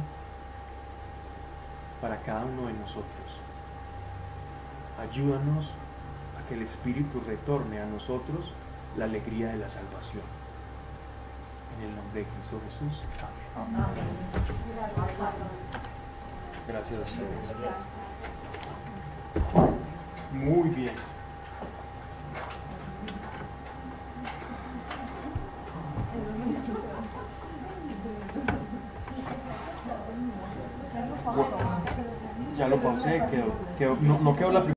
para 2.01 2.21
cada 2.21 2.45
uno 2.45 2.67
de 2.67 2.73
nosotros. 2.73 3.05
Ayúdanos 4.99 5.71
a 6.39 6.47
que 6.47 6.55
el 6.55 6.61
Espíritu 6.61 7.21
retorne 7.25 7.81
a 7.81 7.85
nosotros 7.85 8.53
la 8.97 9.05
alegría 9.05 9.49
de 9.49 9.57
la 9.57 9.69
salvación. 9.69 10.23
En 11.77 11.89
el 11.89 11.95
nombre 11.95 12.21
de 12.21 12.27
Cristo 12.27 12.61
Jesús. 12.69 13.03
Amén. 13.55 13.83
Gracias 16.67 16.99
a 16.99 17.03
ustedes. 17.03 17.29
Muy 20.33 20.69
bien. 20.69 20.91
Ya 32.57 32.67
lo 32.69 32.77
pausé, 32.77 33.21
quedó, 33.29 33.51
quedó- 33.77 33.97
no, 34.01 34.19
no 34.19 34.35
quedó 34.35 34.51
la 34.51 34.63
primera. 34.63 34.73